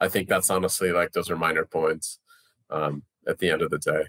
I 0.00 0.08
think 0.08 0.28
that's 0.28 0.50
honestly 0.50 0.92
like 0.92 1.12
those 1.12 1.30
are 1.30 1.36
minor 1.36 1.64
points 1.64 2.20
um, 2.70 3.02
at 3.26 3.38
the 3.38 3.50
end 3.50 3.62
of 3.62 3.70
the 3.70 3.78
day. 3.78 4.04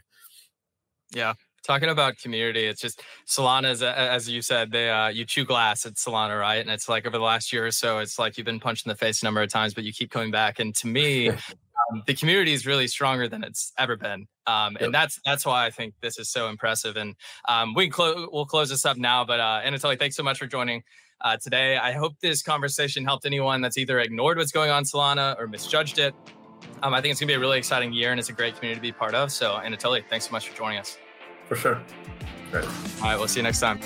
Yeah, 1.14 1.34
talking 1.64 1.90
about 1.90 2.18
community, 2.18 2.66
it's 2.66 2.82
just 2.82 3.04
Solana 3.28 3.72
is 3.72 3.84
as 3.84 4.30
you 4.30 4.42
said, 4.42 4.72
they 4.72 4.90
uh, 4.90 5.08
you 5.08 5.26
chew 5.26 5.46
glass 5.46 5.86
at 5.86 5.94
Solana, 5.94 6.40
right? 6.40 6.58
And 6.58 6.70
it's 6.70 6.90
like 6.90 7.06
over 7.06 7.18
the 7.18 7.24
last 7.24 7.52
year 7.54 7.66
or 7.66 7.72
so, 7.72 8.00
it's 8.00 8.18
like 8.20 8.38
you've 8.38 8.46
been 8.46 8.60
punched 8.60 8.86
in 8.86 8.90
the 8.90 8.96
face 8.96 9.22
a 9.22 9.26
number 9.26 9.42
of 9.42 9.50
times, 9.50 9.74
but 9.74 9.84
you 9.84 9.94
keep 9.94 10.12
coming 10.12 10.32
back. 10.32 10.60
And 10.60 10.76
to 10.76 10.88
me, 10.88 11.30
um, 11.30 12.04
the 12.08 12.14
community 12.14 12.54
is 12.54 12.66
really 12.66 12.88
stronger 12.88 13.28
than 13.28 13.44
it's 13.44 13.74
ever 13.78 13.96
been, 13.96 14.28
um, 14.48 14.76
and 14.78 14.82
yep. 14.82 14.92
that's 14.92 15.20
that's 15.26 15.46
why 15.46 15.66
I 15.66 15.70
think 15.70 15.94
this 16.02 16.18
is 16.18 16.30
so 16.30 16.50
impressive. 16.50 16.98
And 16.98 17.16
um, 17.48 17.74
we 17.74 17.90
clo- 17.90 18.30
we'll 18.32 18.46
close 18.46 18.70
this 18.70 18.86
up 18.86 18.98
now, 18.98 19.24
but 19.24 19.40
uh, 19.40 19.62
Anatoly, 19.64 19.98
thanks 19.98 20.16
so 20.16 20.24
much 20.24 20.38
for 20.38 20.48
joining. 20.48 20.84
Uh, 21.24 21.38
today, 21.38 21.78
I 21.78 21.92
hope 21.92 22.14
this 22.20 22.42
conversation 22.42 23.06
helped 23.06 23.28
anyone 23.28 23.62
that's 23.62 23.78
either 23.78 24.00
ignored 24.00 24.38
what's 24.38 24.52
going 24.52 24.72
on 24.72 24.84
Solana 24.84 25.40
or 25.40 25.48
misjudged 25.48 26.00
it. 26.00 26.16
Um, 26.82 26.96
I 26.96 27.02
think 27.02 27.12
it's 27.12 27.20
gonna 27.20 27.28
be 27.28 27.36
a 27.36 27.40
really 27.40 27.60
exciting 27.60 27.94
year, 27.94 28.10
and 28.10 28.20
it's 28.20 28.30
a 28.30 28.34
great 28.34 28.56
community 28.56 28.80
to 28.80 28.82
be 28.82 28.92
part 28.92 29.14
of. 29.14 29.32
So, 29.32 29.60
Anatoly, 29.64 30.04
thanks 30.10 30.28
so 30.28 30.32
much 30.32 30.50
for 30.50 30.58
joining 30.58 30.80
us. 30.80 30.98
For 31.52 31.58
sure. 31.58 31.82
Great. 32.50 32.64
All 32.64 32.72
right, 33.02 33.18
we'll 33.18 33.28
see 33.28 33.42
you 33.42 33.44
next 33.44 33.60
time. 33.60 33.78